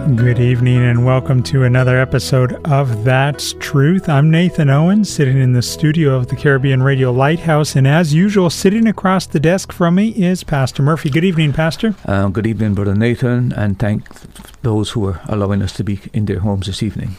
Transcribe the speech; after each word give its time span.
Good 0.00 0.40
evening 0.40 0.78
and 0.78 1.04
welcome 1.04 1.42
to 1.44 1.62
another 1.64 2.00
episode 2.00 2.54
of 2.66 3.04
That's 3.04 3.52
Truth. 3.60 4.08
I'm 4.08 4.30
Nathan 4.30 4.70
Owen, 4.70 5.04
sitting 5.04 5.38
in 5.38 5.52
the 5.52 5.60
studio 5.60 6.16
of 6.16 6.28
the 6.28 6.36
Caribbean 6.36 6.82
Radio 6.82 7.12
Lighthouse, 7.12 7.76
and 7.76 7.86
as 7.86 8.14
usual, 8.14 8.48
sitting 8.48 8.88
across 8.88 9.26
the 9.26 9.38
desk 9.38 9.72
from 9.72 9.96
me 9.96 10.08
is 10.08 10.42
Pastor 10.42 10.82
Murphy. 10.82 11.10
Good 11.10 11.24
evening, 11.24 11.52
Pastor. 11.52 11.94
Uh, 12.06 12.28
good 12.28 12.46
evening, 12.46 12.74
Brother 12.74 12.94
Nathan, 12.94 13.52
and 13.52 13.78
thank 13.78 14.08
those 14.62 14.90
who 14.90 15.06
are 15.06 15.20
allowing 15.28 15.60
us 15.60 15.74
to 15.74 15.84
be 15.84 16.00
in 16.14 16.24
their 16.24 16.40
homes 16.40 16.66
this 16.66 16.82
evening. 16.82 17.14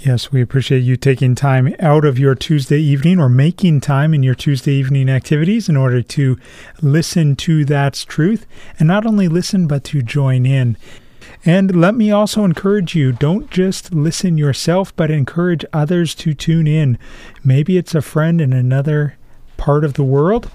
Yes, 0.00 0.30
we 0.30 0.40
appreciate 0.40 0.84
you 0.84 0.96
taking 0.96 1.34
time 1.34 1.74
out 1.80 2.04
of 2.04 2.18
your 2.18 2.36
Tuesday 2.36 2.78
evening 2.78 3.18
or 3.18 3.28
making 3.28 3.80
time 3.80 4.14
in 4.14 4.22
your 4.22 4.36
Tuesday 4.36 4.74
evening 4.74 5.08
activities 5.08 5.68
in 5.68 5.76
order 5.76 6.00
to 6.02 6.38
listen 6.80 7.34
to 7.36 7.64
That's 7.64 8.04
Truth, 8.04 8.46
and 8.78 8.86
not 8.86 9.04
only 9.04 9.26
listen, 9.26 9.66
but 9.66 9.82
to 9.84 10.02
join 10.02 10.46
in. 10.46 10.76
And 11.46 11.80
let 11.80 11.94
me 11.94 12.10
also 12.10 12.44
encourage 12.44 12.96
you 12.96 13.12
don't 13.12 13.48
just 13.52 13.94
listen 13.94 14.36
yourself, 14.36 14.94
but 14.96 15.12
encourage 15.12 15.64
others 15.72 16.12
to 16.16 16.34
tune 16.34 16.66
in. 16.66 16.98
Maybe 17.44 17.78
it's 17.78 17.94
a 17.94 18.02
friend 18.02 18.40
in 18.40 18.52
another 18.52 19.16
part 19.56 19.84
of 19.84 19.94
the 19.94 20.02
world. 20.02 20.50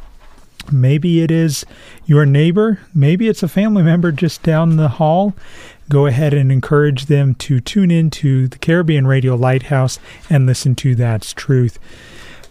Maybe 0.69 1.21
it 1.21 1.31
is 1.31 1.65
your 2.05 2.25
neighbor. 2.25 2.81
Maybe 2.93 3.29
it's 3.29 3.41
a 3.41 3.47
family 3.47 3.83
member 3.83 4.11
just 4.11 4.43
down 4.43 4.75
the 4.75 4.89
hall. 4.89 5.33
Go 5.87 6.07
ahead 6.07 6.33
and 6.33 6.51
encourage 6.51 7.05
them 7.05 7.35
to 7.35 7.61
tune 7.61 7.89
in 7.89 8.09
to 8.11 8.49
the 8.49 8.59
Caribbean 8.59 9.07
Radio 9.07 9.35
Lighthouse 9.35 9.97
and 10.29 10.45
listen 10.45 10.75
to 10.75 10.93
That's 10.93 11.33
Truth. 11.33 11.79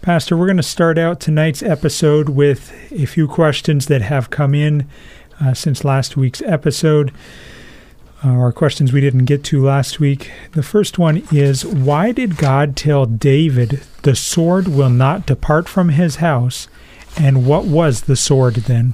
Pastor, 0.01 0.35
we're 0.35 0.47
going 0.47 0.57
to 0.57 0.63
start 0.63 0.97
out 0.97 1.19
tonight's 1.19 1.61
episode 1.61 2.29
with 2.29 2.73
a 2.91 3.05
few 3.05 3.27
questions 3.27 3.85
that 3.85 4.01
have 4.01 4.31
come 4.31 4.55
in 4.55 4.87
uh, 5.39 5.53
since 5.53 5.85
last 5.85 6.17
week's 6.17 6.41
episode 6.41 7.11
uh, 8.23 8.51
questions 8.51 8.93
we 8.93 9.01
didn't 9.01 9.25
get 9.25 9.43
to 9.45 9.63
last 9.63 9.99
week. 9.99 10.31
The 10.51 10.63
first 10.63 10.99
one 10.99 11.23
is 11.31 11.65
Why 11.65 12.11
did 12.11 12.37
God 12.37 12.75
tell 12.75 13.05
David, 13.05 13.81
the 14.03 14.15
sword 14.15 14.67
will 14.67 14.89
not 14.89 15.25
depart 15.25 15.67
from 15.67 15.89
his 15.89 16.17
house? 16.17 16.67
And 17.17 17.45
what 17.45 17.65
was 17.65 18.01
the 18.01 18.15
sword 18.15 18.55
then? 18.55 18.93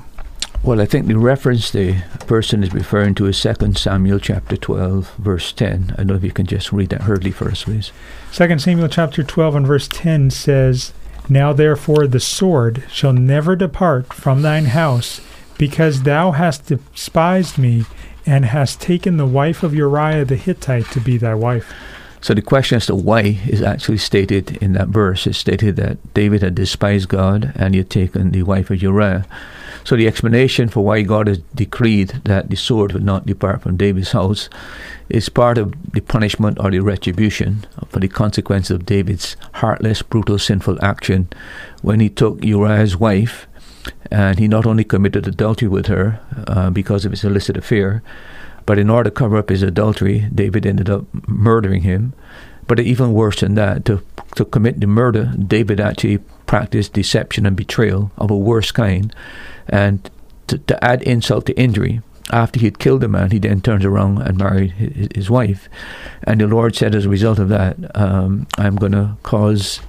Well, 0.63 0.81
I 0.81 0.85
think 0.85 1.07
the 1.07 1.17
reference 1.17 1.69
the 1.69 2.03
person 2.25 2.63
is 2.63 2.73
referring 2.73 3.15
to 3.15 3.27
is 3.27 3.41
2 3.41 3.73
Samuel 3.73 4.19
chapter 4.19 4.57
12, 4.57 5.15
verse 5.17 5.53
10. 5.53 5.91
I 5.93 5.95
don't 5.97 6.07
know 6.07 6.15
if 6.15 6.23
you 6.23 6.31
can 6.31 6.47
just 6.47 6.73
read 6.73 6.89
that 6.89 7.03
hurriedly 7.03 7.31
for 7.31 7.49
us, 7.49 7.65
please. 7.65 7.91
2 8.33 8.59
Samuel 8.59 8.89
chapter 8.89 9.23
12 9.23 9.55
and 9.55 9.67
verse 9.67 9.87
10 9.87 10.31
says, 10.31 10.93
Now 11.29 11.53
therefore 11.53 12.07
the 12.07 12.19
sword 12.19 12.83
shall 12.91 13.13
never 13.13 13.55
depart 13.55 14.11
from 14.13 14.41
thine 14.41 14.65
house, 14.65 15.21
because 15.57 16.03
thou 16.03 16.31
hast 16.31 16.65
despised 16.65 17.57
me 17.57 17.85
and 18.27 18.45
hast 18.45 18.81
taken 18.81 19.17
the 19.17 19.25
wife 19.25 19.63
of 19.63 19.73
Uriah 19.73 20.25
the 20.25 20.35
Hittite 20.35 20.85
to 20.91 20.99
be 20.99 21.17
thy 21.17 21.33
wife. 21.33 21.73
So 22.21 22.33
the 22.33 22.41
question 22.41 22.75
as 22.75 22.87
to 22.87 22.95
why 22.95 23.39
is 23.47 23.61
actually 23.61 23.99
stated 23.99 24.57
in 24.57 24.73
that 24.73 24.89
verse. 24.89 25.27
It's 25.27 25.37
stated 25.37 25.75
that 25.77 26.13
David 26.13 26.41
had 26.41 26.55
despised 26.55 27.09
God 27.09 27.53
and 27.55 27.73
he 27.73 27.79
had 27.79 27.89
taken 27.89 28.31
the 28.31 28.43
wife 28.43 28.69
of 28.69 28.81
Uriah. 28.81 29.25
So 29.83 29.95
the 29.95 30.07
explanation 30.07 30.67
for 30.67 30.83
why 30.83 31.03
God 31.03 31.27
has 31.27 31.37
decreed 31.55 32.09
that 32.25 32.49
the 32.49 32.57
sword 32.57 32.91
would 32.91 33.05
not 33.05 33.25
depart 33.25 33.61
from 33.61 33.77
David's 33.77 34.11
house 34.11 34.49
is 35.07 35.29
part 35.29 35.57
of 35.57 35.73
the 35.93 36.01
punishment 36.01 36.57
or 36.59 36.71
the 36.71 36.79
retribution 36.79 37.65
for 37.87 37.99
the 37.99 38.09
consequence 38.09 38.69
of 38.69 38.85
David's 38.85 39.37
heartless, 39.53 40.01
brutal, 40.01 40.37
sinful 40.37 40.83
action 40.83 41.29
when 41.81 42.01
he 42.01 42.09
took 42.09 42.43
Uriah's 42.43 42.97
wife 42.97 43.47
and 44.11 44.39
he 44.39 44.47
not 44.47 44.65
only 44.65 44.83
committed 44.83 45.27
adultery 45.27 45.67
with 45.67 45.87
her 45.87 46.19
uh, 46.47 46.69
because 46.69 47.05
of 47.05 47.11
his 47.11 47.23
illicit 47.23 47.57
affair, 47.57 48.01
but 48.65 48.77
in 48.77 48.89
order 48.89 49.09
to 49.09 49.15
cover 49.15 49.37
up 49.37 49.49
his 49.49 49.63
adultery, 49.63 50.27
David 50.33 50.65
ended 50.65 50.89
up 50.89 51.05
murdering 51.27 51.83
him. 51.83 52.13
But 52.67 52.81
even 52.81 53.13
worse 53.13 53.39
than 53.39 53.55
that, 53.55 53.85
to, 53.85 54.03
to 54.35 54.43
commit 54.43 54.81
the 54.81 54.87
murder, 54.87 55.33
David 55.37 55.79
actually 55.79 56.17
practiced 56.45 56.91
deception 56.91 57.45
and 57.45 57.55
betrayal 57.55 58.11
of 58.17 58.29
a 58.29 58.37
worse 58.37 58.71
kind. 58.71 59.15
And 59.69 60.09
to, 60.47 60.57
to 60.57 60.83
add 60.83 61.01
insult 61.03 61.45
to 61.45 61.57
injury, 61.57 62.01
after 62.29 62.59
he 62.59 62.65
had 62.65 62.79
killed 62.79 63.01
the 63.01 63.07
man, 63.07 63.31
he 63.31 63.39
then 63.39 63.61
turns 63.61 63.85
around 63.85 64.21
and 64.21 64.37
married 64.37 64.71
his, 64.71 65.29
wife. 65.29 65.69
And 66.23 66.41
the 66.41 66.47
Lord 66.47 66.75
said, 66.75 66.93
as 66.93 67.05
a 67.05 67.09
result 67.09 67.39
of 67.39 67.47
that, 67.49 67.77
um, 67.95 68.47
I'm 68.57 68.75
going 68.75 68.91
to 68.91 69.15
cause 69.23 69.79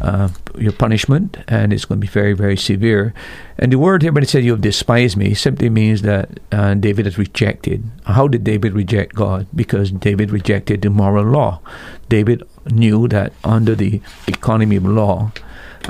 uh, 0.00 0.28
your 0.56 0.72
punishment, 0.72 1.36
and 1.48 1.72
it's 1.72 1.84
going 1.84 2.00
to 2.00 2.06
be 2.06 2.10
very, 2.10 2.32
very 2.32 2.56
severe. 2.56 3.14
And 3.58 3.72
the 3.72 3.78
word 3.78 4.02
here, 4.02 4.12
when 4.12 4.22
it 4.22 4.28
says 4.28 4.44
you 4.44 4.52
have 4.52 4.60
despised 4.60 5.16
me, 5.16 5.34
simply 5.34 5.70
means 5.70 6.02
that 6.02 6.40
uh, 6.50 6.74
David 6.74 7.06
has 7.06 7.18
rejected. 7.18 7.84
How 8.04 8.28
did 8.28 8.44
David 8.44 8.72
reject 8.72 9.14
God? 9.14 9.46
Because 9.54 9.90
David 9.90 10.30
rejected 10.30 10.82
the 10.82 10.90
moral 10.90 11.24
law. 11.24 11.60
David 12.08 12.42
knew 12.70 13.08
that 13.08 13.32
under 13.44 13.74
the 13.74 14.00
economy 14.26 14.76
of 14.76 14.84
law, 14.84 15.32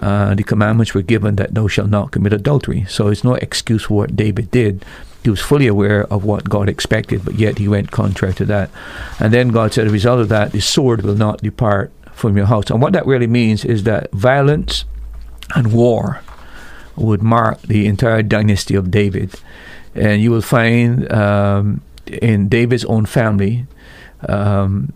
uh, 0.01 0.35
the 0.35 0.43
commandments 0.43 0.93
were 0.93 1.03
given 1.03 1.37
that 1.37 1.55
thou 1.55 1.69
shalt 1.69 1.89
not 1.89 2.11
commit 2.11 2.33
adultery. 2.33 2.85
So 2.89 3.09
it's 3.09 3.25
no 3.25 3.35
excuse 3.35 3.85
for 3.85 3.95
what 3.95 4.17
David 4.17 4.51
did. 4.51 4.85
He 5.23 5.31
was 5.31 5.41
fully 5.41 5.67
aware 5.67 6.05
of 6.13 6.25
what 6.25 6.51
God 6.51 6.69
expected, 6.69 7.25
but 7.25 7.37
yet 7.37 7.57
he 7.59 7.69
went 7.69 7.91
contrary 7.91 8.35
to 8.35 8.45
that. 8.47 8.71
And 9.19 9.33
then 9.33 9.49
God 9.49 9.73
said, 9.73 9.87
a 9.87 9.91
result 9.91 10.21
of 10.21 10.29
that, 10.29 10.53
the 10.53 10.61
sword 10.61 11.03
will 11.03 11.15
not 11.15 11.41
depart 11.41 11.93
from 12.15 12.37
your 12.37 12.47
house. 12.47 12.71
And 12.71 12.81
what 12.81 12.93
that 12.93 13.07
really 13.07 13.27
means 13.27 13.65
is 13.65 13.85
that 13.85 14.11
violence 14.13 14.85
and 15.55 15.73
war 15.73 16.21
would 16.97 17.23
mark 17.23 17.61
the 17.63 17.87
entire 17.87 18.23
dynasty 18.23 18.75
of 18.75 18.91
David. 18.91 19.35
And 19.95 20.23
you 20.23 20.31
will 20.31 20.43
find 20.43 21.11
um, 21.13 21.81
in 22.07 22.49
David's 22.49 22.85
own 22.85 23.07
family, 23.07 23.67
um, 24.29 24.93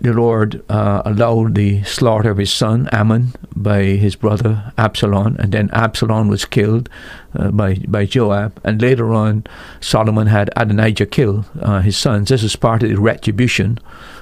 the 0.00 0.12
Lord 0.12 0.62
uh, 0.68 1.02
allowed 1.06 1.54
the 1.54 1.82
slaughter 1.84 2.30
of 2.30 2.36
his 2.36 2.52
son 2.52 2.88
Amnon 2.92 3.32
by 3.54 3.82
his 3.82 4.14
brother 4.14 4.72
Absalom, 4.76 5.36
and 5.38 5.52
then 5.52 5.70
Absalom 5.72 6.28
was 6.28 6.44
killed 6.44 6.90
uh, 7.34 7.50
by 7.50 7.76
by 7.88 8.04
Joab, 8.04 8.60
and 8.62 8.82
later 8.82 9.14
on 9.14 9.44
Solomon 9.80 10.26
had 10.26 10.50
Adonijah 10.54 11.06
kill 11.06 11.46
uh, 11.60 11.80
his 11.80 11.96
sons. 11.96 12.28
This 12.28 12.42
is 12.42 12.56
part 12.56 12.82
of 12.82 12.90
the 12.90 13.00
retribution 13.00 13.78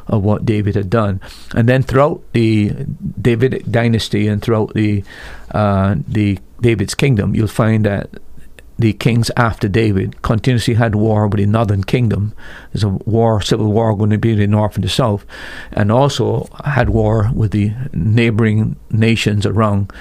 of 0.08 0.22
what 0.22 0.44
David 0.44 0.74
had 0.74 0.90
done. 0.90 1.20
And 1.54 1.68
then 1.68 1.82
throughout 1.82 2.22
the 2.32 2.72
Davidic 3.20 3.70
dynasty 3.70 4.28
and 4.28 4.42
throughout 4.42 4.74
the 4.74 5.04
uh, 5.52 5.96
the 6.06 6.38
David's 6.60 6.94
kingdom, 6.94 7.34
you'll 7.34 7.46
find 7.48 7.84
that 7.84 8.10
the 8.78 8.92
kings 8.92 9.30
after 9.36 9.68
David 9.68 10.20
continuously 10.22 10.74
had 10.74 10.94
war 10.94 11.28
with 11.28 11.38
the 11.38 11.46
northern 11.46 11.84
kingdom. 11.84 12.34
There's 12.72 12.82
a 12.82 12.88
war, 12.88 13.40
civil 13.40 13.70
war 13.70 13.96
going 13.96 14.10
to 14.10 14.18
be 14.18 14.32
in 14.32 14.38
the 14.38 14.46
north 14.46 14.74
and 14.74 14.84
the 14.84 14.88
south, 14.88 15.24
and 15.72 15.92
also 15.92 16.48
had 16.64 16.90
war 16.90 17.30
with 17.32 17.52
the 17.52 17.72
neighboring 17.92 18.76
nations 18.90 19.46
around. 19.46 19.92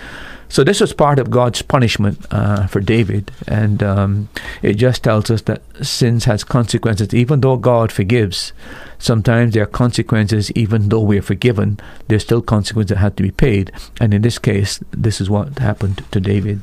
So 0.53 0.63
this 0.63 0.81
was 0.81 0.94
part 0.94 1.17
of 1.17 1.31
God's 1.31 1.63
punishment 1.63 2.27
uh, 2.29 2.67
for 2.67 2.79
David, 2.79 3.31
and 3.47 3.81
um, 3.81 4.29
it 4.61 4.75
just 4.75 5.03
tells 5.03 5.31
us 5.31 5.41
that 5.41 5.63
sins 5.83 6.25
has 6.25 6.44
consequences. 6.44 7.11
Even 7.11 7.41
though 7.41 7.57
God 7.57 7.91
forgives, 7.91 8.53
sometimes 9.00 9.55
there 9.55 9.63
are 9.63 9.65
consequences. 9.65 10.51
Even 10.51 10.89
though 10.89 11.01
we 11.01 11.17
are 11.17 11.23
forgiven, 11.23 11.79
there's 12.07 12.21
still 12.21 12.44
consequences 12.44 12.89
that 12.89 13.00
have 13.00 13.15
to 13.15 13.23
be 13.23 13.31
paid. 13.31 13.71
And 14.00 14.13
in 14.13 14.21
this 14.21 14.38
case, 14.38 14.79
this 14.91 15.19
is 15.19 15.27
what 15.27 15.57
happened 15.57 16.03
to 16.11 16.19
David. 16.19 16.61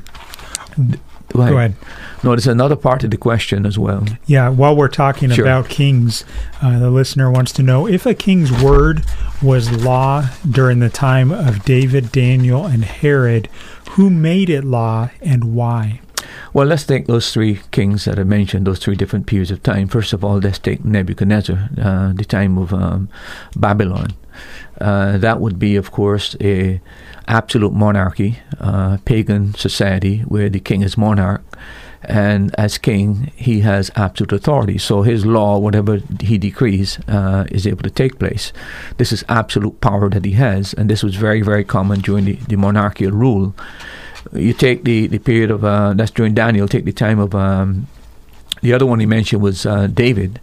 Go 1.33 1.41
ahead. 1.41 1.51
Go 1.51 1.57
ahead. 1.57 1.75
No, 2.23 2.29
there's 2.31 2.47
another 2.47 2.77
part 2.77 3.03
of 3.03 3.11
the 3.11 3.17
question 3.17 3.65
as 3.65 3.77
well. 3.77 4.05
Yeah, 4.25 4.49
while 4.49 4.75
we're 4.75 4.87
talking 4.87 5.31
Sure. 5.31 5.43
about 5.45 5.67
kings, 5.69 6.23
uh, 6.61 6.79
the 6.79 6.89
listener 6.89 7.29
wants 7.29 7.51
to 7.53 7.63
know 7.63 7.87
if 7.87 8.05
a 8.05 8.13
king's 8.13 8.51
word 8.63 9.03
was 9.41 9.69
law 9.83 10.29
during 10.49 10.79
the 10.79 10.89
time 10.89 11.31
of 11.31 11.65
David, 11.65 12.11
Daniel, 12.11 12.65
and 12.65 12.83
Herod, 12.85 13.49
who 13.91 14.09
made 14.09 14.49
it 14.49 14.63
law 14.63 15.09
and 15.21 15.55
why? 15.55 16.01
Well, 16.53 16.67
let's 16.67 16.85
take 16.85 17.07
those 17.07 17.31
three 17.33 17.59
kings 17.71 18.05
that 18.05 18.19
I 18.19 18.23
mentioned, 18.23 18.67
those 18.67 18.79
three 18.79 18.95
different 18.95 19.25
periods 19.25 19.51
of 19.51 19.63
time. 19.63 19.87
First 19.87 20.13
of 20.13 20.23
all, 20.23 20.37
let's 20.37 20.59
take 20.59 20.83
Nebuchadnezzar, 20.83 21.69
uh, 21.81 22.13
the 22.13 22.25
time 22.25 22.57
of 22.57 22.73
um, 22.73 23.09
Babylon. 23.55 24.09
Uh, 24.79 25.17
that 25.17 25.39
would 25.39 25.59
be, 25.59 25.75
of 25.75 25.91
course, 25.91 26.35
a 26.41 26.81
absolute 27.27 27.73
monarchy, 27.73 28.39
uh, 28.59 28.97
pagan 29.05 29.53
society 29.55 30.19
where 30.21 30.49
the 30.49 30.59
king 30.59 30.81
is 30.81 30.97
monarch, 30.97 31.43
and 32.03 32.53
as 32.57 32.77
king, 32.77 33.31
he 33.35 33.61
has 33.61 33.91
absolute 33.95 34.33
authority. 34.33 34.77
So 34.77 35.03
his 35.03 35.25
law, 35.25 35.59
whatever 35.59 35.99
he 36.19 36.37
decrees, 36.37 36.99
uh, 37.07 37.45
is 37.51 37.67
able 37.67 37.83
to 37.83 37.89
take 37.89 38.19
place. 38.19 38.51
This 38.97 39.11
is 39.11 39.23
absolute 39.29 39.79
power 39.81 40.09
that 40.09 40.25
he 40.25 40.31
has, 40.33 40.73
and 40.73 40.89
this 40.89 41.03
was 41.03 41.15
very, 41.15 41.41
very 41.41 41.63
common 41.63 42.01
during 42.01 42.25
the, 42.25 42.33
the 42.47 42.55
monarchical 42.55 43.11
rule 43.11 43.53
you 44.33 44.53
take 44.53 44.83
the, 44.83 45.07
the 45.07 45.19
period 45.19 45.51
of 45.51 45.63
uh, 45.65 45.93
that's 45.93 46.11
during 46.11 46.33
Daniel. 46.33 46.67
Take 46.67 46.85
the 46.85 46.93
time 46.93 47.19
of 47.19 47.33
um, 47.35 47.87
the 48.61 48.73
other 48.73 48.85
one 48.85 48.99
he 48.99 49.05
mentioned 49.05 49.41
was 49.41 49.65
uh, 49.65 49.87
David. 49.87 50.39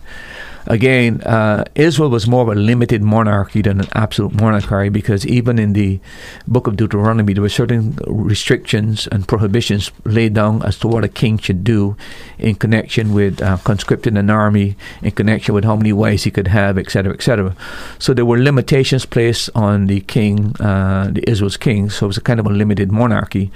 Again, 0.68 1.22
uh, 1.22 1.64
Israel 1.74 2.10
was 2.10 2.28
more 2.28 2.42
of 2.42 2.48
a 2.48 2.54
limited 2.54 3.02
monarchy 3.02 3.62
than 3.62 3.80
an 3.80 3.88
absolute 3.94 4.34
monarchy 4.34 4.90
because 4.90 5.26
even 5.26 5.58
in 5.58 5.72
the 5.72 5.98
book 6.46 6.66
of 6.66 6.76
Deuteronomy, 6.76 7.32
there 7.32 7.40
were 7.40 7.48
certain 7.48 7.96
restrictions 8.06 9.06
and 9.06 9.26
prohibitions 9.26 9.90
laid 10.04 10.34
down 10.34 10.62
as 10.62 10.78
to 10.80 10.88
what 10.88 11.04
a 11.04 11.08
king 11.08 11.38
should 11.38 11.64
do 11.64 11.96
in 12.38 12.54
connection 12.54 13.14
with 13.14 13.40
uh, 13.40 13.56
conscripting 13.64 14.18
an 14.18 14.28
army, 14.28 14.76
in 15.00 15.10
connection 15.12 15.54
with 15.54 15.64
how 15.64 15.74
many 15.74 15.92
wives 15.92 16.24
he 16.24 16.30
could 16.30 16.48
have, 16.48 16.76
etc., 16.76 17.14
etc. 17.14 17.56
So 17.98 18.12
there 18.12 18.26
were 18.26 18.38
limitations 18.38 19.06
placed 19.06 19.48
on 19.54 19.86
the 19.86 20.00
king, 20.00 20.54
uh, 20.60 21.08
the 21.10 21.26
Israel's 21.26 21.56
king. 21.56 21.88
So 21.88 22.04
it 22.04 22.08
was 22.08 22.18
a 22.18 22.20
kind 22.20 22.38
of 22.40 22.46
a 22.46 22.50
limited 22.50 22.92
monarchy. 22.92 23.50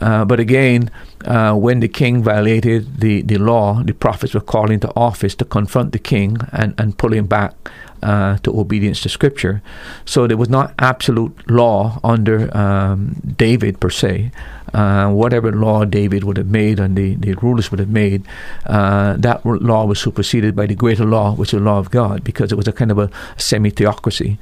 Uh, 0.00 0.24
but 0.24 0.40
again, 0.40 0.90
uh, 1.26 1.54
when 1.54 1.80
the 1.80 1.88
king 1.88 2.22
violated 2.22 3.00
the, 3.00 3.22
the 3.22 3.36
law, 3.36 3.82
the 3.82 3.92
prophets 3.92 4.34
were 4.34 4.40
called 4.40 4.70
into 4.70 4.90
office 4.96 5.34
to 5.34 5.44
confront 5.44 5.92
the 5.92 5.98
king 5.98 6.38
and, 6.52 6.74
and 6.78 6.96
pull 6.98 7.12
him 7.12 7.26
back 7.26 7.54
uh, 8.02 8.38
to 8.38 8.58
obedience 8.58 9.00
to 9.02 9.08
scripture. 9.08 9.62
So 10.04 10.26
there 10.26 10.36
was 10.36 10.48
not 10.48 10.74
absolute 10.78 11.50
law 11.50 12.00
under 12.04 12.56
um, 12.56 13.16
David 13.36 13.80
per 13.80 13.90
se. 13.90 14.30
Uh, 14.72 15.10
whatever 15.10 15.52
law 15.52 15.84
David 15.84 16.22
would 16.24 16.36
have 16.36 16.48
made 16.48 16.78
and 16.78 16.96
the, 16.96 17.14
the 17.14 17.34
rulers 17.34 17.70
would 17.70 17.80
have 17.80 17.88
made, 17.88 18.24
uh, 18.66 19.14
that 19.14 19.44
law 19.44 19.86
was 19.86 19.98
superseded 19.98 20.54
by 20.54 20.66
the 20.66 20.74
greater 20.74 21.04
law, 21.04 21.34
which 21.34 21.54
is 21.54 21.58
the 21.58 21.64
law 21.64 21.78
of 21.78 21.90
God, 21.90 22.22
because 22.22 22.52
it 22.52 22.56
was 22.56 22.68
a 22.68 22.72
kind 22.72 22.90
of 22.90 22.98
a 22.98 23.10
semi 23.36 23.70
theocracy. 23.70 24.38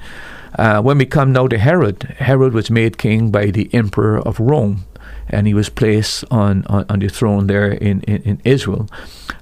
Uh, 0.59 0.81
when 0.81 0.99
we 0.99 1.07
come 1.07 1.33
now 1.33 1.49
to 1.49 1.59
Herod, 1.59 2.03
Herod 2.19 2.53
was 2.53 2.71
made 2.71 2.99
king 2.99 3.31
by 3.31 3.47
the 3.47 3.73
emperor 3.73 4.19
of 4.19 4.39
Rome 4.39 4.85
and 5.29 5.47
he 5.47 5.55
was 5.55 5.69
placed 5.69 6.25
on, 6.31 6.65
on, 6.67 6.85
on 6.89 6.99
the 6.99 7.09
throne 7.09 7.47
there 7.47 7.71
in, 7.71 8.03
in, 8.03 8.23
in 8.23 8.41
Israel. 8.45 8.89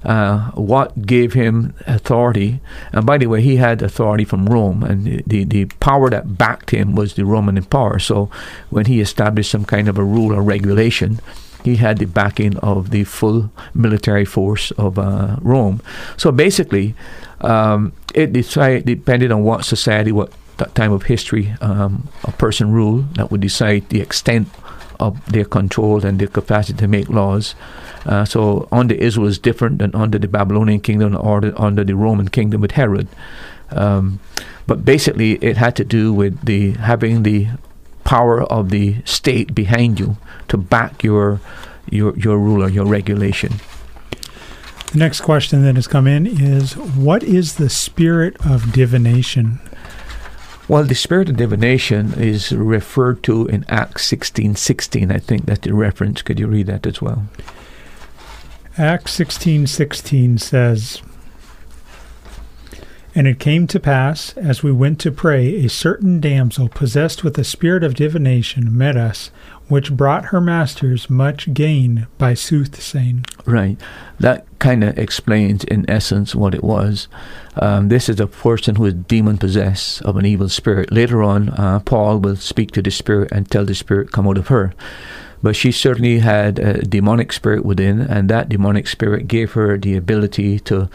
Uh, 0.05 0.50
what 0.52 1.06
gave 1.06 1.32
him 1.32 1.75
authority? 1.87 2.61
And 2.93 3.06
by 3.06 3.19
the 3.19 3.26
way, 3.26 3.40
he 3.43 3.56
had 3.56 3.82
authority 3.82 4.25
from 4.25 4.46
Rome, 4.46 4.82
and 4.82 5.05
the, 5.05 5.23
the, 5.26 5.44
the 5.44 5.64
power 5.81 6.11
that 6.11 6.38
backed 6.38 6.70
him 6.70 6.94
was 6.94 7.14
the 7.14 7.25
Roman 7.25 7.62
power. 7.64 7.99
So 7.99 8.31
when 8.70 8.87
he 8.87 9.00
established 9.00 9.50
some 9.50 9.64
kind 9.64 9.88
of 9.88 9.99
a 9.99 10.05
rule 10.05 10.34
or 10.34 10.43
regulation, 10.43 11.20
he 11.64 11.76
had 11.76 11.99
the 11.99 12.06
backing 12.06 12.56
of 12.58 12.90
the 12.90 13.05
full 13.05 13.50
military 13.75 14.25
force 14.25 14.73
of 14.73 14.99
uh, 14.99 15.37
Rome. 15.40 15.81
So 16.17 16.32
basically, 16.32 16.94
um, 17.40 17.93
it 18.14 18.32
decide, 18.32 18.84
depended 18.84 19.31
on 19.31 19.44
what 19.44 19.64
society, 19.64 20.11
what 20.11 20.32
time 20.75 20.93
of 20.93 21.05
history 21.05 21.55
um, 21.61 22.08
a 22.25 22.32
person 22.32 22.73
ruled, 22.73 23.14
that 23.14 23.31
would 23.31 23.40
decide 23.40 23.88
the 23.88 24.00
extent 24.00 24.49
of 25.02 25.25
their 25.26 25.44
control 25.44 26.04
and 26.06 26.19
their 26.19 26.28
capacity 26.28 26.78
to 26.78 26.88
make 26.88 27.08
laws. 27.08 27.54
Uh, 28.06 28.25
so 28.25 28.69
under 28.70 28.94
Israel 28.94 29.26
is 29.26 29.38
different 29.38 29.78
than 29.78 29.94
under 29.94 30.19
the 30.19 30.28
Babylonian 30.28 30.81
kingdom 30.81 31.16
or 31.16 31.40
the, 31.40 31.60
under 31.60 31.84
the 31.84 31.94
Roman 31.94 32.28
kingdom 32.28 32.60
with 32.60 32.72
Herod. 32.72 33.08
Um, 33.70 34.20
but 34.66 34.84
basically, 34.84 35.32
it 35.43 35.56
had 35.56 35.75
to 35.76 35.84
do 35.84 36.12
with 36.12 36.44
the 36.44 36.72
having 36.72 37.22
the 37.22 37.49
power 38.04 38.43
of 38.44 38.70
the 38.70 38.96
state 39.04 39.54
behind 39.54 39.99
you 39.99 40.16
to 40.49 40.56
back 40.56 41.02
your 41.02 41.40
your 41.90 42.16
your 42.16 42.38
rule 42.38 42.62
or 42.62 42.69
your 42.69 42.87
regulation. 42.87 43.55
The 44.93 44.98
next 44.98 45.22
question 45.22 45.62
that 45.64 45.75
has 45.76 45.87
come 45.87 46.06
in 46.06 46.26
is 46.26 46.76
What 46.76 47.22
is 47.22 47.55
the 47.55 47.70
spirit 47.70 48.37
of 48.44 48.72
divination? 48.72 49.58
Well, 50.72 50.84
the 50.84 50.94
spirit 50.94 51.28
of 51.28 51.36
divination 51.36 52.14
is 52.14 52.50
referred 52.50 53.22
to 53.24 53.46
in 53.46 53.66
Acts 53.69 54.06
sixteen 54.06 54.56
sixteen. 54.56 55.12
I 55.12 55.19
think 55.19 55.44
that's 55.44 55.60
the 55.60 55.74
reference. 55.74 56.22
Could 56.22 56.40
you 56.40 56.46
read 56.46 56.66
that 56.69 56.86
as 56.86 57.02
well? 57.02 57.26
Acts 58.78 59.12
sixteen 59.12 59.66
sixteen 59.66 60.38
says, 60.38 61.02
And 63.14 63.26
it 63.26 63.38
came 63.38 63.67
to 63.67 63.79
pass, 63.79 64.35
as 64.38 64.62
we 64.62 64.73
went 64.73 64.99
to 65.00 65.12
pray, 65.12 65.64
a 65.64 65.69
certain 65.69 66.19
damsel 66.19 66.69
possessed 66.69 67.23
with 67.23 67.37
a 67.37 67.44
spirit 67.44 67.85
of 67.85 67.94
divination 67.94 68.76
met 68.76 68.97
us, 68.97 69.31
which 69.69 69.93
brought 69.93 70.26
her 70.26 70.41
masters 70.41 71.11
much 71.11 71.53
gain 71.53 72.06
by 72.17 72.32
soothsaying. 72.32 73.26
Right. 73.44 73.79
That 74.19 74.47
kind 74.59 74.82
of 74.82 74.99
explains, 74.99 75.64
in 75.64 75.88
essence, 75.91 76.35
what 76.35 76.55
it 76.55 76.64
was. 76.64 77.09
Um, 77.56 77.88
this 77.88 78.09
is 78.09 78.19
a 78.19 78.26
person 78.26 78.76
who 78.76 78.87
is 78.87 78.94
demon 78.94 79.37
possessed 79.37 80.00
of 80.03 80.17
an 80.17 80.25
evil 80.25 80.49
spirit. 80.49 80.91
Later 80.91 81.23
on, 81.23 81.50
uh, 81.50 81.81
Paul 81.81 82.19
will 82.19 82.37
speak 82.37 82.70
to 82.73 82.82
the 82.82 82.91
spirit 82.91 83.31
and 83.31 83.50
tell 83.50 83.67
the 83.67 83.75
spirit 83.75 84.12
come 84.12 84.26
out 84.26 84.38
of 84.38 84.49
her. 84.49 84.73
But 85.43 85.56
she 85.56 85.73
certainly 85.73 86.20
had 86.20 86.58
a 86.61 86.82
demonic 86.82 87.32
spirit 87.32 87.65
within, 87.65 88.00
and 88.00 88.31
that 88.31 88.49
demonic 88.49 88.87
spirit 88.87 89.26
gave 89.26 89.53
her 89.53 89.76
the 89.76 89.97
ability 89.97 90.61
to 90.61 90.88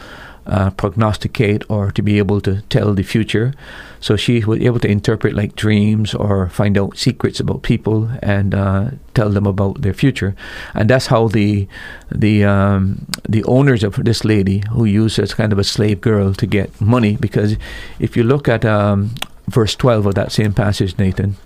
uh, 0.48 0.70
prognosticate 0.70 1.62
or 1.68 1.90
to 1.92 2.02
be 2.02 2.18
able 2.18 2.40
to 2.40 2.62
tell 2.68 2.94
the 2.94 3.02
future. 3.02 3.52
So 4.00 4.16
she 4.16 4.44
was 4.44 4.60
able 4.60 4.78
to 4.80 4.88
interpret 4.88 5.34
like 5.34 5.56
dreams 5.56 6.14
or 6.14 6.48
find 6.48 6.78
out 6.78 6.96
secrets 6.96 7.40
about 7.40 7.62
people 7.62 8.08
and 8.22 8.54
uh, 8.54 8.90
tell 9.12 9.30
them 9.30 9.46
about 9.46 9.82
their 9.82 9.94
future. 9.94 10.34
And 10.74 10.88
that's 10.88 11.06
how 11.06 11.28
the 11.28 11.68
the 12.10 12.44
um, 12.44 13.06
the 13.28 13.44
owners 13.44 13.84
of 13.84 13.96
this 14.04 14.24
lady, 14.24 14.62
who 14.70 14.84
used 14.84 15.18
as 15.18 15.34
kind 15.34 15.52
of 15.52 15.58
a 15.58 15.64
slave 15.64 16.00
girl 16.00 16.32
to 16.34 16.46
get 16.46 16.80
money, 16.80 17.16
because 17.16 17.56
if 17.98 18.16
you 18.16 18.24
look 18.24 18.48
at 18.48 18.64
um, 18.64 19.10
verse 19.48 19.74
twelve 19.76 20.06
of 20.06 20.14
that 20.14 20.32
same 20.32 20.52
passage, 20.52 20.96
Nathan, 20.98 21.36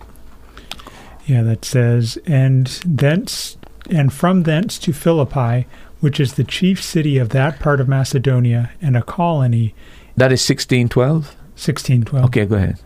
Yeah, 1.26 1.42
that 1.42 1.64
says, 1.64 2.18
And 2.26 2.66
thence 2.84 3.56
and 3.90 4.12
from 4.12 4.42
thence 4.44 4.78
to 4.78 4.92
Philippi, 4.92 5.66
which 6.02 6.18
is 6.18 6.34
the 6.34 6.42
chief 6.44 6.82
city 6.82 7.16
of 7.16 7.28
that 7.28 7.60
part 7.60 7.80
of 7.80 7.86
Macedonia, 7.86 8.72
and 8.82 8.96
a 8.96 9.02
colony, 9.02 9.72
that 10.16 10.32
is 10.32 10.42
sixteen 10.42 10.88
twelve. 10.88 11.36
sixteen 11.54 12.02
twelve. 12.02 12.26
Okay, 12.26 12.44
go 12.44 12.56
ahead. 12.56 12.80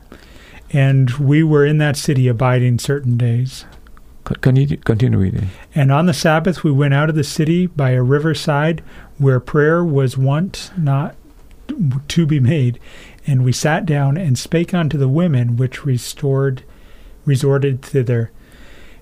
And 0.71 1.11
we 1.13 1.43
were 1.43 1.65
in 1.65 1.79
that 1.79 1.97
city 1.97 2.29
abiding 2.29 2.79
certain 2.79 3.17
days. 3.17 3.65
Can 4.43 4.57
you 4.57 4.77
continue 4.77 5.19
reading? 5.19 5.49
And 5.75 5.91
on 5.91 6.07
the 6.07 6.13
Sabbath 6.13 6.63
we 6.63 6.71
went 6.71 6.93
out 6.93 7.09
of 7.09 7.15
the 7.15 7.25
city 7.25 7.67
by 7.67 7.91
a 7.93 8.03
riverside 8.03 8.83
where 9.17 9.41
prayer 9.41 9.83
was 9.83 10.19
wont 10.19 10.71
not 10.77 11.15
to 12.09 12.27
be 12.27 12.39
made, 12.39 12.79
and 13.27 13.45
we 13.45 13.53
sat 13.53 13.87
down 13.87 14.17
and 14.17 14.39
spake 14.39 14.75
unto 14.75 14.99
the 14.99 15.09
women 15.09 15.57
which 15.57 15.87
restored 15.87 16.65
resorted 17.25 17.81
thither. 17.83 18.31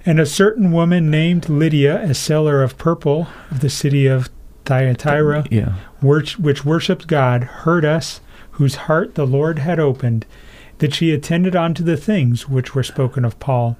And 0.07 0.21
a 0.21 0.27
certain 0.27 0.71
woman 0.71 1.11
named 1.11 1.49
Lydia, 1.49 2.03
a 2.03 2.15
seller 2.15 2.63
of 2.63 2.77
purple 2.77 3.29
of 3.51 3.61
the 3.61 3.71
city 3.71 4.07
of 4.07 4.29
Thyatira, 4.67 5.47
Yeah. 5.51 5.75
which, 6.01 6.39
which 6.39 6.65
worshipped 6.65 7.07
God, 7.07 7.45
heard 7.45 7.85
us, 7.85 8.21
whose 8.53 8.75
heart 8.87 9.15
the 9.15 9.27
Lord 9.27 9.59
had 9.61 9.81
opened, 9.81 10.27
that 10.79 10.95
she 10.95 11.13
attended 11.13 11.57
unto 11.57 11.83
the 11.83 11.97
things 11.97 12.49
which 12.49 12.75
were 12.75 12.83
spoken 12.83 13.25
of 13.25 13.39
Paul. 13.41 13.77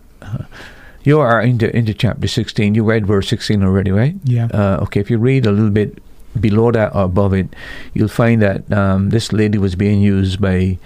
You 1.03 1.21
are 1.21 1.41
into 1.43 1.75
into 1.77 1.93
chapter 1.93 2.27
sixteen. 2.27 2.75
You 2.75 2.83
read 2.83 3.07
verse 3.07 3.29
sixteen 3.29 3.63
already, 3.63 3.91
right? 3.91 4.15
Yeah. 4.25 4.47
Uh, 4.47 4.79
okay, 4.85 5.01
if 5.01 5.11
you 5.11 5.19
read 5.19 5.45
a 5.45 5.51
little 5.53 5.71
bit 5.71 5.99
below 6.41 6.73
that 6.73 6.95
or 6.95 7.03
above 7.05 7.35
it, 7.35 7.49
you'll 7.93 8.09
find 8.09 8.41
that 8.41 8.73
um, 8.73 9.11
this 9.11 9.31
lady 9.33 9.59
was 9.59 9.75
being 9.75 10.01
used 10.01 10.41
by 10.41 10.79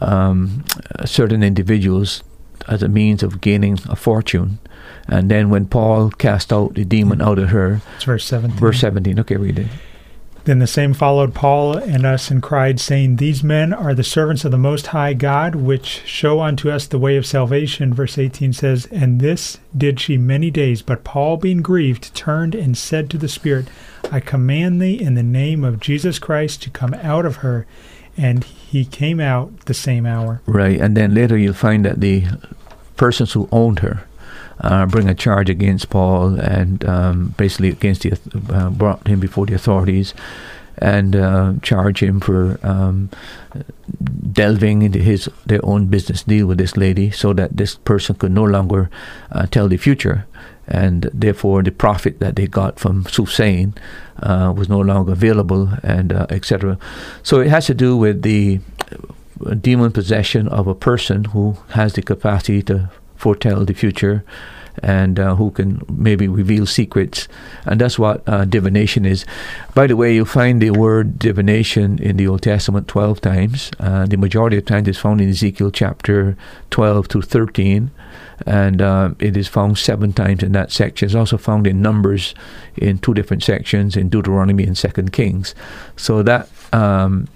um, 0.00 0.64
certain 1.04 1.44
individuals 1.44 2.24
as 2.66 2.82
a 2.82 2.88
means 2.88 3.22
of 3.22 3.40
gaining 3.40 3.78
a 3.88 3.94
fortune. 3.94 4.58
And 5.10 5.28
then 5.28 5.50
when 5.50 5.66
Paul 5.66 6.10
cast 6.10 6.52
out 6.52 6.74
the 6.74 6.84
demon 6.84 7.18
mm-hmm. 7.18 7.28
out 7.28 7.38
of 7.38 7.50
her, 7.50 7.82
It's 7.96 8.04
verse 8.04 8.24
17. 8.24 8.58
verse 8.58 8.80
17, 8.80 9.18
okay, 9.20 9.36
read 9.36 9.58
it. 9.58 9.66
Then 10.44 10.58
the 10.58 10.66
same 10.66 10.94
followed 10.94 11.34
Paul 11.34 11.76
and 11.76 12.06
us 12.06 12.30
and 12.30 12.42
cried, 12.42 12.80
saying, 12.80 13.16
These 13.16 13.44
men 13.44 13.74
are 13.74 13.92
the 13.92 14.02
servants 14.02 14.44
of 14.44 14.50
the 14.50 14.56
Most 14.56 14.88
High 14.88 15.12
God, 15.12 15.54
which 15.54 16.02
show 16.06 16.40
unto 16.40 16.70
us 16.70 16.86
the 16.86 16.98
way 16.98 17.16
of 17.16 17.26
salvation. 17.26 17.92
Verse 17.92 18.16
18 18.16 18.54
says, 18.54 18.86
And 18.86 19.20
this 19.20 19.58
did 19.76 20.00
she 20.00 20.16
many 20.16 20.50
days. 20.50 20.80
But 20.80 21.04
Paul, 21.04 21.36
being 21.36 21.60
grieved, 21.60 22.14
turned 22.14 22.54
and 22.54 22.76
said 22.76 23.10
to 23.10 23.18
the 23.18 23.28
Spirit, 23.28 23.68
I 24.10 24.20
command 24.20 24.80
thee 24.80 25.00
in 25.00 25.14
the 25.14 25.22
name 25.22 25.62
of 25.62 25.78
Jesus 25.78 26.18
Christ 26.18 26.62
to 26.62 26.70
come 26.70 26.94
out 26.94 27.26
of 27.26 27.36
her. 27.36 27.66
And 28.16 28.42
he 28.44 28.86
came 28.86 29.20
out 29.20 29.66
the 29.66 29.74
same 29.74 30.06
hour. 30.06 30.40
Right, 30.46 30.80
and 30.80 30.96
then 30.96 31.14
later 31.14 31.36
you'll 31.36 31.52
find 31.52 31.84
that 31.84 32.00
the 32.00 32.24
persons 32.96 33.34
who 33.34 33.48
owned 33.52 33.80
her 33.80 34.04
uh, 34.60 34.86
bring 34.86 35.08
a 35.08 35.14
charge 35.14 35.50
against 35.50 35.90
Paul 35.90 36.38
and 36.40 36.84
um, 36.84 37.34
basically 37.36 37.70
against 37.70 38.02
the 38.02 38.18
uh, 38.50 38.70
brought 38.70 39.06
him 39.06 39.20
before 39.20 39.46
the 39.46 39.54
authorities 39.54 40.14
and 40.80 41.14
uh, 41.14 41.52
charge 41.62 42.02
him 42.02 42.20
for 42.20 42.58
um, 42.62 43.10
delving 44.32 44.82
into 44.82 44.98
his 44.98 45.28
their 45.46 45.64
own 45.64 45.86
business 45.86 46.22
deal 46.22 46.46
with 46.46 46.58
this 46.58 46.76
lady, 46.76 47.10
so 47.10 47.32
that 47.34 47.56
this 47.56 47.76
person 47.76 48.14
could 48.16 48.32
no 48.32 48.44
longer 48.44 48.90
uh, 49.32 49.46
tell 49.46 49.68
the 49.68 49.76
future, 49.76 50.26
and 50.66 51.10
therefore 51.12 51.62
the 51.62 51.70
profit 51.70 52.18
that 52.20 52.36
they 52.36 52.46
got 52.46 52.78
from 52.78 53.04
soothsaying 53.06 53.74
uh, 54.22 54.52
was 54.56 54.68
no 54.68 54.80
longer 54.80 55.12
available, 55.12 55.68
and 55.82 56.12
uh, 56.12 56.26
etc. 56.30 56.78
So 57.22 57.40
it 57.40 57.48
has 57.48 57.66
to 57.66 57.74
do 57.74 57.96
with 57.96 58.22
the 58.22 58.60
demon 59.60 59.92
possession 59.92 60.48
of 60.48 60.66
a 60.66 60.74
person 60.74 61.24
who 61.24 61.56
has 61.70 61.94
the 61.94 62.02
capacity 62.02 62.62
to 62.62 62.90
foretell 63.20 63.64
the 63.64 63.74
future 63.74 64.24
and 64.82 65.18
uh, 65.18 65.34
who 65.34 65.50
can 65.50 65.82
maybe 65.88 66.26
reveal 66.26 66.64
secrets. 66.64 67.28
And 67.66 67.80
that's 67.80 67.98
what 67.98 68.22
uh, 68.26 68.44
divination 68.44 69.04
is. 69.04 69.26
By 69.74 69.86
the 69.86 69.96
way, 69.96 70.14
you'll 70.14 70.24
find 70.24 70.60
the 70.60 70.70
word 70.70 71.18
divination 71.18 71.98
in 71.98 72.16
the 72.16 72.26
Old 72.26 72.42
Testament 72.42 72.88
12 72.88 73.20
times. 73.20 73.70
Uh, 73.78 74.06
the 74.06 74.16
majority 74.16 74.56
of 74.56 74.64
times 74.64 74.88
it's 74.88 74.98
found 74.98 75.20
in 75.20 75.28
Ezekiel 75.28 75.70
chapter 75.70 76.36
12 76.70 77.08
to 77.08 77.22
13. 77.22 77.90
And 78.46 78.80
uh, 78.80 79.10
it 79.18 79.36
is 79.36 79.48
found 79.48 79.76
seven 79.76 80.14
times 80.14 80.42
in 80.42 80.52
that 80.52 80.72
section. 80.72 81.06
It's 81.06 81.14
also 81.14 81.36
found 81.36 81.66
in 81.66 81.82
Numbers 81.82 82.34
in 82.74 82.98
two 82.98 83.12
different 83.12 83.42
sections, 83.42 83.96
in 83.96 84.08
Deuteronomy 84.08 84.64
and 84.64 84.78
Second 84.78 85.12
Kings. 85.12 85.54
So 85.96 86.22
that 86.22 86.48
um, 86.72 87.28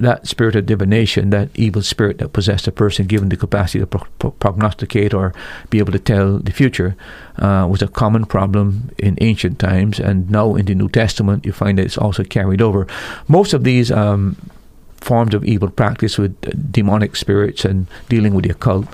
that 0.00 0.26
spirit 0.26 0.56
of 0.56 0.66
divination, 0.66 1.30
that 1.30 1.48
evil 1.54 1.82
spirit 1.82 2.18
that 2.18 2.32
possessed 2.32 2.66
a 2.66 2.72
person, 2.72 3.06
given 3.06 3.28
the 3.28 3.36
capacity 3.36 3.80
to 3.80 3.86
pro- 3.86 4.06
pro- 4.18 4.30
prognosticate 4.32 5.14
or 5.14 5.32
be 5.70 5.78
able 5.78 5.92
to 5.92 5.98
tell 5.98 6.38
the 6.38 6.52
future, 6.52 6.96
uh, 7.38 7.66
was 7.70 7.82
a 7.82 7.88
common 7.88 8.24
problem 8.24 8.90
in 8.98 9.16
ancient 9.20 9.58
times. 9.58 9.98
And 10.00 10.30
now 10.30 10.54
in 10.54 10.66
the 10.66 10.74
New 10.74 10.88
Testament, 10.88 11.44
you 11.46 11.52
find 11.52 11.78
that 11.78 11.86
it's 11.86 11.98
also 11.98 12.24
carried 12.24 12.62
over. 12.62 12.86
Most 13.28 13.52
of 13.52 13.64
these 13.64 13.90
um, 13.90 14.36
forms 15.00 15.34
of 15.34 15.44
evil 15.44 15.70
practice 15.70 16.18
with 16.18 16.36
uh, 16.46 16.50
demonic 16.70 17.16
spirits 17.16 17.64
and 17.64 17.86
dealing 18.08 18.34
with 18.34 18.44
the 18.44 18.50
occult 18.50 18.86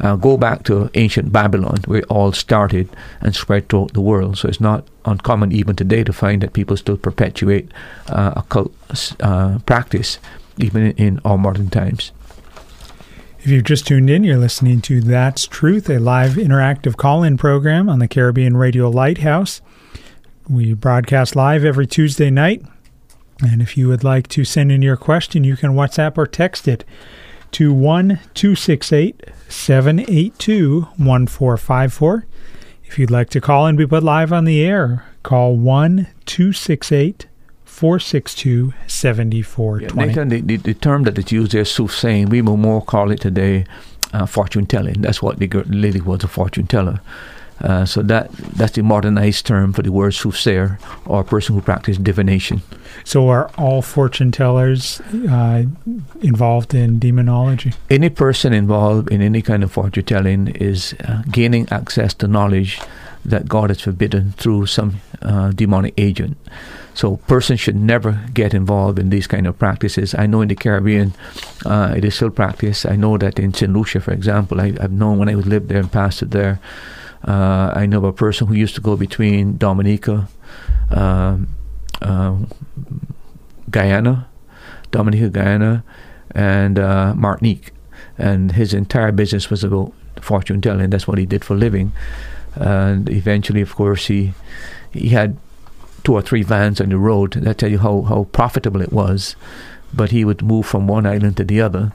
uh, 0.00 0.16
go 0.16 0.36
back 0.36 0.64
to 0.64 0.90
ancient 0.94 1.32
Babylon, 1.32 1.78
where 1.86 2.00
it 2.00 2.04
all 2.08 2.32
started 2.32 2.88
and 3.20 3.34
spread 3.34 3.68
throughout 3.68 3.92
the 3.92 4.00
world. 4.00 4.36
So 4.38 4.48
it's 4.48 4.60
not 4.60 4.86
uncommon 5.04 5.52
even 5.52 5.76
today 5.76 6.02
to 6.04 6.12
find 6.12 6.42
that 6.42 6.52
people 6.52 6.76
still 6.76 6.96
perpetuate 6.96 7.70
uh, 8.08 8.32
occult 8.36 8.72
uh, 9.20 9.58
practice 9.60 10.18
even 10.58 10.92
in 10.92 11.18
all 11.24 11.38
modern 11.38 11.68
times. 11.68 12.12
If 13.40 13.48
you've 13.48 13.64
just 13.64 13.88
tuned 13.88 14.08
in, 14.08 14.22
you're 14.22 14.38
listening 14.38 14.80
to 14.82 15.00
That's 15.00 15.46
Truth, 15.46 15.90
a 15.90 15.98
live 15.98 16.32
interactive 16.34 16.96
call 16.96 17.24
in 17.24 17.36
program 17.36 17.88
on 17.88 17.98
the 17.98 18.06
Caribbean 18.06 18.56
Radio 18.56 18.88
Lighthouse. 18.88 19.60
We 20.48 20.74
broadcast 20.74 21.34
live 21.34 21.64
every 21.64 21.86
Tuesday 21.86 22.30
night. 22.30 22.62
And 23.40 23.60
if 23.60 23.76
you 23.76 23.88
would 23.88 24.04
like 24.04 24.28
to 24.28 24.44
send 24.44 24.70
in 24.70 24.82
your 24.82 24.96
question, 24.96 25.42
you 25.42 25.56
can 25.56 25.72
WhatsApp 25.72 26.16
or 26.16 26.26
text 26.26 26.68
it 26.68 26.84
to 27.52 27.72
1 27.74 28.20
268 28.34 29.24
782 29.48 30.82
1454. 30.82 32.26
If 32.84 32.98
you'd 32.98 33.10
like 33.10 33.30
to 33.30 33.40
call 33.40 33.66
and 33.66 33.76
be 33.76 33.86
put 33.86 34.04
live 34.04 34.32
on 34.32 34.44
the 34.44 34.62
air, 34.62 35.04
call 35.22 35.56
1 35.56 36.06
268 36.26 37.26
462 37.72 38.74
7420. 38.86 40.06
Nathan, 40.06 40.28
the, 40.28 40.40
the, 40.40 40.56
the, 40.56 40.74
term 40.74 41.02
that 41.04 41.18
is 41.18 41.32
used 41.32 41.52
there, 41.52 41.64
soothsaying, 41.64 42.28
we 42.28 42.40
will 42.40 42.56
more 42.56 42.80
call 42.80 43.10
it 43.10 43.20
today 43.20 43.64
uh, 44.12 44.26
fortune 44.26 44.66
telling. 44.66 45.00
That's 45.00 45.20
what 45.20 45.38
the 45.38 45.48
lady 45.66 46.00
was 46.00 46.22
a 46.22 46.28
fortune 46.28 46.66
teller. 46.66 47.00
Uh, 47.60 47.84
so 47.84 48.02
that 48.02 48.30
that's 48.32 48.72
the 48.72 48.82
modernized 48.82 49.46
term 49.46 49.72
for 49.72 49.82
the 49.82 49.90
word 49.90 50.12
soothsayer 50.12 50.78
or 51.06 51.24
person 51.24 51.54
who 51.54 51.62
practices 51.62 51.98
divination. 51.98 52.62
So 53.04 53.28
are 53.28 53.50
all 53.56 53.82
fortune 53.82 54.32
tellers 54.32 55.00
uh, 55.30 55.64
involved 56.20 56.74
in 56.74 56.98
demonology? 56.98 57.72
Any 57.88 58.10
person 58.10 58.52
involved 58.52 59.10
in 59.10 59.22
any 59.22 59.42
kind 59.42 59.64
of 59.64 59.72
fortune 59.72 60.04
telling 60.04 60.48
is 60.48 60.94
uh, 61.08 61.22
gaining 61.30 61.68
access 61.70 62.14
to 62.14 62.28
knowledge 62.28 62.80
that 63.24 63.48
God 63.48 63.70
has 63.70 63.80
forbidden 63.80 64.32
through 64.32 64.66
some 64.66 65.00
uh, 65.22 65.50
demonic 65.52 65.94
agent. 65.96 66.36
So, 66.94 67.16
person 67.16 67.56
should 67.56 67.76
never 67.76 68.20
get 68.34 68.52
involved 68.52 68.98
in 68.98 69.10
these 69.10 69.26
kind 69.26 69.46
of 69.46 69.58
practices. 69.58 70.14
I 70.14 70.26
know 70.26 70.42
in 70.42 70.48
the 70.48 70.54
Caribbean, 70.54 71.14
uh, 71.64 71.94
it 71.96 72.04
is 72.04 72.14
still 72.14 72.30
practiced. 72.30 72.84
I 72.84 72.96
know 72.96 73.16
that 73.18 73.38
in 73.38 73.54
St. 73.54 73.72
Lucia, 73.72 74.00
for 74.00 74.12
example, 74.12 74.60
I, 74.60 74.72
have 74.80 74.92
known 74.92 75.18
when 75.18 75.28
I 75.28 75.34
lived 75.34 75.68
there 75.68 75.78
and 75.78 75.90
pastored 75.90 76.30
there. 76.30 76.60
Uh, 77.26 77.72
I 77.74 77.86
know 77.86 77.98
of 77.98 78.04
a 78.04 78.12
person 78.12 78.46
who 78.46 78.54
used 78.54 78.74
to 78.74 78.80
go 78.80 78.96
between 78.96 79.56
Dominica, 79.56 80.28
um, 80.90 81.48
uh, 82.02 82.36
Guyana, 83.70 84.28
Dominica, 84.90 85.30
Guyana, 85.30 85.84
and 86.34 86.78
uh, 86.78 87.14
Martinique, 87.14 87.72
and 88.18 88.52
his 88.52 88.74
entire 88.74 89.12
business 89.12 89.50
was 89.50 89.64
about 89.64 89.92
fortune 90.20 90.60
telling. 90.60 90.90
That's 90.90 91.06
what 91.06 91.18
he 91.18 91.26
did 91.26 91.44
for 91.44 91.54
living. 91.54 91.92
And 92.54 93.08
eventually, 93.08 93.60
of 93.60 93.74
course, 93.74 94.06
he 94.06 94.34
he 94.92 95.08
had 95.10 95.36
two 96.04 96.14
or 96.14 96.22
three 96.22 96.42
vans 96.42 96.80
on 96.80 96.88
the 96.88 96.98
road. 96.98 97.32
That 97.32 97.58
tell 97.58 97.70
you 97.70 97.78
how, 97.78 98.02
how 98.02 98.24
profitable 98.32 98.80
it 98.80 98.92
was. 98.92 99.36
But 99.94 100.10
he 100.10 100.24
would 100.24 100.42
move 100.42 100.66
from 100.66 100.86
one 100.86 101.06
island 101.06 101.36
to 101.36 101.44
the 101.44 101.60
other. 101.60 101.92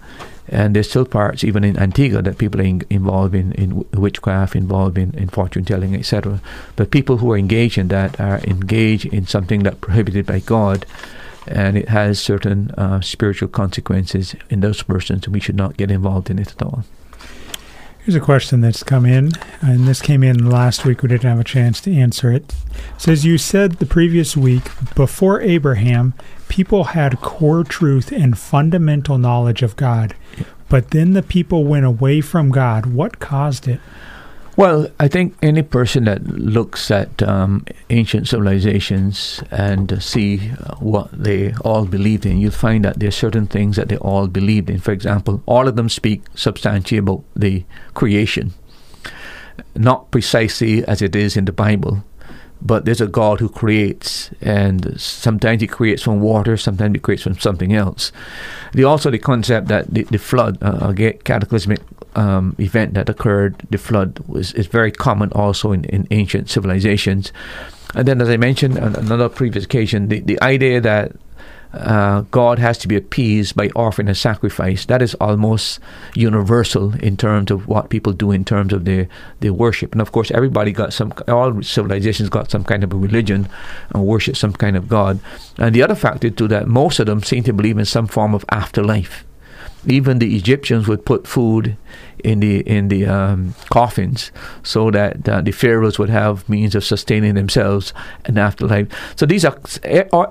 And 0.50 0.76
there's 0.76 0.90
still 0.90 1.06
parts, 1.06 1.44
even 1.44 1.64
in 1.64 1.78
Antigua, 1.78 2.22
that 2.22 2.38
people 2.38 2.62
are 2.62 2.66
in, 2.66 2.84
involved 2.90 3.36
in, 3.36 3.52
in 3.54 3.86
witchcraft, 3.92 4.56
involved 4.56 4.98
in, 4.98 5.14
in 5.16 5.28
fortune 5.28 5.66
telling, 5.66 5.94
etc. 5.94 6.42
But 6.76 6.92
people 6.92 7.18
who 7.18 7.32
are 7.34 7.38
engaged 7.38 7.78
in 7.78 7.90
that 7.90 8.20
are 8.20 8.40
engaged 8.40 9.08
in 9.08 9.28
something 9.28 9.64
that's 9.64 9.80
prohibited 9.80 10.26
by 10.26 10.40
God, 10.40 10.86
and 11.48 11.78
it 11.78 11.90
has 11.90 12.20
certain 12.20 12.72
uh, 12.72 13.02
spiritual 13.02 13.50
consequences 13.50 14.36
in 14.50 14.62
those 14.62 14.82
persons, 14.84 15.26
and 15.26 15.34
we 15.34 15.42
should 15.42 15.56
not 15.56 15.76
get 15.76 15.92
involved 15.92 16.30
in 16.30 16.40
it 16.40 16.54
at 16.54 16.62
all. 16.62 16.86
Here's 18.08 18.16
a 18.16 18.22
question 18.22 18.62
that's 18.62 18.84
come 18.84 19.06
in, 19.06 19.32
and 19.60 19.86
this 19.86 20.02
came 20.02 20.24
in 20.24 20.50
last 20.50 20.86
week. 20.86 21.02
We 21.02 21.10
didn't 21.10 21.30
have 21.30 21.42
a 21.42 21.44
chance 21.44 21.82
to 21.82 21.94
answer 21.94 22.32
it. 22.32 22.38
it. 22.38 22.56
Says 22.98 23.26
you 23.26 23.38
said 23.38 23.74
the 23.74 23.86
previous 23.86 24.38
week 24.38 24.64
before 24.96 25.42
Abraham, 25.42 26.14
people 26.48 26.86
had 26.86 27.20
core 27.20 27.66
truth 27.66 28.14
and 28.14 28.38
fundamental 28.38 29.18
knowledge 29.18 29.62
of 29.62 29.76
God, 29.76 30.16
but 30.70 30.92
then 30.92 31.12
the 31.12 31.22
people 31.22 31.66
went 31.66 31.86
away 31.86 32.22
from 32.22 32.50
God. 32.50 32.86
What 32.86 33.20
caused 33.20 33.68
it? 33.68 33.82
Well, 34.58 34.88
I 35.00 35.08
think 35.08 35.36
any 35.44 35.62
person 35.62 36.06
that 36.06 36.26
looks 36.26 36.90
at 36.90 37.22
um, 37.22 37.64
ancient 37.92 38.28
civilizations 38.28 39.44
and 39.52 40.02
see 40.02 40.38
what 40.80 41.12
they 41.12 41.54
all 41.64 41.86
believed 41.86 42.26
in, 42.26 42.40
you'll 42.40 42.50
find 42.50 42.84
that 42.84 42.98
there 42.98 43.10
are 43.10 43.12
certain 43.12 43.46
things 43.46 43.76
that 43.76 43.90
they 43.90 43.98
all 43.98 44.26
believed 44.26 44.72
in. 44.72 44.80
For 44.80 44.92
example, 44.92 45.44
all 45.46 45.68
of 45.68 45.76
them 45.76 45.90
speak 45.90 46.24
substantially 46.34 46.98
about 46.98 47.24
the 47.36 47.66
creation, 47.94 48.56
not 49.76 50.10
precisely 50.10 50.84
as 50.86 51.04
it 51.04 51.16
is 51.16 51.38
in 51.38 51.46
the 51.46 51.52
Bible, 51.52 52.04
but 52.60 52.86
there's 52.86 53.00
a 53.00 53.06
God 53.06 53.40
who 53.40 53.50
creates, 53.50 54.32
and 54.42 55.00
sometimes 55.00 55.62
He 55.62 55.68
creates 55.68 56.02
from 56.02 56.20
water, 56.20 56.58
sometimes 56.58 56.96
He 56.96 57.00
creates 57.00 57.22
from 57.22 57.38
something 57.38 57.76
else. 57.76 58.12
The 58.74 58.86
also 58.86 59.12
the 59.12 59.20
concept 59.20 59.68
that 59.68 59.94
the, 59.94 60.06
the 60.06 60.18
flood, 60.18 60.58
uh, 60.64 60.94
a 60.98 61.14
cataclysmic 61.14 61.82
um, 62.16 62.56
event 62.60 62.94
that 62.94 63.10
occurred, 63.10 63.56
the 63.70 63.78
flood, 63.78 64.20
was 64.28 64.54
is 64.54 64.68
very 64.68 64.92
common 64.92 65.32
also 65.34 65.72
in, 65.72 65.84
in 65.86 66.08
ancient 66.12 66.50
civilizations. 66.50 67.32
And 67.96 68.08
then, 68.08 68.22
as 68.22 68.30
I 68.30 68.38
mentioned 68.38 68.78
on 68.78 68.96
another 68.96 69.30
previous 69.30 69.66
occasion, 69.66 70.10
the, 70.10 70.20
the 70.20 70.42
idea 70.42 70.82
that 70.82 71.14
uh, 71.74 72.22
God 72.32 72.60
has 72.60 72.78
to 72.80 72.88
be 72.88 72.96
appeased 72.96 73.56
by 73.56 73.70
offering 73.76 74.08
a 74.08 74.16
sacrifice. 74.16 74.86
That 74.86 75.02
is 75.02 75.14
almost 75.16 75.80
universal 76.16 76.96
in 76.96 77.18
terms 77.18 77.52
of 77.52 77.68
what 77.68 77.90
people 77.90 78.14
do 78.14 78.32
in 78.32 78.46
terms 78.46 78.74
of 78.74 78.86
their, 78.86 79.08
their 79.42 79.54
worship. 79.54 79.92
And 79.92 80.02
of 80.02 80.12
course, 80.12 80.32
everybody 80.32 80.72
got 80.72 80.94
some, 80.94 81.14
all 81.28 81.62
civilizations 81.62 82.30
got 82.30 82.50
some 82.50 82.64
kind 82.64 82.84
of 82.84 82.94
a 82.94 82.96
religion 82.96 83.50
and 83.94 84.06
worship 84.06 84.38
some 84.38 84.54
kind 84.54 84.78
of 84.78 84.88
God. 84.88 85.20
And 85.58 85.76
the 85.76 85.84
other 85.84 85.96
factor 85.96 86.30
to 86.30 86.48
that, 86.48 86.68
most 86.68 87.00
of 87.00 87.06
them 87.06 87.22
seem 87.22 87.44
to 87.44 87.54
believe 87.54 87.78
in 87.78 87.86
some 87.86 88.08
form 88.08 88.34
of 88.34 88.46
afterlife 88.50 89.26
even 89.88 90.20
the 90.20 90.36
Egyptians 90.36 90.88
would 90.88 91.06
put 91.06 91.28
food 91.28 91.78
in 92.24 92.40
the 92.40 92.60
in 92.62 92.88
the 92.88 93.06
um, 93.06 93.54
coffins 93.70 94.32
so 94.64 94.92
that 94.92 95.28
uh, 95.28 95.42
the 95.42 95.52
pharaohs 95.52 96.00
would 96.00 96.10
have 96.10 96.48
means 96.50 96.76
of 96.76 96.84
sustaining 96.84 97.36
themselves 97.36 97.94
in 98.26 98.38
afterlife. 98.38 98.88
So 99.16 99.26
these 99.26 99.46
are 99.46 99.58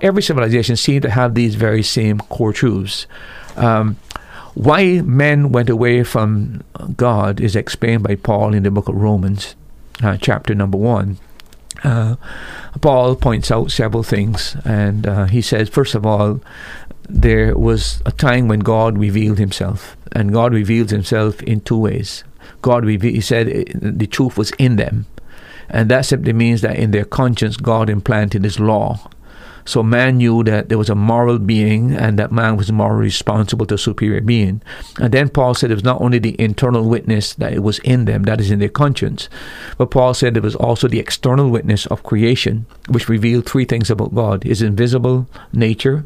every 0.01 0.21
civilization 0.21 0.75
seemed 0.75 1.03
to 1.03 1.09
have 1.09 1.33
these 1.33 1.55
very 1.55 1.83
same 1.83 2.19
core 2.19 2.53
truths. 2.53 3.07
Um, 3.55 3.97
why 4.53 5.01
men 5.01 5.51
went 5.51 5.69
away 5.69 6.03
from 6.03 6.63
God 6.95 7.39
is 7.39 7.55
explained 7.55 8.03
by 8.03 8.15
Paul 8.15 8.55
in 8.55 8.63
the 8.63 8.71
book 8.71 8.87
of 8.87 8.95
Romans, 8.95 9.55
uh, 10.01 10.17
chapter 10.19 10.55
number 10.55 10.77
one. 10.77 11.17
Uh, 11.83 12.15
Paul 12.81 13.15
points 13.15 13.51
out 13.51 13.69
several 13.69 14.01
things, 14.01 14.55
and 14.65 15.05
uh, 15.05 15.25
he 15.25 15.43
says, 15.43 15.69
first 15.69 15.93
of 15.93 16.07
all, 16.07 16.41
there 17.09 17.57
was 17.57 18.01
a 18.05 18.11
time 18.11 18.47
when 18.47 18.59
God 18.59 18.97
revealed 18.97 19.37
Himself, 19.37 19.95
and 20.11 20.33
God 20.33 20.53
reveals 20.53 20.91
Himself 20.91 21.41
in 21.43 21.61
two 21.61 21.77
ways. 21.77 22.23
God, 22.61 22.85
reve- 22.85 23.01
He 23.01 23.21
said, 23.21 23.47
eh, 23.47 23.65
the 23.75 24.07
truth 24.07 24.37
was 24.37 24.51
in 24.57 24.75
them, 24.75 25.05
and 25.69 25.89
that 25.89 26.05
simply 26.05 26.33
means 26.33 26.61
that 26.61 26.77
in 26.77 26.91
their 26.91 27.05
conscience, 27.05 27.57
God 27.57 27.89
implanted 27.89 28.43
His 28.43 28.59
law 28.59 29.09
so 29.67 29.83
man 29.83 30.17
knew 30.17 30.45
that 30.45 30.69
there 30.69 30.77
was 30.77 30.89
a 30.89 30.95
moral 30.95 31.39
being 31.39 31.91
and 31.91 32.17
that 32.17 32.31
man 32.31 32.55
was 32.55 32.71
morally 32.71 33.03
responsible 33.03 33.65
to 33.65 33.75
a 33.75 33.77
superior 33.77 34.21
being. 34.21 34.61
And 34.97 35.13
then 35.13 35.27
Paul 35.27 35.55
said 35.55 35.71
it 35.71 35.75
was 35.75 35.83
not 35.83 35.99
only 35.99 36.19
the 36.19 36.39
internal 36.41 36.87
witness 36.87 37.33
that 37.33 37.51
it 37.51 37.61
was 37.61 37.79
in 37.79 38.05
them, 38.05 38.23
that 38.23 38.39
is 38.39 38.49
in 38.49 38.59
their 38.59 38.69
conscience, 38.69 39.27
but 39.77 39.91
Paul 39.91 40.13
said 40.13 40.37
it 40.37 40.43
was 40.43 40.55
also 40.55 40.87
the 40.87 41.01
external 41.01 41.49
witness 41.49 41.85
of 41.87 42.03
creation, 42.03 42.65
which 42.87 43.09
revealed 43.09 43.45
three 43.45 43.65
things 43.65 43.91
about 43.91 44.15
God 44.15 44.45
his 44.45 44.61
invisible 44.61 45.27
nature, 45.51 46.05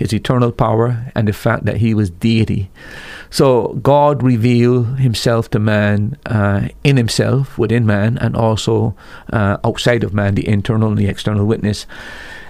his 0.00 0.14
eternal 0.14 0.50
power, 0.50 1.12
and 1.14 1.28
the 1.28 1.32
fact 1.34 1.66
that 1.66 1.76
he 1.76 1.92
was 1.92 2.08
deity. 2.08 2.70
So 3.28 3.74
God 3.82 4.22
revealed 4.22 4.98
himself 4.98 5.50
to 5.50 5.58
man 5.58 6.16
uh, 6.24 6.68
in 6.82 6.96
himself, 6.96 7.58
within 7.58 7.84
man, 7.84 8.16
and 8.16 8.34
also 8.34 8.96
uh, 9.30 9.58
outside 9.62 10.02
of 10.02 10.14
man, 10.14 10.36
the 10.36 10.48
internal 10.48 10.88
and 10.88 10.96
the 10.96 11.06
external 11.06 11.44
witness. 11.44 11.86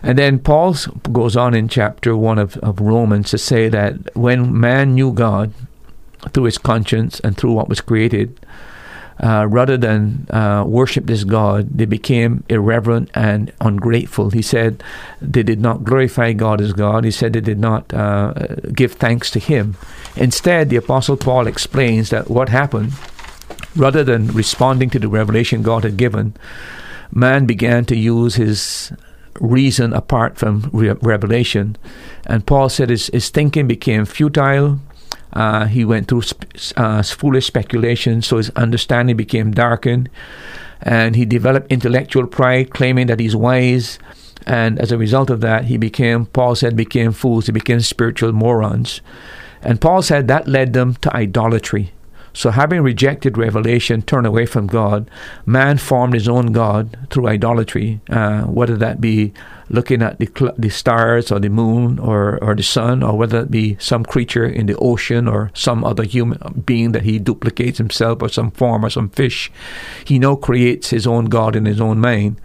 And 0.00 0.16
then 0.16 0.38
Paul 0.38 0.76
goes 1.10 1.36
on 1.36 1.54
in 1.54 1.68
chapter 1.68 2.16
1 2.16 2.38
of, 2.38 2.56
of 2.58 2.80
Romans 2.80 3.30
to 3.30 3.38
say 3.38 3.68
that 3.68 4.14
when 4.16 4.58
man 4.58 4.94
knew 4.94 5.12
God 5.12 5.52
through 6.32 6.44
his 6.44 6.56
conscience 6.56 7.18
and 7.18 7.36
through 7.36 7.52
what 7.52 7.68
was 7.68 7.80
created, 7.80 8.38
uh, 9.22 9.46
rather 9.48 9.76
than 9.76 10.26
uh, 10.30 10.64
worship 10.66 11.06
this 11.06 11.24
God, 11.24 11.68
they 11.70 11.84
became 11.84 12.42
irreverent 12.48 13.10
and 13.14 13.52
ungrateful. 13.60 14.30
He 14.30 14.42
said 14.42 14.82
they 15.20 15.42
did 15.42 15.60
not 15.60 15.84
glorify 15.84 16.32
God 16.32 16.60
as 16.60 16.72
God. 16.72 17.04
He 17.04 17.10
said 17.10 17.32
they 17.32 17.40
did 17.40 17.58
not 17.58 17.92
uh, 17.92 18.32
give 18.74 18.92
thanks 18.94 19.30
to 19.32 19.38
Him. 19.38 19.76
Instead, 20.16 20.70
the 20.70 20.76
Apostle 20.76 21.16
Paul 21.16 21.46
explains 21.46 22.10
that 22.10 22.30
what 22.30 22.48
happened, 22.48 22.92
rather 23.76 24.02
than 24.02 24.28
responding 24.28 24.90
to 24.90 24.98
the 24.98 25.08
revelation 25.08 25.62
God 25.62 25.84
had 25.84 25.96
given, 25.96 26.34
man 27.12 27.46
began 27.46 27.84
to 27.86 27.96
use 27.96 28.36
his 28.36 28.92
reason 29.40 29.92
apart 29.92 30.36
from 30.36 30.68
re- 30.72 30.94
revelation. 31.00 31.76
And 32.26 32.46
Paul 32.46 32.68
said 32.68 32.90
his, 32.90 33.08
his 33.08 33.30
thinking 33.30 33.66
became 33.66 34.04
futile. 34.04 34.80
Uh, 35.32 35.66
he 35.66 35.84
went 35.84 36.08
through 36.08 36.22
sp- 36.26 36.46
uh, 36.76 37.02
foolish 37.02 37.46
speculation, 37.46 38.22
so 38.22 38.36
his 38.36 38.50
understanding 38.50 39.16
became 39.16 39.52
darkened. 39.52 40.08
And 40.82 41.14
he 41.14 41.24
developed 41.24 41.70
intellectual 41.70 42.26
pride, 42.26 42.70
claiming 42.70 43.06
that 43.08 43.20
he's 43.20 43.36
wise. 43.36 43.98
And 44.46 44.78
as 44.78 44.90
a 44.90 44.98
result 44.98 45.30
of 45.30 45.40
that, 45.42 45.66
he 45.66 45.76
became, 45.76 46.26
Paul 46.26 46.54
said, 46.54 46.74
became 46.74 47.12
fools. 47.12 47.46
He 47.46 47.52
became 47.52 47.80
spiritual 47.80 48.32
morons. 48.32 49.00
And 49.62 49.80
Paul 49.80 50.02
said 50.02 50.26
that 50.28 50.48
led 50.48 50.72
them 50.72 50.94
to 51.02 51.14
idolatry. 51.14 51.92
So, 52.32 52.50
having 52.50 52.82
rejected 52.82 53.36
revelation, 53.36 54.02
turned 54.02 54.26
away 54.26 54.46
from 54.46 54.66
God, 54.66 55.10
man 55.44 55.78
formed 55.78 56.14
his 56.14 56.28
own 56.28 56.52
God 56.52 56.96
through 57.10 57.26
idolatry, 57.26 58.00
uh, 58.08 58.42
whether 58.42 58.76
that 58.76 59.00
be 59.00 59.32
looking 59.68 60.02
at 60.02 60.18
the, 60.18 60.28
cl- 60.36 60.54
the 60.58 60.68
stars 60.68 61.30
or 61.30 61.38
the 61.38 61.48
moon 61.48 61.98
or, 61.98 62.42
or 62.42 62.54
the 62.54 62.62
sun, 62.62 63.02
or 63.02 63.16
whether 63.16 63.40
it 63.40 63.50
be 63.50 63.76
some 63.78 64.04
creature 64.04 64.44
in 64.44 64.66
the 64.66 64.76
ocean 64.76 65.28
or 65.28 65.50
some 65.54 65.84
other 65.84 66.04
human 66.04 66.62
being 66.64 66.92
that 66.92 67.02
he 67.02 67.18
duplicates 67.18 67.78
himself 67.78 68.22
or 68.22 68.28
some 68.28 68.50
form 68.50 68.84
or 68.84 68.90
some 68.90 69.10
fish. 69.10 69.50
He 70.04 70.18
now 70.18 70.36
creates 70.36 70.90
his 70.90 71.06
own 71.06 71.26
God 71.26 71.56
in 71.56 71.66
his 71.66 71.80
own 71.80 72.00
mind. 72.00 72.40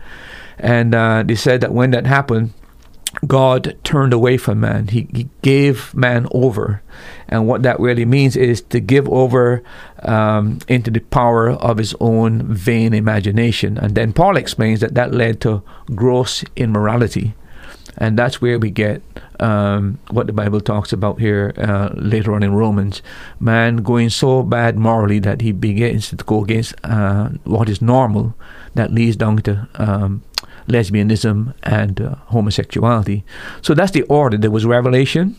And 0.57 0.95
uh, 0.95 1.23
they 1.23 1.35
said 1.35 1.61
that 1.61 1.73
when 1.73 1.91
that 1.91 2.05
happened, 2.05 2.53
God 3.27 3.77
turned 3.83 4.13
away 4.13 4.37
from 4.37 4.59
man. 4.59 4.87
He, 4.87 5.07
he, 5.13 5.29
gave 5.41 5.93
man 5.93 6.27
over. 6.31 6.81
And 7.27 7.47
what 7.47 7.63
that 7.63 7.79
really 7.79 8.05
means 8.05 8.35
is 8.35 8.61
to 8.63 8.79
give 8.79 9.07
over 9.09 9.63
um, 10.03 10.59
into 10.67 10.91
the 10.91 10.99
power 10.99 11.51
of 11.51 11.77
his 11.77 11.95
own 11.99 12.43
vain 12.53 12.93
imagination. 12.93 13.77
And 13.77 13.95
then 13.95 14.13
Paul 14.13 14.37
explains 14.37 14.79
that 14.79 14.95
that 14.95 15.13
led 15.13 15.41
to 15.41 15.63
gross 15.93 16.43
immorality. 16.55 17.33
And 17.97 18.19
that's 18.19 18.41
where 18.41 18.59
we 18.59 18.71
get 18.71 19.01
um, 19.39 19.99
what 20.09 20.27
the 20.27 20.33
Bible 20.33 20.59
talks 20.59 20.91
about 20.91 21.19
here 21.19 21.53
uh, 21.57 21.89
later 21.93 22.33
on 22.33 22.43
in 22.43 22.53
Romans. 22.53 23.01
Man 23.39 23.77
going 23.77 24.09
so 24.09 24.43
bad 24.43 24.77
morally 24.77 25.19
that 25.19 25.41
he 25.41 25.51
begins 25.51 26.09
to 26.09 26.17
go 26.17 26.43
against 26.43 26.73
uh, 26.83 27.29
what 27.43 27.69
is 27.69 27.81
normal, 27.81 28.35
that 28.73 28.91
leads 28.91 29.15
down 29.15 29.37
to 29.37 29.67
um, 29.75 30.23
lesbianism 30.67 31.53
and 31.63 32.01
uh, 32.01 32.15
homosexuality. 32.27 33.23
So 33.61 33.73
that's 33.73 33.91
the 33.91 34.03
order. 34.03 34.37
There 34.37 34.51
was 34.51 34.65
revelation. 34.65 35.35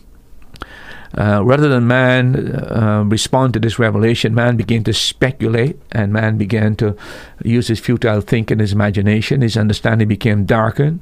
Uh, 1.17 1.43
rather 1.43 1.67
than 1.67 1.87
man 1.87 2.55
uh, 2.55 3.03
respond 3.07 3.53
to 3.53 3.59
this 3.59 3.79
revelation, 3.79 4.35
man 4.35 4.55
began 4.55 4.83
to 4.83 4.93
speculate 4.93 5.79
and 5.91 6.13
man 6.13 6.37
began 6.37 6.75
to 6.75 6.95
use 7.43 7.67
his 7.67 7.79
futile 7.79 8.21
thinking, 8.21 8.59
his 8.59 8.71
imagination. 8.71 9.41
His 9.41 9.57
understanding 9.57 10.07
became 10.07 10.45
darkened. 10.45 10.99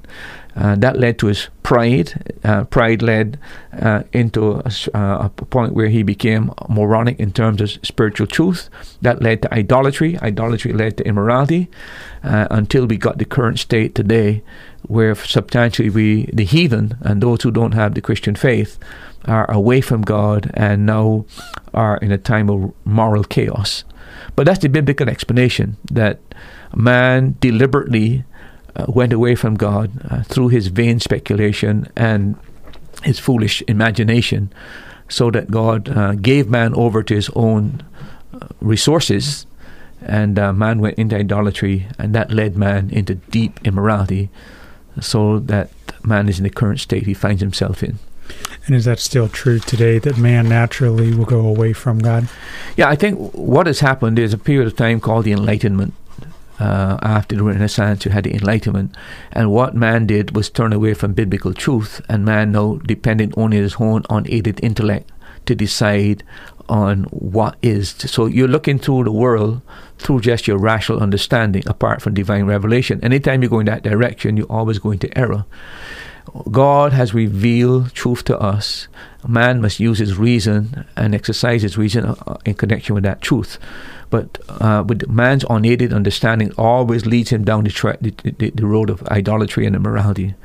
Uh, 0.55 0.75
that 0.75 0.97
led 0.97 1.19
to 1.19 1.27
his 1.27 1.49
pride. 1.63 2.33
Uh, 2.43 2.63
pride 2.63 3.01
led 3.01 3.37
uh, 3.81 4.03
into 4.13 4.53
a, 4.53 4.71
uh, 4.93 5.25
a, 5.25 5.29
point 5.29 5.73
where 5.73 5.89
he 5.89 6.01
became 6.01 6.49
moronic 6.69 7.19
in 7.19 7.33
terms 7.33 7.59
of 7.59 7.71
spiritual 7.83 8.25
truth. 8.25 8.69
That 9.01 9.21
led 9.21 9.41
to 9.41 9.53
idolatry. 9.53 10.17
Idolatry 10.19 10.71
led 10.71 10.95
to 10.97 11.05
immorality 11.05 11.67
uh, 12.23 12.47
until 12.51 12.85
we 12.85 12.95
got 12.95 13.17
the 13.17 13.25
current 13.25 13.59
state 13.59 13.95
today 13.95 14.43
where 14.87 15.15
substantially 15.15 15.89
we, 15.89 16.25
the 16.31 16.45
heathen 16.45 16.97
and 17.01 17.21
those 17.21 17.41
who 17.41 17.51
don't 17.51 17.73
have 17.73 17.95
the 17.95 18.01
Christian 18.01 18.35
faith, 18.35 18.77
are 19.27 19.49
away 19.51 19.81
from 19.81 20.01
God 20.01 20.51
and 20.53 20.85
now 20.85 21.25
are 21.73 21.97
in 21.97 22.11
a 22.11 22.17
time 22.17 22.49
of 22.49 22.73
moral 22.85 23.23
chaos. 23.23 23.83
But 24.35 24.45
that's 24.45 24.59
the 24.59 24.69
biblical 24.69 25.09
explanation 25.09 25.77
that 25.91 26.19
man 26.75 27.35
deliberately 27.39 28.23
uh, 28.75 28.85
went 28.87 29.13
away 29.13 29.35
from 29.35 29.55
God 29.55 29.91
uh, 30.09 30.23
through 30.23 30.49
his 30.49 30.67
vain 30.67 30.99
speculation 30.99 31.87
and 31.95 32.35
his 33.03 33.19
foolish 33.19 33.61
imagination, 33.67 34.51
so 35.09 35.29
that 35.31 35.51
God 35.51 35.89
uh, 35.89 36.15
gave 36.15 36.49
man 36.49 36.73
over 36.73 37.03
to 37.03 37.13
his 37.13 37.29
own 37.35 37.83
uh, 38.33 38.47
resources, 38.61 39.45
and 40.01 40.39
uh, 40.39 40.51
man 40.51 40.79
went 40.79 40.97
into 40.97 41.15
idolatry, 41.15 41.87
and 41.99 42.15
that 42.15 42.31
led 42.31 42.57
man 42.57 42.89
into 42.89 43.15
deep 43.15 43.59
immorality, 43.63 44.29
so 44.99 45.39
that 45.39 45.69
man 46.03 46.27
is 46.27 46.39
in 46.39 46.43
the 46.43 46.49
current 46.49 46.79
state 46.79 47.05
he 47.05 47.13
finds 47.13 47.41
himself 47.41 47.83
in. 47.83 47.99
And 48.65 48.75
is 48.75 48.85
that 48.85 48.99
still 48.99 49.29
true 49.29 49.59
today 49.59 49.99
that 49.99 50.17
man 50.17 50.49
naturally 50.49 51.13
will 51.13 51.25
go 51.25 51.41
away 51.41 51.73
from 51.73 51.99
God? 51.99 52.27
Yeah, 52.75 52.89
I 52.89 52.95
think 52.95 53.33
what 53.33 53.67
has 53.67 53.79
happened 53.79 54.17
is 54.17 54.33
a 54.33 54.37
period 54.37 54.67
of 54.67 54.75
time 54.75 54.99
called 54.99 55.25
the 55.25 55.33
Enlightenment 55.33 55.93
uh, 56.59 56.97
after 57.01 57.35
the 57.35 57.43
Renaissance, 57.43 58.05
you 58.05 58.11
had 58.11 58.23
the 58.23 58.33
Enlightenment, 58.33 58.95
and 59.31 59.51
what 59.51 59.75
man 59.75 60.05
did 60.05 60.35
was 60.35 60.49
turn 60.49 60.73
away 60.73 60.93
from 60.93 61.13
biblical 61.13 61.53
truth, 61.53 62.01
and 62.07 62.23
man 62.23 62.51
now 62.51 62.75
depended 62.85 63.33
on 63.37 63.51
his 63.51 63.75
own 63.79 64.03
unaided 64.09 64.59
intellect 64.63 65.11
to 65.45 65.55
decide 65.55 66.23
on 66.67 67.03
what 67.11 67.57
is. 67.61 67.89
So 67.89 68.25
you're 68.25 68.47
looking 68.47 68.79
through 68.79 69.03
the 69.03 69.11
world 69.11 69.61
through 69.97 70.21
just 70.21 70.47
your 70.47 70.57
rational 70.57 70.99
understanding, 70.99 71.63
apart 71.67 72.01
from 72.01 72.13
divine 72.13 72.45
revelation. 72.45 73.03
Anytime 73.03 73.43
you 73.43 73.49
go 73.49 73.59
in 73.59 73.65
that 73.67 73.83
direction, 73.83 74.37
you're 74.37 74.51
always 74.51 74.79
going 74.79 74.99
to 74.99 75.17
error. 75.17 75.45
God 76.51 76.93
has 76.93 77.13
revealed 77.13 77.93
truth 77.93 78.23
to 78.25 78.37
us. 78.39 78.87
Man 79.27 79.61
must 79.61 79.79
use 79.79 79.99
his 79.99 80.17
reason 80.17 80.85
and 80.95 81.15
exercise 81.15 81.61
his 81.61 81.77
reason 81.77 82.05
uh, 82.05 82.37
in 82.45 82.53
connection 82.53 82.95
with 82.95 83.03
that 83.03 83.21
truth. 83.21 83.57
But 84.09 84.37
uh, 84.47 84.83
with 84.87 85.09
man's 85.09 85.45
unaided 85.49 85.91
understanding, 85.91 86.51
always 86.57 87.05
leads 87.05 87.31
him 87.31 87.43
down 87.43 87.63
the, 87.63 87.71
tra- 87.71 87.97
the, 87.99 88.11
the, 88.11 88.51
the 88.51 88.65
road 88.65 88.89
of 88.89 89.03
idolatry 89.07 89.65
and 89.65 89.75
immorality. 89.75 90.35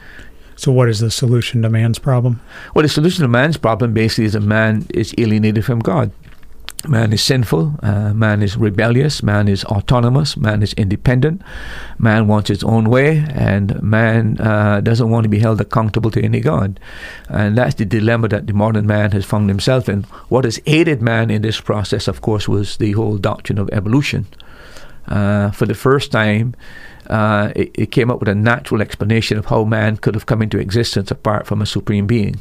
So, 0.56 0.72
what 0.72 0.88
is 0.88 1.00
the 1.00 1.10
solution 1.10 1.62
to 1.62 1.70
man's 1.70 1.98
problem? 1.98 2.40
Well, 2.74 2.82
the 2.82 2.88
solution 2.88 3.22
to 3.22 3.28
man's 3.28 3.56
problem 3.56 3.94
basically 3.94 4.26
is 4.26 4.34
that 4.34 4.42
man 4.42 4.86
is 4.90 5.14
alienated 5.16 5.64
from 5.64 5.78
God. 5.78 6.10
Man 6.88 7.12
is 7.12 7.22
sinful, 7.22 7.74
uh, 7.82 8.14
man 8.14 8.42
is 8.42 8.56
rebellious, 8.56 9.22
man 9.22 9.48
is 9.48 9.64
autonomous, 9.66 10.36
man 10.36 10.62
is 10.62 10.72
independent, 10.74 11.42
man 11.98 12.26
wants 12.26 12.48
his 12.48 12.64
own 12.64 12.88
way, 12.88 13.26
and 13.34 13.82
man 13.82 14.40
uh, 14.40 14.80
doesn't 14.80 15.10
want 15.10 15.24
to 15.24 15.28
be 15.28 15.40
held 15.40 15.60
accountable 15.60 16.10
to 16.12 16.22
any 16.22 16.40
God. 16.40 16.80
And 17.28 17.58
that's 17.58 17.74
the 17.74 17.84
dilemma 17.84 18.28
that 18.28 18.46
the 18.46 18.54
modern 18.54 18.86
man 18.86 19.12
has 19.12 19.26
found 19.26 19.50
himself 19.50 19.90
in. 19.90 20.04
What 20.30 20.44
has 20.44 20.58
aided 20.64 21.02
man 21.02 21.30
in 21.30 21.42
this 21.42 21.60
process, 21.60 22.08
of 22.08 22.22
course, 22.22 22.48
was 22.48 22.78
the 22.78 22.92
whole 22.92 23.18
doctrine 23.18 23.58
of 23.58 23.68
evolution. 23.72 24.26
Uh, 25.06 25.50
for 25.50 25.66
the 25.66 25.74
first 25.74 26.10
time, 26.10 26.54
uh, 27.08 27.52
it, 27.56 27.70
it 27.74 27.90
came 27.90 28.10
up 28.10 28.20
with 28.20 28.28
a 28.28 28.34
natural 28.34 28.80
explanation 28.80 29.36
of 29.36 29.46
how 29.46 29.64
man 29.64 29.98
could 29.98 30.14
have 30.14 30.26
come 30.26 30.40
into 30.40 30.58
existence 30.58 31.10
apart 31.10 31.46
from 31.46 31.60
a 31.60 31.66
supreme 31.66 32.06
being 32.06 32.40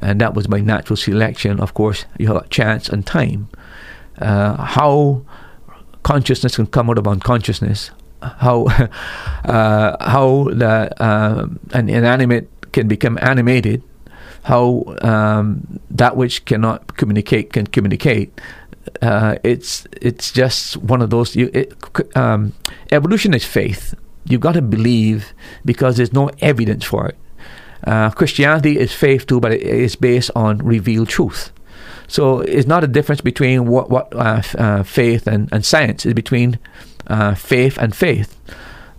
and 0.00 0.20
that 0.20 0.34
was 0.34 0.46
by 0.46 0.60
natural 0.60 0.96
selection. 0.96 1.60
Of 1.60 1.74
course, 1.74 2.06
you 2.18 2.28
have 2.28 2.48
chance 2.50 2.88
and 2.88 3.06
time. 3.06 3.48
Uh, 4.18 4.62
how 4.62 5.22
consciousness 6.02 6.56
can 6.56 6.66
come 6.66 6.90
out 6.90 6.98
of 6.98 7.06
unconsciousness, 7.06 7.90
how 8.22 8.64
uh, 9.44 9.96
how 10.00 10.48
the, 10.52 11.02
uh, 11.02 11.46
an 11.72 11.88
inanimate 11.88 12.48
can 12.72 12.88
become 12.88 13.18
animated, 13.20 13.82
how 14.44 14.84
um, 15.02 15.80
that 15.90 16.16
which 16.16 16.44
cannot 16.44 16.96
communicate 16.96 17.52
can 17.52 17.66
communicate. 17.66 18.40
Uh, 19.02 19.36
it's 19.44 19.86
it's 20.00 20.32
just 20.32 20.76
one 20.78 21.02
of 21.02 21.10
those. 21.10 21.36
You, 21.36 21.50
it, 21.52 21.74
um, 22.16 22.52
evolution 22.90 23.34
is 23.34 23.44
faith. 23.44 23.94
You've 24.24 24.40
got 24.40 24.52
to 24.52 24.62
believe 24.62 25.32
because 25.64 25.96
there's 25.96 26.12
no 26.12 26.30
evidence 26.40 26.84
for 26.84 27.08
it. 27.08 27.16
Uh, 27.84 28.10
Christianity 28.10 28.78
is 28.78 28.92
faith 28.92 29.26
too, 29.26 29.40
but 29.40 29.52
it 29.52 29.62
is 29.62 29.96
based 29.96 30.30
on 30.34 30.58
revealed 30.58 31.08
truth. 31.08 31.52
So 32.08 32.40
it's 32.40 32.66
not 32.66 32.84
a 32.84 32.88
difference 32.88 33.20
between 33.20 33.66
what 33.66 33.88
what 33.88 34.12
uh, 34.14 34.42
uh, 34.58 34.82
faith 34.82 35.26
and, 35.26 35.48
and 35.52 35.64
science. 35.64 36.04
It's 36.04 36.14
between 36.14 36.58
uh, 37.06 37.34
faith 37.34 37.78
and 37.78 37.94
faith. 37.94 38.36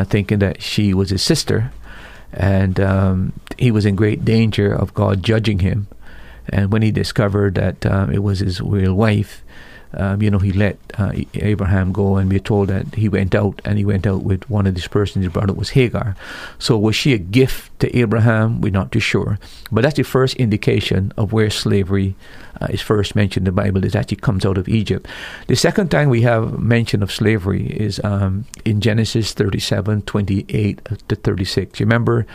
thinking 0.06 0.40
that 0.40 0.62
she 0.62 0.94
was 0.94 1.10
his 1.10 1.22
sister, 1.22 1.72
and 2.32 2.80
um, 2.80 3.34
he 3.58 3.72
was 3.72 3.86
in 3.86 3.96
great 3.96 4.24
danger 4.24 4.72
of 4.74 4.94
God 4.94 5.24
judging 5.24 5.60
him. 5.60 5.88
And 6.50 6.72
when 6.72 6.82
he 6.82 6.92
discovered 6.92 7.56
that 7.56 7.86
um, 7.86 8.12
it 8.12 8.24
was 8.24 8.40
his 8.40 8.62
real 8.62 8.94
wife, 8.94 9.44
um, 9.98 10.22
you 10.22 10.30
know, 10.30 10.40
he 10.40 10.52
let 10.52 10.78
uh, 10.98 11.14
Abraham 11.36 11.92
go, 11.92 12.18
and 12.18 12.30
we're 12.30 12.40
told 12.40 12.68
that 12.70 12.96
he 12.96 13.08
went 13.08 13.34
out, 13.34 13.62
and 13.64 13.78
he 13.78 13.86
went 13.86 14.06
out 14.06 14.24
with 14.24 14.50
one 14.50 14.68
of 14.68 14.76
these 14.76 14.88
persons 14.88 15.24
he 15.24 15.30
brought 15.30 15.50
up 15.50 15.56
was 15.56 15.70
Hagar. 15.70 16.16
So 16.60 16.78
was 16.78 16.96
she 16.96 17.14
a 17.14 17.18
gift 17.18 17.80
to 17.80 17.98
Abraham? 17.98 18.62
We're 18.62 18.72
not 18.72 18.92
too 18.92 19.00
sure, 19.00 19.40
but 19.72 19.82
that's 19.82 19.96
the 19.96 20.04
first 20.04 20.36
indication 20.36 21.14
of 21.18 21.32
where 21.32 21.50
slavery 21.50 22.16
uh, 22.60 22.68
is 22.70 22.82
first 22.82 23.16
mentioned 23.16 23.48
in 23.48 23.56
the 23.56 23.62
Bible. 23.62 23.86
It 23.86 23.96
actually 23.96 24.18
comes 24.18 24.46
out 24.46 24.58
of 24.58 24.68
Egypt. 24.68 25.08
The 25.48 25.56
second 25.56 25.92
time 25.92 26.10
we 26.10 26.22
have 26.22 26.60
mention 26.60 27.02
of 27.02 27.12
slavery 27.12 27.68
is 27.68 28.02
um, 28.04 28.46
in 28.66 28.82
Genesis 28.82 29.34
37, 29.34 30.02
28 30.02 30.82
to 31.08 31.16
36. 31.16 31.80
You 31.80 31.86
remember 31.86 32.26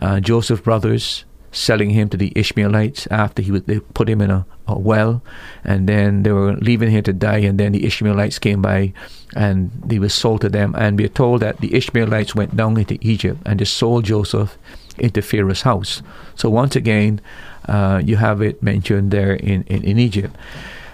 uh, 0.00 0.20
Joseph's 0.20 0.62
brothers 0.62 1.24
selling 1.54 1.90
him 1.90 2.08
to 2.10 2.16
the 2.16 2.32
Ishmaelites 2.34 3.06
after 3.10 3.40
he 3.40 3.50
was, 3.50 3.62
they 3.62 3.80
put 3.80 4.08
him 4.08 4.20
in 4.20 4.30
a, 4.30 4.44
a, 4.66 4.78
well, 4.78 5.22
and 5.62 5.88
then 5.88 6.24
they 6.24 6.32
were 6.32 6.54
leaving 6.54 6.90
him 6.90 7.04
to 7.04 7.12
die, 7.12 7.38
and 7.38 7.58
then 7.58 7.72
the 7.72 7.86
Ishmaelites 7.86 8.38
came 8.38 8.60
by, 8.60 8.92
and 9.34 9.70
he 9.88 9.98
was 9.98 10.12
sold 10.12 10.40
to 10.42 10.48
them. 10.48 10.74
And 10.76 10.98
we 10.98 11.04
are 11.04 11.08
told 11.08 11.40
that 11.40 11.60
the 11.60 11.74
Ishmaelites 11.74 12.34
went 12.34 12.56
down 12.56 12.76
into 12.76 12.98
Egypt 13.00 13.40
and 13.46 13.58
they 13.60 13.64
sold 13.64 14.04
Joseph 14.04 14.58
into 14.98 15.22
Pharaoh's 15.22 15.62
house. 15.62 16.02
So 16.36 16.50
once 16.50 16.76
again, 16.76 17.20
uh, 17.68 18.00
you 18.04 18.16
have 18.16 18.42
it 18.42 18.62
mentioned 18.62 19.10
there 19.10 19.34
in, 19.34 19.62
in, 19.64 19.82
in, 19.82 19.98
Egypt. 19.98 20.36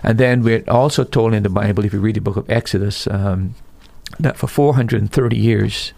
And 0.03 0.19
then 0.19 0.43
we're 0.43 0.65
also 0.69 1.05
told 1.05 1.35
in 1.35 1.43
the 1.43 1.51
Bible, 1.51 1.85
if 1.85 1.93
you 1.93 2.01
read 2.01 2.17
the 2.17 2.21
book 2.21 2.37
of 2.37 2.49
Exodus, 2.49 3.07
um, 3.09 3.55
that 4.19 4.37
for 4.37 4.47
430 4.47 5.37
years, 5.37 5.93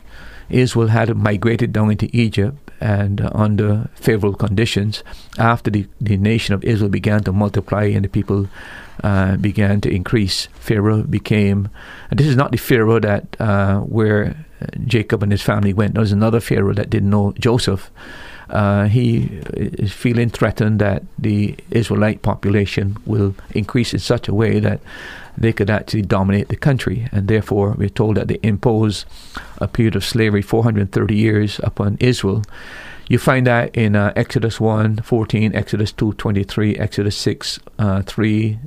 Israel 0.49 0.89
had 0.89 1.17
migrated 1.17 1.73
down 1.73 1.91
into 1.91 2.09
Egypt 2.13 2.57
and 2.83 3.21
uh, 3.21 3.31
under 3.33 3.89
favorable 3.95 4.37
conditions 4.37 5.05
after 5.39 5.71
the, 5.71 5.87
the 6.01 6.17
nation 6.17 6.55
of 6.55 6.65
Israel 6.65 6.91
began 6.91 7.23
to 7.23 7.33
multiply 7.33 7.85
and 7.85 8.05
the 8.05 8.09
people 8.09 8.49
uh, 9.03 9.37
began 9.37 9.81
to 9.81 9.91
increase. 9.91 10.49
Pharaoh 10.55 11.03
became, 11.03 11.71
and 12.11 12.19
this 12.19 12.27
is 12.27 12.37
not 12.37 12.51
the 12.51 12.59
Pharaoh 12.59 13.01
that 13.01 13.37
uh, 13.41 13.81
where 13.81 14.45
Jacob 14.87 15.23
and 15.23 15.33
his 15.33 15.43
family 15.43 15.73
went. 15.73 15.95
There's 15.95 16.13
another 16.13 16.41
Pharaoh 16.41 16.75
that 16.75 16.91
didn't 16.91 17.11
know 17.11 17.33
Joseph. 17.39 17.91
Uh, 18.51 18.87
he 18.87 19.41
is 19.55 19.93
feeling 19.93 20.29
threatened 20.29 20.79
that 20.79 21.03
the 21.19 21.57
Israelite 21.71 22.21
population 22.21 22.97
will 23.07 23.35
increase 23.55 23.95
in 23.95 24.01
such 24.01 24.29
a 24.29 24.35
way 24.35 24.61
that 24.61 24.81
they 25.37 25.53
could 25.53 25.71
actually 25.71 26.03
dominate 26.03 26.49
the 26.49 26.57
country. 26.57 27.09
And 27.13 27.29
therefore, 27.29 27.75
we're 27.79 27.89
told 27.89 28.17
that 28.17 28.29
they 28.29 28.39
impose 28.43 29.07
a 29.59 29.69
period 29.69 29.97
of 29.97 30.05
slavery, 30.05 30.43
430 30.43 31.15
years, 31.15 31.61
upon 31.63 31.97
Israel. 32.01 32.43
You 33.09 33.19
find 33.19 33.47
that 33.47 33.75
in 33.75 33.97
uh, 33.97 34.13
Exodus 34.17 34.61
1 34.61 34.99
14, 34.99 35.55
Exodus 35.55 35.93
2 35.93 36.15
23, 36.15 36.77
Exodus 36.77 37.17
6 37.17 37.59
uh, 37.79 38.03
3 38.03 38.59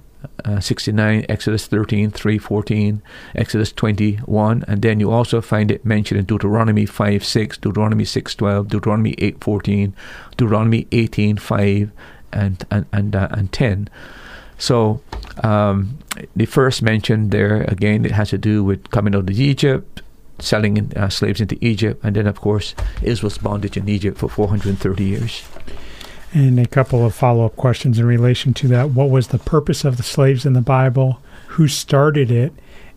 uh, 0.44 0.60
69, 0.60 1.26
Exodus 1.30 1.68
13, 1.68 2.12
3, 2.12 2.38
14, 2.38 3.02
Exodus 3.36 3.72
21, 3.72 4.64
and 4.68 4.82
then 4.82 5.00
you 5.00 5.12
also 5.12 5.42
find 5.42 5.72
it 5.72 5.86
mentioned 5.86 6.20
in 6.20 6.26
Deuteronomy 6.26 6.86
5, 6.86 7.24
6, 7.24 7.58
Deuteronomy 7.58 8.06
6, 8.06 8.36
12, 8.36 8.68
Deuteronomy 8.68 9.16
8, 9.18 9.44
14, 9.44 9.96
Deuteronomy 10.38 10.88
18, 10.92 11.38
5, 11.38 11.92
and, 12.34 12.66
and, 12.70 12.86
and, 12.92 13.16
uh, 13.16 13.28
and 13.32 13.52
10. 13.52 13.90
So 14.58 15.02
um, 15.44 15.98
the 16.36 16.46
first 16.46 16.82
mention 16.82 17.30
there 17.30 17.62
again, 17.64 18.06
it 18.06 18.12
has 18.12 18.30
to 18.30 18.38
do 18.38 18.64
with 18.64 18.90
coming 18.92 19.16
out 19.16 19.30
of 19.30 19.40
Egypt, 19.40 20.02
selling 20.40 20.78
in, 20.78 20.94
uh, 20.96 21.10
slaves 21.10 21.42
into 21.42 21.58
Egypt, 21.62 22.04
and 22.04 22.16
then 22.16 22.28
of 22.28 22.40
course 22.40 22.76
Israel's 23.02 23.38
bondage 23.38 23.78
in 23.78 23.90
Egypt 23.90 24.18
for 24.18 24.30
430 24.30 25.04
years. 25.04 25.44
And 26.34 26.60
a 26.60 26.68
couple 26.68 27.06
of 27.06 27.16
follow 27.16 27.46
up 27.46 27.56
questions 27.56 27.98
in 27.98 28.06
relation 28.06 28.54
to 28.56 28.68
that. 28.70 28.90
What 28.92 29.10
was 29.10 29.30
the 29.30 29.40
purpose 29.40 29.86
of 29.86 29.98
the 29.98 30.04
slaves 30.04 30.46
in 30.46 30.54
the 30.54 30.62
Bible? 30.62 31.22
Who 31.50 31.68
started 31.68 32.30
it? 32.30 32.52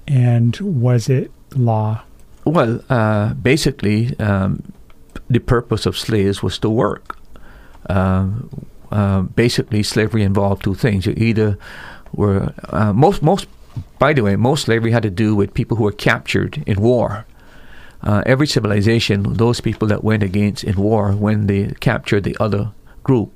And 0.08 0.56
was 0.60 1.08
it 1.08 1.30
law? 1.54 2.02
Well, 2.44 2.82
uh, 2.88 3.34
basically, 3.34 4.18
um, 4.18 4.72
the 5.28 5.38
purpose 5.38 5.86
of 5.86 5.96
slaves 5.96 6.42
was 6.42 6.58
to 6.60 6.70
work. 6.70 7.16
Uh, 7.88 8.28
uh, 8.90 9.22
basically, 9.22 9.83
slavery 9.83 10.22
involved 10.22 10.62
two 10.62 10.74
things. 10.74 11.07
You 11.07 11.14
either 11.16 11.59
were 12.12 12.53
uh, 12.70 12.92
most 12.92 13.22
most. 13.22 13.46
By 13.98 14.12
the 14.12 14.22
way, 14.22 14.37
most 14.37 14.64
slavery 14.64 14.90
had 14.90 15.03
to 15.03 15.11
do 15.11 15.37
with 15.37 15.55
people 15.55 15.77
who 15.77 15.85
were 15.85 15.92
captured 15.92 16.62
in 16.66 16.81
war. 16.81 17.27
Uh, 18.03 18.22
every 18.27 18.46
civilization, 18.46 19.35
those 19.35 19.61
people 19.61 19.88
that 19.88 20.05
went 20.05 20.22
against 20.22 20.64
in 20.64 20.77
war, 20.77 21.12
when 21.12 21.46
they 21.46 21.74
captured 21.81 22.24
the 22.24 22.37
other 22.40 22.70
group, 23.03 23.33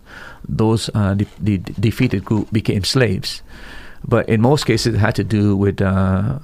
those 0.49 0.91
uh, 0.95 1.15
the, 1.15 1.27
the 1.39 1.59
defeated 1.59 2.25
group 2.25 2.51
became 2.53 2.85
slaves. 2.85 3.43
But 4.05 4.29
in 4.29 4.41
most 4.41 4.67
cases, 4.67 4.95
it 4.95 4.99
had 4.99 5.15
to 5.17 5.25
do 5.25 5.57
with 5.57 5.81
uh, 5.81 6.39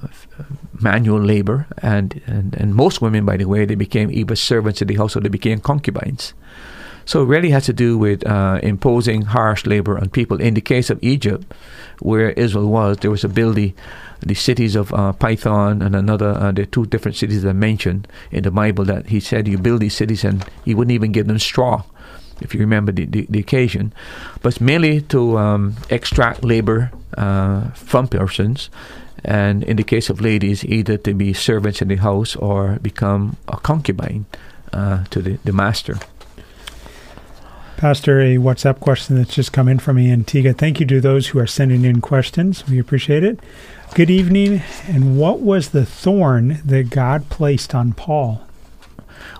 manual 0.81 1.19
labor, 1.19 1.67
and, 1.81 2.21
and, 2.25 2.55
and 2.55 2.73
most 2.73 3.01
women, 3.01 3.25
by 3.25 3.37
the 3.37 3.45
way, 3.45 3.65
they 3.65 3.75
became 3.75 4.09
either 4.11 4.35
servants 4.35 4.81
in 4.81 4.87
the 4.87 4.95
household, 4.95 5.25
they 5.25 5.29
became 5.29 5.59
concubines. 5.59 6.33
So 7.09 7.23
it 7.23 7.25
really 7.25 7.49
has 7.49 7.65
to 7.65 7.73
do 7.73 7.97
with 7.97 8.23
uh, 8.27 8.59
imposing 8.61 9.23
harsh 9.23 9.65
labor 9.65 9.97
on 9.97 10.09
people. 10.09 10.39
In 10.39 10.53
the 10.53 10.61
case 10.61 10.91
of 10.91 10.99
Egypt, 11.01 11.51
where 12.01 12.29
Israel 12.33 12.69
was, 12.69 12.97
there 12.97 13.09
was 13.09 13.23
a 13.23 13.27
building, 13.27 13.73
the 14.19 14.35
cities 14.35 14.75
of 14.75 14.93
uh, 14.93 15.13
Pithom 15.13 15.81
and 15.81 15.95
another, 15.95 16.37
uh, 16.37 16.51
the 16.51 16.67
two 16.67 16.85
different 16.85 17.17
cities 17.17 17.41
that 17.41 17.49
I 17.49 17.53
mentioned 17.53 18.07
in 18.29 18.43
the 18.43 18.51
Bible 18.51 18.85
that 18.85 19.07
he 19.07 19.19
said 19.19 19.47
you 19.47 19.57
build 19.57 19.81
these 19.81 19.95
cities 19.95 20.23
and 20.23 20.45
he 20.63 20.75
wouldn't 20.75 20.93
even 20.93 21.11
give 21.11 21.25
them 21.25 21.39
straw 21.39 21.81
if 22.41 22.53
you 22.53 22.59
remember 22.59 22.91
the, 22.91 23.05
the, 23.05 23.25
the 23.27 23.39
occasion, 23.39 23.91
but 24.43 24.61
mainly 24.61 25.01
to 25.01 25.35
um, 25.39 25.77
extract 25.89 26.43
labor 26.43 26.91
uh, 27.17 27.71
from 27.71 28.07
persons, 28.07 28.69
and 29.25 29.63
in 29.63 29.77
the 29.77 29.83
case 29.83 30.11
of 30.11 30.21
ladies, 30.21 30.63
either 30.63 30.95
to 30.95 31.15
be 31.15 31.33
servants 31.33 31.81
in 31.81 31.87
the 31.87 31.95
house 31.95 32.35
or 32.35 32.77
become 32.83 33.35
a 33.47 33.57
concubine 33.57 34.27
uh, 34.73 35.05
to 35.05 35.23
the, 35.23 35.39
the 35.43 35.51
master. 35.51 35.97
Pastor, 37.79 38.19
a 38.19 38.35
WhatsApp 38.35 38.81
question 38.81 39.15
that's 39.15 39.33
just 39.33 39.53
come 39.53 39.69
in 39.69 39.79
from 39.79 39.97
Antigua. 39.97 40.51
Thank 40.51 40.81
you 40.81 40.85
to 40.87 40.99
those 40.99 41.27
who 41.27 41.39
are 41.39 41.47
sending 41.47 41.85
in 41.85 42.01
questions. 42.01 42.67
We 42.67 42.77
appreciate 42.77 43.23
it. 43.23 43.39
Good 43.95 44.09
evening. 44.09 44.63
And 44.89 45.17
what 45.17 45.39
was 45.39 45.69
the 45.69 45.85
thorn 45.85 46.59
that 46.65 46.89
God 46.89 47.29
placed 47.29 47.73
on 47.73 47.93
Paul? 47.93 48.41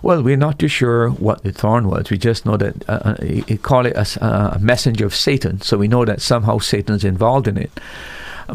Well, 0.02 0.22
we're 0.22 0.38
not 0.38 0.58
too 0.58 0.68
sure 0.68 1.10
what 1.10 1.42
the 1.42 1.52
thorn 1.52 1.86
was. 1.86 2.08
We 2.08 2.16
just 2.16 2.46
know 2.46 2.56
that 2.56 2.88
uh, 2.88 2.92
uh 3.04 3.22
he 3.22 3.58
call 3.58 3.84
it 3.84 3.92
a, 3.94 4.54
a, 4.54 4.58
messenger 4.58 5.04
of 5.04 5.14
Satan. 5.14 5.60
So 5.60 5.76
we 5.76 5.86
know 5.86 6.06
that 6.06 6.22
somehow 6.22 6.60
Satan 6.60 6.94
is 6.94 7.04
involved 7.04 7.46
in 7.46 7.58
it. 7.58 7.70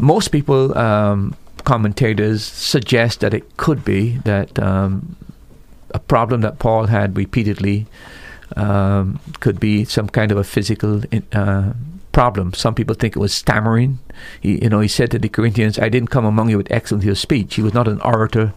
Most 0.00 0.32
people, 0.32 0.76
um, 0.76 1.36
commentators, 1.62 2.42
suggest 2.42 3.20
that 3.20 3.32
it 3.32 3.56
could 3.56 3.84
be 3.84 4.16
that 4.24 4.58
um, 4.58 5.14
a 5.94 6.00
problem 6.00 6.40
that 6.40 6.58
Paul 6.58 6.86
had 6.86 7.16
repeatedly 7.16 7.86
um, 8.56 9.20
could 9.40 9.60
be 9.60 9.84
some 9.84 10.08
kind 10.08 10.32
of 10.32 10.38
a 10.38 10.44
physical 10.44 11.02
uh, 11.32 11.72
problem. 12.12 12.54
Some 12.54 12.74
people 12.74 12.94
think 12.94 13.14
it 13.14 13.20
was 13.20 13.34
stammering. 13.34 13.98
He, 14.40 14.62
you 14.62 14.70
know, 14.70 14.80
he 14.80 14.88
said 14.88 15.10
to 15.10 15.18
the 15.18 15.28
Corinthians, 15.28 15.78
"I 15.78 15.88
didn't 15.88 16.10
come 16.10 16.24
among 16.24 16.50
you 16.50 16.56
with 16.56 16.72
excellence 16.72 17.06
of 17.06 17.18
speech." 17.18 17.54
He 17.54 17.62
was 17.62 17.74
not 17.74 17.88
an 17.88 18.00
orator 18.00 18.52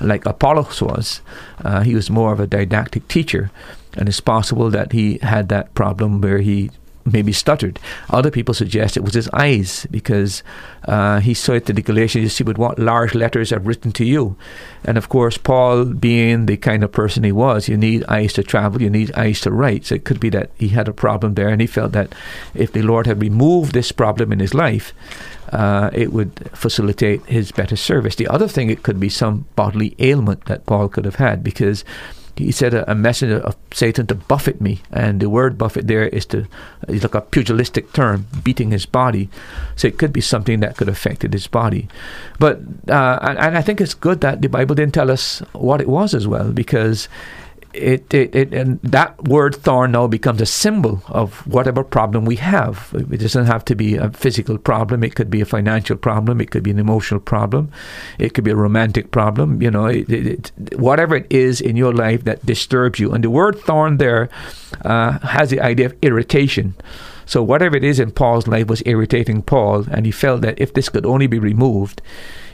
like 0.00 0.26
Apollos 0.26 0.80
was. 0.82 1.20
Uh, 1.62 1.82
he 1.82 1.94
was 1.94 2.10
more 2.10 2.32
of 2.32 2.40
a 2.40 2.46
didactic 2.46 3.06
teacher, 3.08 3.50
and 3.96 4.08
it's 4.08 4.20
possible 4.20 4.70
that 4.70 4.92
he 4.92 5.18
had 5.18 5.48
that 5.48 5.74
problem 5.74 6.20
where 6.20 6.38
he 6.38 6.70
maybe 7.04 7.32
stuttered. 7.32 7.78
Other 8.10 8.30
people 8.30 8.54
suggest 8.54 8.96
it 8.96 9.04
was 9.04 9.14
his 9.14 9.28
eyes 9.30 9.86
because 9.90 10.42
uh, 10.86 11.20
he 11.20 11.34
said 11.34 11.66
to 11.66 11.72
the 11.72 11.82
Galatians, 11.82 12.22
You 12.22 12.28
see, 12.28 12.44
with 12.44 12.58
what 12.58 12.78
large 12.78 13.14
letters 13.14 13.52
I've 13.52 13.66
written 13.66 13.92
to 13.92 14.04
you. 14.04 14.36
And 14.84 14.98
of 14.98 15.08
course, 15.08 15.38
Paul, 15.38 15.84
being 15.84 16.46
the 16.46 16.56
kind 16.56 16.82
of 16.82 16.92
person 16.92 17.24
he 17.24 17.32
was, 17.32 17.68
you 17.68 17.76
need 17.76 18.04
eyes 18.08 18.32
to 18.34 18.42
travel, 18.42 18.82
you 18.82 18.90
need 18.90 19.12
eyes 19.14 19.40
to 19.42 19.50
write. 19.50 19.86
So 19.86 19.94
it 19.94 20.04
could 20.04 20.20
be 20.20 20.30
that 20.30 20.50
he 20.58 20.68
had 20.68 20.88
a 20.88 20.92
problem 20.92 21.34
there, 21.34 21.48
and 21.48 21.60
he 21.60 21.66
felt 21.66 21.92
that 21.92 22.14
if 22.54 22.72
the 22.72 22.82
Lord 22.82 23.06
had 23.06 23.20
removed 23.20 23.72
this 23.72 23.92
problem 23.92 24.32
in 24.32 24.40
his 24.40 24.54
life, 24.54 24.92
uh, 25.52 25.90
it 25.92 26.12
would 26.12 26.50
facilitate 26.54 27.24
his 27.26 27.52
better 27.52 27.76
service. 27.76 28.16
The 28.16 28.28
other 28.28 28.48
thing, 28.48 28.70
it 28.70 28.82
could 28.82 28.98
be 28.98 29.08
some 29.08 29.46
bodily 29.54 29.94
ailment 29.98 30.46
that 30.46 30.66
Paul 30.66 30.88
could 30.88 31.04
have 31.04 31.16
had 31.16 31.44
because 31.44 31.84
he 32.36 32.50
said 32.50 32.72
a, 32.72 32.90
a, 32.90 32.94
messenger 32.94 33.38
of 33.38 33.56
Satan 33.72 34.06
to 34.06 34.14
buffet 34.14 34.60
me, 34.60 34.80
and 34.90 35.20
the 35.20 35.28
word 35.28 35.58
buffet 35.58 35.86
there 35.86 36.06
is 36.08 36.24
to 36.26 36.46
is 36.88 37.02
like 37.02 37.14
a 37.14 37.20
pugilistic 37.20 37.92
term, 37.92 38.26
beating 38.42 38.70
his 38.70 38.86
body. 38.86 39.28
So 39.76 39.88
it 39.88 39.98
could 39.98 40.12
be 40.12 40.20
something 40.20 40.60
that 40.60 40.76
could 40.76 40.88
affected 40.88 41.32
his 41.32 41.46
body. 41.46 41.88
But 42.38 42.60
uh, 42.88 43.18
and, 43.22 43.38
and 43.38 43.58
I 43.58 43.62
think 43.62 43.80
it's 43.80 43.94
good 43.94 44.20
that 44.22 44.40
the 44.40 44.48
Bible 44.48 44.74
didn't 44.74 44.94
tell 44.94 45.10
us 45.10 45.40
what 45.52 45.80
it 45.80 45.88
was 45.88 46.14
as 46.14 46.26
well, 46.26 46.52
because 46.52 47.08
it, 47.74 48.12
it, 48.12 48.34
it, 48.34 48.52
and 48.52 48.80
that 48.82 49.22
word 49.24 49.54
thorn 49.56 49.92
now 49.92 50.06
becomes 50.06 50.40
a 50.40 50.46
symbol 50.46 51.02
of 51.08 51.46
whatever 51.46 51.82
problem 51.82 52.24
we 52.24 52.36
have. 52.36 52.94
It 53.10 53.18
doesn't 53.18 53.46
have 53.46 53.64
to 53.66 53.74
be 53.74 53.96
a 53.96 54.10
physical 54.10 54.58
problem. 54.58 55.02
It 55.04 55.14
could 55.14 55.30
be 55.30 55.40
a 55.40 55.46
financial 55.46 55.96
problem. 55.96 56.40
It 56.40 56.50
could 56.50 56.62
be 56.62 56.70
an 56.70 56.78
emotional 56.78 57.20
problem. 57.20 57.70
It 58.18 58.34
could 58.34 58.44
be 58.44 58.50
a 58.50 58.56
romantic 58.56 59.10
problem. 59.10 59.62
You 59.62 59.70
know, 59.70 59.86
it, 59.86 60.10
it, 60.10 60.52
whatever 60.76 61.16
it 61.16 61.26
is 61.30 61.60
in 61.60 61.76
your 61.76 61.92
life 61.92 62.24
that 62.24 62.44
disturbs 62.44 62.98
you. 62.98 63.12
And 63.12 63.24
the 63.24 63.30
word 63.30 63.58
thorn 63.58 63.98
there 63.98 64.28
uh, 64.84 65.18
has 65.20 65.50
the 65.50 65.60
idea 65.60 65.86
of 65.86 65.96
irritation. 66.02 66.74
So 67.26 67.42
whatever 67.42 67.76
it 67.76 67.84
is 67.84 67.98
in 67.98 68.10
Paul's 68.10 68.46
life 68.46 68.66
was 68.66 68.82
irritating 68.84 69.42
Paul, 69.42 69.86
and 69.90 70.04
he 70.04 70.12
felt 70.12 70.42
that 70.42 70.60
if 70.60 70.74
this 70.74 70.88
could 70.88 71.06
only 71.06 71.26
be 71.26 71.38
removed, 71.38 72.02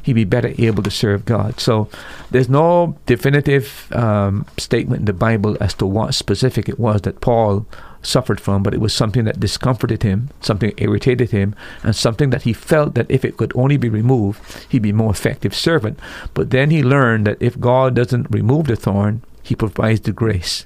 he'd 0.08 0.14
be 0.14 0.24
better 0.24 0.54
able 0.56 0.82
to 0.82 0.90
serve 0.90 1.26
God. 1.26 1.60
So 1.60 1.90
there's 2.30 2.48
no 2.48 2.96
definitive 3.04 3.92
um, 3.92 4.46
statement 4.56 5.00
in 5.00 5.04
the 5.04 5.12
Bible 5.12 5.58
as 5.60 5.74
to 5.74 5.86
what 5.86 6.14
specific 6.14 6.66
it 6.66 6.80
was 6.80 7.02
that 7.02 7.20
Paul 7.20 7.66
suffered 8.00 8.40
from, 8.40 8.62
but 8.62 8.72
it 8.72 8.80
was 8.80 8.94
something 8.94 9.24
that 9.24 9.38
discomforted 9.38 10.02
him, 10.02 10.30
something 10.40 10.72
irritated 10.78 11.30
him, 11.30 11.54
and 11.82 11.94
something 11.94 12.30
that 12.30 12.44
he 12.44 12.54
felt 12.54 12.94
that 12.94 13.10
if 13.10 13.22
it 13.22 13.36
could 13.36 13.52
only 13.54 13.76
be 13.76 13.90
removed, 13.90 14.40
he'd 14.70 14.80
be 14.80 14.94
more 14.94 15.10
effective 15.10 15.54
servant. 15.54 16.00
But 16.32 16.48
then 16.48 16.70
he 16.70 16.82
learned 16.82 17.26
that 17.26 17.42
if 17.42 17.60
God 17.60 17.94
doesn't 17.94 18.30
remove 18.30 18.66
the 18.66 18.76
thorn, 18.76 19.20
he 19.42 19.54
provides 19.54 20.00
the 20.00 20.12
grace. 20.12 20.64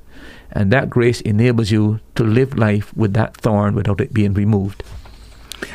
And 0.53 0.71
that 0.71 0.89
grace 0.89 1.21
enables 1.23 1.73
you 1.73 1.99
to 2.15 2.23
live 2.23 2.57
life 2.57 2.97
with 2.97 3.13
that 3.15 3.37
thorn 3.37 3.75
without 3.75 4.01
it 4.01 4.15
being 4.15 4.35
removed. 4.35 4.85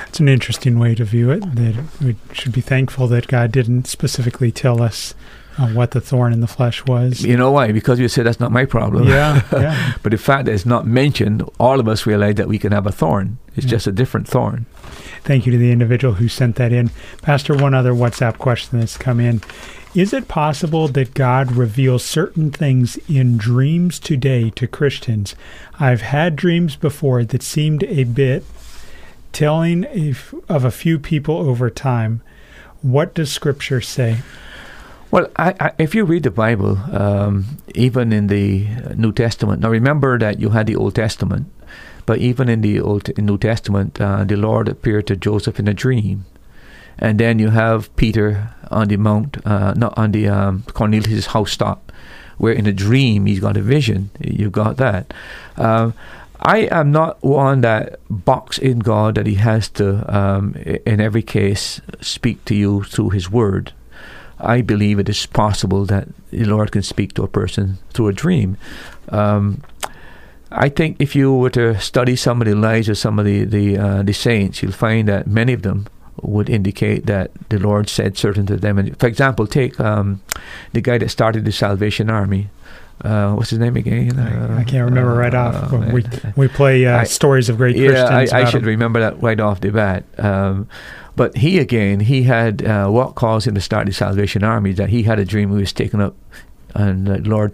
It's 0.08 0.20
an 0.20 0.30
interesting 0.30 0.80
way 0.80 0.96
to 0.96 1.06
view 1.06 1.32
it. 1.32 1.42
That 1.56 1.84
we 2.02 2.16
should 2.34 2.52
be 2.52 2.62
thankful 2.62 3.08
that 3.08 3.28
God 3.28 3.52
didn't 3.52 3.88
specifically 3.88 4.52
tell 4.52 4.82
us 4.82 5.14
uh, 5.58 5.68
what 5.70 5.92
the 5.92 6.02
thorn 6.02 6.34
in 6.34 6.42
the 6.42 6.48
flesh 6.48 6.86
was. 6.86 7.24
You 7.24 7.38
know 7.38 7.52
why? 7.52 7.72
Because 7.72 8.00
you 8.00 8.08
said 8.08 8.26
that's 8.26 8.40
not 8.40 8.52
my 8.52 8.66
problem. 8.66 9.08
Yeah, 9.08 9.42
yeah. 9.52 9.94
but 10.04 10.12
the 10.12 10.18
fact 10.18 10.46
that 10.46 10.54
it's 10.54 10.66
not 10.66 10.86
mentioned, 10.86 11.44
all 11.60 11.80
of 11.80 11.88
us 11.88 12.06
realize 12.06 12.36
that 12.36 12.48
we 12.48 12.60
can 12.60 12.72
have 12.72 12.86
a 12.86 12.92
thorn. 12.92 13.38
It's 13.56 13.66
yeah. 13.66 13.72
just 13.72 13.88
a 13.88 13.92
different 13.92 14.28
thorn. 14.28 14.66
Thank 15.24 15.46
you 15.46 15.52
to 15.52 15.58
the 15.58 15.72
individual 15.72 16.16
who 16.16 16.28
sent 16.28 16.56
that 16.58 16.72
in. 16.72 16.92
Pastor, 17.22 17.56
one 17.56 17.74
other 17.74 17.92
WhatsApp 17.92 18.38
question 18.38 18.80
that's 18.80 18.98
come 18.98 19.20
in. 19.20 19.42
Is 19.96 20.14
it 20.14 20.28
possible 20.28 20.88
that 20.90 21.16
God 21.16 21.54
reveals 21.54 22.06
certain 22.06 22.52
things 22.52 22.98
in 23.10 23.38
dreams 23.38 24.00
today 24.00 24.52
to 24.52 24.68
Christians? 24.68 25.36
I've 25.80 26.02
had 26.02 26.36
dreams 26.36 26.76
before 26.76 27.24
that 27.24 27.42
seemed 27.42 27.84
a 27.86 28.04
bit 28.04 28.44
telling 29.32 29.86
of 30.50 30.66
a 30.66 30.72
few 30.72 31.00
people 31.00 31.38
over 31.38 31.70
time. 31.70 32.22
What 32.82 33.14
does 33.14 33.32
Scripture 33.32 33.82
say? 33.82 34.20
Well, 35.10 35.28
I, 35.38 35.56
I, 35.60 35.72
if 35.78 35.96
you 35.96 36.04
read 36.04 36.24
the 36.24 36.32
Bible, 36.32 36.78
um, 36.92 37.46
even 37.74 38.12
in 38.12 38.28
the 38.28 38.68
New 38.96 39.14
Testament, 39.14 39.62
now 39.62 39.70
remember 39.70 40.20
that 40.20 40.40
you 40.40 40.50
had 40.50 40.68
the 40.68 40.76
Old 40.76 40.96
Testament, 40.96 41.48
but 42.06 42.20
even 42.20 42.50
in 42.50 42.62
the 42.62 42.82
Old 42.82 43.18
New 43.18 43.38
Testament, 43.38 44.02
uh, 44.02 44.26
the 44.26 44.36
Lord 44.36 44.68
appeared 44.68 45.08
to 45.08 45.16
Joseph 45.16 45.60
in 45.60 45.68
a 45.68 45.74
dream, 45.74 46.26
and 47.00 47.20
then 47.20 47.40
you 47.40 47.50
have 47.52 47.96
Peter 47.96 48.54
on 48.70 48.90
the 48.90 48.98
mount, 48.98 49.38
uh, 49.46 49.74
not 49.74 49.98
on 49.98 50.12
the 50.12 50.28
um, 50.28 50.64
Cornelius' 50.74 51.28
housetop, 51.28 51.92
where 52.38 52.54
in 52.54 52.68
a 52.68 52.74
dream 52.74 53.26
he's 53.26 53.40
got 53.40 53.58
a 53.58 53.62
vision. 53.62 54.10
You've 54.20 54.52
got 54.52 54.78
that. 54.78 55.14
Uh, 55.56 55.92
I 56.48 56.60
am 56.72 56.94
not 56.94 57.22
one 57.22 57.60
that 57.62 58.00
box 58.10 58.58
in 58.58 58.80
God 58.80 59.16
that 59.16 59.28
He 59.28 59.36
has 59.36 59.68
to, 59.72 59.86
um, 60.08 60.54
in 60.86 61.02
every 61.02 61.22
case, 61.22 61.82
speak 62.00 62.46
to 62.46 62.56
you 62.56 62.84
through 62.84 63.10
His 63.10 63.30
Word. 63.30 63.74
I 64.40 64.62
believe 64.62 64.98
it 64.98 65.10
is 65.10 65.26
possible 65.26 65.84
that 65.88 66.08
the 66.32 66.46
Lord 66.46 66.72
can 66.72 66.84
speak 66.84 67.14
to 67.16 67.24
a 67.24 67.28
person 67.28 67.80
through 67.90 68.08
a 68.08 68.14
dream. 68.14 68.56
Um, 69.10 69.62
I 70.50 70.70
think 70.70 70.96
if 71.00 71.18
you 71.18 71.34
were 71.34 71.50
to 71.50 71.78
study 71.82 72.16
some 72.16 72.42
of 72.42 72.48
the 72.48 72.56
lives 72.56 72.88
of 72.88 72.98
some 72.98 73.20
of 73.20 73.26
the 73.26 73.44
the, 73.44 73.78
uh, 73.78 74.04
the 74.04 74.14
saints, 74.14 74.64
you'll 74.64 74.72
find 74.72 75.10
that 75.10 75.28
many 75.28 75.52
of 75.52 75.64
them 75.64 75.88
would 76.22 76.50
indicate 76.50 77.08
that 77.08 77.32
the 77.50 77.60
Lord 77.60 77.90
said 77.90 78.18
certain 78.18 78.46
to 78.46 78.56
them. 78.56 78.78
And 78.78 78.98
for 78.98 79.08
example, 79.08 79.48
take 79.48 79.78
um, 79.82 80.22
the 80.72 80.80
guy 80.80 80.98
that 80.98 81.10
started 81.10 81.44
the 81.44 81.52
Salvation 81.52 82.10
Army. 82.10 82.48
Uh, 83.04 83.34
what's 83.34 83.52
his 83.52 83.60
name 83.60 83.76
again? 83.76 84.18
I, 84.20 84.62
I 84.62 84.64
can't 84.64 84.86
remember 84.86 85.14
right 85.14 85.34
off. 85.34 85.70
But 85.70 85.92
we 85.92 86.04
we 86.36 86.48
play 86.48 86.86
uh, 86.86 87.00
I- 87.00 87.04
stories 87.04 87.48
of 87.50 87.58
great 87.58 87.76
yeah, 87.76 87.90
Christians. 87.90 88.34
I, 88.34 88.42
I 88.42 88.46
should 88.46 88.64
him. 88.64 88.70
remember 88.70 89.00
that 89.00 89.22
right 89.22 89.40
off 89.40 89.62
the 89.62 89.72
bat. 89.72 90.04
Um, 90.18 90.68
but 91.16 91.38
he 91.38 91.60
again, 91.60 92.00
he 92.00 92.24
had 92.24 92.66
uh, 92.66 92.88
what 92.90 93.16
caused 93.16 93.48
him 93.48 93.56
to 93.56 93.62
start 93.62 93.86
the 93.86 93.94
Salvation 93.94 94.44
Army. 94.44 94.74
That 94.74 94.90
he 94.90 95.04
had 95.04 95.20
a 95.20 95.26
dream 95.26 95.52
he 95.52 95.58
was 95.58 95.74
taken 95.74 96.02
up, 96.02 96.16
and 96.74 97.06
the 97.08 97.20
Lord 97.20 97.54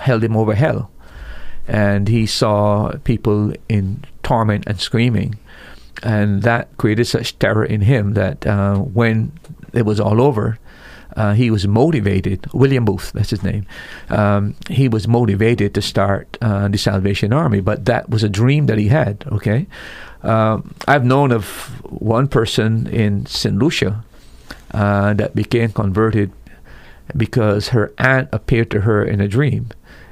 held 0.00 0.22
him 0.22 0.36
over 0.36 0.54
hell, 0.54 0.90
and 1.66 2.08
he 2.08 2.26
saw 2.26 2.92
people 3.04 3.54
in 3.68 4.04
torment 4.22 4.64
and 4.66 4.78
screaming, 4.80 5.38
and 6.02 6.42
that 6.42 6.76
created 6.76 7.06
such 7.06 7.38
terror 7.38 7.64
in 7.64 7.82
him 7.82 8.12
that 8.14 8.46
uh, 8.46 8.76
when 8.76 9.32
it 9.72 9.86
was 9.86 9.98
all 9.98 10.20
over. 10.20 10.58
Uh, 11.16 11.34
he 11.34 11.50
was 11.50 11.66
motivated. 11.66 12.46
William 12.52 12.84
Booth, 12.84 13.12
that's 13.12 13.30
his 13.30 13.42
name. 13.42 13.66
Um, 14.08 14.54
he 14.68 14.88
was 14.88 15.06
motivated 15.06 15.74
to 15.74 15.82
start 15.82 16.36
uh, 16.40 16.68
the 16.68 16.78
Salvation 16.78 17.32
Army, 17.32 17.60
but 17.60 17.84
that 17.84 18.10
was 18.10 18.22
a 18.22 18.28
dream 18.28 18.66
that 18.66 18.78
he 18.78 18.88
had. 18.88 19.24
Okay, 19.30 19.66
um, 20.22 20.74
I've 20.88 21.04
known 21.04 21.32
of 21.32 21.46
one 21.90 22.28
person 22.28 22.86
in 22.86 23.26
St. 23.26 23.56
Lucia 23.56 24.04
uh, 24.72 25.14
that 25.14 25.34
became 25.34 25.70
converted 25.70 26.32
because 27.16 27.68
her 27.68 27.92
aunt 27.98 28.28
appeared 28.32 28.70
to 28.70 28.80
her 28.80 29.04
in 29.04 29.20
a 29.20 29.28
dream 29.28 29.68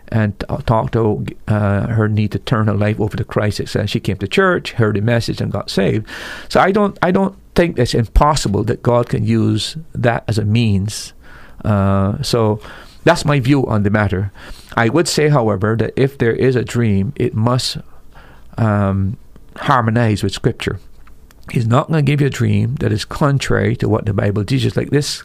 and 0.08 0.38
talked 0.66 0.92
to 0.92 1.24
uh, 1.48 1.86
her 1.86 2.06
need 2.06 2.30
to 2.32 2.38
turn 2.38 2.66
her 2.66 2.74
life 2.74 3.00
over 3.00 3.16
to 3.16 3.24
Christ. 3.24 3.74
And 3.74 3.88
she 3.88 3.98
came 3.98 4.18
to 4.18 4.28
church, 4.28 4.72
heard 4.72 4.96
the 4.96 5.00
message, 5.00 5.40
and 5.40 5.50
got 5.50 5.70
saved. 5.70 6.06
So 6.50 6.60
I 6.60 6.70
don't, 6.70 6.98
I 7.00 7.10
don't 7.10 7.34
think 7.54 7.78
it's 7.78 7.94
impossible 7.94 8.64
that 8.64 8.82
God 8.82 9.08
can 9.08 9.24
use 9.24 9.76
that 9.94 10.24
as 10.26 10.38
a 10.38 10.44
means. 10.44 11.12
Uh, 11.64 12.22
so 12.22 12.60
that's 13.04 13.24
my 13.24 13.40
view 13.40 13.66
on 13.66 13.82
the 13.82 13.90
matter. 13.90 14.32
I 14.76 14.88
would 14.88 15.08
say, 15.08 15.28
however, 15.28 15.76
that 15.76 15.92
if 15.96 16.18
there 16.18 16.32
is 16.32 16.56
a 16.56 16.64
dream, 16.64 17.12
it 17.16 17.34
must 17.34 17.78
um, 18.56 19.18
harmonize 19.56 20.22
with 20.22 20.32
Scripture. 20.32 20.78
He's 21.50 21.66
not 21.66 21.88
going 21.88 22.04
to 22.04 22.10
give 22.10 22.20
you 22.20 22.28
a 22.28 22.30
dream 22.30 22.76
that 22.76 22.92
is 22.92 23.04
contrary 23.04 23.76
to 23.76 23.88
what 23.88 24.06
the 24.06 24.14
Bible 24.14 24.44
teaches. 24.44 24.76
Like 24.76 24.90
this, 24.90 25.24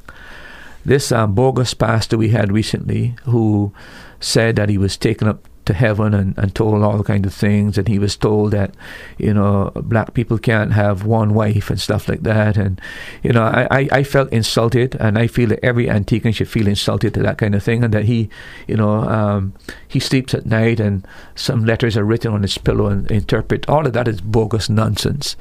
this 0.83 1.11
um, 1.11 1.33
bogus 1.33 1.73
pastor 1.73 2.17
we 2.17 2.29
had 2.29 2.51
recently, 2.51 3.15
who 3.23 3.71
said 4.19 4.55
that 4.55 4.69
he 4.69 4.77
was 4.77 4.97
taken 4.97 5.27
up 5.27 5.47
to 5.67 5.73
heaven 5.73 6.13
and, 6.13 6.37
and 6.37 6.53
told 6.55 6.81
all 6.83 7.03
kinds 7.03 7.27
of 7.27 7.33
things, 7.33 7.77
and 7.77 7.87
he 7.87 7.99
was 7.99 8.15
told 8.15 8.51
that 8.51 8.73
you 9.17 9.33
know 9.33 9.71
black 9.75 10.13
people 10.13 10.37
can't 10.37 10.73
have 10.73 11.05
one 11.05 11.33
wife 11.33 11.69
and 11.69 11.79
stuff 11.79 12.09
like 12.09 12.23
that, 12.23 12.57
and 12.57 12.81
you 13.23 13.31
know 13.31 13.43
I, 13.43 13.67
I, 13.69 13.89
I 13.91 14.03
felt 14.03 14.31
insulted, 14.31 14.95
and 14.99 15.17
I 15.17 15.27
feel 15.27 15.49
that 15.49 15.63
every 15.63 15.87
Antiguan 15.87 16.33
should 16.33 16.49
feel 16.49 16.67
insulted 16.67 17.13
to 17.13 17.23
that 17.23 17.37
kind 17.37 17.55
of 17.55 17.63
thing, 17.63 17.83
and 17.83 17.93
that 17.93 18.05
he 18.05 18.29
you 18.67 18.75
know 18.75 19.01
um, 19.01 19.53
he 19.87 19.99
sleeps 19.99 20.33
at 20.33 20.45
night 20.45 20.79
and 20.79 21.07
some 21.35 21.65
letters 21.65 21.95
are 21.97 22.03
written 22.03 22.33
on 22.33 22.41
his 22.41 22.57
pillow 22.57 22.87
and 22.87 23.09
interpret 23.11 23.67
all 23.69 23.85
of 23.85 23.93
that 23.93 24.07
is 24.07 24.21
bogus 24.21 24.69
nonsense. 24.69 25.35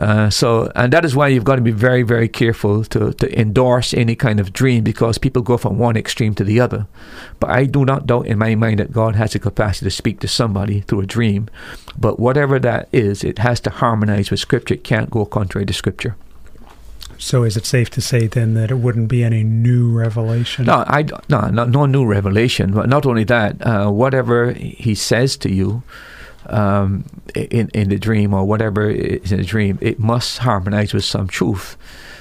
Uh, 0.00 0.28
so, 0.28 0.70
and 0.74 0.92
that 0.92 1.04
is 1.04 1.14
why 1.14 1.28
you've 1.28 1.44
got 1.44 1.56
to 1.56 1.62
be 1.62 1.70
very, 1.70 2.02
very 2.02 2.28
careful 2.28 2.84
to, 2.84 3.12
to 3.14 3.40
endorse 3.40 3.94
any 3.94 4.16
kind 4.16 4.40
of 4.40 4.52
dream 4.52 4.82
because 4.82 5.18
people 5.18 5.40
go 5.40 5.56
from 5.56 5.78
one 5.78 5.96
extreme 5.96 6.34
to 6.34 6.42
the 6.42 6.58
other. 6.58 6.86
But 7.38 7.50
I 7.50 7.66
do 7.66 7.84
not 7.84 8.06
doubt 8.06 8.26
in 8.26 8.38
my 8.38 8.54
mind 8.56 8.80
that 8.80 8.92
God 8.92 9.14
has 9.14 9.32
the 9.32 9.38
capacity 9.38 9.63
to 9.72 9.90
speak 9.90 10.20
to 10.20 10.28
somebody 10.28 10.80
through 10.80 11.00
a 11.00 11.06
dream. 11.06 11.48
But 11.98 12.18
whatever 12.18 12.58
that 12.58 12.88
is, 12.92 13.24
it 13.24 13.38
has 13.38 13.60
to 13.60 13.70
harmonize 13.70 14.30
with 14.30 14.40
Scripture. 14.40 14.74
It 14.74 14.84
can't 14.84 15.10
go 15.10 15.24
contrary 15.24 15.66
to 15.66 15.72
Scripture. 15.72 16.16
So 17.18 17.44
is 17.44 17.56
it 17.56 17.64
safe 17.64 17.90
to 17.90 18.00
say 18.00 18.26
then 18.26 18.54
that 18.54 18.70
it 18.70 18.76
wouldn't 18.76 19.08
be 19.08 19.22
any 19.22 19.44
new 19.44 19.90
revelation? 19.90 20.66
No, 20.66 20.84
I 20.86 21.04
no, 21.28 21.48
no, 21.48 21.64
no 21.64 21.86
new 21.86 22.04
revelation. 22.04 22.72
But 22.72 22.88
not 22.88 23.06
only 23.06 23.24
that, 23.24 23.64
uh, 23.66 23.90
whatever 23.90 24.52
He 24.52 24.94
says 24.94 25.36
to 25.38 25.50
you 25.50 25.82
um, 26.46 27.04
in 27.34 27.70
in 27.72 27.88
the 27.88 27.98
dream 27.98 28.34
or 28.34 28.44
whatever 28.44 28.90
is 28.90 29.32
in 29.32 29.38
the 29.38 29.44
dream, 29.44 29.78
it 29.80 29.98
must 29.98 30.38
harmonize 30.38 30.92
with 30.92 31.04
some 31.04 31.28
truth 31.28 31.76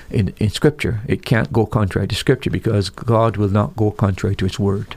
in 0.10 0.34
in 0.38 0.50
Scripture. 0.50 1.02
It 1.08 1.26
can't 1.26 1.52
go 1.52 1.66
contrary 1.66 2.08
to 2.08 2.16
Scripture 2.16 2.52
because 2.52 2.90
God 2.90 3.38
will 3.38 3.50
not 3.50 3.76
go 3.76 3.92
contrary 3.92 4.36
to 4.36 4.46
His 4.46 4.60
word. 4.60 4.96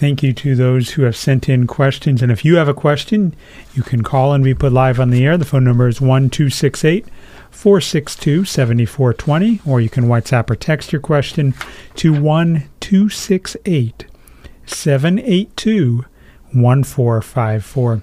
Thank 0.00 0.22
you 0.22 0.32
to 0.32 0.56
those 0.56 0.92
who 0.92 1.02
have 1.02 1.14
sent 1.14 1.46
in 1.46 1.66
questions. 1.66 2.22
And 2.22 2.32
if 2.32 2.42
you 2.42 2.56
have 2.56 2.68
a 2.68 2.72
question, 2.72 3.34
you 3.74 3.82
can 3.82 4.02
call 4.02 4.32
and 4.32 4.42
be 4.42 4.54
put 4.54 4.72
live 4.72 4.98
on 4.98 5.10
the 5.10 5.26
air. 5.26 5.36
The 5.36 5.44
phone 5.44 5.64
number 5.64 5.88
is 5.88 6.00
1268 6.00 7.04
462 7.50 8.46
7420, 8.46 9.60
or 9.66 9.78
you 9.78 9.90
can 9.90 10.06
WhatsApp 10.06 10.48
or 10.48 10.56
text 10.56 10.90
your 10.90 11.02
question 11.02 11.52
to 11.96 12.14
1268 12.14 14.06
782 14.64 16.06
1454. 16.52 18.00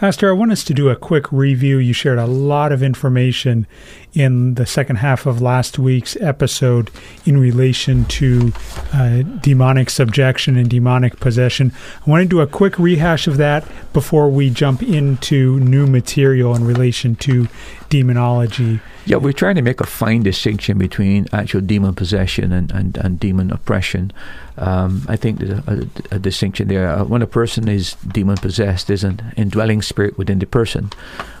Pastor, 0.00 0.30
I 0.30 0.32
want 0.32 0.50
us 0.50 0.64
to 0.64 0.72
do 0.72 0.88
a 0.88 0.96
quick 0.96 1.30
review. 1.30 1.76
You 1.76 1.92
shared 1.92 2.16
a 2.16 2.24
lot 2.24 2.72
of 2.72 2.82
information 2.82 3.66
in 4.14 4.54
the 4.54 4.64
second 4.64 4.96
half 4.96 5.26
of 5.26 5.42
last 5.42 5.78
week's 5.78 6.16
episode 6.16 6.90
in 7.26 7.36
relation 7.36 8.06
to 8.06 8.50
uh, 8.94 9.20
demonic 9.42 9.90
subjection 9.90 10.56
and 10.56 10.70
demonic 10.70 11.20
possession. 11.20 11.70
I 12.06 12.10
want 12.10 12.22
to 12.22 12.28
do 12.28 12.40
a 12.40 12.46
quick 12.46 12.78
rehash 12.78 13.26
of 13.26 13.36
that 13.36 13.68
before 13.92 14.30
we 14.30 14.48
jump 14.48 14.82
into 14.82 15.60
new 15.60 15.86
material 15.86 16.56
in 16.56 16.64
relation 16.64 17.14
to 17.16 17.48
demonology. 17.90 18.80
Yeah, 19.04 19.16
we're 19.16 19.32
trying 19.32 19.56
to 19.56 19.62
make 19.62 19.80
a 19.80 19.86
fine 19.86 20.22
distinction 20.22 20.78
between 20.78 21.26
actual 21.32 21.60
demon 21.60 21.94
possession 21.94 22.52
and, 22.52 22.70
and, 22.70 22.96
and 22.96 23.18
demon 23.18 23.50
oppression. 23.50 24.12
Um, 24.56 25.04
I 25.08 25.16
think 25.16 25.38
there's 25.38 25.58
a, 25.58 25.88
a, 26.12 26.16
a 26.16 26.18
distinction 26.18 26.68
there. 26.68 26.88
Uh, 26.88 27.04
when 27.04 27.22
a 27.22 27.26
person 27.26 27.66
is 27.66 27.94
demon 28.12 28.36
possessed, 28.36 28.88
there's 28.88 29.04
an 29.04 29.32
indwelling 29.36 29.82
spirit 29.90 30.16
within 30.18 30.38
the 30.38 30.46
person. 30.46 30.90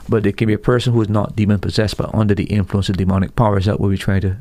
But 0.08 0.26
it 0.26 0.36
can 0.36 0.48
be 0.48 0.54
a 0.54 0.58
person 0.72 0.92
who 0.92 1.00
is 1.02 1.08
not 1.08 1.36
demon 1.36 1.60
possessed 1.60 1.96
but 1.96 2.12
under 2.12 2.34
the 2.34 2.48
influence 2.58 2.88
of 2.90 2.96
demonic 2.96 3.36
powers. 3.36 3.64
That 3.66 3.78
where 3.80 3.88
we 3.88 3.96
try 3.96 4.18
to 4.20 4.36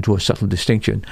draw 0.00 0.16
a 0.16 0.20
subtle 0.20 0.46
distinction. 0.46 1.04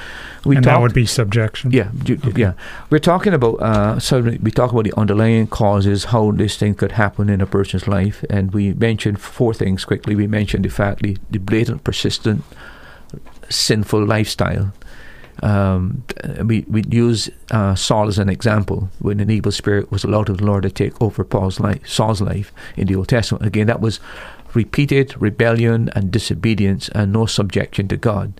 We 0.44 0.56
and 0.56 0.64
that 0.64 0.80
would 0.80 0.94
be 0.94 1.06
subjection. 1.06 1.72
yeah, 1.72 1.90
ju- 2.04 2.20
yeah. 2.36 2.52
We're 2.88 3.06
talking 3.12 3.34
about 3.34 3.54
uh, 3.60 3.98
so 3.98 4.20
we 4.20 4.50
talk 4.52 4.70
about 4.70 4.84
the 4.84 4.94
underlying 4.96 5.48
causes, 5.48 6.04
how 6.14 6.30
this 6.30 6.56
thing 6.56 6.74
could 6.76 6.92
happen 6.92 7.28
in 7.28 7.40
a 7.40 7.46
person's 7.46 7.88
life, 7.88 8.24
and 8.30 8.54
we 8.54 8.74
mentioned 8.74 9.20
four 9.20 9.52
things 9.52 9.84
quickly. 9.84 10.14
We 10.14 10.28
mentioned 10.28 10.64
the 10.64 10.70
fact 10.70 11.02
the, 11.02 11.16
the 11.30 11.38
blatant, 11.38 11.82
persistent, 11.82 12.44
sinful 13.48 14.04
lifestyle. 14.06 14.72
Um, 15.42 16.04
we 16.44 16.64
we 16.68 16.82
use 16.88 17.28
uh, 17.50 17.74
Saul 17.74 18.08
as 18.08 18.18
an 18.18 18.28
example 18.28 18.88
when 18.98 19.20
an 19.20 19.30
evil 19.30 19.52
spirit 19.52 19.90
was 19.90 20.04
allowed 20.04 20.28
of 20.28 20.38
the 20.38 20.44
Lord 20.46 20.62
to 20.62 20.70
take 20.70 21.00
over 21.00 21.24
Paul's 21.24 21.60
life, 21.60 21.86
Saul's 21.86 22.20
life 22.20 22.52
in 22.76 22.86
the 22.86 22.96
Old 22.96 23.08
Testament. 23.08 23.44
Again, 23.44 23.66
that 23.66 23.80
was 23.80 24.00
repeated 24.56 25.14
rebellion 25.20 25.90
and 25.94 26.10
disobedience 26.10 26.88
and 26.94 27.12
no 27.12 27.26
subjection 27.26 27.86
to 27.88 27.96
God. 27.96 28.32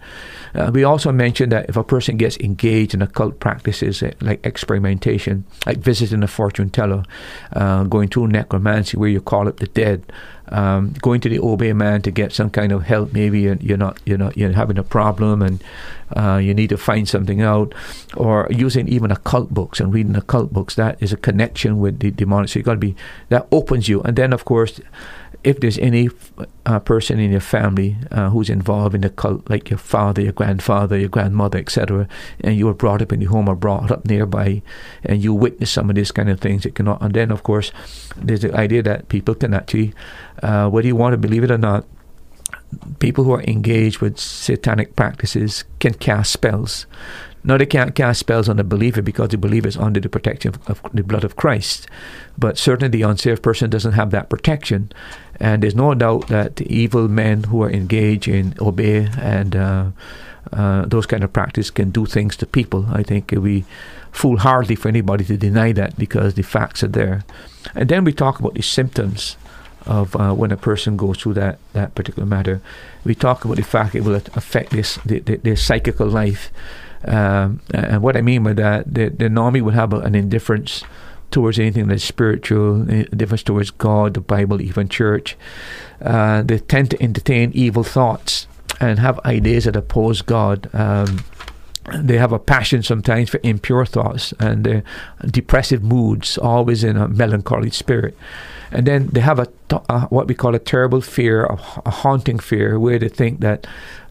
Uh, 0.55 0.71
we 0.73 0.83
also 0.83 1.13
mentioned 1.13 1.53
that 1.53 1.69
if 1.69 1.77
a 1.77 1.85
person 1.85 2.17
gets 2.17 2.37
engaged 2.39 2.95
in 2.95 3.03
occult 3.03 3.39
practices 3.39 4.03
uh, 4.03 4.11
like 4.21 4.45
experimentation, 4.45 5.45
like 5.67 5.79
visiting 5.79 6.23
a 6.23 6.27
fortune 6.27 6.71
teller, 6.71 7.05
uh, 7.53 7.85
going 7.85 8.09
to 8.09 8.27
necromancy 8.27 8.97
where 8.97 9.11
you 9.11 9.21
call 9.21 9.47
up 9.47 9.59
the 9.59 9.67
dead, 9.67 10.01
um, 10.49 10.95
going 11.03 11.21
to 11.21 11.29
the 11.29 11.41
obeah 11.41 11.75
man 11.75 12.01
to 12.03 12.11
get 12.11 12.33
some 12.33 12.49
kind 12.51 12.73
of 12.73 12.85
help, 12.85 13.13
maybe 13.13 13.41
you're, 13.41 13.57
you're 13.57 13.77
not 13.77 14.01
you're 14.07 14.19
not 14.19 14.37
you're 14.37 14.53
having 14.53 14.79
a 14.79 14.83
problem 14.83 15.43
and 15.43 15.63
uh, 16.17 16.37
you 16.37 16.55
need 16.55 16.71
to 16.71 16.77
find 16.77 17.09
something 17.09 17.43
out, 17.43 17.75
or 18.17 18.47
using 18.51 18.89
even 18.89 19.11
occult 19.11 19.51
books 19.51 19.81
and 19.81 19.93
reading 19.93 20.17
occult 20.17 20.53
books, 20.53 20.77
that 20.77 20.97
is 21.03 21.13
a 21.13 21.17
connection 21.17 21.81
with 21.81 21.99
the 21.99 22.11
demonic. 22.13 22.49
So 22.49 22.59
you 22.61 22.63
got 22.63 22.75
to 22.75 22.79
be 22.79 22.95
that 23.29 23.47
opens 23.51 23.89
you, 23.89 24.01
and 24.03 24.17
then 24.17 24.33
of 24.33 24.45
course 24.45 24.81
if 25.47 25.61
there's 25.61 25.79
any 25.79 26.11
uh, 26.67 26.81
person 26.81 27.21
in 27.21 27.31
your 27.31 27.41
family 27.41 27.97
uh, 28.11 28.31
who's 28.31 28.51
involved 28.51 28.97
in 28.97 29.03
the 29.03 29.11
cult, 29.11 29.49
like 29.49 29.71
your 29.71 29.79
father, 29.79 30.21
your 30.21 30.33
grandfather, 30.33 30.99
your 30.99 31.09
grandmother, 31.09 31.57
etc., 31.57 32.09
and 32.41 32.57
you 32.57 32.67
were 32.67 32.75
brought 32.75 33.01
up 33.01 33.13
in 33.13 33.21
the 33.21 33.27
home 33.27 33.49
or 33.49 33.55
brought 33.55 33.93
up 33.93 34.05
nearby, 34.05 34.61
and 35.05 35.23
you 35.23 35.33
witness 35.33 35.71
some 35.71 35.89
of 35.89 35.95
these 35.95 36.11
kind 36.11 36.29
of 36.29 36.41
things, 36.41 36.67
it 36.67 36.75
cannot. 36.75 37.01
And 37.01 37.15
then, 37.15 37.31
of 37.31 37.45
course, 37.45 37.71
there's 38.17 38.41
the 38.41 38.53
idea 38.57 38.83
that 38.83 39.09
people 39.09 39.37
can 39.37 39.55
actually, 39.55 39.95
uh, 40.43 40.69
whether 40.69 40.89
you 40.89 40.97
want 40.97 41.13
to 41.13 41.17
believe 41.17 41.45
it 41.45 41.53
or 41.53 41.59
not, 41.59 41.87
people 42.99 43.23
who 43.23 43.31
are 43.31 43.43
engaged 43.43 44.01
with 44.01 44.19
satanic 44.19 44.97
practices 44.97 45.63
can 45.79 45.95
cast 45.95 46.33
spells. 46.33 46.87
Now, 47.47 47.57
they 47.57 47.67
can't 47.67 47.95
cast 47.95 48.21
spells 48.21 48.49
on 48.49 48.57
the 48.57 48.65
believer 48.65 49.01
because 49.01 49.29
the 49.29 49.39
believer 49.39 49.69
is 49.69 49.77
under 49.77 50.01
the 50.01 50.09
protection 50.09 50.55
of, 50.55 50.69
of 50.69 50.93
the 50.93 51.05
blood 51.05 51.23
of 51.25 51.37
Christ. 51.37 51.87
But 52.37 52.59
certainly 52.59 52.89
the 52.89 53.09
unsaved 53.09 53.43
person 53.43 53.71
doesn't 53.71 53.93
have 53.93 54.11
that 54.11 54.29
protection. 54.29 54.91
And 55.39 55.63
there's 55.63 55.75
no 55.75 55.95
doubt 55.95 56.27
that 56.29 56.57
the 56.57 56.67
evil 56.75 57.07
men 57.09 57.45
who 57.45 57.63
are 57.63 57.71
engaged 57.71 58.27
in 58.27 58.55
obeah 58.61 59.13
and 59.19 59.55
uh, 59.55 59.87
uh, 60.53 60.87
those 60.87 61.07
kind 61.07 61.23
of 61.23 61.33
practice 61.33 61.71
can 61.71 61.91
do 61.91 62.05
things 62.05 62.37
to 62.37 62.47
people. 62.47 62.87
I 62.91 63.03
think 63.03 63.31
we 63.31 63.65
foolhardy 64.11 64.75
for 64.75 64.89
anybody 64.89 65.25
to 65.25 65.37
deny 65.37 65.73
that 65.73 65.97
because 65.97 66.35
the 66.35 66.43
facts 66.43 66.83
are 66.83 66.89
there. 66.89 67.25
And 67.75 67.89
then 67.89 68.05
we 68.05 68.13
talk 68.13 68.41
about 68.41 68.55
the 68.55 68.63
symptoms 68.63 69.37
of 69.87 70.17
uh, 70.17 70.33
when 70.35 70.51
a 70.51 70.57
person 70.57 70.97
goes 70.97 71.19
through 71.19 71.35
that, 71.35 71.59
that 71.73 71.95
particular 71.95 72.27
matter. 72.27 72.61
We 73.05 73.15
talk 73.15 73.45
about 73.45 73.57
the 73.57 73.63
fact 73.63 73.95
it 73.95 74.03
will 74.03 74.17
affect 74.17 74.71
this, 74.71 74.99
their 75.05 75.57
psychical 75.57 76.09
life. 76.09 76.51
Um, 77.07 77.61
and 77.73 78.03
what 78.03 78.17
I 78.17 78.21
mean 78.21 78.43
by 78.43 78.53
that, 78.55 78.93
they, 78.93 79.09
they 79.09 79.29
will 79.29 79.71
have 79.71 79.93
an 79.93 80.15
indifference 80.15 80.85
towards 81.31 81.59
anything 81.59 81.89
that's 81.89 82.05
spiritual, 82.05 82.89
indifference 82.89 83.43
towards 83.43 83.71
God, 83.71 84.15
the 84.15 84.21
Bible, 84.21 84.61
even 84.61 84.89
church. 84.89 85.37
Uh, 86.01 86.43
they 86.43 86.59
tend 86.59 86.91
to 86.91 87.03
entertain 87.03 87.51
evil 87.55 87.83
thoughts 87.85 88.47
and 88.81 88.99
have 88.99 89.19
ideas 89.21 89.65
that 89.65 89.77
oppose 89.77 90.23
God. 90.23 90.69
Um, 90.75 91.25
they 91.95 92.19
have 92.19 92.33
a 92.33 92.39
passion 92.39 92.83
sometimes 92.83 93.31
for 93.31 93.41
impure 93.43 93.87
thoughts 93.87 94.35
and 94.41 94.83
depressive 95.25 95.83
moods, 95.83 96.37
always 96.37 96.83
in 96.83 96.97
a 96.97 97.07
melancholy 97.07 97.71
spirit. 97.71 98.17
And 98.73 98.87
then 98.87 99.07
they 99.09 99.21
have 99.21 99.39
a, 99.39 99.47
a 99.89 100.01
what 100.07 100.27
we 100.27 100.35
call 100.35 100.55
a 100.55 100.59
terrible 100.59 101.01
fear, 101.01 101.45
a, 101.45 101.59
a 101.87 101.91
haunting 101.91 102.41
fear, 102.41 102.79
where 102.81 102.99
they 102.99 103.09
think 103.09 103.41
that 103.41 103.67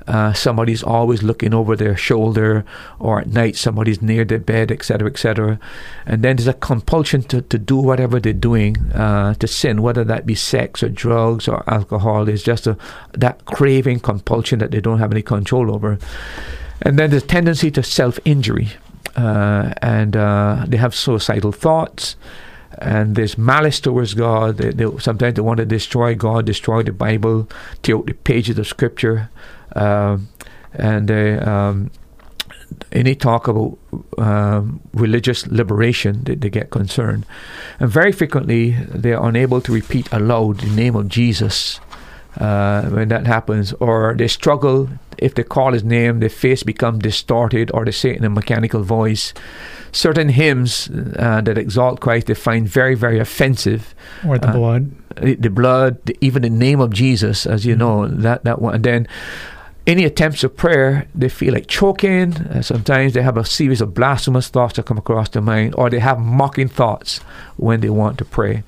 uh, 0.07 0.33
somebody's 0.33 0.83
always 0.83 1.23
looking 1.23 1.53
over 1.53 1.75
their 1.75 1.97
shoulder, 1.97 2.63
or 2.99 3.21
at 3.21 3.27
night 3.27 3.55
somebody's 3.55 4.01
near 4.01 4.23
their 4.23 4.39
bed, 4.39 4.71
etc., 4.71 5.09
etc. 5.09 5.59
And 6.05 6.23
then 6.23 6.35
there's 6.35 6.47
a 6.47 6.53
compulsion 6.53 7.23
to, 7.23 7.41
to 7.41 7.57
do 7.57 7.77
whatever 7.77 8.19
they're 8.19 8.33
doing 8.33 8.77
uh, 8.91 9.33
to 9.35 9.47
sin, 9.47 9.81
whether 9.81 10.03
that 10.03 10.25
be 10.25 10.35
sex 10.35 10.83
or 10.83 10.89
drugs 10.89 11.47
or 11.47 11.63
alcohol. 11.67 12.25
There's 12.25 12.43
just 12.43 12.67
a, 12.67 12.77
that 13.13 13.45
craving, 13.45 14.01
compulsion 14.01 14.59
that 14.59 14.71
they 14.71 14.81
don't 14.81 14.99
have 14.99 15.11
any 15.11 15.23
control 15.23 15.73
over. 15.73 15.97
And 16.81 16.99
then 16.99 17.09
the 17.09 17.21
tendency 17.21 17.71
to 17.71 17.81
self 17.81 18.19
injury, 18.25 18.69
uh, 19.15 19.73
and 19.81 20.15
uh, 20.15 20.65
they 20.67 20.77
have 20.77 20.93
suicidal 20.93 21.51
thoughts 21.51 22.15
and 22.79 23.15
there's 23.15 23.37
malice 23.37 23.79
towards 23.79 24.13
God. 24.13 24.57
They, 24.57 24.71
they, 24.71 24.97
sometimes 24.99 25.35
they 25.35 25.41
want 25.41 25.57
to 25.57 25.65
destroy 25.65 26.15
God, 26.15 26.45
destroy 26.45 26.83
the 26.83 26.91
Bible, 26.91 27.49
tear 27.81 27.97
out 27.97 28.05
the 28.05 28.13
pages 28.13 28.57
of 28.57 28.67
Scripture, 28.67 29.29
and 30.73 31.07
they, 31.07 31.37
um, 31.39 31.91
any 32.91 33.15
talk 33.15 33.47
about 33.47 33.77
um, 34.17 34.81
religious 34.93 35.47
liberation, 35.47 36.23
they, 36.23 36.35
they, 36.35 36.49
get 36.49 36.69
concerned. 36.71 37.25
And 37.79 37.89
very 37.89 38.11
frequently, 38.11 38.71
they 38.71 39.13
are 39.13 39.27
unable 39.27 39.61
to 39.61 39.71
repeat 39.71 40.11
aloud 40.11 40.59
the 40.59 40.69
name 40.69 40.95
of 40.95 41.07
Jesus 41.07 41.79
uh, 42.37 42.83
when 42.89 43.07
that 43.09 43.25
happens, 43.27 43.73
or 43.73 44.15
they 44.17 44.27
struggle 44.27 44.89
if 45.17 45.35
they 45.35 45.43
call 45.43 45.73
his 45.73 45.83
name, 45.83 46.19
their 46.19 46.29
face 46.29 46.63
becomes 46.63 46.99
distorted, 46.99 47.71
or 47.73 47.85
they 47.85 47.91
say 47.91 48.11
it 48.11 48.17
in 48.17 48.25
a 48.25 48.29
mechanical 48.29 48.83
voice. 48.83 49.33
Certain 49.91 50.29
hymns 50.29 50.89
uh, 51.17 51.41
that 51.41 51.57
exalt 51.57 52.01
Christ 52.01 52.27
they 52.27 52.33
find 52.33 52.67
very, 52.67 52.95
very 52.95 53.19
offensive. 53.19 53.95
Or 54.27 54.37
the 54.37 54.49
uh, 54.49 54.53
blood, 54.53 54.91
the 55.15 55.49
blood, 55.49 56.05
the, 56.05 56.17
even 56.19 56.41
the 56.41 56.49
name 56.49 56.81
of 56.81 56.91
Jesus, 56.91 57.45
as 57.45 57.65
you 57.65 57.75
mm-hmm. 57.75 57.79
know 57.79 58.07
that 58.07 58.43
that 58.43 58.61
one. 58.61 58.75
And 58.75 58.83
then 58.83 59.07
any 59.87 60.03
attempts 60.03 60.43
of 60.43 60.57
prayer, 60.57 61.07
they 61.13 61.29
feel 61.29 61.53
like 61.53 61.67
choking. 61.67 62.33
Uh, 62.33 62.61
sometimes 62.61 63.13
they 63.13 63.21
have 63.21 63.37
a 63.37 63.45
series 63.45 63.81
of 63.81 63.93
blasphemous 63.93 64.47
thoughts 64.47 64.75
that 64.75 64.85
come 64.85 64.97
across 64.97 65.29
their 65.29 65.41
mind, 65.41 65.75
or 65.77 65.89
they 65.89 65.99
have 65.99 66.19
mocking 66.19 66.67
thoughts 66.67 67.19
when 67.57 67.81
they 67.81 67.89
want 67.89 68.17
to 68.17 68.25
pray. 68.25 68.63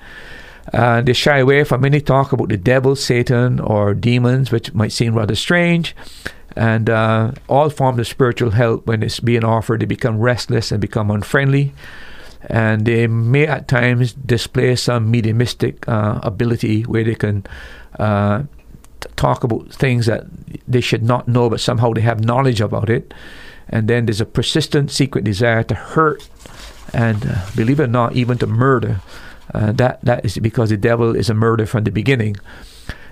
Uh, 0.73 1.01
they 1.01 1.13
shy 1.13 1.39
away 1.39 1.63
from 1.63 1.85
any 1.85 2.01
talk 2.01 2.33
about 2.33 2.49
the 2.49 2.57
devil, 2.57 2.95
Satan, 2.95 3.59
or 3.59 3.93
demons, 3.93 4.51
which 4.51 4.73
might 4.73 4.91
seem 4.91 5.15
rather 5.15 5.35
strange. 5.35 5.95
And 6.55 6.89
uh, 6.89 7.31
all 7.47 7.69
forms 7.69 7.99
of 7.99 8.07
spiritual 8.07 8.51
help, 8.51 8.85
when 8.85 9.01
it's 9.01 9.19
being 9.19 9.43
offered, 9.43 9.81
they 9.81 9.85
become 9.85 10.19
restless 10.19 10.71
and 10.71 10.81
become 10.81 11.09
unfriendly. 11.09 11.73
And 12.49 12.85
they 12.85 13.07
may 13.07 13.47
at 13.47 13.67
times 13.67 14.13
display 14.13 14.75
some 14.75 15.09
mediumistic 15.09 15.87
uh, 15.87 16.19
ability 16.23 16.83
where 16.83 17.03
they 17.03 17.15
can 17.15 17.45
uh, 17.99 18.43
talk 19.15 19.43
about 19.43 19.71
things 19.73 20.05
that 20.05 20.25
they 20.67 20.81
should 20.81 21.03
not 21.03 21.27
know, 21.27 21.49
but 21.49 21.59
somehow 21.59 21.93
they 21.93 22.01
have 22.01 22.23
knowledge 22.23 22.61
about 22.61 22.89
it. 22.89 23.13
And 23.69 23.87
then 23.87 24.05
there's 24.05 24.21
a 24.21 24.25
persistent 24.25 24.91
secret 24.91 25.23
desire 25.23 25.63
to 25.63 25.75
hurt 25.75 26.27
and, 26.93 27.25
uh, 27.25 27.45
believe 27.55 27.79
it 27.79 27.83
or 27.83 27.87
not, 27.87 28.15
even 28.15 28.37
to 28.37 28.47
murder. 28.47 29.01
Uh, 29.53 29.71
that 29.73 29.99
that 30.03 30.25
is 30.25 30.37
because 30.37 30.69
the 30.69 30.77
devil 30.77 31.15
is 31.15 31.29
a 31.29 31.33
murderer 31.33 31.65
from 31.65 31.83
the 31.83 31.91
beginning. 31.91 32.35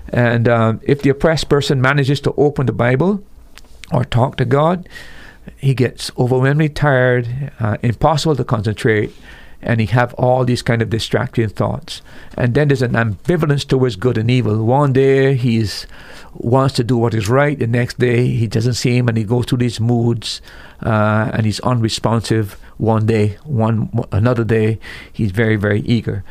And 0.08 0.48
um, 0.48 0.80
if 0.82 1.02
the 1.02 1.10
oppressed 1.10 1.48
person 1.48 1.80
manages 1.80 2.20
to 2.20 2.32
open 2.36 2.66
the 2.66 2.72
Bible 2.72 3.24
or 3.92 4.04
talk 4.04 4.36
to 4.36 4.44
God, 4.44 4.88
he 5.56 5.74
gets 5.74 6.10
overwhelmingly 6.18 6.68
tired, 6.68 7.52
uh, 7.60 7.76
impossible 7.82 8.36
to 8.36 8.44
concentrate, 8.44 9.14
and 9.62 9.80
he 9.80 9.86
have 9.86 10.14
all 10.14 10.44
these 10.44 10.62
kind 10.62 10.82
of 10.82 10.90
distracting 10.90 11.48
thoughts. 11.48 12.02
And 12.36 12.54
then 12.54 12.68
there's 12.68 12.82
an 12.82 12.92
ambivalence 12.92 13.66
towards 13.66 13.96
good 13.96 14.18
and 14.18 14.30
evil. 14.30 14.64
One 14.64 14.92
day 14.92 15.34
he's 15.34 15.86
wants 16.34 16.74
to 16.74 16.84
do 16.84 16.96
what 16.96 17.14
is 17.14 17.28
right. 17.28 17.58
The 17.58 17.66
next 17.66 17.98
day 17.98 18.28
he 18.28 18.46
doesn't 18.46 18.74
see 18.74 18.96
him, 18.96 19.08
and 19.08 19.16
he 19.16 19.24
goes 19.24 19.46
through 19.46 19.58
these 19.58 19.80
moods, 19.80 20.40
uh, 20.82 21.30
and 21.32 21.46
he's 21.46 21.60
unresponsive. 21.60 22.58
One 22.78 23.06
day, 23.06 23.38
one 23.44 23.90
another 24.12 24.44
day, 24.44 24.78
he's 25.10 25.30
very 25.30 25.56
very 25.56 25.80
eager, 25.80 26.24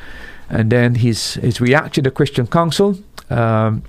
and 0.49 0.71
then 0.71 0.95
his 0.95 1.35
his 1.35 1.59
reaction 1.59 2.03
to 2.03 2.11
Christian 2.11 2.45
counsel. 2.45 2.99
Um, 3.31 3.81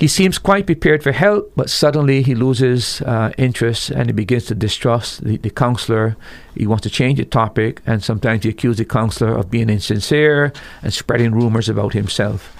he 0.00 0.08
seems 0.08 0.38
quite 0.38 0.64
prepared 0.64 1.02
for 1.02 1.12
help, 1.12 1.52
but 1.54 1.68
suddenly 1.68 2.22
he 2.22 2.34
loses 2.34 3.02
uh, 3.02 3.32
interest 3.36 3.90
and 3.90 4.06
he 4.08 4.14
begins 4.14 4.46
to 4.46 4.54
distrust 4.54 5.22
the, 5.22 5.36
the 5.36 5.50
counselor. 5.50 6.16
He 6.56 6.66
wants 6.66 6.84
to 6.84 6.90
change 6.90 7.18
the 7.18 7.26
topic, 7.26 7.82
and 7.84 8.02
sometimes 8.02 8.44
he 8.44 8.48
accuses 8.48 8.78
the 8.78 8.86
counselor 8.86 9.36
of 9.36 9.50
being 9.50 9.68
insincere 9.68 10.54
and 10.82 10.94
spreading 10.94 11.32
rumors 11.32 11.68
about 11.68 11.92
himself. 11.92 12.56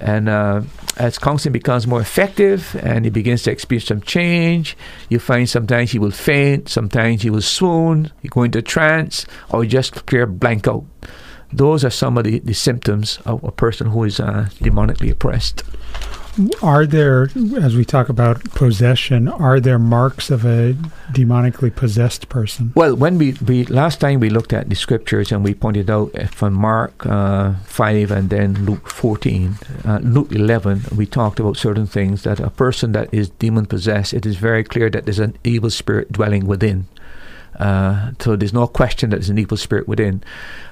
And 0.00 0.28
uh, 0.28 0.62
as 0.96 1.18
counseling 1.18 1.54
becomes 1.54 1.88
more 1.88 2.00
effective 2.00 2.76
and 2.82 3.04
he 3.04 3.10
begins 3.10 3.42
to 3.44 3.50
experience 3.50 3.88
some 3.88 4.02
change, 4.02 4.76
you 5.08 5.18
find 5.18 5.48
sometimes 5.48 5.90
he 5.90 5.98
will 5.98 6.12
faint, 6.12 6.68
sometimes 6.68 7.22
he 7.22 7.30
will 7.30 7.42
swoon, 7.42 8.12
he 8.22 8.28
go 8.28 8.44
into 8.44 8.62
trance, 8.62 9.26
or 9.50 9.64
just 9.64 10.06
clear 10.06 10.24
blank 10.24 10.68
out. 10.68 10.84
Those 11.52 11.84
are 11.84 11.90
some 11.90 12.16
of 12.16 12.24
the, 12.24 12.38
the 12.40 12.54
symptoms 12.54 13.18
of 13.24 13.42
a 13.42 13.50
person 13.50 13.88
who 13.88 14.04
is 14.04 14.20
uh, 14.20 14.50
demonically 14.60 15.10
oppressed. 15.10 15.64
Are 16.62 16.84
there, 16.84 17.30
as 17.60 17.76
we 17.76 17.84
talk 17.84 18.10
about 18.10 18.44
possession, 18.50 19.26
are 19.28 19.58
there 19.58 19.78
marks 19.78 20.30
of 20.30 20.44
a 20.44 20.74
demonically 21.12 21.74
possessed 21.74 22.28
person? 22.28 22.72
Well, 22.74 22.94
when 22.94 23.16
we, 23.16 23.32
we 23.46 23.64
last 23.64 24.00
time 24.00 24.20
we 24.20 24.28
looked 24.28 24.52
at 24.52 24.68
the 24.68 24.74
scriptures 24.74 25.32
and 25.32 25.42
we 25.42 25.54
pointed 25.54 25.88
out 25.88 26.12
from 26.30 26.52
Mark 26.52 27.06
uh, 27.06 27.54
5 27.64 28.10
and 28.10 28.28
then 28.28 28.66
Luke 28.66 28.90
14, 28.90 29.56
uh, 29.86 29.98
Luke 30.02 30.30
11, 30.30 30.82
we 30.94 31.06
talked 31.06 31.40
about 31.40 31.56
certain 31.56 31.86
things 31.86 32.24
that 32.24 32.38
a 32.38 32.50
person 32.50 32.92
that 32.92 33.12
is 33.14 33.30
demon 33.30 33.64
possessed, 33.64 34.12
it 34.12 34.26
is 34.26 34.36
very 34.36 34.62
clear 34.62 34.90
that 34.90 35.06
there's 35.06 35.18
an 35.18 35.38
evil 35.42 35.70
spirit 35.70 36.12
dwelling 36.12 36.46
within. 36.46 36.86
Uh, 37.58 38.12
so 38.20 38.36
there's 38.36 38.52
no 38.52 38.66
question 38.66 39.08
that 39.08 39.16
there's 39.16 39.30
an 39.30 39.38
evil 39.38 39.56
spirit 39.56 39.88
within. 39.88 40.22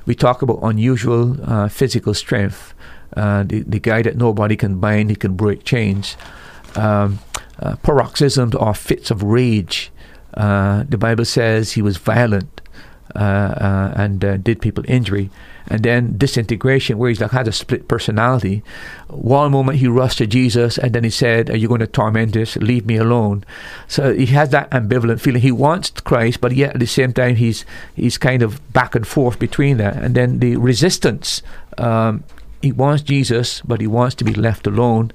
We 0.04 0.14
talk 0.14 0.42
about 0.42 0.58
unusual 0.62 1.38
uh, 1.50 1.68
physical 1.68 2.12
strength 2.12 2.74
uh, 3.16 3.42
the, 3.42 3.60
the 3.60 3.78
guy 3.78 4.02
that 4.02 4.16
nobody 4.16 4.56
can 4.56 4.80
bind, 4.80 5.10
he 5.10 5.16
can 5.16 5.34
break 5.34 5.64
chains. 5.64 6.16
Um, 6.76 7.20
uh, 7.60 7.76
paroxysms 7.76 8.54
or 8.54 8.74
fits 8.74 9.10
of 9.10 9.22
rage. 9.22 9.92
Uh, 10.34 10.84
the 10.88 10.98
Bible 10.98 11.24
says 11.24 11.72
he 11.72 11.82
was 11.82 11.96
violent 11.96 12.60
uh, 13.14 13.18
uh, 13.18 13.94
and 13.96 14.20
did 14.42 14.60
people 14.60 14.84
injury. 14.88 15.30
And 15.66 15.82
then 15.82 16.18
disintegration, 16.18 16.98
where 16.98 17.08
he's 17.08 17.22
like 17.22 17.30
had 17.30 17.48
a 17.48 17.52
split 17.52 17.88
personality. 17.88 18.62
One 19.08 19.52
moment 19.52 19.78
he 19.78 19.86
rushed 19.86 20.18
to 20.18 20.26
Jesus, 20.26 20.76
and 20.76 20.94
then 20.94 21.04
he 21.04 21.10
said, 21.10 21.48
"Are 21.48 21.56
you 21.56 21.68
going 21.68 21.80
to 21.80 21.86
torment 21.86 22.36
us? 22.36 22.56
Leave 22.56 22.84
me 22.84 22.96
alone." 22.96 23.44
So 23.88 24.12
he 24.12 24.26
has 24.26 24.50
that 24.50 24.68
ambivalent 24.72 25.20
feeling. 25.20 25.40
He 25.40 25.52
wants 25.52 25.88
Christ, 25.88 26.42
but 26.42 26.52
yet 26.52 26.74
at 26.74 26.80
the 26.80 26.86
same 26.86 27.14
time 27.14 27.36
he's 27.36 27.64
he's 27.94 28.18
kind 28.18 28.42
of 28.42 28.60
back 28.74 28.94
and 28.94 29.06
forth 29.06 29.38
between 29.38 29.78
that. 29.78 29.96
And 29.96 30.14
then 30.14 30.40
the 30.40 30.56
resistance 30.56 31.40
um, 31.78 32.24
he 32.64 32.72
wants 32.72 33.02
Jesus, 33.02 33.60
but 33.60 33.80
he 33.80 33.86
wants 33.86 34.14
to 34.16 34.24
be 34.24 34.32
left 34.32 34.66
alone. 34.66 35.12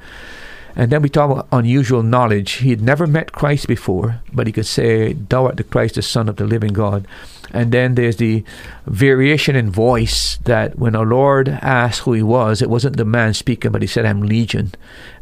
And 0.76 0.92
then 0.92 1.02
we 1.02 1.10
talk 1.10 1.32
about 1.32 1.48
unusual 1.52 2.04
knowledge. 2.04 2.54
He 2.54 2.70
had 2.70 2.82
never 2.82 3.08
met 3.08 3.32
Christ 3.32 3.68
before, 3.68 4.22
but 4.32 4.46
he 4.46 4.54
could 4.54 4.68
say, 4.68 5.14
Thou 5.14 5.48
art 5.48 5.58
the 5.58 5.64
Christ, 5.64 5.96
the 5.96 6.04
Son 6.04 6.30
of 6.30 6.36
the 6.36 6.46
living 6.46 6.74
God. 6.74 7.08
And 7.52 7.72
then 7.72 7.96
there's 7.96 8.18
the 8.18 8.44
variation 8.86 9.56
in 9.56 9.72
voice 9.72 10.38
that 10.44 10.78
when 10.78 10.96
our 10.96 11.06
Lord 11.06 11.50
asked 11.50 12.02
who 12.02 12.14
he 12.14 12.24
was, 12.24 12.62
it 12.62 12.70
wasn't 12.70 12.98
the 12.98 13.06
man 13.06 13.34
speaking, 13.34 13.72
but 13.72 13.82
he 13.82 13.88
said, 13.88 14.06
I'm 14.06 14.22
Legion. 14.22 14.72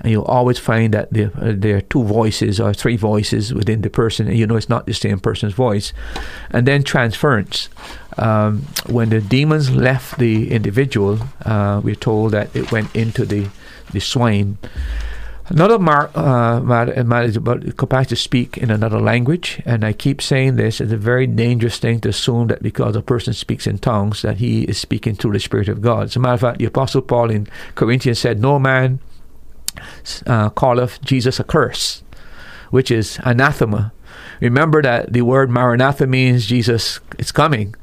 And 0.02 0.12
you'll 0.12 0.24
always 0.26 0.60
find 0.60 0.94
that 0.94 1.12
there, 1.12 1.32
uh, 1.40 1.54
there 1.56 1.78
are 1.78 1.82
two 1.82 2.04
voices 2.04 2.60
or 2.60 2.74
three 2.74 2.98
voices 2.98 3.54
within 3.54 3.82
the 3.82 3.90
person, 3.90 4.28
and 4.28 4.38
you 4.38 4.46
know 4.46 4.56
it's 4.56 4.70
not 4.70 4.86
the 4.86 4.94
same 4.94 5.20
person's 5.20 5.54
voice. 5.54 5.94
And 6.52 6.68
then 6.68 6.84
transference. 6.84 7.70
Um, 8.18 8.64
when 8.88 9.10
the 9.10 9.22
demons 9.22 9.70
left 9.70 10.18
the 10.18 10.52
individual, 10.52 11.20
uh, 11.46 11.82
we're 11.84 11.96
told 11.96 12.32
that 12.32 12.56
it 12.56 12.72
went 12.72 12.96
into 12.96 13.26
the, 13.26 13.50
the 13.92 14.00
swine. 14.00 14.58
Another 15.50 15.76
uh, 15.76 16.60
matter, 16.60 17.04
matter 17.06 17.26
is 17.26 17.38
about 17.38 17.78
capacity 17.78 18.16
to 18.16 18.22
speak 18.22 18.58
in 18.58 18.70
another 18.70 19.00
language, 19.00 19.62
and 19.66 19.86
I 19.86 19.94
keep 19.94 20.22
saying 20.22 20.58
this. 20.58 20.82
It's 20.82 20.92
a 20.92 20.98
very 20.98 21.26
dangerous 21.26 21.80
thing 21.80 22.02
to 22.02 22.10
assume 22.10 22.48
that 22.48 22.62
because 22.62 22.98
a 22.98 23.02
person 23.02 23.34
speaks 23.34 23.66
in 23.66 23.78
tongues, 23.78 24.24
that 24.24 24.38
he 24.38 24.64
is 24.64 24.78
speaking 24.78 25.16
through 25.16 25.32
the 25.32 25.40
Spirit 25.40 25.70
of 25.70 25.82
God. 25.82 26.08
As 26.08 26.16
a 26.18 26.20
matter 26.20 26.34
of 26.34 26.42
fact, 26.42 26.60
the 26.60 26.66
Apostle 26.66 27.02
Paul 27.02 27.32
in 27.32 27.48
Corinthians 27.76 28.20
said, 28.20 28.42
"No 28.42 28.60
man 28.60 29.00
uh, 30.26 30.50
calleth 30.50 31.02
Jesus 31.02 31.40
a 31.40 31.46
curse," 31.46 32.04
which 32.70 32.92
is 32.92 33.18
anathema. 33.24 33.94
Remember 34.42 34.82
that 34.82 35.14
the 35.14 35.22
word 35.22 35.50
Maranatha 35.50 36.08
means 36.08 36.46
Jesus 36.46 37.00
is 37.18 37.32
coming. 37.32 37.74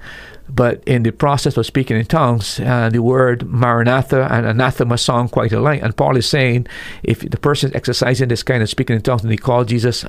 But 0.49 0.82
in 0.84 1.03
the 1.03 1.12
process 1.12 1.57
of 1.57 1.66
speaking 1.66 1.97
in 1.97 2.07
tongues, 2.07 2.61
uh, 2.61 2.90
the 2.90 3.03
word 3.03 3.49
maranatha 3.49 4.28
and 4.30 4.47
anathema 4.47 4.99
sound 4.99 5.30
quite 5.30 5.53
alike. 5.53 5.82
And 5.82 5.97
Paul 5.97 6.16
is 6.16 6.28
saying 6.28 6.66
if 7.03 7.20
the 7.20 7.38
person 7.38 7.70
is 7.70 7.76
exercising 7.76 8.28
this 8.28 8.42
kind 8.42 8.62
of 8.62 8.68
speaking 8.68 8.97
in 8.97 9.03
tongues 9.03 9.22
and 9.22 9.32
they 9.32 9.36
call 9.36 9.64
Jesus 9.64 10.05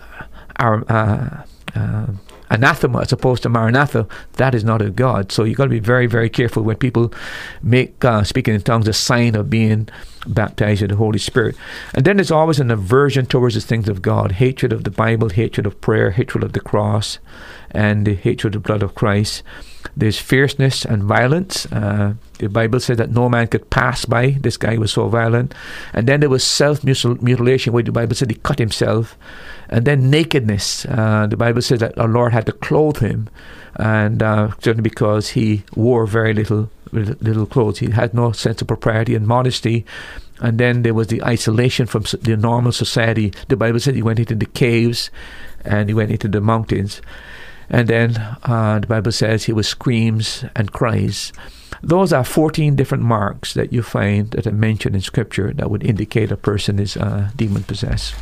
our, 0.58 0.84
uh, 0.92 1.44
uh, 1.76 2.08
anathema 2.50 3.00
as 3.00 3.12
opposed 3.12 3.44
to 3.44 3.50
maranatha, 3.50 4.08
that 4.34 4.54
is 4.54 4.64
not 4.64 4.82
of 4.82 4.96
God. 4.96 5.32
So 5.32 5.44
you've 5.44 5.58
got 5.58 5.66
to 5.66 5.70
be 5.70 5.80
very, 5.80 6.06
very 6.06 6.30
careful 6.30 6.64
when 6.64 6.76
people 6.78 7.14
make 7.62 8.04
uh, 8.04 8.24
speaking 8.24 8.54
in 8.54 8.62
tongues 8.62 8.88
a 8.88 8.94
sign 8.94 9.36
of 9.36 9.50
being 9.50 9.90
baptized 10.28 10.82
in 10.82 10.90
the 10.90 10.96
Holy 10.96 11.20
Spirit. 11.20 11.56
And 11.94 12.06
then 12.06 12.18
there's 12.18 12.32
always 12.32 12.60
an 12.60 12.72
aversion 12.72 13.26
towards 13.26 13.56
the 13.56 13.62
things 13.62 13.88
of 13.88 14.02
God 14.02 14.34
hatred 14.34 14.74
of 14.74 14.84
the 14.84 14.92
Bible, 14.92 15.30
hatred 15.30 15.66
of 15.66 15.80
prayer, 15.82 16.12
hatred 16.12 16.44
of 16.44 16.54
the 16.54 16.60
cross, 16.60 17.20
and 17.76 18.06
the 18.06 18.16
hatred 18.16 18.56
of 18.56 18.64
the 18.64 18.68
blood 18.68 18.84
of 18.84 18.96
Christ. 18.96 19.44
There's 19.96 20.20
fierceness 20.20 20.84
and 20.84 21.04
violence. 21.04 21.66
Uh, 21.68 22.16
the 22.40 22.50
Bible 22.50 22.80
says 22.80 22.98
that 22.98 23.12
no 23.12 23.30
man 23.30 23.48
could 23.48 23.70
pass 23.70 24.06
by. 24.06 24.32
This 24.42 24.58
guy 24.58 24.78
was 24.78 24.92
so 24.92 25.08
violent. 25.08 25.54
And 25.94 26.08
then 26.08 26.20
there 26.20 26.30
was 26.30 26.44
self 26.44 26.84
mutilation, 26.84 27.72
where 27.72 27.84
the 27.84 27.92
Bible 27.92 28.16
said 28.16 28.30
he 28.30 28.38
cut 28.38 28.60
himself. 28.60 29.18
And 29.70 29.86
then 29.86 30.10
nakedness. 30.10 30.86
Uh, 30.86 31.28
the 31.28 31.38
Bible 31.38 31.62
says 31.62 31.80
that 31.80 31.98
our 31.98 32.08
Lord 32.08 32.34
had 32.34 32.46
to 32.48 32.52
clothe 32.52 32.98
him, 32.98 33.30
and 33.76 34.22
uh, 34.22 34.50
certainly 34.60 34.82
because 34.82 35.30
he 35.30 35.64
wore 35.76 36.06
very 36.06 36.34
little 36.34 36.70
little 36.92 37.46
clothes. 37.46 37.80
He 37.80 37.92
had 37.92 38.14
no 38.14 38.32
sense 38.32 38.62
of 38.62 38.68
propriety 38.68 39.16
and 39.16 39.28
modesty. 39.28 39.86
And 40.40 40.58
then 40.58 40.84
there 40.84 40.94
was 40.94 41.08
the 41.08 41.24
isolation 41.24 41.86
from 41.86 42.04
the 42.22 42.38
normal 42.38 42.72
society. 42.72 43.34
The 43.48 43.58
Bible 43.58 43.80
said 43.80 43.96
he 43.96 44.04
went 44.04 44.20
into 44.20 44.36
the 44.36 44.46
caves 44.46 45.10
and 45.64 45.90
he 45.90 45.94
went 45.94 46.12
into 46.12 46.28
the 46.28 46.42
mountains. 46.42 47.02
And 47.70 47.88
then 47.88 48.18
uh, 48.44 48.80
the 48.80 48.88
Bible 48.88 49.12
says 49.12 49.46
he 49.46 49.54
was 49.54 49.68
screams 49.68 50.46
and 50.56 50.72
cries. 50.72 51.34
Those 51.82 52.14
are 52.14 52.24
14 52.24 52.76
different 52.76 53.04
marks 53.04 53.54
that 53.54 53.74
you 53.74 53.84
find 53.84 54.32
that 54.32 54.48
are 54.48 54.52
mentioned 54.52 54.96
in 54.96 55.02
Scripture 55.02 55.54
that 55.54 55.70
would 55.70 55.84
indicate 55.84 56.32
a 56.32 56.38
person 56.38 56.80
is 56.80 56.98
uh, 56.98 57.30
demon 57.36 57.64
possessed. 57.64 58.16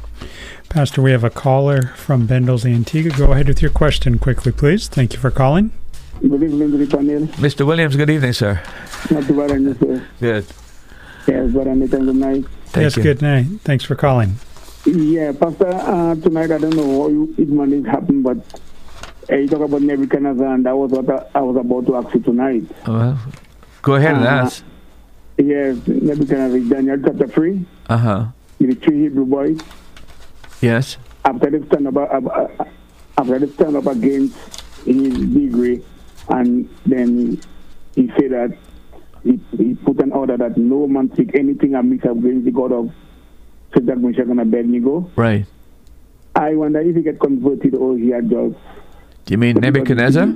Pastor, 0.69 1.01
we 1.01 1.11
have 1.11 1.23
a 1.23 1.29
caller 1.29 1.93
from 1.95 2.25
Bendals 2.27 2.65
Antigua. 2.65 3.15
Go 3.15 3.31
ahead 3.31 3.47
with 3.47 3.61
your 3.61 3.71
question 3.71 4.17
quickly, 4.17 4.51
please. 4.51 4.87
Thank 4.87 5.13
you 5.13 5.19
for 5.19 5.31
calling. 5.31 5.71
Good 6.21 6.43
evening 6.43 6.71
to 6.71 6.77
the 6.77 6.87
panel. 6.87 7.27
Mr. 7.37 7.65
Williams, 7.65 7.95
good 7.95 8.09
evening, 8.09 8.33
sir. 8.33 8.61
Not 9.11 9.23
too 9.25 9.37
bad, 9.37 9.51
and 9.51 9.65
you, 9.65 9.73
sir. 9.75 10.07
Good. 10.19 10.45
Yes, 11.27 11.53
but 11.53 11.67
anytime 11.67 12.05
good 12.05 12.15
night. 12.15 12.45
Thank 12.67 12.83
yes, 12.83 12.97
you. 12.97 13.03
good 13.03 13.21
night. 13.21 13.45
Thanks 13.63 13.83
for 13.83 13.95
calling. 13.95 14.35
Yeah, 14.85 15.31
Pastor, 15.31 15.67
uh, 15.67 16.15
tonight 16.15 16.51
I 16.51 16.57
don't 16.57 16.75
know 16.75 17.03
how 17.03 17.07
you, 17.09 17.33
it 17.37 17.49
managed 17.49 17.87
happen, 17.87 18.21
but 18.21 18.37
you 19.29 19.47
talk 19.47 19.61
about 19.61 19.81
Nebuchadnezzar, 19.81 20.53
and 20.53 20.65
that 20.65 20.75
was 20.75 20.91
what 20.91 21.09
I, 21.09 21.39
I 21.39 21.41
was 21.41 21.55
about 21.57 21.85
to 21.87 21.95
ask 21.95 22.13
you 22.15 22.21
tonight. 22.21 22.63
Well, 22.87 23.17
go 23.81 23.95
ahead 23.95 24.15
and 24.15 24.25
Uh, 24.25 24.27
ask. 24.27 24.63
Yes, 25.37 25.77
Nebuchadnezzar, 25.87 26.59
Daniel 26.69 26.97
chapter 27.03 27.27
3, 27.27 27.65
Uh 27.89 27.97
huh. 27.97 28.25
the 28.59 28.75
three 28.75 29.01
Hebrew 29.03 29.25
boys, 29.25 29.59
Yes. 30.61 30.97
after 31.25 31.49
they 31.49 31.65
stand 31.67 31.87
up, 31.87 31.97
uh, 31.97 32.01
uh, 32.01 32.65
after 33.17 33.39
they 33.39 33.47
stand 33.53 33.75
up 33.75 33.87
against 33.87 34.35
his 34.85 35.17
degree, 35.33 35.81
and 36.29 36.69
then 36.85 37.41
he 37.95 38.07
said 38.17 38.31
that 38.31 38.57
he, 39.23 39.39
he 39.57 39.73
put 39.75 39.99
an 39.99 40.11
order 40.11 40.37
that 40.37 40.57
no 40.57 40.87
man 40.87 41.11
speak 41.13 41.31
anything 41.35 41.75
amiss 41.75 42.03
against 42.03 42.45
the 42.45 42.51
God 42.51 42.71
of 42.71 42.91
Shadrach, 43.73 43.97
Meshach, 43.99 44.27
and 44.27 44.39
Abednego. 44.39 45.09
Right. 45.15 45.45
I 46.35 46.55
wonder 46.55 46.79
if 46.81 46.95
he 46.95 47.01
get 47.01 47.19
converted 47.19 47.73
or 47.75 47.97
he 47.97 48.09
had 48.09 48.29
just. 48.29 48.55
You 49.33 49.39
mean 49.39 49.55
Nebuchadnezzar? 49.55 50.35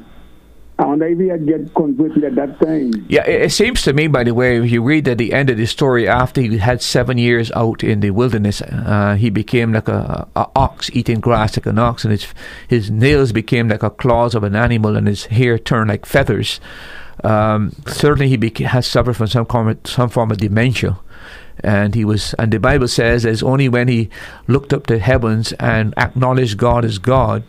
I 0.79 0.85
wonder 0.85 1.05
if 1.05 1.45
get 1.45 1.71
converted 1.75 2.23
at 2.23 2.33
that 2.33 2.59
time. 2.59 3.05
Yeah, 3.07 3.23
it, 3.27 3.43
it 3.43 3.51
seems 3.51 3.83
to 3.83 3.93
me, 3.93 4.07
by 4.07 4.23
the 4.23 4.33
way, 4.33 4.57
if 4.57 4.71
you 4.71 4.81
read 4.81 5.07
at 5.07 5.19
the 5.19 5.33
end 5.33 5.51
of 5.51 5.57
the 5.57 5.67
story, 5.67 6.07
after 6.07 6.41
he 6.41 6.57
had 6.57 6.81
seven 6.81 7.19
years 7.19 7.51
out 7.51 7.83
in 7.83 7.99
the 7.99 8.09
wilderness, 8.09 8.63
uh, 8.63 9.15
he 9.19 9.29
became 9.29 9.71
like 9.71 9.87
a, 9.87 10.27
a 10.35 10.47
ox 10.55 10.89
eating 10.93 11.19
grass 11.19 11.55
like 11.55 11.67
an 11.67 11.77
ox, 11.77 12.05
and 12.05 12.11
his 12.11 12.27
his 12.67 12.89
nails 12.89 13.31
became 13.31 13.67
like 13.67 13.83
a 13.83 13.91
claws 13.91 14.33
of 14.33 14.43
an 14.43 14.55
animal, 14.55 14.97
and 14.97 15.05
his 15.05 15.25
hair 15.25 15.59
turned 15.59 15.89
like 15.89 16.07
feathers. 16.07 16.59
Um, 17.23 17.71
certainly, 17.85 18.29
he 18.29 18.37
beca- 18.37 18.65
has 18.65 18.87
suffered 18.87 19.15
from 19.15 19.27
some 19.27 19.45
of, 19.47 19.77
some 19.85 20.09
form 20.09 20.31
of 20.31 20.37
dementia. 20.39 20.97
And 21.61 21.95
he 21.95 22.05
was, 22.05 22.33
and 22.35 22.51
the 22.51 22.59
Bible 22.59 22.87
says, 22.87 23.25
it's 23.25 23.43
only 23.43 23.67
when 23.67 23.87
he 23.87 24.09
looked 24.47 24.73
up 24.73 24.87
to 24.87 24.99
heavens 24.99 25.53
and 25.53 25.93
acknowledged 25.97 26.57
God 26.57 26.85
as 26.85 26.99
God, 26.99 27.43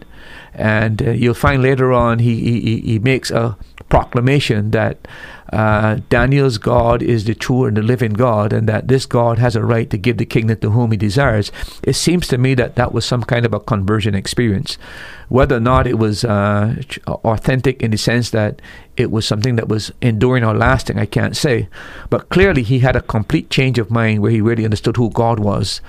and 0.54 1.02
uh, 1.02 1.11
you'll 1.11 1.34
find 1.34 1.62
later 1.62 1.92
on 1.92 2.18
he, 2.18 2.61
he, 2.61 2.80
he 2.80 2.98
makes 2.98 3.30
a 3.30 3.56
proclamation 3.88 4.70
that 4.72 5.06
uh, 5.53 6.01
Daniel's 6.11 6.59
God 6.59 7.03
is 7.03 7.24
the 7.24 7.34
true 7.34 7.64
and 7.64 7.76
the 7.76 7.82
living 7.82 8.12
God, 8.12 8.53
and 8.53 8.68
that 8.68 8.88
this 8.88 9.07
God 9.07 9.38
has 9.38 9.57
a 9.57 9.64
right 9.64 9.88
to 9.90 9.96
give 9.96 10.18
the 10.18 10.26
kingdom 10.26 10.59
to 10.61 10.70
whom 10.70 10.90
he 10.90 10.96
desires. 10.96 11.51
It 11.82 11.94
seems 11.94 12.28
to 12.28 12.38
me 12.38 12.55
that 12.55 12.76
that 12.76 12.92
was 12.92 13.05
some 13.05 13.22
kind 13.22 13.46
of 13.46 13.55
a 13.55 13.61
conversion 13.61 14.14
experience. 14.14 14.76
Whether 15.28 15.57
or 15.57 15.61
not 15.61 15.86
it 15.86 15.99
was 15.99 16.24
uh, 16.24 16.76
authentic 17.07 17.82
in 17.82 17.90
the 17.90 17.99
sense 17.99 18.30
that 18.30 18.61
it 18.96 19.11
was 19.11 19.26
something 19.26 19.57
that 19.57 19.68
was 19.68 19.92
enduring 20.01 20.44
or 20.44 20.55
lasting, 20.55 20.99
I 20.99 21.07
can't 21.07 21.36
say. 21.36 21.68
But 22.11 22.30
clearly, 22.30 22.62
he 22.62 22.80
had 22.80 22.96
a 22.96 23.03
complete 23.03 23.51
change 23.51 23.78
of 23.78 23.90
mind 23.90 24.20
where 24.20 24.30
he 24.30 24.40
really 24.40 24.64
understood 24.64 24.96
who 24.96 25.11
God 25.11 25.38
was. 25.38 25.80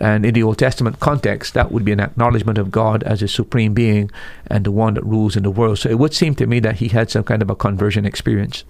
And 0.00 0.24
in 0.24 0.34
the 0.34 0.42
Old 0.42 0.58
Testament 0.58 1.00
context, 1.00 1.54
that 1.54 1.72
would 1.72 1.84
be 1.84 1.92
an 1.92 2.00
acknowledgement 2.00 2.58
of 2.58 2.70
God 2.70 3.02
as 3.02 3.22
a 3.22 3.28
supreme 3.28 3.74
being 3.74 4.10
and 4.46 4.64
the 4.64 4.70
one 4.70 4.94
that 4.94 5.04
rules 5.04 5.36
in 5.36 5.42
the 5.42 5.50
world. 5.50 5.78
So 5.78 5.88
it 5.88 5.98
would 5.98 6.14
seem 6.14 6.34
to 6.36 6.46
me 6.46 6.60
that 6.60 6.76
he 6.76 6.88
had 6.88 7.10
some 7.10 7.24
kind 7.24 7.42
of 7.42 7.50
a 7.50 7.56
conversion 7.56 8.04
experience. 8.04 8.64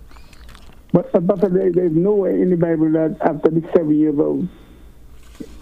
But, 0.92 1.12
but 1.26 1.40
there, 1.40 1.70
there's 1.72 1.92
nowhere 1.92 2.34
in 2.34 2.50
the 2.50 2.56
Bible 2.56 2.90
that 2.92 3.16
after 3.20 3.50
the 3.50 3.62
seven 3.74 3.98
years 3.98 4.18
of, 4.18 4.48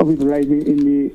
of 0.01 0.09
his 0.09 0.23
life 0.23 0.45
in, 0.45 0.63
in 0.67 0.77
the 0.79 1.15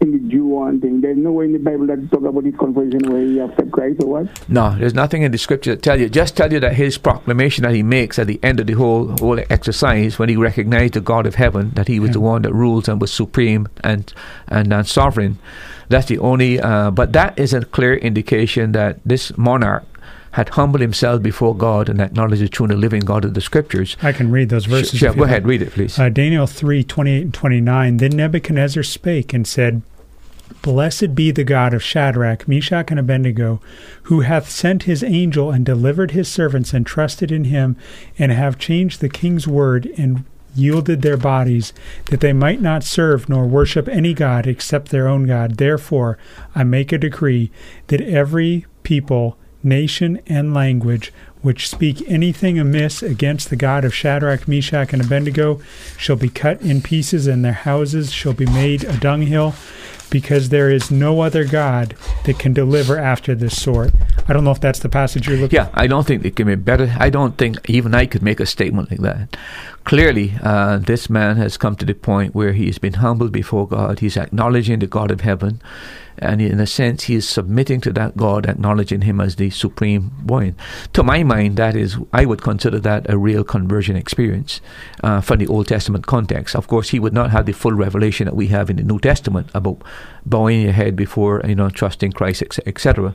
in 0.00 0.12
the 0.12 0.18
Jew 0.30 0.46
one 0.46 0.80
thing, 0.80 1.00
there's 1.00 1.16
nowhere 1.16 1.44
in 1.44 1.52
the 1.52 1.58
Bible 1.58 1.86
that 1.88 2.10
talk 2.10 2.22
about 2.22 2.44
his 2.44 2.54
conversion 2.54 3.00
where 3.10 3.20
he 3.20 3.40
accepted 3.40 3.72
Christ 3.72 4.00
or 4.00 4.06
what? 4.06 4.48
No, 4.48 4.76
there's 4.78 4.94
nothing 4.94 5.22
in 5.22 5.32
the 5.32 5.38
scripture 5.38 5.74
that 5.74 5.82
tell 5.82 5.98
you. 5.98 6.08
Just 6.08 6.36
tell 6.36 6.52
you 6.52 6.60
that 6.60 6.74
his 6.74 6.98
proclamation 6.98 7.64
that 7.64 7.74
he 7.74 7.82
makes 7.82 8.16
at 8.18 8.28
the 8.28 8.38
end 8.42 8.60
of 8.60 8.68
the 8.68 8.74
whole 8.74 9.08
whole 9.18 9.40
exercise, 9.50 10.18
when 10.18 10.28
he 10.28 10.36
recognized 10.36 10.94
the 10.94 11.00
God 11.00 11.26
of 11.26 11.34
heaven, 11.34 11.72
that 11.74 11.88
he 11.88 11.98
was 11.98 12.12
the 12.12 12.20
one 12.20 12.42
that 12.42 12.54
rules 12.54 12.88
and 12.88 13.00
was 13.00 13.12
supreme 13.12 13.66
and 13.82 14.12
and, 14.46 14.72
and 14.72 14.86
sovereign. 14.86 15.38
That's 15.88 16.06
the 16.06 16.18
only. 16.18 16.60
Uh, 16.60 16.92
but 16.92 17.12
that 17.14 17.36
is 17.38 17.52
a 17.52 17.64
clear 17.64 17.94
indication 17.94 18.72
that 18.72 19.00
this 19.04 19.36
monarch 19.36 19.84
had 20.32 20.50
humbled 20.50 20.80
himself 20.80 21.22
before 21.22 21.56
God 21.56 21.88
and 21.88 22.00
acknowledged 22.00 22.42
the 22.42 22.48
true 22.48 22.64
and 22.64 22.72
the 22.72 22.76
living 22.76 23.00
God 23.00 23.24
of 23.24 23.34
the 23.34 23.40
scriptures. 23.40 23.96
I 24.02 24.12
can 24.12 24.30
read 24.30 24.48
those 24.48 24.66
verses. 24.66 25.00
You 25.00 25.12
go 25.12 25.24
ahead, 25.24 25.46
read 25.46 25.62
it, 25.62 25.72
please. 25.72 25.98
Uh, 25.98 26.08
Daniel 26.08 26.46
3 26.46 26.84
28 26.84 27.22
and 27.22 27.34
29. 27.34 27.96
Then 27.96 28.10
Nebuchadnezzar 28.10 28.82
spake 28.82 29.32
and 29.32 29.46
said, 29.46 29.82
Blessed 30.62 31.14
be 31.14 31.30
the 31.30 31.44
God 31.44 31.74
of 31.74 31.82
Shadrach, 31.82 32.48
Meshach, 32.48 32.90
and 32.90 32.98
Abednego, 32.98 33.60
who 34.04 34.20
hath 34.20 34.50
sent 34.50 34.84
his 34.84 35.04
angel 35.04 35.50
and 35.50 35.64
delivered 35.64 36.12
his 36.12 36.28
servants 36.28 36.72
and 36.72 36.86
trusted 36.86 37.30
in 37.30 37.44
him, 37.44 37.76
and 38.18 38.32
have 38.32 38.58
changed 38.58 39.00
the 39.00 39.08
king's 39.08 39.46
word 39.46 39.86
and 39.98 40.24
yielded 40.54 41.02
their 41.02 41.16
bodies, 41.16 41.72
that 42.06 42.20
they 42.20 42.32
might 42.32 42.60
not 42.60 42.82
serve 42.82 43.28
nor 43.28 43.46
worship 43.46 43.88
any 43.88 44.14
God 44.14 44.46
except 44.46 44.90
their 44.90 45.06
own 45.06 45.26
God. 45.26 45.56
Therefore 45.56 46.18
I 46.54 46.64
make 46.64 46.92
a 46.92 46.98
decree 46.98 47.50
that 47.86 48.00
every 48.00 48.66
people, 48.82 49.38
nation, 49.68 50.20
and 50.26 50.54
language 50.54 51.12
which 51.42 51.68
speak 51.68 52.02
anything 52.08 52.58
amiss 52.58 53.02
against 53.02 53.48
the 53.48 53.56
God 53.56 53.84
of 53.84 53.94
Shadrach, 53.94 54.48
Meshach, 54.48 54.92
and 54.92 55.02
Abednego 55.02 55.60
shall 55.96 56.16
be 56.16 56.28
cut 56.28 56.60
in 56.62 56.82
pieces, 56.82 57.26
and 57.26 57.44
their 57.44 57.52
houses 57.52 58.12
shall 58.12 58.32
be 58.32 58.46
made 58.46 58.84
a 58.84 58.96
dunghill. 58.98 59.54
Because 60.10 60.48
there 60.48 60.70
is 60.70 60.90
no 60.90 61.20
other 61.20 61.44
God 61.44 61.94
that 62.24 62.38
can 62.38 62.52
deliver 62.52 62.98
after 62.98 63.34
this 63.34 63.60
sort. 63.60 63.92
I 64.26 64.32
don't 64.32 64.44
know 64.44 64.50
if 64.50 64.60
that's 64.60 64.80
the 64.80 64.88
passage 64.88 65.28
you're 65.28 65.38
looking 65.38 65.56
Yeah, 65.56 65.70
I 65.74 65.86
don't 65.86 66.06
think 66.06 66.24
it 66.24 66.36
can 66.36 66.46
be 66.46 66.54
better. 66.54 66.94
I 66.98 67.10
don't 67.10 67.36
think 67.36 67.68
even 67.68 67.94
I 67.94 68.06
could 68.06 68.22
make 68.22 68.40
a 68.40 68.46
statement 68.46 68.90
like 68.90 69.00
that. 69.00 69.36
Clearly, 69.84 70.34
uh, 70.42 70.78
this 70.78 71.08
man 71.08 71.36
has 71.36 71.56
come 71.56 71.74
to 71.76 71.86
the 71.86 71.94
point 71.94 72.34
where 72.34 72.52
he 72.52 72.66
has 72.66 72.78
been 72.78 72.94
humbled 72.94 73.32
before 73.32 73.66
God. 73.66 74.00
He's 74.00 74.16
acknowledging 74.16 74.80
the 74.80 74.86
God 74.86 75.10
of 75.10 75.22
heaven. 75.22 75.62
And 76.18 76.42
in 76.42 76.58
a 76.60 76.66
sense, 76.66 77.04
he 77.04 77.14
is 77.14 77.28
submitting 77.28 77.80
to 77.82 77.92
that 77.92 78.16
God, 78.16 78.46
acknowledging 78.46 79.02
him 79.02 79.20
as 79.20 79.36
the 79.36 79.50
supreme 79.50 80.10
one. 80.26 80.56
To 80.92 81.02
my 81.02 81.22
mind, 81.22 81.56
that 81.56 81.76
is, 81.76 81.96
I 82.12 82.24
would 82.24 82.42
consider 82.42 82.80
that 82.80 83.08
a 83.08 83.16
real 83.16 83.44
conversion 83.44 83.96
experience 83.96 84.60
uh, 85.02 85.20
from 85.20 85.38
the 85.38 85.46
Old 85.46 85.68
Testament 85.68 86.06
context. 86.06 86.56
Of 86.56 86.66
course, 86.66 86.90
he 86.90 86.98
would 86.98 87.12
not 87.12 87.30
have 87.30 87.46
the 87.46 87.52
full 87.52 87.72
revelation 87.72 88.24
that 88.24 88.36
we 88.36 88.48
have 88.48 88.68
in 88.68 88.76
the 88.76 88.82
New 88.82 88.98
Testament 88.98 89.48
about 89.54 89.82
bowing 90.26 90.62
your 90.62 90.72
head 90.72 90.96
before, 90.96 91.42
you 91.46 91.54
know, 91.54 91.70
trusting 91.70 92.12
Christ, 92.12 92.42
etc. 92.66 93.14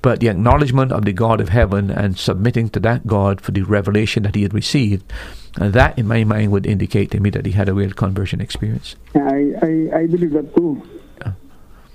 But 0.00 0.20
the 0.20 0.28
acknowledgement 0.28 0.92
of 0.92 1.04
the 1.04 1.12
God 1.12 1.40
of 1.40 1.48
heaven 1.48 1.90
and 1.90 2.16
submitting 2.18 2.68
to 2.70 2.80
that 2.80 3.06
God 3.06 3.40
for 3.40 3.50
the 3.52 3.62
revelation 3.62 4.22
that 4.22 4.34
he 4.36 4.42
had 4.42 4.54
received, 4.54 5.12
uh, 5.60 5.68
that 5.70 5.98
in 5.98 6.06
my 6.06 6.22
mind 6.24 6.52
would 6.52 6.66
indicate 6.66 7.10
to 7.10 7.20
me 7.20 7.30
that 7.30 7.46
he 7.46 7.52
had 7.52 7.68
a 7.68 7.74
real 7.74 7.90
conversion 7.90 8.40
experience. 8.40 8.94
I, 9.14 9.54
I, 9.62 9.98
I 10.00 10.06
believe 10.06 10.32
that 10.32 10.54
too. 10.54 10.82
Yeah. 11.20 11.32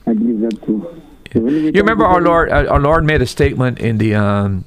I 0.05 0.13
believe 0.13 0.41
that 0.41 0.63
too. 0.65 1.01
You 1.33 1.71
remember 1.81 2.05
our 2.05 2.21
Lord? 2.21 2.51
uh, 2.51 2.65
Our 2.69 2.79
Lord 2.79 3.05
made 3.05 3.21
a 3.21 3.25
statement 3.25 3.79
in 3.79 3.97
the 3.97 4.13
um, 4.13 4.65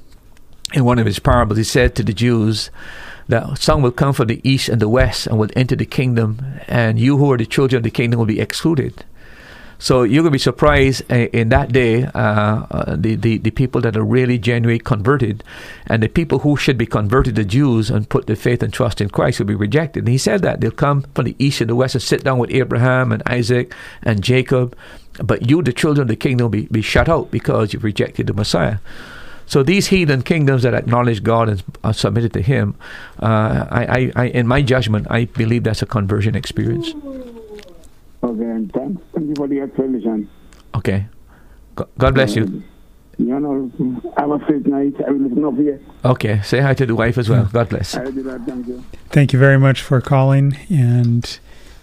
in 0.73 0.83
one 0.83 0.99
of 0.99 1.05
his 1.05 1.19
parables. 1.19 1.57
He 1.57 1.63
said 1.63 1.95
to 1.95 2.03
the 2.03 2.11
Jews 2.13 2.71
that 3.29 3.57
some 3.57 3.81
will 3.81 3.91
come 3.91 4.11
from 4.13 4.27
the 4.27 4.41
east 4.43 4.67
and 4.67 4.81
the 4.81 4.89
west 4.89 5.27
and 5.27 5.37
will 5.39 5.49
enter 5.55 5.77
the 5.77 5.85
kingdom, 5.85 6.41
and 6.67 6.99
you 6.99 7.17
who 7.17 7.31
are 7.31 7.37
the 7.37 7.45
children 7.45 7.77
of 7.77 7.83
the 7.83 7.91
kingdom 7.91 8.17
will 8.19 8.25
be 8.25 8.41
excluded. 8.41 9.05
So 9.79 10.03
you're 10.03 10.23
to 10.23 10.31
be 10.31 10.39
surprised 10.39 11.03
uh, 11.11 11.27
in 11.33 11.49
that 11.49 11.71
day, 11.71 12.05
uh, 12.05 12.65
uh, 12.71 12.95
the, 12.97 13.15
the, 13.15 13.37
the 13.37 13.51
people 13.51 13.79
that 13.81 13.95
are 13.95 14.03
really 14.03 14.39
genuinely 14.39 14.79
converted, 14.79 15.43
and 15.85 16.01
the 16.01 16.09
people 16.09 16.39
who 16.39 16.57
should 16.57 16.77
be 16.77 16.87
converted, 16.87 17.35
the 17.35 17.45
Jews, 17.45 17.91
and 17.91 18.09
put 18.09 18.25
their 18.25 18.35
faith 18.35 18.63
and 18.63 18.73
trust 18.73 19.01
in 19.01 19.09
Christ 19.09 19.39
will 19.39 19.45
be 19.45 19.55
rejected. 19.55 20.01
And 20.01 20.09
he 20.09 20.17
said 20.17 20.41
that 20.41 20.61
they'll 20.61 20.71
come 20.71 21.03
from 21.13 21.25
the 21.25 21.35
east 21.37 21.61
and 21.61 21.69
the 21.69 21.75
west 21.75 21.93
and 21.93 22.01
sit 22.01 22.23
down 22.23 22.39
with 22.39 22.51
Abraham 22.51 23.11
and 23.11 23.21
Isaac 23.27 23.73
and 24.01 24.23
Jacob, 24.23 24.75
but 25.23 25.47
you, 25.49 25.61
the 25.61 25.73
children 25.73 26.03
of 26.03 26.07
the 26.07 26.15
kingdom, 26.15 26.49
be, 26.49 26.67
be 26.67 26.81
shut 26.81 27.07
out 27.07 27.29
because 27.29 27.73
you've 27.73 27.83
rejected 27.83 28.27
the 28.27 28.33
Messiah. 28.33 28.77
So 29.45 29.63
these 29.63 29.87
heathen 29.87 30.23
kingdoms 30.23 30.63
that 30.63 30.73
acknowledge 30.73 31.23
God 31.23 31.49
and 31.49 31.63
are 31.83 31.93
submitted 31.93 32.33
to 32.33 32.41
Him, 32.41 32.75
uh, 33.21 33.65
I, 33.69 33.85
I, 33.85 34.11
I, 34.15 34.25
in 34.25 34.45
my 34.45 34.61
judgment, 34.61 35.07
I 35.09 35.25
believe 35.25 35.63
that's 35.63 35.81
a 35.81 35.85
conversion 35.85 36.35
experience. 36.35 36.93
Okay, 38.27 38.43
and 38.43 38.71
thanks. 38.73 39.01
Thank 39.13 39.27
you 39.29 39.35
for 39.35 39.47
the 39.47 39.61
explanation. 39.61 40.29
Okay. 40.75 41.05
God 41.97 42.13
bless 42.13 42.35
you. 42.35 42.43
Uh, 42.43 42.61
You 43.19 43.39
know, 43.39 43.71
have 44.17 44.29
a 44.29 44.39
safe 44.47 44.65
night. 44.67 44.93
I 45.07 45.11
will 45.11 45.21
listen 45.21 45.43
up 45.45 45.55
here. 45.55 45.79
Okay. 46.05 46.41
Say 46.43 46.59
hi 46.59 46.73
to 46.75 46.85
the 46.85 46.93
wife 46.93 47.17
as 47.17 47.29
well. 47.29 47.45
God 47.51 47.69
bless. 47.69 47.95
I 47.95 48.03
will 48.03 48.11
do 48.11 48.23
that. 48.23 48.45
Thank 48.45 48.67
you. 48.67 48.83
Thank 49.09 49.33
you 49.33 49.39
very 49.39 49.57
much 49.57 49.81
for 49.81 50.01
calling 50.01 50.55
and 50.69 51.39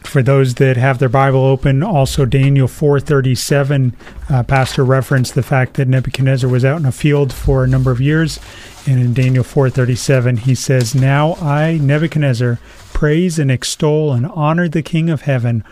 for 0.07 0.23
those 0.23 0.57
that 0.57 0.77
have 0.77 0.99
their 0.99 1.09
Bible 1.09 1.45
open, 1.45 1.83
also 1.83 2.25
Daniel 2.25 2.69
437, 2.69 3.97
uh, 4.29 4.43
Pastor 4.43 4.85
referenced 4.85 5.35
the 5.35 5.43
fact 5.43 5.75
that 5.75 5.89
Nebuchadnezzar 5.89 6.49
was 6.49 6.65
out 6.65 6.79
in 6.79 6.87
a 6.87 6.93
field 6.93 7.33
for 7.33 7.65
a 7.65 7.67
number 7.67 7.91
of 7.91 8.01
years. 8.01 8.39
And 8.87 9.01
in 9.01 9.15
Daniel 9.15 9.45
437, 9.45 10.39
he 10.39 10.55
says, 10.55 10.95
Now 10.95 11.35
I, 11.37 11.79
Nebuchadnezzar, 11.79 12.59
praise 12.93 13.39
and 13.39 13.51
extol 13.51 14.13
and 14.13 14.27
honor 14.27 14.69
the 14.69 14.83
King 14.83 15.09
of 15.11 15.23
heaven, 15.23 15.65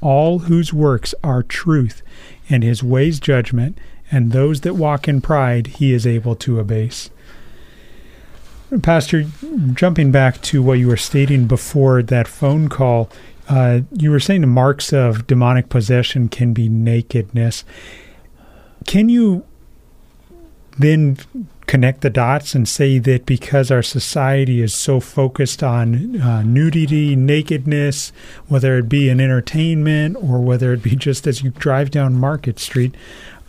all 0.00 0.40
whose 0.40 0.72
works 0.72 1.14
are 1.22 1.42
truth, 1.42 2.02
and 2.48 2.62
his 2.62 2.82
ways 2.82 3.20
judgment, 3.20 3.78
and 4.10 4.32
those 4.32 4.62
that 4.62 4.74
walk 4.74 5.06
in 5.08 5.20
pride 5.20 5.66
he 5.68 5.92
is 5.92 6.06
able 6.06 6.34
to 6.36 6.58
abase. 6.58 7.10
Pastor, 8.82 9.24
jumping 9.74 10.12
back 10.12 10.40
to 10.42 10.62
what 10.62 10.78
you 10.78 10.86
were 10.86 10.96
stating 10.96 11.46
before 11.46 12.02
that 12.02 12.28
phone 12.28 12.68
call, 12.68 13.10
uh, 13.48 13.80
you 13.92 14.12
were 14.12 14.20
saying 14.20 14.42
the 14.42 14.46
marks 14.46 14.92
of 14.92 15.26
demonic 15.26 15.68
possession 15.68 16.28
can 16.28 16.52
be 16.52 16.68
nakedness. 16.68 17.64
Can 18.86 19.08
you 19.08 19.44
then 20.78 21.18
connect 21.70 22.00
the 22.00 22.10
dots 22.10 22.52
and 22.52 22.68
say 22.68 22.98
that 22.98 23.24
because 23.24 23.70
our 23.70 23.80
society 23.80 24.60
is 24.60 24.74
so 24.74 24.98
focused 24.98 25.62
on 25.62 26.20
uh, 26.20 26.42
nudity, 26.42 27.14
nakedness, 27.14 28.12
whether 28.48 28.76
it 28.78 28.88
be 28.88 29.08
in 29.08 29.20
entertainment 29.20 30.16
or 30.16 30.40
whether 30.40 30.72
it 30.72 30.82
be 30.82 30.96
just 30.96 31.28
as 31.28 31.44
you 31.44 31.50
drive 31.50 31.92
down 31.92 32.12
Market 32.18 32.58
Street, 32.58 32.92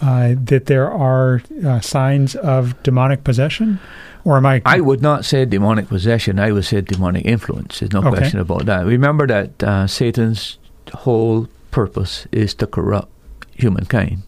uh, 0.01 0.36
that 0.38 0.67
there 0.67 0.88
are 0.88 1.41
uh, 1.65 1.80
signs 1.80 2.36
of 2.36 2.82
demonic 2.84 3.24
possession? 3.24 3.80
Or 4.24 4.38
am 4.38 4.45
I? 4.45 4.61
I 4.67 4.82
would 4.82 5.01
not 5.01 5.26
say 5.26 5.43
demonic 5.45 5.88
possession. 5.88 6.38
I 6.39 6.51
would 6.51 6.65
say 6.65 6.80
demonic 6.82 7.26
influence. 7.26 7.80
There's 7.80 7.91
no 7.91 8.01
Okay. 8.01 8.09
question 8.09 8.39
about 8.39 8.67
that. 8.67 8.86
Remember 8.86 9.26
that 9.26 9.63
uh, 9.63 9.88
Satan's 9.88 10.59
whole 10.93 11.47
purpose 11.72 12.28
is 12.32 12.53
to 12.55 12.67
corrupt 12.67 13.09
humankind. 13.55 14.22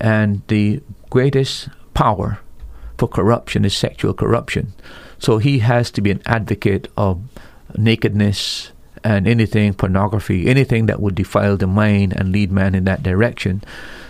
And 0.00 0.40
the 0.48 0.80
greatest 1.10 1.68
power 1.92 2.38
for 3.00 3.08
corruption 3.08 3.64
is 3.64 3.74
sexual 3.74 4.12
corruption. 4.12 4.74
So 5.18 5.38
he 5.38 5.60
has 5.60 5.90
to 5.92 6.02
be 6.02 6.10
an 6.10 6.20
advocate 6.26 6.86
of 6.98 7.22
nakedness 7.74 8.72
and 9.02 9.26
anything 9.26 9.72
pornography, 9.72 10.46
anything 10.46 10.84
that 10.84 11.00
would 11.00 11.14
defile 11.14 11.56
the 11.56 11.66
mind 11.66 12.12
and 12.12 12.30
lead 12.30 12.52
man 12.52 12.74
in 12.74 12.84
that 12.84 13.02
direction. 13.02 13.64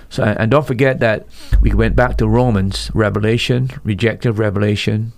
So, 0.09 0.25
and 0.25 0.51
don't 0.51 0.67
forget 0.67 0.99
that 0.99 1.29
we 1.61 1.73
went 1.73 1.95
back 1.95 2.17
to 2.17 2.27
Romans, 2.27 2.91
Revelation, 2.93 3.71
rejected 3.85 4.33
Revelation. 4.33 5.13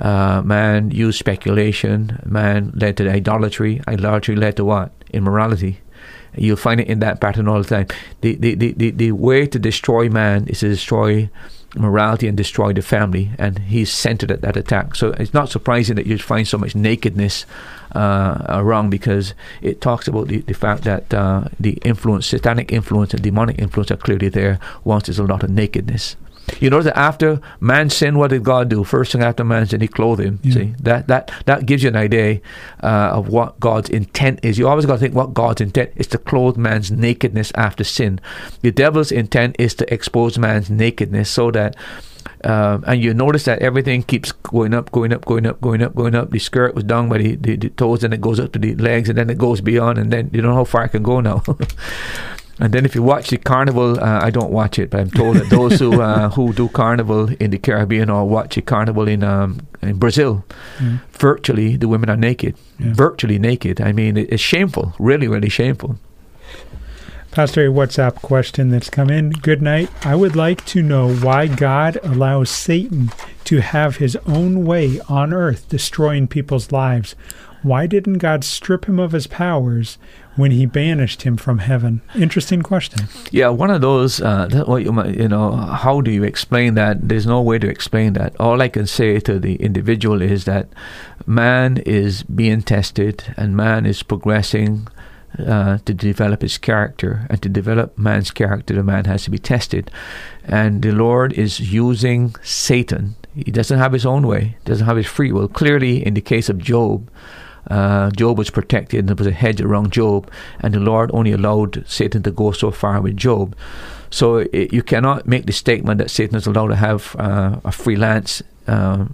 Uh, 0.00 0.42
man 0.44 0.90
used 0.90 1.20
speculation. 1.20 2.20
Man 2.26 2.72
led 2.74 2.96
to 2.96 3.08
idolatry. 3.08 3.80
Idolatry 3.86 4.34
led 4.34 4.56
to 4.56 4.64
what? 4.64 4.90
Immorality. 5.12 5.78
You'll 6.36 6.56
find 6.56 6.80
it 6.80 6.88
in 6.88 6.98
that 6.98 7.20
pattern 7.20 7.46
all 7.46 7.62
the 7.62 7.68
time. 7.68 7.86
The, 8.20 8.34
the, 8.34 8.56
the, 8.56 8.72
the, 8.72 8.90
the 8.90 9.12
way 9.12 9.46
to 9.46 9.60
destroy 9.60 10.08
man 10.08 10.48
is 10.48 10.58
to 10.58 10.68
destroy 10.68 11.30
morality 11.78 12.28
and 12.28 12.36
destroy 12.36 12.72
the 12.72 12.82
family, 12.82 13.30
and 13.38 13.58
he's 13.58 13.92
centered 13.92 14.30
at 14.30 14.40
that 14.42 14.56
attack. 14.56 14.94
So 14.94 15.10
it's 15.12 15.34
not 15.34 15.48
surprising 15.48 15.96
that 15.96 16.06
you 16.06 16.18
find 16.18 16.46
so 16.46 16.58
much 16.58 16.74
nakedness 16.74 17.46
uh, 17.92 18.44
around 18.48 18.90
because 18.90 19.34
it 19.62 19.80
talks 19.80 20.08
about 20.08 20.28
the, 20.28 20.38
the 20.38 20.54
fact 20.54 20.84
that 20.84 21.12
uh, 21.12 21.44
the 21.58 21.72
influence, 21.84 22.26
satanic 22.26 22.72
influence 22.72 23.14
and 23.14 23.22
demonic 23.22 23.58
influence 23.58 23.90
are 23.90 23.96
clearly 23.96 24.28
there 24.28 24.58
once 24.84 25.06
there's 25.06 25.18
a 25.18 25.24
lot 25.24 25.42
of 25.42 25.50
nakedness. 25.50 26.16
You 26.60 26.70
know 26.70 26.82
that 26.82 26.96
after 26.96 27.40
man 27.60 27.90
sinned, 27.90 28.18
what 28.18 28.30
did 28.30 28.44
God 28.44 28.68
do? 28.68 28.84
First 28.84 29.12
thing 29.12 29.22
after 29.22 29.44
man 29.44 29.66
sinned, 29.66 29.82
He 29.82 29.88
clothed 29.88 30.22
him. 30.22 30.40
Yeah. 30.42 30.54
See 30.54 30.74
that 30.80 31.08
that 31.08 31.30
that 31.46 31.66
gives 31.66 31.82
you 31.82 31.88
an 31.88 31.96
idea 31.96 32.40
uh, 32.82 33.10
of 33.12 33.28
what 33.28 33.58
God's 33.60 33.90
intent 33.90 34.40
is. 34.42 34.58
You 34.58 34.68
always 34.68 34.86
got 34.86 34.94
to 34.94 34.98
think 34.98 35.14
what 35.14 35.34
God's 35.34 35.60
intent 35.60 35.92
is 35.96 36.06
to 36.08 36.18
clothe 36.18 36.56
man's 36.56 36.90
nakedness 36.90 37.52
after 37.54 37.84
sin. 37.84 38.20
The 38.62 38.70
devil's 38.70 39.12
intent 39.12 39.56
is 39.58 39.74
to 39.74 39.92
expose 39.92 40.38
man's 40.38 40.70
nakedness 40.70 41.30
so 41.30 41.50
that. 41.52 41.76
Um, 42.44 42.84
and 42.86 43.02
you 43.02 43.14
notice 43.14 43.44
that 43.44 43.60
everything 43.60 44.02
keeps 44.02 44.30
going 44.30 44.74
up, 44.74 44.92
going 44.92 45.12
up, 45.12 45.24
going 45.24 45.46
up, 45.46 45.60
going 45.60 45.82
up, 45.82 45.94
going 45.94 46.14
up. 46.14 46.30
The 46.30 46.38
skirt 46.38 46.74
was 46.74 46.84
down 46.84 47.08
by 47.08 47.18
the, 47.18 47.36
the, 47.36 47.56
the 47.56 47.70
toes, 47.70 48.04
and 48.04 48.12
it 48.12 48.20
goes 48.20 48.38
up 48.38 48.52
to 48.52 48.58
the 48.58 48.74
legs, 48.74 49.08
and 49.08 49.16
then 49.16 49.30
it 49.30 49.38
goes 49.38 49.60
beyond, 49.60 49.98
and 49.98 50.12
then 50.12 50.30
you 50.32 50.42
don't 50.42 50.50
know 50.50 50.56
how 50.56 50.64
far 50.64 50.84
it 50.84 50.90
can 50.90 51.02
go 51.02 51.20
now. 51.20 51.42
And 52.58 52.72
then 52.72 52.86
if 52.86 52.94
you 52.94 53.02
watch 53.02 53.28
the 53.28 53.36
carnival, 53.36 54.00
uh, 54.00 54.20
I 54.22 54.30
don't 54.30 54.50
watch 54.50 54.78
it, 54.78 54.88
but 54.90 55.00
I'm 55.00 55.10
told 55.10 55.36
that 55.36 55.50
those 55.50 55.78
who 55.78 56.00
uh, 56.00 56.30
who 56.36 56.52
do 56.54 56.68
carnival 56.68 57.28
in 57.38 57.50
the 57.50 57.58
Caribbean 57.58 58.08
or 58.08 58.26
watch 58.26 58.56
a 58.56 58.62
carnival 58.62 59.06
in 59.08 59.22
um, 59.22 59.60
in 59.82 59.98
Brazil, 59.98 60.42
Mm. 60.78 61.00
virtually 61.12 61.76
the 61.76 61.86
women 61.88 62.08
are 62.10 62.16
naked, 62.16 62.54
Yeah. 62.78 62.94
virtually 62.94 63.38
naked. 63.38 63.80
I 63.80 63.92
mean, 63.92 64.16
it, 64.16 64.32
it's 64.32 64.42
shameful, 64.42 64.94
really, 64.98 65.28
really 65.28 65.50
shameful. 65.50 65.96
Pastor, 67.30 67.66
a 67.66 67.68
WhatsApp 67.70 68.14
question 68.22 68.70
that's 68.70 68.88
come 68.88 69.10
in. 69.10 69.28
Good 69.30 69.60
night. 69.60 69.90
I 70.06 70.14
would 70.14 70.34
like 70.36 70.64
to 70.66 70.80
know 70.82 71.14
why 71.14 71.48
God 71.48 71.98
allows 72.02 72.48
Satan 72.50 73.10
to 73.44 73.60
have 73.60 73.96
his 73.96 74.16
own 74.26 74.64
way 74.64 75.00
on 75.08 75.34
earth, 75.34 75.68
destroying 75.68 76.26
people's 76.28 76.72
lives. 76.72 77.14
Why 77.62 77.86
didn't 77.86 78.18
God 78.18 78.44
strip 78.44 78.86
him 78.86 78.98
of 78.98 79.12
his 79.12 79.26
powers 79.26 79.98
when 80.36 80.50
he 80.50 80.66
banished 80.66 81.22
him 81.22 81.36
from 81.36 81.58
heaven? 81.58 82.02
Interesting 82.14 82.62
question. 82.62 83.08
Yeah, 83.30 83.48
one 83.48 83.70
of 83.70 83.80
those. 83.80 84.20
Uh, 84.20 84.48
you 84.78 84.92
might, 84.92 85.16
you 85.16 85.28
know, 85.28 85.52
how 85.52 86.00
do 86.00 86.10
you 86.10 86.22
explain 86.24 86.74
that? 86.74 87.08
There's 87.08 87.26
no 87.26 87.40
way 87.42 87.58
to 87.58 87.68
explain 87.68 88.12
that. 88.14 88.38
All 88.40 88.60
I 88.62 88.68
can 88.68 88.86
say 88.86 89.18
to 89.20 89.38
the 89.38 89.56
individual 89.56 90.22
is 90.22 90.44
that 90.44 90.68
man 91.26 91.78
is 91.78 92.22
being 92.22 92.62
tested 92.62 93.34
and 93.36 93.56
man 93.56 93.86
is 93.86 94.02
progressing 94.02 94.88
uh, 95.38 95.78
to 95.84 95.92
develop 95.92 96.42
his 96.42 96.56
character, 96.56 97.26
and 97.28 97.42
to 97.42 97.48
develop 97.48 97.98
man's 97.98 98.30
character, 98.30 98.74
the 98.74 98.82
man 98.82 99.04
has 99.04 99.24
to 99.24 99.30
be 99.30 99.38
tested. 99.38 99.90
And 100.44 100.82
the 100.82 100.92
Lord 100.92 101.32
is 101.32 101.60
using 101.60 102.34
Satan. 102.42 103.16
He 103.34 103.50
doesn't 103.50 103.78
have 103.78 103.92
his 103.92 104.06
own 104.06 104.26
way, 104.26 104.56
doesn't 104.64 104.86
have 104.86 104.96
his 104.96 105.06
free 105.06 105.32
will. 105.32 105.48
Clearly, 105.48 106.04
in 106.06 106.14
the 106.14 106.22
case 106.22 106.48
of 106.48 106.58
Job, 106.58 107.10
Uh, 107.68 108.10
Job 108.10 108.38
was 108.38 108.50
protected, 108.50 109.00
and 109.00 109.08
there 109.08 109.16
was 109.16 109.26
a 109.26 109.32
hedge 109.32 109.60
around 109.60 109.92
Job, 109.92 110.30
and 110.60 110.74
the 110.74 110.80
Lord 110.80 111.10
only 111.12 111.32
allowed 111.32 111.84
Satan 111.86 112.22
to 112.22 112.30
go 112.30 112.52
so 112.52 112.70
far 112.70 113.00
with 113.00 113.16
Job. 113.16 113.56
So 114.10 114.38
it, 114.52 114.72
you 114.72 114.82
cannot 114.82 115.26
make 115.26 115.46
the 115.46 115.52
statement 115.52 115.98
that 115.98 116.10
Satan 116.10 116.36
is 116.36 116.46
allowed 116.46 116.68
to 116.68 116.76
have 116.76 117.16
uh, 117.18 117.60
a 117.64 117.72
freelance. 117.72 118.42
Uh, 118.66 119.06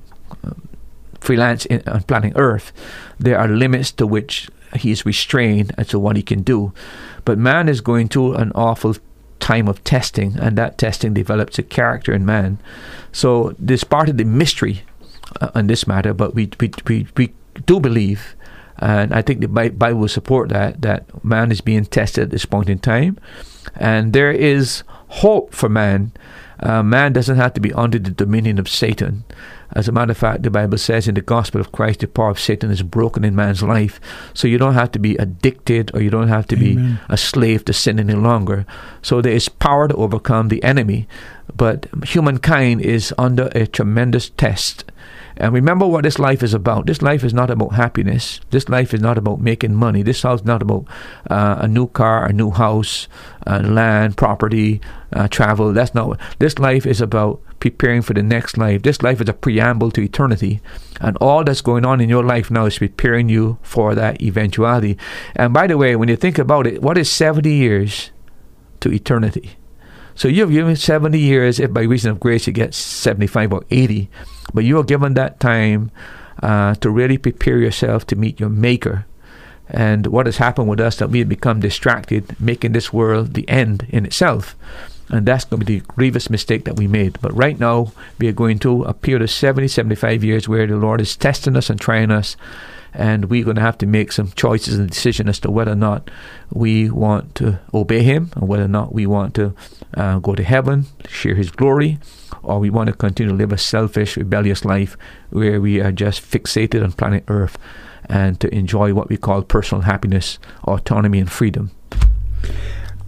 freelance 1.20 1.66
in, 1.66 1.80
on 1.86 2.02
planet 2.02 2.32
Earth, 2.34 2.72
there 3.18 3.38
are 3.38 3.46
limits 3.46 3.92
to 3.92 4.06
which 4.06 4.50
he 4.76 4.90
is 4.90 5.06
restrained 5.06 5.72
as 5.78 5.88
to 5.88 5.98
what 5.98 6.16
he 6.16 6.22
can 6.22 6.42
do. 6.42 6.72
But 7.24 7.38
man 7.38 7.68
is 7.68 7.80
going 7.80 8.08
through 8.08 8.34
an 8.34 8.50
awful 8.54 8.96
time 9.38 9.68
of 9.68 9.82
testing, 9.84 10.36
and 10.38 10.58
that 10.58 10.78
testing 10.78 11.14
develops 11.14 11.58
a 11.58 11.62
character 11.62 12.12
in 12.12 12.24
man. 12.26 12.58
So 13.12 13.54
this 13.58 13.84
part 13.84 14.08
of 14.08 14.16
the 14.16 14.24
mystery 14.24 14.82
uh, 15.40 15.50
on 15.54 15.66
this 15.66 15.86
matter, 15.86 16.14
but 16.14 16.34
we, 16.34 16.50
we, 16.58 16.70
we, 16.86 17.06
we 17.16 17.32
do 17.66 17.80
believe, 17.80 18.34
and 18.82 19.14
I 19.14 19.22
think 19.22 19.40
the 19.40 19.48
Bible 19.48 19.94
will 19.94 20.08
support 20.08 20.48
that, 20.48 20.82
that 20.82 21.24
man 21.24 21.52
is 21.52 21.60
being 21.60 21.84
tested 21.84 22.24
at 22.24 22.30
this 22.30 22.44
point 22.44 22.68
in 22.68 22.80
time. 22.80 23.16
And 23.76 24.12
there 24.12 24.32
is 24.32 24.82
hope 25.08 25.54
for 25.54 25.68
man. 25.68 26.10
Uh, 26.58 26.82
man 26.82 27.12
doesn't 27.12 27.36
have 27.36 27.54
to 27.54 27.60
be 27.60 27.72
under 27.74 27.98
the 27.98 28.10
dominion 28.10 28.58
of 28.58 28.68
Satan. 28.68 29.24
As 29.74 29.86
a 29.86 29.92
matter 29.92 30.10
of 30.10 30.18
fact, 30.18 30.42
the 30.42 30.50
Bible 30.50 30.78
says 30.78 31.06
in 31.06 31.14
the 31.14 31.20
gospel 31.20 31.60
of 31.60 31.70
Christ, 31.70 32.00
the 32.00 32.08
power 32.08 32.30
of 32.30 32.40
Satan 32.40 32.72
is 32.72 32.82
broken 32.82 33.24
in 33.24 33.36
man's 33.36 33.62
life. 33.62 34.00
So 34.34 34.48
you 34.48 34.58
don't 34.58 34.74
have 34.74 34.90
to 34.92 34.98
be 34.98 35.16
addicted 35.16 35.92
or 35.94 36.02
you 36.02 36.10
don't 36.10 36.28
have 36.28 36.48
to 36.48 36.56
Amen. 36.56 36.94
be 36.94 37.00
a 37.08 37.16
slave 37.16 37.64
to 37.66 37.72
sin 37.72 38.00
any 38.00 38.14
longer. 38.14 38.66
So 39.00 39.20
there 39.20 39.32
is 39.32 39.48
power 39.48 39.86
to 39.86 39.94
overcome 39.94 40.48
the 40.48 40.62
enemy. 40.64 41.06
But 41.54 41.86
humankind 42.04 42.80
is 42.80 43.14
under 43.16 43.46
a 43.54 43.66
tremendous 43.66 44.30
test. 44.30 44.84
And 45.42 45.52
remember 45.52 45.88
what 45.88 46.04
this 46.04 46.20
life 46.20 46.44
is 46.44 46.54
about. 46.54 46.86
This 46.86 47.02
life 47.02 47.24
is 47.24 47.34
not 47.34 47.50
about 47.50 47.72
happiness. 47.72 48.40
This 48.50 48.68
life 48.68 48.94
is 48.94 49.00
not 49.00 49.18
about 49.18 49.40
making 49.40 49.74
money. 49.74 50.04
This 50.04 50.22
house 50.22 50.38
is 50.38 50.46
not 50.46 50.62
about 50.62 50.86
uh, 51.28 51.56
a 51.58 51.66
new 51.66 51.88
car, 51.88 52.24
a 52.24 52.32
new 52.32 52.52
house, 52.52 53.08
uh, 53.44 53.58
land, 53.58 54.16
property, 54.16 54.80
uh, 55.12 55.26
travel. 55.26 55.72
That's 55.72 55.94
not 55.94 56.06
what. 56.06 56.20
This 56.38 56.60
life 56.60 56.86
is 56.86 57.00
about 57.00 57.42
preparing 57.58 58.02
for 58.02 58.14
the 58.14 58.22
next 58.22 58.56
life. 58.56 58.82
This 58.82 59.02
life 59.02 59.20
is 59.20 59.28
a 59.28 59.32
preamble 59.32 59.90
to 59.90 60.00
eternity. 60.00 60.60
And 61.00 61.16
all 61.16 61.42
that's 61.42 61.60
going 61.60 61.84
on 61.84 62.00
in 62.00 62.08
your 62.08 62.22
life 62.22 62.48
now 62.48 62.66
is 62.66 62.78
preparing 62.78 63.28
you 63.28 63.58
for 63.62 63.96
that 63.96 64.22
eventuality. 64.22 64.96
And 65.34 65.52
by 65.52 65.66
the 65.66 65.76
way, 65.76 65.96
when 65.96 66.08
you 66.08 66.14
think 66.14 66.38
about 66.38 66.68
it, 66.68 66.82
what 66.82 66.96
is 66.96 67.10
70 67.10 67.52
years 67.52 68.12
to 68.78 68.92
eternity? 68.92 69.56
So 70.14 70.28
you've 70.28 70.52
given 70.52 70.76
70 70.76 71.18
years, 71.18 71.58
if 71.58 71.72
by 71.72 71.82
reason 71.82 72.12
of 72.12 72.20
grace 72.20 72.46
you 72.46 72.52
get 72.52 72.74
75 72.74 73.52
or 73.52 73.64
80, 73.70 74.08
but 74.54 74.64
you 74.64 74.78
are 74.78 74.84
given 74.84 75.14
that 75.14 75.40
time 75.40 75.90
uh, 76.42 76.74
to 76.76 76.90
really 76.90 77.18
prepare 77.18 77.58
yourself 77.58 78.06
to 78.08 78.16
meet 78.16 78.40
your 78.40 78.48
Maker. 78.48 79.06
And 79.68 80.06
what 80.08 80.26
has 80.26 80.36
happened 80.36 80.68
with 80.68 80.80
us 80.80 80.96
that 80.96 81.10
we 81.10 81.20
have 81.20 81.28
become 81.28 81.60
distracted, 81.60 82.38
making 82.38 82.72
this 82.72 82.92
world 82.92 83.34
the 83.34 83.48
end 83.48 83.86
in 83.88 84.04
itself. 84.04 84.54
And 85.08 85.26
that's 85.26 85.44
going 85.44 85.60
to 85.60 85.66
be 85.66 85.78
the 85.78 85.86
grievous 85.86 86.30
mistake 86.30 86.64
that 86.64 86.76
we 86.76 86.86
made. 86.86 87.18
But 87.20 87.34
right 87.36 87.58
now, 87.58 87.92
we 88.18 88.28
are 88.28 88.32
going 88.32 88.58
to 88.60 88.84
a 88.84 88.94
period 88.94 89.22
of 89.22 89.30
70, 89.30 89.68
75 89.68 90.24
years 90.24 90.48
where 90.48 90.66
the 90.66 90.76
Lord 90.76 91.00
is 91.00 91.16
testing 91.16 91.56
us 91.56 91.70
and 91.70 91.80
trying 91.80 92.10
us. 92.10 92.36
And 92.94 93.26
we're 93.30 93.44
going 93.44 93.56
to 93.56 93.62
have 93.62 93.78
to 93.78 93.86
make 93.86 94.12
some 94.12 94.32
choices 94.32 94.78
and 94.78 94.90
decisions 94.90 95.28
as 95.30 95.40
to 95.40 95.50
whether 95.50 95.72
or 95.72 95.76
not 95.76 96.10
we 96.52 96.90
want 96.90 97.34
to 97.36 97.58
obey 97.72 98.02
Him 98.02 98.30
and 98.36 98.48
whether 98.48 98.64
or 98.64 98.68
not 98.68 98.92
we 98.92 99.06
want 99.06 99.34
to 99.36 99.54
uh, 99.94 100.18
go 100.18 100.34
to 100.34 100.42
heaven, 100.42 100.86
share 101.08 101.34
His 101.34 101.50
glory, 101.50 101.98
or 102.42 102.58
we 102.58 102.70
want 102.70 102.88
to 102.88 102.92
continue 102.92 103.32
to 103.32 103.36
live 103.36 103.52
a 103.52 103.58
selfish, 103.58 104.16
rebellious 104.16 104.64
life 104.64 104.96
where 105.30 105.60
we 105.60 105.80
are 105.80 105.92
just 105.92 106.22
fixated 106.22 106.82
on 106.82 106.92
planet 106.92 107.24
Earth 107.28 107.58
and 108.06 108.40
to 108.40 108.52
enjoy 108.54 108.92
what 108.94 109.08
we 109.08 109.16
call 109.16 109.42
personal 109.42 109.82
happiness, 109.82 110.38
autonomy, 110.64 111.18
and 111.18 111.30
freedom 111.30 111.70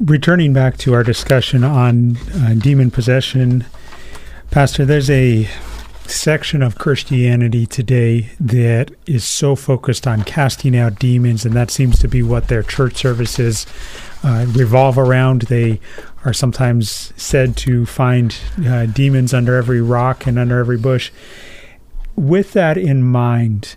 returning 0.00 0.52
back 0.52 0.76
to 0.76 0.92
our 0.92 1.04
discussion 1.04 1.64
on 1.64 2.16
uh, 2.34 2.54
demon 2.54 2.90
possession, 2.90 3.64
Pastor, 4.50 4.84
there's 4.84 5.10
a 5.10 5.48
section 6.06 6.62
of 6.62 6.76
Christianity 6.76 7.66
today 7.66 8.30
that 8.38 8.90
is 9.06 9.24
so 9.24 9.56
focused 9.56 10.06
on 10.06 10.22
casting 10.22 10.76
out 10.76 10.98
demons, 10.98 11.44
and 11.44 11.54
that 11.54 11.70
seems 11.70 11.98
to 12.00 12.08
be 12.08 12.22
what 12.22 12.48
their 12.48 12.62
church 12.62 12.96
services 12.96 13.66
uh, 14.22 14.46
revolve 14.50 14.98
around. 14.98 15.42
They 15.42 15.80
are 16.24 16.32
sometimes 16.32 17.12
said 17.16 17.56
to 17.58 17.86
find 17.86 18.36
uh, 18.66 18.86
demons 18.86 19.34
under 19.34 19.56
every 19.56 19.80
rock 19.80 20.26
and 20.26 20.38
under 20.38 20.58
every 20.58 20.78
bush. 20.78 21.10
With 22.16 22.52
that 22.52 22.78
in 22.78 23.02
mind, 23.02 23.76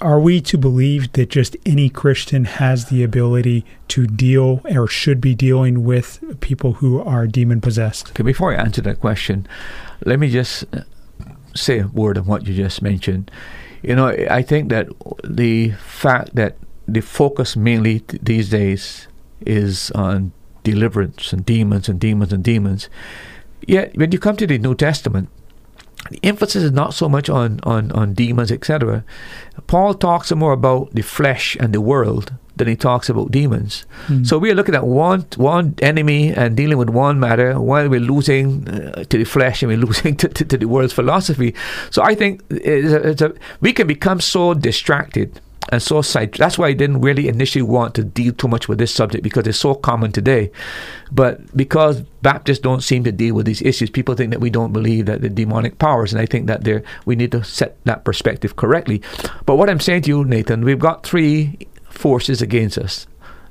are 0.00 0.18
we 0.18 0.40
to 0.40 0.58
believe 0.58 1.12
that 1.12 1.30
just 1.30 1.56
any 1.64 1.88
Christian 1.88 2.44
has 2.44 2.86
the 2.86 3.04
ability 3.04 3.64
to 3.88 4.06
deal 4.06 4.60
or 4.64 4.88
should 4.88 5.20
be 5.20 5.34
dealing 5.34 5.84
with 5.84 6.40
people 6.40 6.74
who 6.74 7.00
are 7.00 7.26
demon 7.26 7.60
possessed? 7.60 8.10
Okay, 8.10 8.24
before 8.24 8.52
I 8.52 8.60
answer 8.60 8.82
that 8.82 9.00
question, 9.00 9.46
let 10.04 10.18
me 10.18 10.28
just 10.28 10.64
uh, 10.74 10.80
say 11.54 11.78
a 11.78 11.86
word 11.86 12.18
on 12.18 12.26
what 12.26 12.46
you 12.46 12.54
just 12.54 12.82
mentioned. 12.82 13.30
You 13.82 13.94
know, 13.94 14.08
I 14.08 14.42
think 14.42 14.70
that 14.70 14.88
the 15.22 15.70
fact 15.72 16.34
that 16.34 16.56
the 16.88 17.00
focus 17.00 17.56
mainly 17.56 18.00
th- 18.00 18.22
these 18.22 18.50
days 18.50 19.06
is 19.46 19.90
on 19.92 20.32
deliverance 20.62 21.32
and 21.32 21.44
demons 21.44 21.88
and 21.88 22.00
demons 22.00 22.32
and 22.32 22.44
demons. 22.44 22.88
Yet, 23.66 23.96
when 23.96 24.12
you 24.12 24.18
come 24.18 24.36
to 24.36 24.46
the 24.46 24.58
New 24.58 24.74
Testament, 24.74 25.28
the 26.10 26.18
emphasis 26.24 26.64
is 26.64 26.72
not 26.72 26.94
so 26.94 27.08
much 27.08 27.30
on, 27.30 27.60
on, 27.62 27.92
on 27.92 28.14
demons, 28.14 28.50
etc. 28.50 29.04
Paul 29.66 29.94
talks 29.94 30.32
more 30.32 30.52
about 30.52 30.92
the 30.92 31.02
flesh 31.02 31.56
and 31.60 31.72
the 31.72 31.80
world 31.80 32.32
than 32.56 32.68
he 32.68 32.76
talks 32.76 33.08
about 33.08 33.30
demons. 33.30 33.86
Mm. 34.08 34.26
So 34.26 34.38
we 34.38 34.50
are 34.50 34.54
looking 34.54 34.74
at 34.74 34.86
one 34.86 35.26
one 35.36 35.74
enemy 35.80 36.30
and 36.30 36.56
dealing 36.56 36.76
with 36.76 36.90
one 36.90 37.18
matter 37.18 37.58
while 37.58 37.88
we're 37.88 38.00
losing 38.00 38.68
uh, 38.68 39.04
to 39.04 39.18
the 39.18 39.24
flesh 39.24 39.62
and 39.62 39.70
we're 39.70 39.78
losing 39.86 40.16
to, 40.16 40.28
to, 40.28 40.44
to, 40.44 40.58
the 40.58 40.68
world's 40.68 40.92
philosophy. 40.92 41.54
So 41.90 42.02
I 42.02 42.14
think 42.14 42.42
it's 42.50 42.92
a, 42.92 43.08
it's 43.08 43.22
a, 43.22 43.34
we 43.60 43.72
can 43.72 43.86
become 43.86 44.20
so 44.20 44.54
distracted 44.54 45.40
and 45.70 45.82
so 45.82 46.02
side. 46.02 46.32
That's 46.34 46.58
why 46.58 46.68
I 46.68 46.72
didn't 46.72 47.00
really 47.00 47.28
initially 47.28 47.62
want 47.62 47.94
to 47.94 48.04
deal 48.04 48.32
too 48.32 48.48
much 48.48 48.68
with 48.68 48.78
this 48.78 48.94
subject 48.94 49.22
because 49.22 49.46
it's 49.46 49.58
so 49.58 49.74
common 49.74 50.12
today. 50.12 50.50
But 51.10 51.56
because 51.56 52.02
Baptists 52.22 52.58
don't 52.58 52.82
seem 52.82 53.04
to 53.04 53.12
deal 53.12 53.34
with 53.34 53.46
these 53.46 53.62
issues, 53.62 53.90
people 53.90 54.14
think 54.14 54.30
that 54.30 54.40
we 54.40 54.50
don't 54.50 54.72
believe 54.72 55.06
that 55.06 55.20
the 55.22 55.28
demonic 55.28 55.78
powers, 55.78 56.12
and 56.12 56.20
I 56.20 56.26
think 56.26 56.46
that 56.46 56.64
there 56.64 56.82
we 57.04 57.16
need 57.16 57.32
to 57.32 57.44
set 57.44 57.82
that 57.84 58.04
perspective 58.04 58.56
correctly. 58.56 59.02
But 59.46 59.56
what 59.56 59.70
I'm 59.70 59.80
saying 59.80 60.02
to 60.02 60.08
you, 60.08 60.24
Nathan, 60.24 60.64
we've 60.64 60.78
got 60.78 61.04
three 61.04 61.58
forces 61.88 62.42
against 62.42 62.78
us: 62.78 63.06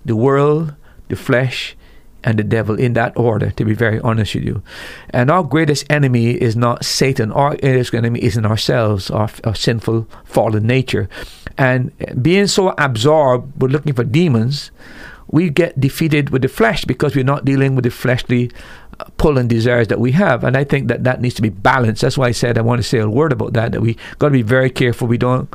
the 0.05 0.15
world, 0.15 0.73
the 1.09 1.15
flesh, 1.15 1.75
and 2.23 2.37
the 2.37 2.43
devil 2.43 2.79
in 2.79 2.93
that 2.93 3.17
order, 3.17 3.51
to 3.51 3.65
be 3.65 3.73
very 3.73 3.99
honest 4.01 4.35
with 4.35 4.43
you. 4.43 4.61
And 5.09 5.31
our 5.31 5.43
greatest 5.43 5.85
enemy 5.89 6.31
is 6.31 6.55
not 6.55 6.85
Satan. 6.85 7.31
Our 7.31 7.55
greatest 7.55 7.93
enemy 7.93 8.19
is 8.19 8.37
in 8.37 8.45
ourselves, 8.45 9.09
our, 9.09 9.29
our 9.43 9.55
sinful, 9.55 10.07
fallen 10.23 10.67
nature. 10.67 11.09
And 11.57 11.91
being 12.21 12.47
so 12.47 12.73
absorbed 12.77 13.61
with 13.61 13.71
looking 13.71 13.93
for 13.93 14.03
demons, 14.03 14.71
we 15.27 15.49
get 15.49 15.79
defeated 15.79 16.29
with 16.29 16.41
the 16.41 16.47
flesh 16.47 16.85
because 16.85 17.15
we're 17.15 17.23
not 17.23 17.45
dealing 17.45 17.75
with 17.75 17.83
the 17.83 17.91
fleshly 17.91 18.51
uh, 18.99 19.05
pull 19.17 19.37
and 19.37 19.49
desires 19.49 19.87
that 19.87 19.99
we 19.99 20.11
have. 20.11 20.43
And 20.43 20.57
I 20.57 20.63
think 20.63 20.89
that 20.89 21.03
that 21.05 21.21
needs 21.21 21.35
to 21.35 21.41
be 21.41 21.49
balanced. 21.49 22.01
That's 22.01 22.17
why 22.17 22.27
I 22.27 22.31
said 22.31 22.57
I 22.57 22.61
want 22.61 22.79
to 22.79 22.87
say 22.87 22.99
a 22.99 23.09
word 23.09 23.31
about 23.31 23.53
that, 23.53 23.71
that 23.71 23.81
we 23.81 23.97
got 24.19 24.27
to 24.27 24.33
be 24.33 24.41
very 24.41 24.69
careful 24.69 25.07
we 25.07 25.17
don't 25.17 25.53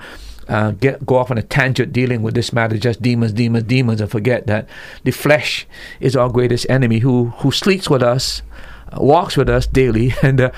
uh, 0.48 0.72
get 0.72 1.04
go 1.04 1.16
off 1.16 1.30
on 1.30 1.38
a 1.38 1.42
tangent 1.42 1.92
dealing 1.92 2.22
with 2.22 2.34
this 2.34 2.52
matter, 2.52 2.78
just 2.78 3.02
demons, 3.02 3.32
demons, 3.32 3.64
demons, 3.64 4.00
and 4.00 4.10
forget 4.10 4.46
that 4.46 4.68
the 5.04 5.10
flesh 5.10 5.66
is 6.00 6.16
our 6.16 6.28
greatest 6.28 6.66
enemy 6.68 7.00
who, 7.00 7.26
who 7.38 7.50
sleeps 7.50 7.90
with 7.90 8.02
us, 8.02 8.42
uh, 8.92 9.02
walks 9.02 9.36
with 9.36 9.48
us 9.48 9.66
daily, 9.66 10.14
and 10.22 10.40
uh, 10.40 10.50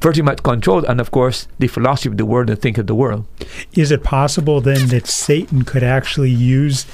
pretty 0.00 0.22
much 0.22 0.42
controls, 0.42 0.84
and 0.84 1.00
of 1.00 1.10
course, 1.10 1.48
the 1.58 1.68
philosophy 1.68 2.08
of 2.08 2.16
the 2.16 2.26
world 2.26 2.50
and 2.50 2.60
think 2.60 2.78
of 2.78 2.86
the 2.86 2.94
world. 2.94 3.24
Is 3.72 3.90
it 3.90 4.04
possible 4.04 4.60
then 4.60 4.88
that 4.88 5.06
Satan 5.06 5.64
could 5.64 5.82
actually 5.82 6.30
use 6.30 6.86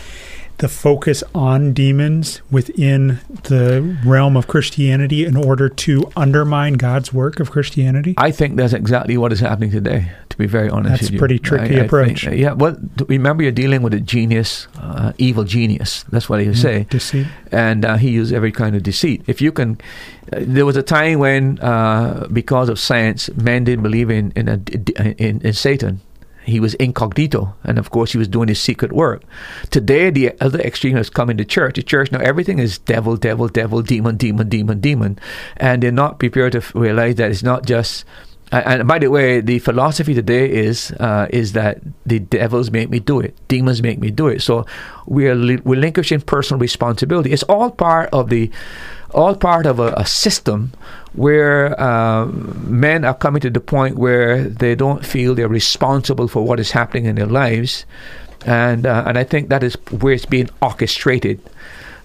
the 0.59 0.69
focus 0.69 1.23
on 1.35 1.73
demons 1.75 2.41
within 2.51 3.21
the 3.45 3.99
realm 4.07 4.37
of 4.37 4.47
Christianity 4.47 5.25
in 5.25 5.37
order 5.37 5.69
to 5.69 6.11
undermine 6.17 6.75
God's 6.75 7.13
work 7.13 7.41
of 7.41 7.51
Christianity? 7.51 8.15
I 8.17 8.31
think 8.31 8.57
that's 8.57 8.73
exactly 8.73 9.19
what 9.19 9.33
is 9.33 9.41
happening 9.41 9.71
today. 9.71 10.13
To 10.37 10.39
be 10.39 10.47
very 10.47 10.69
honest, 10.69 11.01
that's 11.01 11.15
a 11.15 11.19
pretty 11.19 11.39
tricky 11.39 11.81
I, 11.81 11.85
approach. 11.85 12.25
Think, 12.25 12.39
yeah, 12.39 12.53
well, 12.53 12.77
remember 13.09 13.43
you're 13.43 13.53
dealing 13.53 13.81
with 13.81 13.95
a 13.95 14.01
genius, 14.01 14.69
uh, 14.79 15.15
evil 15.17 15.45
genius. 15.45 16.05
That's 16.11 16.29
what 16.29 16.41
he 16.41 16.49
would 16.49 16.59
mm, 16.59 16.63
say. 16.63 16.85
Deceit, 16.91 17.27
and 17.51 17.87
uh, 17.87 17.97
he 17.97 18.11
used 18.11 18.35
every 18.35 18.53
kind 18.53 18.77
of 18.77 18.83
deceit. 18.83 19.25
If 19.27 19.41
you 19.41 19.51
can, 19.51 19.81
uh, 20.31 20.41
there 20.41 20.67
was 20.67 20.77
a 20.77 20.83
time 20.83 21.21
when, 21.21 21.59
uh, 21.61 22.29
because 22.31 22.69
of 22.69 22.79
science, 22.79 23.31
men 23.35 23.65
didn't 23.65 23.83
believe 23.83 24.11
in 24.11 24.33
in, 24.37 24.49
a, 24.49 24.61
in, 25.17 25.41
in 25.41 25.53
Satan 25.55 26.03
he 26.47 26.61
was 26.61 26.75
incognito, 26.75 27.55
and 27.65 27.79
of 27.79 27.91
course, 27.91 28.13
he 28.13 28.19
was 28.19 28.29
doing 28.29 28.49
his 28.49 28.61
secret 28.61 28.93
work. 28.93 29.23
Today, 29.71 30.11
the 30.11 30.33
other 30.41 30.61
extreme 30.61 30.97
has 30.97 31.11
come 31.11 31.29
into 31.29 31.45
church. 31.45 31.75
The 31.75 31.83
church 31.83 32.13
now 32.13 32.21
everything 32.21 32.61
is 32.61 32.79
devil, 32.79 33.17
devil, 33.17 33.49
devil, 33.49 33.83
demon, 33.83 34.17
demon, 34.17 34.49
demon, 34.49 34.81
demon, 34.81 35.19
and 35.57 35.83
they're 35.83 35.91
not 35.91 36.19
prepared 36.19 36.53
to 36.53 36.63
realize 36.79 37.17
that 37.17 37.31
it's 37.31 37.43
not 37.43 37.67
just 37.67 38.05
and 38.53 38.87
by 38.87 38.99
the 38.99 39.11
way, 39.11 39.41
the 39.41 39.59
philosophy 39.59 40.15
today 40.15 40.49
is 40.51 40.93
uh, 41.01 41.27
is 41.31 41.53
that 41.53 41.81
the 42.05 42.21
devils 42.21 42.71
make 42.71 42.89
me 42.91 43.01
do 43.01 43.19
it, 43.21 43.35
demons 43.49 43.83
make 43.83 43.99
me 43.99 44.11
do 44.11 44.29
it. 44.29 44.41
So 44.41 44.67
we 45.07 45.27
are 45.27 45.35
li- 45.35 45.61
relinquishing 45.65 46.21
personal 46.21 46.61
responsibility. 46.61 47.33
It's 47.33 47.43
all 47.45 47.71
part 47.71 48.09
of 48.13 48.31
the 48.31 48.51
all 49.13 49.35
part 49.35 49.67
of 49.67 49.81
a, 49.81 49.93
a 49.97 50.07
system 50.07 50.73
where 51.15 51.79
uh, 51.81 52.27
men 52.27 53.05
are 53.05 53.15
coming 53.15 53.41
to 53.41 53.51
the 53.51 53.61
point 53.61 53.97
where 53.97 54.45
they 54.45 54.75
don't 54.75 55.05
feel 55.05 55.35
they're 55.35 55.49
responsible 55.49 56.29
for 56.29 56.45
what 56.45 56.61
is 56.61 56.71
happening 56.71 57.07
in 57.07 57.17
their 57.17 57.27
lives, 57.27 57.85
and 58.45 58.87
uh, 58.87 59.05
and 59.07 59.19
I 59.19 59.25
think 59.25 59.49
that 59.49 59.65
is 59.65 59.75
where 59.91 60.15
it's 60.15 60.27
being 60.27 60.51
orchestrated 60.63 61.41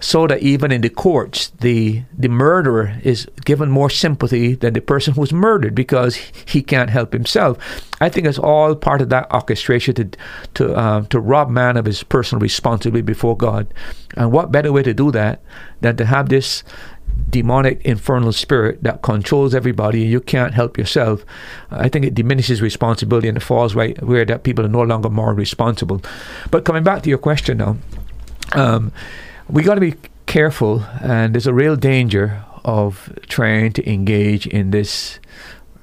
so 0.01 0.25
that 0.25 0.41
even 0.41 0.71
in 0.71 0.81
the 0.81 0.89
courts, 0.89 1.49
the 1.61 2.01
the 2.17 2.27
murderer 2.27 2.99
is 3.03 3.27
given 3.45 3.69
more 3.69 3.89
sympathy 3.89 4.55
than 4.55 4.73
the 4.73 4.81
person 4.81 5.13
who's 5.13 5.31
murdered 5.31 5.75
because 5.75 6.15
he 6.45 6.61
can't 6.61 6.89
help 6.89 7.13
himself. 7.13 7.57
I 8.01 8.09
think 8.09 8.25
it's 8.25 8.39
all 8.39 8.75
part 8.75 9.01
of 9.01 9.09
that 9.09 9.31
orchestration 9.31 9.93
to 9.95 10.09
to 10.55 10.73
uh, 10.73 11.01
to 11.03 11.19
rob 11.19 11.49
man 11.49 11.77
of 11.77 11.85
his 11.85 12.03
personal 12.03 12.41
responsibility 12.41 13.03
before 13.03 13.37
God. 13.37 13.71
And 14.17 14.31
what 14.31 14.51
better 14.51 14.71
way 14.71 14.83
to 14.83 14.93
do 14.93 15.11
that 15.11 15.41
than 15.81 15.95
to 15.97 16.05
have 16.05 16.29
this 16.29 16.63
demonic 17.29 17.81
infernal 17.85 18.31
spirit 18.31 18.81
that 18.83 19.03
controls 19.03 19.53
everybody 19.53 20.01
and 20.01 20.11
you 20.11 20.19
can't 20.19 20.53
help 20.53 20.77
yourself 20.77 21.25
i 21.69 21.89
think 21.89 22.05
it 22.05 22.15
diminishes 22.15 22.61
responsibility 22.61 23.27
and 23.27 23.37
it 23.37 23.41
falls 23.41 23.75
right 23.75 24.01
where 24.01 24.23
that 24.25 24.43
people 24.43 24.65
are 24.65 24.69
no 24.69 24.81
longer 24.81 25.09
more 25.09 25.33
responsible 25.33 26.01
but 26.51 26.63
coming 26.63 26.83
back 26.83 27.03
to 27.03 27.09
your 27.09 27.17
question 27.17 27.57
now 27.57 27.77
um, 28.53 28.91
we 29.51 29.63
got 29.63 29.75
to 29.75 29.81
be 29.81 29.95
careful, 30.25 30.85
and 31.01 31.35
there's 31.35 31.47
a 31.47 31.53
real 31.53 31.75
danger 31.75 32.43
of 32.63 33.13
trying 33.27 33.73
to 33.73 33.89
engage 33.91 34.47
in 34.47 34.71
this 34.71 35.19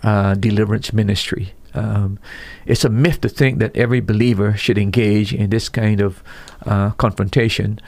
uh, 0.03 0.35
deliverance 0.35 0.93
ministry. 0.93 1.53
Um, 1.75 2.19
it's 2.67 2.85
a 2.85 2.89
myth 2.89 3.21
to 3.21 3.29
think 3.29 3.59
that 3.59 3.77
every 3.77 4.01
believer 4.01 4.57
should 4.57 4.79
engage 4.79 5.35
in 5.35 5.51
this 5.51 5.69
kind 5.69 6.01
of 6.01 6.23
uh, 6.65 6.91
confrontation. 6.93 7.79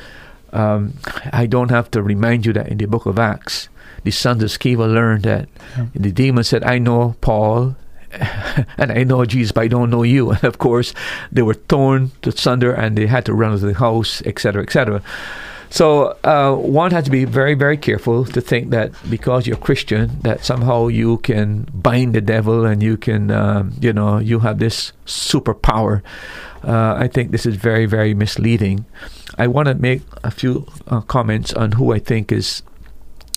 Um, 0.53 0.95
I 1.33 1.47
don't 1.47 1.71
have 1.71 1.91
to 1.93 2.03
remind 2.03 2.45
you 2.45 2.53
that 2.53 2.69
in 2.69 2.79
the 2.79 2.87
book 2.87 3.07
of 3.07 3.19
Acts, 3.19 3.69
the 4.05 4.11
sons 4.11 4.43
of 4.43 4.51
Sceva 4.51 4.93
learned 4.93 5.25
that 5.25 5.49
yeah. 5.77 5.87
the 5.95 6.13
demon 6.13 6.45
said, 6.45 6.63
I 6.65 6.79
know 6.79 7.15
Paul 7.21 7.77
and 8.77 8.93
I 8.93 9.05
know 9.05 9.25
Jesus, 9.25 9.53
but 9.53 9.63
I 9.63 9.69
don't 9.69 9.91
know 9.91 10.03
you. 10.03 10.31
And 10.35 10.45
of 10.45 10.59
course, 10.59 10.93
they 11.31 11.43
were 11.43 11.55
torn 11.55 12.11
to 12.23 12.33
sunder 12.33 12.73
and 12.73 12.99
they 12.99 13.07
had 13.07 13.25
to 13.27 13.35
run 13.35 13.53
out 13.53 13.55
of 13.55 13.61
the 13.61 13.75
house, 13.75 14.23
etc., 14.27 14.63
etc. 14.63 15.03
So 15.71 16.19
uh, 16.25 16.55
one 16.57 16.91
has 16.91 17.05
to 17.05 17.11
be 17.11 17.25
very, 17.25 17.55
very 17.55 17.77
careful 17.77 18.25
to 18.25 18.41
think 18.41 18.71
that 18.71 18.93
because 19.09 19.47
you're 19.47 19.57
Christian, 19.57 20.19
that 20.23 20.45
somehow 20.45 20.89
you 20.89 21.19
can 21.19 21.69
bind 21.73 22.15
the 22.15 22.21
devil 22.21 22.67
and 22.67 22.83
you 22.83 22.97
can, 22.97 23.31
um, 23.31 23.73
you 23.81 23.93
know, 23.93 24.19
you 24.19 24.41
have 24.41 24.59
this 24.59 24.93
superpower. 25.07 26.03
Uh, 26.65 26.95
I 26.99 27.07
think 27.07 27.31
this 27.31 27.47
is 27.47 27.55
very, 27.55 27.87
very 27.87 28.15
misleading. 28.15 28.85
I 29.39 29.47
want 29.47 29.69
to 29.69 29.75
make 29.75 30.03
a 30.25 30.31
few 30.33 30.67
uh, 30.89 31.03
comments 31.03 31.53
on 31.55 31.73
who 31.73 31.93
I 31.93 32.01
think 32.01 32.33
is 32.33 32.63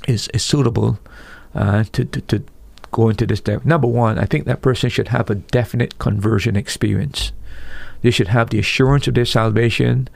is, 0.08 0.28
is 0.34 0.44
suitable 0.44 1.00
uh, 1.56 1.86
to, 1.94 2.04
to, 2.04 2.22
to 2.22 2.44
go 2.92 3.10
into 3.10 3.26
this. 3.26 3.42
Depth. 3.42 3.64
Number 3.64 3.88
one, 3.88 4.18
I 4.18 4.26
think 4.26 4.46
that 4.46 4.62
person 4.62 4.90
should 4.90 5.10
have 5.10 5.30
a 5.30 5.36
definite 5.36 6.00
conversion 6.00 6.56
experience. 6.56 7.32
They 8.02 8.12
should 8.12 8.30
have 8.30 8.50
the 8.50 8.60
assurance 8.60 9.08
of 9.08 9.14
their 9.14 9.26
salvation. 9.26 10.10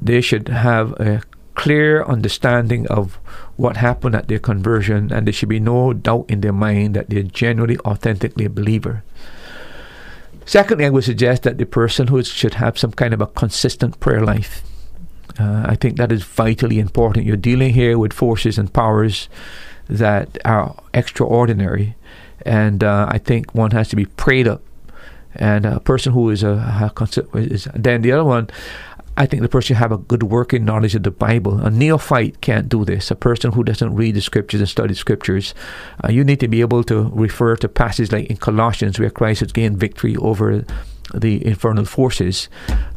They 0.00 0.20
should 0.20 0.48
have 0.48 0.92
a 1.00 1.22
clear 1.60 2.02
understanding 2.04 2.86
of 2.88 3.18
what 3.56 3.76
happened 3.76 4.14
at 4.14 4.28
their 4.28 4.38
conversion, 4.38 5.12
and 5.12 5.26
there 5.26 5.32
should 5.32 5.50
be 5.50 5.60
no 5.60 5.92
doubt 5.92 6.24
in 6.26 6.40
their 6.40 6.54
mind 6.54 6.96
that 6.96 7.10
they're 7.10 7.22
genuinely, 7.22 7.78
authentically 7.80 8.46
a 8.46 8.50
believer. 8.50 9.02
Secondly, 10.46 10.86
I 10.86 10.90
would 10.90 11.04
suggest 11.04 11.42
that 11.42 11.58
the 11.58 11.66
person 11.66 12.08
who 12.08 12.24
should 12.24 12.54
have 12.54 12.78
some 12.78 12.92
kind 12.92 13.12
of 13.12 13.20
a 13.20 13.26
consistent 13.26 14.00
prayer 14.00 14.24
life. 14.24 14.62
Uh, 15.38 15.64
I 15.68 15.76
think 15.76 15.98
that 15.98 16.10
is 16.10 16.22
vitally 16.22 16.78
important. 16.78 17.26
You're 17.26 17.36
dealing 17.36 17.74
here 17.74 17.98
with 17.98 18.14
forces 18.14 18.56
and 18.56 18.72
powers 18.72 19.28
that 19.86 20.38
are 20.46 20.74
extraordinary, 20.94 21.94
and 22.46 22.82
uh, 22.82 23.06
I 23.10 23.18
think 23.18 23.54
one 23.54 23.72
has 23.72 23.88
to 23.90 23.96
be 23.96 24.06
prayed 24.06 24.48
up. 24.48 24.62
And 25.34 25.64
a 25.64 25.78
person 25.78 26.12
who 26.12 26.30
is 26.30 26.42
a, 26.42 26.54
a 26.56 27.38
is, 27.38 27.68
then 27.74 28.02
the 28.02 28.12
other 28.12 28.24
one, 28.24 28.48
I 29.16 29.26
think 29.26 29.42
the 29.42 29.48
person 29.48 29.76
have 29.76 29.92
a 29.92 29.98
good 29.98 30.22
working 30.22 30.64
knowledge 30.64 30.94
of 30.94 31.02
the 31.02 31.10
Bible. 31.10 31.60
A 31.60 31.70
neophyte 31.70 32.40
can't 32.40 32.68
do 32.68 32.84
this. 32.84 33.10
A 33.10 33.16
person 33.16 33.52
who 33.52 33.64
doesn't 33.64 33.94
read 33.94 34.14
the 34.14 34.20
scriptures 34.20 34.60
and 34.60 34.68
study 34.68 34.94
scriptures, 34.94 35.54
uh, 36.04 36.10
you 36.10 36.24
need 36.24 36.40
to 36.40 36.48
be 36.48 36.60
able 36.60 36.84
to 36.84 37.10
refer 37.12 37.56
to 37.56 37.68
passages 37.68 38.12
like 38.12 38.30
in 38.30 38.36
Colossians 38.36 38.98
where 38.98 39.10
Christ 39.10 39.40
has 39.40 39.52
gained 39.52 39.78
victory 39.78 40.16
over 40.16 40.64
the 41.12 41.44
infernal 41.44 41.84
forces. 41.84 42.48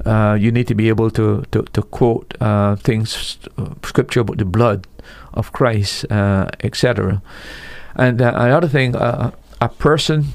Uh, 0.05 0.37
you 0.39 0.51
need 0.51 0.67
to 0.67 0.75
be 0.75 0.87
able 0.89 1.09
to 1.11 1.43
to, 1.51 1.63
to 1.73 1.81
quote 1.81 2.35
uh, 2.39 2.75
things, 2.75 3.37
uh, 3.57 3.73
scripture 3.83 4.21
about 4.21 4.37
the 4.37 4.45
blood 4.45 4.87
of 5.33 5.51
Christ, 5.51 6.05
uh, 6.11 6.47
etc. 6.63 7.21
And 7.95 8.21
uh, 8.21 8.33
another 8.35 8.67
thing, 8.67 8.95
a 8.95 9.33
person 9.77 10.33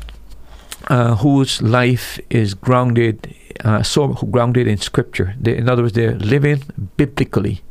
whose 1.19 1.63
life 1.63 2.19
is 2.31 2.55
grounded 2.55 3.35
uh, 3.65 3.83
so 3.83 4.09
grounded 4.15 4.67
in 4.67 4.79
Scripture. 4.79 5.35
They, 5.41 5.57
in 5.57 5.69
other 5.69 5.83
words, 5.83 5.95
they're 5.95 6.15
living 6.15 6.63
biblically. 6.97 7.63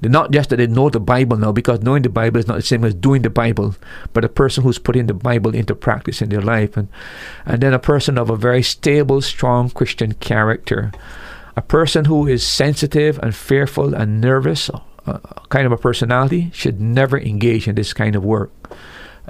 They're 0.00 0.10
not 0.10 0.30
just 0.30 0.50
that 0.50 0.56
they 0.56 0.68
know 0.68 0.90
the 0.90 1.00
Bible 1.00 1.36
now, 1.36 1.50
because 1.50 1.82
knowing 1.82 2.02
the 2.02 2.08
Bible 2.08 2.38
is 2.38 2.46
not 2.46 2.56
the 2.56 2.62
same 2.62 2.84
as 2.84 2.94
doing 2.94 3.22
the 3.22 3.30
Bible, 3.30 3.74
but 4.12 4.24
a 4.24 4.28
person 4.28 4.62
who's 4.62 4.78
putting 4.78 5.06
the 5.06 5.14
Bible 5.14 5.54
into 5.54 5.74
practice 5.74 6.22
in 6.22 6.28
their 6.28 6.40
life, 6.40 6.76
and 6.76 6.88
and 7.44 7.60
then 7.60 7.74
a 7.74 7.80
person 7.80 8.16
of 8.16 8.30
a 8.30 8.36
very 8.36 8.62
stable, 8.62 9.20
strong 9.20 9.70
Christian 9.70 10.14
character, 10.14 10.92
a 11.56 11.62
person 11.62 12.04
who 12.04 12.28
is 12.28 12.46
sensitive 12.46 13.18
and 13.22 13.34
fearful 13.34 13.92
and 13.92 14.20
nervous, 14.20 14.70
uh, 15.06 15.18
kind 15.48 15.66
of 15.66 15.72
a 15.72 15.76
personality, 15.76 16.50
should 16.52 16.80
never 16.80 17.18
engage 17.18 17.66
in 17.66 17.74
this 17.74 17.92
kind 17.92 18.14
of 18.14 18.24
work. 18.24 18.52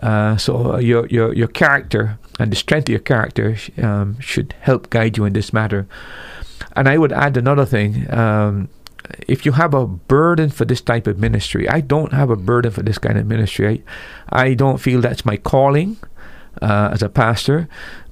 Uh, 0.03 0.37
so 0.37 0.79
your 0.79 1.07
your 1.07 1.35
your 1.35 1.49
character 1.49 2.19
and 2.39 2.53
the 2.53 2.57
strength 2.57 2.89
of 2.89 2.91
your 2.91 3.01
character 3.01 3.57
um, 3.83 4.19
should 4.21 4.55
help 4.61 4.91
guide 4.91 5.17
you 5.17 5.25
in 5.25 5.33
this 5.33 5.53
matter. 5.53 5.87
And 6.77 6.89
I 6.89 6.99
would 6.99 7.13
add 7.13 7.37
another 7.37 7.65
thing. 7.65 8.13
Um, 8.13 8.69
if 9.27 9.47
you 9.47 9.53
have 9.53 9.75
a 9.75 9.87
burden 9.87 10.51
for 10.51 10.65
this 10.65 10.81
type 10.81 11.07
of 11.07 11.19
ministry, 11.19 11.69
I 11.69 11.81
don't 11.81 12.13
have 12.13 12.31
a 12.31 12.37
burden 12.37 12.71
for 12.71 12.83
this 12.83 12.99
kind 12.99 13.19
of 13.19 13.27
ministry. 13.27 13.83
I, 14.31 14.45
I 14.45 14.55
don't 14.55 14.79
feel 14.79 15.01
that's 15.01 15.25
my 15.25 15.37
calling 15.37 15.97
uh, 16.61 16.91
as 16.93 17.03
a 17.03 17.09
pastor. 17.09 17.69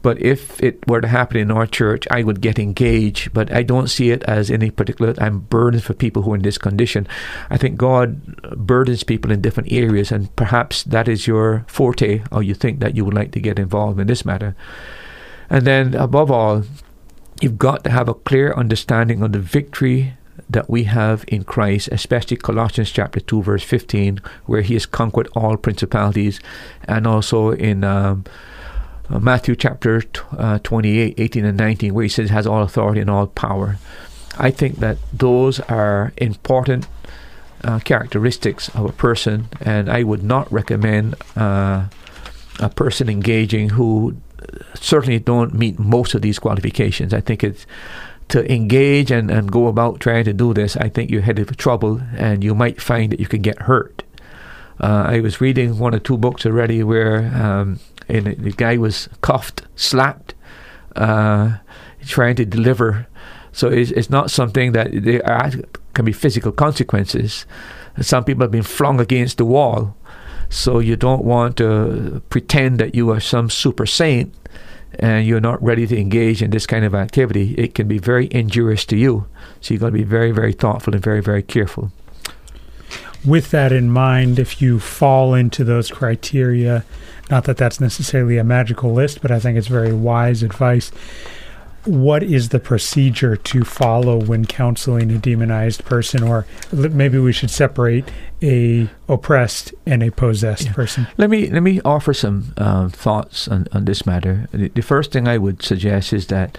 But 0.07 0.22
if 0.22 0.62
it 0.62 0.86
were 0.86 1.00
to 1.00 1.09
happen 1.09 1.36
in 1.36 1.50
our 1.50 1.66
church, 1.66 2.07
I 2.12 2.22
would 2.22 2.40
get 2.40 2.61
engaged. 2.61 3.32
But 3.32 3.52
I 3.52 3.64
don't 3.64 3.88
see 3.88 4.12
it 4.12 4.22
as 4.22 4.52
any 4.52 4.70
particular, 4.70 5.12
I'm 5.18 5.40
burdened 5.40 5.82
for 5.82 5.94
people 5.94 6.22
who 6.22 6.30
are 6.30 6.36
in 6.36 6.42
this 6.42 6.59
condition. 6.59 7.09
I 7.50 7.57
think 7.57 7.76
God 7.76 8.36
burdens 8.57 9.02
people 9.02 9.32
in 9.32 9.40
different 9.40 9.72
areas, 9.72 10.12
and 10.12 10.30
perhaps 10.36 10.84
that 10.84 11.09
is 11.09 11.26
your 11.26 11.64
forte, 11.66 12.22
or 12.30 12.44
you 12.44 12.54
think 12.54 12.78
that 12.78 12.94
you 12.94 13.04
would 13.04 13.14
like 13.14 13.32
to 13.32 13.40
get 13.40 13.59
involved 13.59 13.98
in 13.98 14.07
this 14.07 14.24
matter. 14.24 14.54
And 15.50 15.66
then, 15.66 15.94
above 15.94 16.30
all, 16.30 16.62
you've 17.40 17.59
got 17.59 17.82
to 17.82 17.90
have 17.90 18.09
a 18.09 18.14
clear 18.14 18.54
understanding 18.54 19.24
of 19.24 19.32
the 19.32 19.40
victory 19.40 20.14
that 20.48 20.70
we 20.70 20.84
have 20.84 21.24
in 21.26 21.42
Christ, 21.42 21.88
especially 21.90 22.36
Colossians 22.36 22.92
chapter 22.92 23.18
2, 23.18 23.42
verse 23.42 23.64
15, 23.64 24.20
where 24.44 24.62
he 24.62 24.74
has 24.74 24.86
conquered 24.86 25.26
all 25.34 25.57
principalities, 25.57 26.38
and 26.84 27.09
also 27.09 27.50
in 27.50 27.82
um, 27.82 28.24
uh, 29.11 29.18
Matthew 29.18 29.57
chapter 29.57 30.00
t- 30.00 30.20
uh, 30.36 30.59
28, 30.61 31.14
18, 31.18 31.44
and 31.44 31.59
19, 31.59 31.94
where 31.94 32.02
he 32.02 32.09
says 32.09 32.30
has 32.30 32.46
all 32.46 32.62
authority 32.62 33.00
and 33.00 33.11
all 33.11 33.26
power. 33.26 33.78
I 34.38 34.50
think 34.50 34.76
that 34.76 34.98
those 35.12 35.61
are 35.61 36.12
important 36.16 36.86
uh, 37.64 37.78
characteristics 37.80 38.68
of 38.70 38.84
a 38.84 38.92
person, 38.92 39.48
and 39.61 39.90
I 39.90 40.02
would 40.02 40.22
not 40.22 40.50
recommend 40.52 41.14
uh, 41.36 41.86
a 42.61 42.68
person 42.68 43.09
engaging 43.09 43.70
who 43.70 44.16
certainly 44.74 45.18
don't 45.18 45.54
meet 45.54 45.78
most 45.78 46.14
of 46.14 46.22
these 46.22 46.38
qualifications. 46.38 47.14
I 47.14 47.20
think 47.20 47.42
it's 47.42 47.66
to 48.28 48.52
engage 48.52 49.11
and, 49.11 49.30
and 49.30 49.50
go 49.50 49.68
about 49.68 50.00
trying 50.00 50.24
to 50.24 50.32
do 50.32 50.52
this, 50.52 50.76
I 50.76 50.88
think 50.88 51.11
you're 51.11 51.22
headed 51.22 51.48
for 51.48 51.54
trouble 51.54 52.00
and 52.16 52.42
you 52.42 52.54
might 52.54 52.80
find 52.80 53.12
that 53.12 53.20
you 53.20 53.26
can 53.26 53.42
get 53.42 53.62
hurt. 53.62 54.02
Uh, 54.80 55.04
I 55.07 55.20
was 55.20 55.40
reading 55.40 55.78
one 55.78 55.94
or 55.94 55.98
two 55.98 56.18
books 56.18 56.44
already 56.44 56.82
where 56.82 57.32
um, 57.34 57.78
the 58.09 58.54
guy 58.57 58.76
was 58.76 59.09
cuffed, 59.20 59.62
slapped, 59.74 60.34
uh, 60.94 61.57
trying 62.07 62.36
to 62.36 62.44
deliver. 62.44 63.07
So 63.52 63.68
it's, 63.68 63.90
it's 63.90 64.11
not 64.11 64.30
something 64.30 64.72
that 64.72 64.88
there 64.92 65.26
are, 65.28 65.50
can 65.94 66.04
be 66.04 66.12
physical 66.12 66.52
consequences. 66.52 67.46
Some 68.00 68.24
people 68.24 68.42
have 68.42 68.50
been 68.50 68.62
flung 68.62 69.00
against 69.00 69.38
the 69.38 69.44
wall. 69.44 69.96
So 70.48 70.78
you 70.78 70.94
don't 70.96 71.24
want 71.24 71.57
to 71.57 72.22
pretend 72.30 72.78
that 72.78 72.94
you 72.94 73.11
are 73.11 73.20
some 73.20 73.50
super 73.50 73.86
saint 73.86 74.32
and 74.98 75.26
you're 75.26 75.40
not 75.40 75.62
ready 75.62 75.86
to 75.86 75.98
engage 75.98 76.42
in 76.42 76.50
this 76.50 76.66
kind 76.66 76.84
of 76.84 76.94
activity, 76.94 77.54
it 77.54 77.74
can 77.74 77.88
be 77.88 77.98
very 77.98 78.28
injurious 78.30 78.84
to 78.86 78.96
you. 78.96 79.26
So 79.61 79.74
you've 79.74 79.80
got 79.80 79.88
to 79.88 79.92
be 79.92 80.04
very, 80.04 80.30
very 80.30 80.52
thoughtful 80.52 80.94
and 80.94 81.02
very, 81.02 81.20
very 81.20 81.42
careful. 81.42 81.90
with 83.24 83.50
that 83.50 83.72
in 83.72 83.90
mind, 83.90 84.38
if 84.38 84.62
you 84.62 84.78
fall 84.78 85.34
into 85.34 85.64
those 85.64 85.90
criteria, 85.90 86.84
not 87.31 87.45
that 87.45 87.57
that's 87.57 87.81
necessarily 87.81 88.39
a 88.39 88.45
magical 88.45 88.93
list, 88.93 89.20
but 89.22 89.31
I 89.31 89.39
think 89.41 89.59
it's 89.59 89.66
very 89.68 89.93
wise 89.93 90.43
advice. 90.43 90.91
What 91.85 92.24
is 92.24 92.49
the 92.49 92.59
procedure 92.59 93.37
to 93.37 93.64
follow 93.64 94.18
when 94.20 94.45
counseling 94.45 95.12
a 95.12 95.18
demonized 95.18 95.85
person, 95.85 96.24
or 96.24 96.45
maybe 96.72 97.18
we 97.18 97.33
should 97.33 97.51
separate 97.51 98.05
a 98.43 98.89
oppressed 99.09 99.72
and 99.87 100.03
a 100.03 100.11
possessed 100.11 100.66
Yeah. 100.66 100.72
person? 100.72 101.07
Let 101.16 101.31
me 101.31 101.49
let 101.49 101.62
me 101.62 101.81
offer 101.85 102.12
some 102.12 102.53
um, 102.57 102.91
thoughts 102.91 103.47
on, 103.47 103.68
on 103.70 103.85
this 103.85 104.05
matter. 104.05 104.49
The, 104.51 104.68
the 104.68 104.83
first 104.83 105.12
thing 105.12 105.29
I 105.29 105.39
would 105.39 105.62
suggest 105.62 106.12
is 106.12 106.27
that 106.27 106.59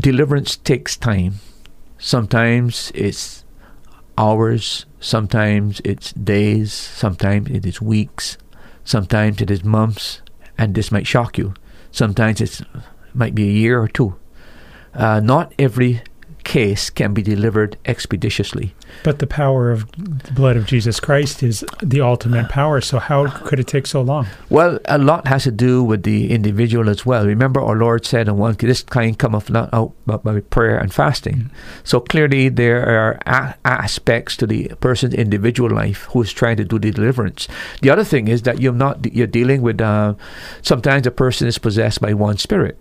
deliverance 0.00 0.56
takes 0.56 0.96
time. 0.96 1.34
Sometimes 1.98 2.92
it's 2.94 3.44
hours, 4.16 4.86
sometimes 5.00 5.80
it's 5.84 6.12
days, 6.12 6.72
sometimes 6.72 7.50
it 7.50 7.66
is 7.66 7.80
weeks, 7.82 8.38
sometimes 8.88 9.40
it 9.42 9.50
is 9.50 9.62
months, 9.64 10.22
and 10.56 10.74
this 10.74 10.90
might 10.90 11.06
shock 11.06 11.36
you. 11.36 11.54
Sometimes 11.90 12.40
it's 12.40 12.62
might 13.14 13.34
be 13.34 13.48
a 13.48 13.52
year 13.52 13.80
or 13.80 13.88
two. 13.88 14.16
Uh, 14.94 15.20
not 15.20 15.52
every 15.58 16.02
case 16.48 16.88
can 16.88 17.12
be 17.12 17.20
delivered 17.20 17.76
expeditiously. 17.84 18.74
But 19.04 19.18
the 19.18 19.26
power 19.26 19.70
of 19.70 19.84
the 19.92 20.32
blood 20.32 20.56
of 20.56 20.64
Jesus 20.64 20.98
Christ 20.98 21.42
is 21.42 21.62
the 21.82 22.00
ultimate 22.00 22.48
power. 22.48 22.80
So 22.80 22.98
how 22.98 23.28
could 23.28 23.60
it 23.60 23.66
take 23.66 23.86
so 23.86 24.00
long? 24.00 24.26
Well, 24.48 24.80
a 24.86 24.96
lot 24.96 25.28
has 25.28 25.44
to 25.44 25.52
do 25.52 25.84
with 25.84 26.04
the 26.04 26.32
individual 26.32 26.88
as 26.88 27.04
well. 27.04 27.26
Remember, 27.26 27.60
our 27.60 27.76
Lord 27.76 28.06
said, 28.06 28.28
"And 28.28 28.38
one 28.38 28.56
this 28.58 28.82
kind 28.82 29.16
cometh 29.18 29.50
not 29.50 29.68
out 29.74 29.92
but 30.06 30.24
by 30.24 30.40
prayer 30.40 30.78
and 30.78 30.90
fasting." 30.92 31.50
So 31.84 32.00
clearly, 32.00 32.48
there 32.48 32.80
are 32.80 33.20
a- 33.26 33.54
aspects 33.66 34.34
to 34.38 34.46
the 34.46 34.72
person's 34.80 35.14
individual 35.14 35.70
life 35.70 36.08
who 36.12 36.22
is 36.22 36.32
trying 36.32 36.56
to 36.56 36.64
do 36.64 36.78
the 36.78 36.90
deliverance. 36.90 37.46
The 37.82 37.90
other 37.90 38.04
thing 38.04 38.26
is 38.26 38.42
that 38.48 38.60
you're 38.62 38.72
not 38.72 39.04
you're 39.12 39.36
dealing 39.40 39.60
with. 39.60 39.80
Uh, 39.80 40.14
sometimes 40.62 41.06
a 41.06 41.10
person 41.12 41.46
is 41.46 41.58
possessed 41.58 42.00
by 42.00 42.14
one 42.14 42.38
spirit. 42.38 42.78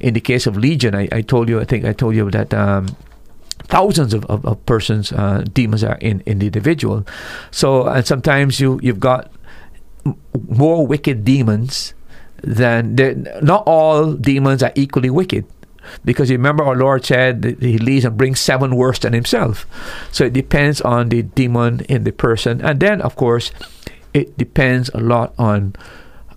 In 0.00 0.14
the 0.14 0.20
case 0.20 0.46
of 0.46 0.56
Legion, 0.56 0.94
I, 0.94 1.08
I 1.12 1.22
told 1.22 1.48
you, 1.48 1.60
I 1.60 1.64
think 1.64 1.84
I 1.84 1.92
told 1.92 2.14
you 2.14 2.30
that. 2.30 2.52
Um, 2.52 2.96
thousands 3.66 4.12
of, 4.12 4.26
of, 4.26 4.44
of 4.44 4.66
persons 4.66 5.10
uh, 5.12 5.42
demons 5.54 5.82
are 5.82 5.96
in, 5.96 6.20
in 6.26 6.38
the 6.38 6.46
individual 6.46 7.06
so 7.50 7.86
and 7.86 8.06
sometimes 8.06 8.60
you 8.60 8.78
you've 8.82 9.00
got 9.00 9.32
m- 10.04 10.20
more 10.48 10.86
wicked 10.86 11.24
demons 11.24 11.94
than 12.42 12.94
not 13.40 13.62
all 13.66 14.12
demons 14.12 14.62
are 14.62 14.72
equally 14.74 15.08
wicked 15.08 15.46
because 16.04 16.30
you 16.30 16.36
remember 16.36 16.64
our 16.64 16.76
Lord 16.76 17.04
said 17.04 17.42
that 17.42 17.62
he 17.62 17.78
leaves 17.78 18.04
and 18.04 18.16
brings 18.16 18.40
seven 18.40 18.76
worse 18.76 18.98
than 18.98 19.12
himself. 19.12 19.66
So 20.10 20.24
it 20.24 20.32
depends 20.32 20.80
on 20.80 21.08
the 21.08 21.22
demon 21.22 21.80
in 21.88 22.04
the 22.04 22.12
person. 22.12 22.60
And 22.60 22.80
then, 22.80 23.00
of 23.00 23.16
course, 23.16 23.52
it 24.12 24.36
depends 24.38 24.90
a 24.94 25.00
lot 25.00 25.34
on 25.38 25.74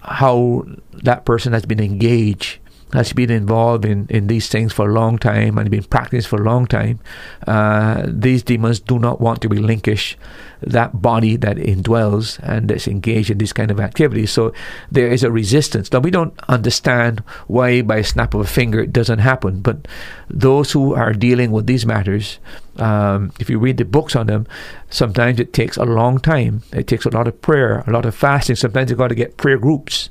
how 0.01 0.65
that 1.03 1.25
person 1.25 1.53
has 1.53 1.65
been 1.65 1.79
engaged, 1.79 2.59
has 2.93 3.11
been 3.11 3.29
involved 3.29 3.85
in, 3.85 4.07
in 4.09 4.27
these 4.27 4.47
things 4.47 4.71
for 4.71 4.89
a 4.89 4.93
long 4.93 5.17
time 5.17 5.57
and 5.57 5.69
been 5.69 5.83
practicing 5.83 6.27
for 6.27 6.41
a 6.41 6.45
long 6.45 6.65
time. 6.65 6.99
Uh, 7.45 8.03
these 8.07 8.43
demons 8.43 8.79
do 8.79 8.97
not 8.97 9.19
want 9.19 9.41
to 9.41 9.49
relinquish 9.49 10.17
that 10.61 11.01
body 11.01 11.35
that 11.35 11.57
indwells 11.57 12.39
and 12.41 12.69
that's 12.69 12.87
engaged 12.87 13.29
in 13.29 13.37
this 13.37 13.53
kind 13.53 13.69
of 13.71 13.79
activity. 13.79 14.25
So 14.25 14.53
there 14.91 15.09
is 15.09 15.23
a 15.23 15.31
resistance. 15.31 15.91
Now 15.91 15.99
we 15.99 16.11
don't 16.11 16.33
understand 16.47 17.19
why 17.47 17.81
by 17.81 17.97
a 17.97 18.03
snap 18.03 18.33
of 18.33 18.41
a 18.41 18.45
finger 18.45 18.79
it 18.79 18.93
doesn't 18.93 19.19
happen, 19.19 19.59
but 19.61 19.87
those 20.29 20.71
who 20.71 20.95
are 20.95 21.13
dealing 21.13 21.51
with 21.51 21.67
these 21.67 21.85
matters, 21.85 22.39
um, 22.77 23.31
if 23.39 23.49
you 23.49 23.59
read 23.59 23.77
the 23.77 23.85
books 23.85 24.15
on 24.15 24.27
them, 24.27 24.47
sometimes 24.89 25.39
it 25.39 25.53
takes 25.53 25.77
a 25.77 25.85
long 25.85 26.19
time. 26.19 26.63
It 26.71 26.87
takes 26.87 27.05
a 27.05 27.09
lot 27.09 27.27
of 27.27 27.41
prayer, 27.41 27.83
a 27.85 27.91
lot 27.91 28.05
of 28.05 28.15
fasting. 28.15 28.55
Sometimes 28.55 28.89
you've 28.89 28.99
got 28.99 29.09
to 29.09 29.15
get 29.15 29.37
prayer 29.37 29.57
groups 29.57 30.09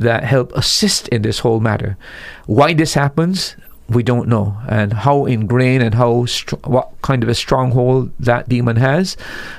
that 0.00 0.24
help 0.24 0.52
assist 0.52 1.08
in 1.08 1.22
this 1.22 1.40
whole 1.40 1.60
matter. 1.60 1.96
Why 2.46 2.74
this 2.74 2.94
happens, 2.94 3.56
we 3.88 4.02
don't 4.02 4.28
know, 4.28 4.56
and 4.68 4.92
how 4.92 5.26
ingrained 5.26 5.82
and 5.82 5.94
how 5.94 6.26
str- 6.26 6.56
what 6.64 6.90
kind 7.02 7.22
of 7.22 7.28
a 7.28 7.34
stronghold 7.34 8.10
that 8.18 8.48
demon 8.48 8.76
has, 8.76 9.16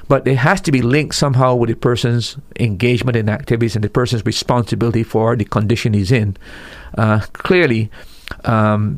but 0.08 0.28
it 0.28 0.38
has 0.38 0.62
to 0.62 0.72
be 0.72 0.82
linked 0.82 1.16
somehow 1.16 1.56
with 1.56 1.70
the 1.70 1.76
person's 1.76 2.38
engagement 2.60 3.16
in 3.16 3.30
activities 3.30 3.76
and 3.76 3.84
the 3.84 3.90
person's 3.90 4.26
responsibility 4.26 5.04
for 5.04 5.36
the 5.36 5.46
condition 5.46 5.94
he's 5.94 6.12
in. 6.12 6.36
Uh, 6.98 7.22
clearly, 7.34 7.90
um, 8.44 8.98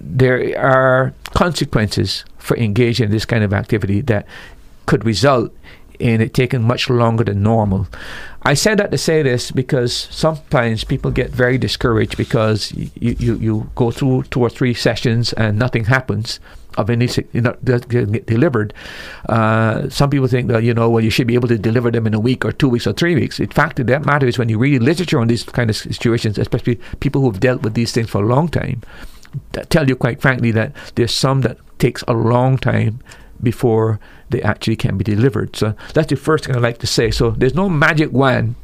there 0.00 0.58
are 0.58 1.12
consequences 1.34 2.24
for 2.38 2.56
engaging 2.56 3.06
in 3.06 3.10
this 3.10 3.24
kind 3.24 3.42
of 3.42 3.52
activity 3.52 4.00
that 4.02 4.26
could 4.86 5.04
result 5.04 5.52
in 6.00 6.20
it 6.20 6.34
taking 6.34 6.62
much 6.62 6.88
longer 6.90 7.24
than 7.24 7.42
normal. 7.42 7.86
I 8.42 8.54
said 8.54 8.78
that 8.78 8.90
to 8.90 8.98
say 8.98 9.22
this 9.22 9.50
because 9.50 9.92
sometimes 9.92 10.84
people 10.84 11.10
get 11.10 11.30
very 11.30 11.58
discouraged 11.58 12.16
because 12.16 12.72
you, 12.72 12.90
you, 13.18 13.34
you 13.36 13.70
go 13.74 13.90
through 13.90 14.24
two 14.24 14.40
or 14.40 14.48
three 14.48 14.72
sessions 14.72 15.32
and 15.34 15.58
nothing 15.58 15.84
happens 15.84 16.40
of 16.78 16.88
any 16.88 17.08
know, 17.34 17.56
get 17.62 18.26
delivered. 18.26 18.72
Uh, 19.28 19.88
some 19.88 20.08
people 20.08 20.28
think 20.28 20.48
that 20.48 20.62
you 20.62 20.72
know 20.72 20.88
well 20.88 21.02
you 21.02 21.10
should 21.10 21.26
be 21.26 21.34
able 21.34 21.48
to 21.48 21.58
deliver 21.58 21.90
them 21.90 22.06
in 22.06 22.14
a 22.14 22.20
week 22.20 22.44
or 22.44 22.52
two 22.52 22.68
weeks 22.68 22.86
or 22.86 22.92
three 22.92 23.14
weeks. 23.14 23.40
In 23.40 23.48
fact, 23.48 23.84
that 23.84 24.06
matter 24.06 24.26
is 24.26 24.38
when 24.38 24.48
you 24.48 24.58
read 24.58 24.82
literature 24.82 25.20
on 25.20 25.28
these 25.28 25.42
kind 25.42 25.68
of 25.68 25.76
situations, 25.76 26.38
especially 26.38 26.80
people 27.00 27.20
who 27.20 27.30
have 27.30 27.40
dealt 27.40 27.62
with 27.62 27.74
these 27.74 27.92
things 27.92 28.08
for 28.08 28.22
a 28.22 28.26
long 28.26 28.48
time, 28.48 28.82
that 29.52 29.70
tell 29.70 29.88
you 29.88 29.96
quite 29.96 30.20
frankly 30.20 30.50
that 30.52 30.72
there's 30.94 31.14
some 31.14 31.42
that 31.42 31.58
takes 31.78 32.02
a 32.06 32.12
long 32.12 32.56
time 32.58 33.00
before 33.42 33.98
they 34.28 34.42
actually 34.42 34.76
can 34.76 34.96
be 34.96 35.04
delivered. 35.04 35.56
So 35.56 35.74
that's 35.94 36.08
the 36.08 36.16
first 36.16 36.44
thing 36.44 36.56
I 36.56 36.58
like 36.58 36.78
to 36.78 36.86
say. 36.86 37.10
So 37.10 37.30
there's 37.30 37.54
no 37.54 37.68
magic 37.68 38.12
wand 38.12 38.54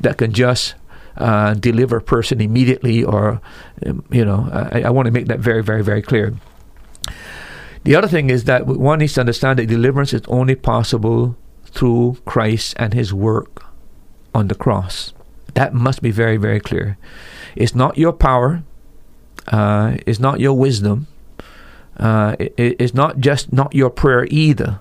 that 0.00 0.18
can 0.18 0.32
just 0.32 0.74
uh, 1.16 1.54
deliver 1.54 1.96
a 1.96 2.02
person 2.02 2.40
immediately, 2.40 3.02
or 3.02 3.40
um, 3.84 4.04
you 4.10 4.24
know, 4.24 4.48
I, 4.52 4.82
I 4.82 4.90
want 4.90 5.06
to 5.06 5.12
make 5.12 5.26
that 5.26 5.40
very, 5.40 5.62
very, 5.62 5.82
very 5.82 6.02
clear. 6.02 6.34
The 7.82 7.96
other 7.96 8.08
thing 8.08 8.30
is 8.30 8.44
that 8.44 8.66
one 8.66 9.00
needs 9.00 9.14
to 9.14 9.20
understand 9.20 9.58
that 9.58 9.66
deliverance 9.66 10.12
is 10.12 10.22
only 10.28 10.54
possible 10.54 11.36
through 11.64 12.18
Christ 12.24 12.74
and 12.78 12.94
His 12.94 13.12
work 13.12 13.64
on 14.34 14.48
the 14.48 14.54
cross. 14.54 15.12
That 15.54 15.74
must 15.74 16.02
be 16.02 16.12
very, 16.12 16.36
very 16.36 16.60
clear. 16.60 16.98
It's 17.56 17.74
not 17.74 17.98
your 17.98 18.12
power. 18.12 18.62
Uh, 19.48 19.96
it's 20.06 20.20
not 20.20 20.38
your 20.38 20.54
wisdom. 20.54 21.07
Uh, 21.98 22.36
it, 22.38 22.54
it's 22.56 22.94
not 22.94 23.18
just 23.18 23.52
not 23.52 23.74
your 23.74 23.90
prayer 23.90 24.26
either 24.30 24.80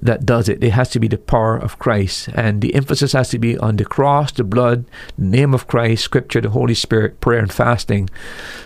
that 0.00 0.24
does 0.24 0.48
it. 0.48 0.62
It 0.62 0.70
has 0.70 0.90
to 0.90 1.00
be 1.00 1.08
the 1.08 1.18
power 1.18 1.56
of 1.56 1.78
Christ, 1.78 2.28
and 2.34 2.60
the 2.60 2.74
emphasis 2.74 3.12
has 3.12 3.30
to 3.30 3.38
be 3.38 3.58
on 3.58 3.76
the 3.76 3.84
cross, 3.84 4.30
the 4.32 4.44
blood, 4.44 4.84
the 5.16 5.24
name 5.24 5.54
of 5.54 5.66
Christ, 5.66 6.04
Scripture, 6.04 6.40
the 6.40 6.50
Holy 6.50 6.74
Spirit, 6.74 7.20
prayer, 7.20 7.40
and 7.40 7.52
fasting. 7.52 8.08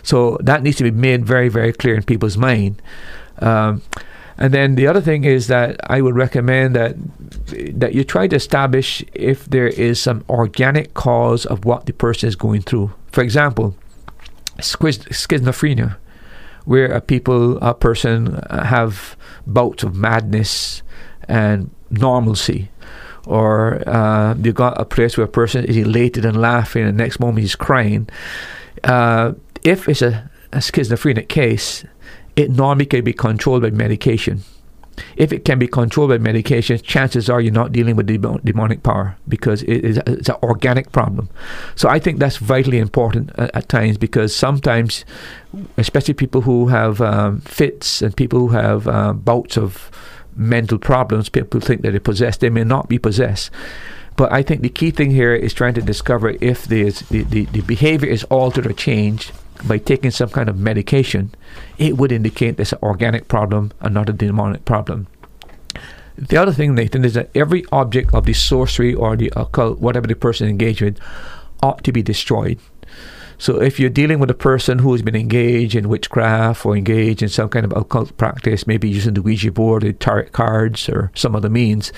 So 0.03 0.37
that 0.41 0.63
needs 0.63 0.77
to 0.79 0.85
be 0.85 0.91
made 0.91 1.25
very, 1.25 1.49
very 1.49 1.73
clear 1.73 1.95
in 1.95 2.03
people's 2.03 2.37
mind. 2.37 2.83
Um, 3.39 3.83
and 4.39 4.53
then 4.53 4.75
the 4.75 4.87
other 4.87 5.01
thing 5.01 5.25
is 5.25 5.47
that 5.49 5.81
I 5.89 6.01
would 6.01 6.17
recommend 6.17 6.75
that 6.77 6.97
that 7.81 7.95
you 7.95 8.05
try 8.05 8.27
to 8.29 8.37
establish 8.37 9.05
if 9.13 9.45
there 9.47 9.69
is 9.69 10.01
some 10.01 10.25
organic 10.29 10.95
cause 10.95 11.47
of 11.47 11.65
what 11.65 11.87
the 11.87 11.93
person 11.93 12.29
is 12.29 12.37
going 12.37 12.63
through. 12.63 12.93
For 13.11 13.23
example, 13.23 13.77
schiz- 14.59 15.07
schizophrenia, 15.11 15.97
where 16.65 16.87
a 16.93 17.01
people, 17.01 17.59
a 17.59 17.75
person 17.75 18.41
have 18.51 19.17
bouts 19.47 19.83
of 19.83 19.95
madness 19.95 20.83
and 21.29 21.71
normalcy, 21.91 22.71
or 23.27 23.87
uh, 23.89 24.35
you 24.35 24.53
got 24.53 24.81
a 24.81 24.85
place 24.85 25.17
where 25.17 25.27
a 25.27 25.31
person 25.31 25.65
is 25.65 25.77
elated 25.77 26.25
and 26.25 26.41
laughing, 26.41 26.85
and 26.85 26.99
the 26.99 27.03
next 27.03 27.21
moment 27.21 27.41
he's 27.41 27.57
crying. 27.57 28.09
Uh, 28.85 29.33
if 29.63 29.89
it's 29.89 30.03
a, 30.03 30.31
a 30.53 30.61
schizophrenic 30.61 31.29
case, 31.29 31.85
it 32.35 32.51
normally 32.51 32.87
can 32.87 33.05
be 33.05 33.13
controlled 33.13 33.63
by 33.63 33.71
medication. 33.71 34.43
If 35.17 35.33
it 35.33 35.45
can 35.45 35.59
be 35.59 35.67
controlled 35.67 36.11
by 36.11 36.19
medication, 36.19 36.79
chances 36.79 37.31
are 37.31 37.41
you're 37.41 37.53
not 37.53 37.73
dealing 37.73 37.97
with 37.97 38.07
demon- 38.07 38.41
demonic 38.45 38.83
power 38.83 39.17
because 39.29 39.63
it 39.63 39.85
is 39.85 39.99
it's 40.07 40.29
an 40.29 40.37
organic 40.43 40.93
problem. 40.93 41.29
So 41.75 41.89
I 41.89 41.99
think 41.99 42.19
that's 42.19 42.37
vitally 42.37 42.79
important 42.79 43.31
at, 43.39 43.55
at 43.55 43.69
times 43.69 43.99
because 43.99 44.35
sometimes, 44.35 45.05
especially 45.79 46.15
people 46.15 46.43
who 46.43 46.69
have 46.69 47.01
um, 47.01 47.41
fits 47.41 48.03
and 48.03 48.17
people 48.17 48.39
who 48.39 48.49
have 48.49 48.87
uh, 48.87 49.13
bouts 49.13 49.57
of 49.57 49.91
mental 50.37 50.79
problems, 50.79 51.29
people 51.29 51.61
think 51.61 51.83
that 51.83 51.91
they're 51.91 52.01
possessed. 52.01 52.41
They 52.41 52.51
may 52.51 52.65
not 52.65 52.89
be 52.89 52.99
possessed. 52.99 53.51
But 54.17 54.31
I 54.33 54.43
think 54.43 54.61
the 54.61 54.69
key 54.69 54.91
thing 54.91 55.11
here 55.11 55.35
is 55.35 55.55
trying 55.55 55.75
to 55.75 55.83
discover 55.83 56.37
if 56.41 56.67
the, 56.67 56.91
the, 57.11 57.47
the 57.47 57.61
behavior 57.63 58.09
is 58.09 58.25
altered 58.25 58.67
or 58.67 58.73
changed 58.75 59.33
by 59.67 59.79
taking 59.79 60.11
some 60.11 60.29
kind 60.29 60.49
of 60.49 60.59
medication, 60.59 61.35
it 61.79 61.97
would 61.97 62.13
indicate 62.13 62.57
there's 62.57 62.73
an 62.73 62.79
organic 62.83 63.29
problem 63.29 63.73
and 63.81 63.95
not 63.95 64.09
a 64.09 64.13
demonic 64.13 64.65
problem. 64.65 65.07
The 66.17 66.37
other 66.37 66.53
thing, 66.53 66.75
Nathan, 66.75 67.05
is 67.05 67.15
that 67.15 67.31
every 67.35 67.65
object 67.73 68.13
of 68.15 68.27
the 68.27 68.33
sorcery 68.33 68.95
or 68.95 69.17
the 69.17 69.33
occult, 69.35 69.79
whatever 69.79 70.07
the 70.07 70.15
person 70.15 70.49
engaged 70.49 70.83
with, 70.83 70.99
ought 71.63 71.83
to 71.85 71.93
be 71.93 72.03
destroyed. 72.03 72.59
So 73.39 73.61
if 73.61 73.81
you're 73.81 73.91
dealing 73.91 74.21
with 74.21 74.31
a 74.31 74.35
person 74.35 74.79
who 74.79 74.93
has 74.93 75.03
been 75.03 75.17
engaged 75.17 75.75
in 75.75 75.89
witchcraft 75.89 76.65
or 76.65 76.77
engaged 76.77 77.23
in 77.23 77.29
some 77.29 77.49
kind 77.49 77.65
of 77.65 77.73
occult 77.73 78.17
practice, 78.17 78.67
maybe 78.69 78.89
using 78.89 79.15
the 79.15 79.23
Ouija 79.23 79.51
board, 79.51 79.83
the 79.83 79.93
tarot 79.93 80.27
cards, 80.27 80.89
or 80.89 81.11
some 81.15 81.35
other 81.35 81.49
means, 81.49 81.93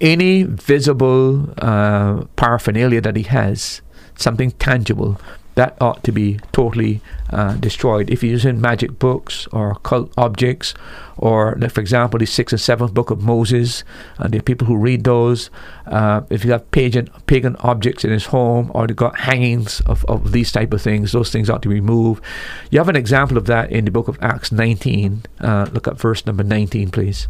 any 0.00 0.44
visible 0.44 1.52
uh, 1.58 2.24
paraphernalia 2.36 3.00
that 3.00 3.16
he 3.16 3.24
has, 3.24 3.82
something 4.14 4.52
tangible, 4.52 5.20
that 5.58 5.76
ought 5.80 6.04
to 6.04 6.12
be 6.12 6.38
totally 6.52 7.00
uh, 7.30 7.54
destroyed. 7.54 8.08
If 8.10 8.22
you're 8.22 8.30
using 8.30 8.60
magic 8.60 9.00
books 9.00 9.48
or 9.50 9.72
occult 9.72 10.12
objects, 10.16 10.72
or 11.16 11.56
like 11.58 11.72
for 11.72 11.80
example, 11.80 12.20
the 12.20 12.26
sixth 12.26 12.52
and 12.52 12.60
seventh 12.60 12.94
book 12.94 13.10
of 13.10 13.20
Moses, 13.20 13.82
and 14.18 14.32
there 14.32 14.38
are 14.38 14.42
people 14.50 14.68
who 14.68 14.76
read 14.76 15.02
those. 15.02 15.50
Uh, 15.84 16.20
if 16.30 16.44
you 16.44 16.52
have 16.52 16.70
pagan 16.70 17.08
pagan 17.26 17.56
objects 17.56 18.04
in 18.04 18.12
his 18.12 18.26
home, 18.26 18.70
or 18.72 18.86
they 18.86 18.94
got 18.94 19.18
hangings 19.18 19.80
of, 19.80 20.04
of 20.04 20.30
these 20.30 20.52
type 20.52 20.72
of 20.72 20.80
things, 20.80 21.10
those 21.10 21.32
things 21.32 21.50
ought 21.50 21.62
to 21.62 21.68
be 21.68 21.74
removed. 21.74 22.22
You 22.70 22.78
have 22.78 22.88
an 22.88 22.94
example 22.94 23.36
of 23.36 23.46
that 23.46 23.72
in 23.72 23.84
the 23.84 23.90
book 23.90 24.06
of 24.06 24.16
Acts 24.22 24.52
19. 24.52 25.24
Uh, 25.40 25.66
look 25.72 25.88
at 25.88 25.98
verse 25.98 26.24
number 26.24 26.44
19, 26.44 26.90
please. 26.92 27.26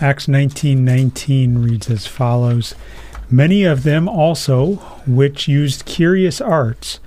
Acts 0.00 0.28
19:19 0.28 1.64
reads 1.64 1.90
as 1.90 2.06
follows: 2.06 2.76
Many 3.30 3.64
of 3.64 3.84
them 3.84 4.08
also, 4.08 4.74
which 5.06 5.46
used 5.46 5.84
curious 5.84 6.40
arts, 6.40 6.98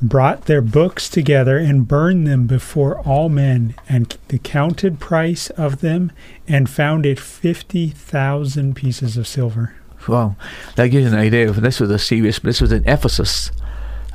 brought 0.00 0.44
their 0.44 0.60
books 0.60 1.08
together 1.08 1.58
and 1.58 1.88
burned 1.88 2.26
them 2.26 2.46
before 2.46 3.00
all 3.00 3.28
men, 3.28 3.74
and 3.88 4.16
the 4.28 4.38
counted 4.38 5.00
price 5.00 5.50
of 5.50 5.80
them, 5.80 6.12
and 6.46 6.70
found 6.70 7.04
it 7.04 7.18
fifty 7.18 7.88
thousand 7.88 8.76
pieces 8.76 9.16
of 9.16 9.26
silver. 9.26 9.74
Wow, 10.06 10.36
that 10.76 10.88
gives 10.88 11.10
an 11.10 11.18
idea. 11.18 11.48
Of, 11.48 11.62
this 11.62 11.80
was 11.80 11.90
a 11.90 11.98
serious. 11.98 12.38
This 12.38 12.60
was 12.60 12.70
in 12.70 12.86
Ephesus. 12.88 13.50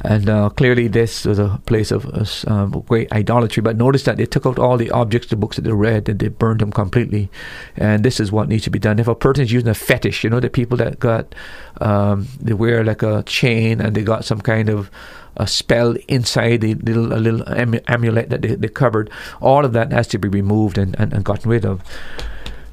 And 0.03 0.29
uh, 0.29 0.49
clearly, 0.49 0.87
this 0.87 1.25
was 1.25 1.39
a 1.39 1.61
place 1.65 1.91
of 1.91 2.05
uh, 2.47 2.65
great 2.65 3.11
idolatry. 3.11 3.61
But 3.61 3.77
notice 3.77 4.03
that 4.03 4.17
they 4.17 4.25
took 4.25 4.45
out 4.45 4.59
all 4.59 4.77
the 4.77 4.91
objects, 4.91 5.29
the 5.29 5.35
books 5.35 5.57
that 5.57 5.63
they 5.63 5.71
read, 5.71 6.09
and 6.09 6.19
they 6.19 6.27
burned 6.27 6.61
them 6.61 6.71
completely. 6.71 7.29
And 7.75 8.03
this 8.03 8.19
is 8.19 8.31
what 8.31 8.49
needs 8.49 8.63
to 8.63 8.71
be 8.71 8.79
done. 8.79 8.99
If 8.99 9.07
a 9.07 9.15
person 9.15 9.43
is 9.43 9.51
using 9.51 9.69
a 9.69 9.73
fetish, 9.73 10.23
you 10.23 10.29
know, 10.29 10.39
the 10.39 10.49
people 10.49 10.77
that 10.77 10.99
got, 10.99 11.35
um, 11.79 12.27
they 12.39 12.53
wear 12.53 12.83
like 12.83 13.03
a 13.03 13.23
chain 13.23 13.79
and 13.79 13.95
they 13.95 14.03
got 14.03 14.25
some 14.25 14.41
kind 14.41 14.69
of 14.69 14.89
a 15.37 15.47
spell 15.47 15.95
inside 16.07 16.61
the 16.61 16.73
little 16.75 17.13
a 17.13 17.15
little 17.15 17.43
amulet 17.87 18.29
that 18.29 18.41
they, 18.41 18.55
they 18.55 18.67
covered, 18.67 19.09
all 19.39 19.63
of 19.63 19.73
that 19.73 19.91
has 19.91 20.07
to 20.07 20.19
be 20.19 20.27
removed 20.27 20.77
and, 20.77 20.95
and, 20.99 21.13
and 21.13 21.23
gotten 21.23 21.49
rid 21.49 21.65
of. 21.65 21.81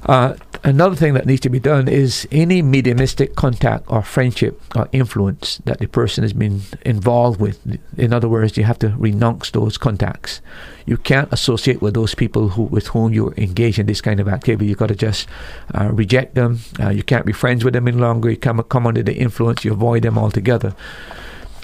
Uh, 0.06 0.34
another 0.62 0.94
thing 0.94 1.14
that 1.14 1.26
needs 1.26 1.40
to 1.40 1.50
be 1.50 1.58
done 1.58 1.88
is 1.88 2.26
any 2.30 2.62
mediumistic 2.62 3.34
contact 3.34 3.84
or 3.88 4.02
friendship 4.02 4.60
or 4.76 4.88
influence 4.92 5.58
that 5.64 5.78
the 5.78 5.86
person 5.86 6.22
has 6.22 6.32
been 6.32 6.62
involved 6.82 7.40
with. 7.40 7.78
In 7.96 8.12
other 8.12 8.28
words, 8.28 8.56
you 8.56 8.64
have 8.64 8.78
to 8.80 8.94
renounce 8.96 9.50
those 9.50 9.76
contacts. 9.76 10.40
You 10.86 10.96
can't 10.96 11.32
associate 11.32 11.82
with 11.82 11.94
those 11.94 12.14
people 12.14 12.50
who 12.50 12.62
with 12.62 12.88
whom 12.88 13.12
you're 13.12 13.34
engaged 13.36 13.78
in 13.78 13.86
this 13.86 14.00
kind 14.00 14.20
of 14.20 14.28
activity. 14.28 14.66
You've 14.66 14.78
got 14.78 14.88
to 14.88 14.96
just 14.96 15.28
uh, 15.74 15.90
reject 15.92 16.34
them. 16.34 16.60
Uh, 16.78 16.90
you 16.90 17.02
can't 17.02 17.26
be 17.26 17.32
friends 17.32 17.64
with 17.64 17.74
them 17.74 17.88
any 17.88 17.98
longer. 17.98 18.30
You 18.30 18.36
come 18.36 18.62
come 18.62 18.86
under 18.86 19.02
the 19.02 19.14
influence. 19.14 19.64
You 19.64 19.72
avoid 19.72 20.02
them 20.02 20.16
altogether. 20.16 20.74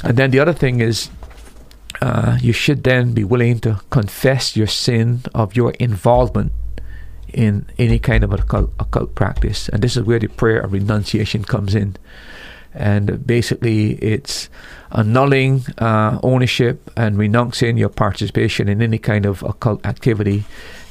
And 0.03 0.16
then 0.16 0.30
the 0.30 0.41
other 0.41 0.55
thing 0.55 0.80
is. 0.80 1.11
Uh, 2.03 2.37
you 2.43 2.53
should 2.53 2.82
then 2.82 3.14
be 3.14 3.22
willing 3.22 3.61
to 3.61 3.80
confess 3.89 4.57
your 4.57 4.66
sin 4.66 5.22
of 5.32 5.55
your 5.55 5.70
involvement 5.78 6.53
in 7.35 7.66
any 7.78 7.99
kind 7.99 8.24
of 8.24 8.32
occult, 8.32 8.70
occult 8.78 9.14
practice. 9.14 9.68
And 9.68 9.82
this 9.82 9.97
is 9.97 10.05
where 10.05 10.18
the 10.18 10.28
prayer 10.28 10.61
of 10.61 10.72
renunciation 10.72 11.45
comes 11.45 11.74
in. 11.74 11.97
And 12.72 13.24
basically, 13.24 13.93
it's 13.95 14.49
annulling 14.91 15.64
uh, 15.78 16.18
ownership 16.22 16.91
and 16.97 17.16
renouncing 17.16 17.76
your 17.76 17.89
participation 17.89 18.68
in 18.68 18.82
any 18.82 18.99
kind 18.99 19.26
of 19.26 19.43
occult 19.43 19.85
activity. 19.87 20.45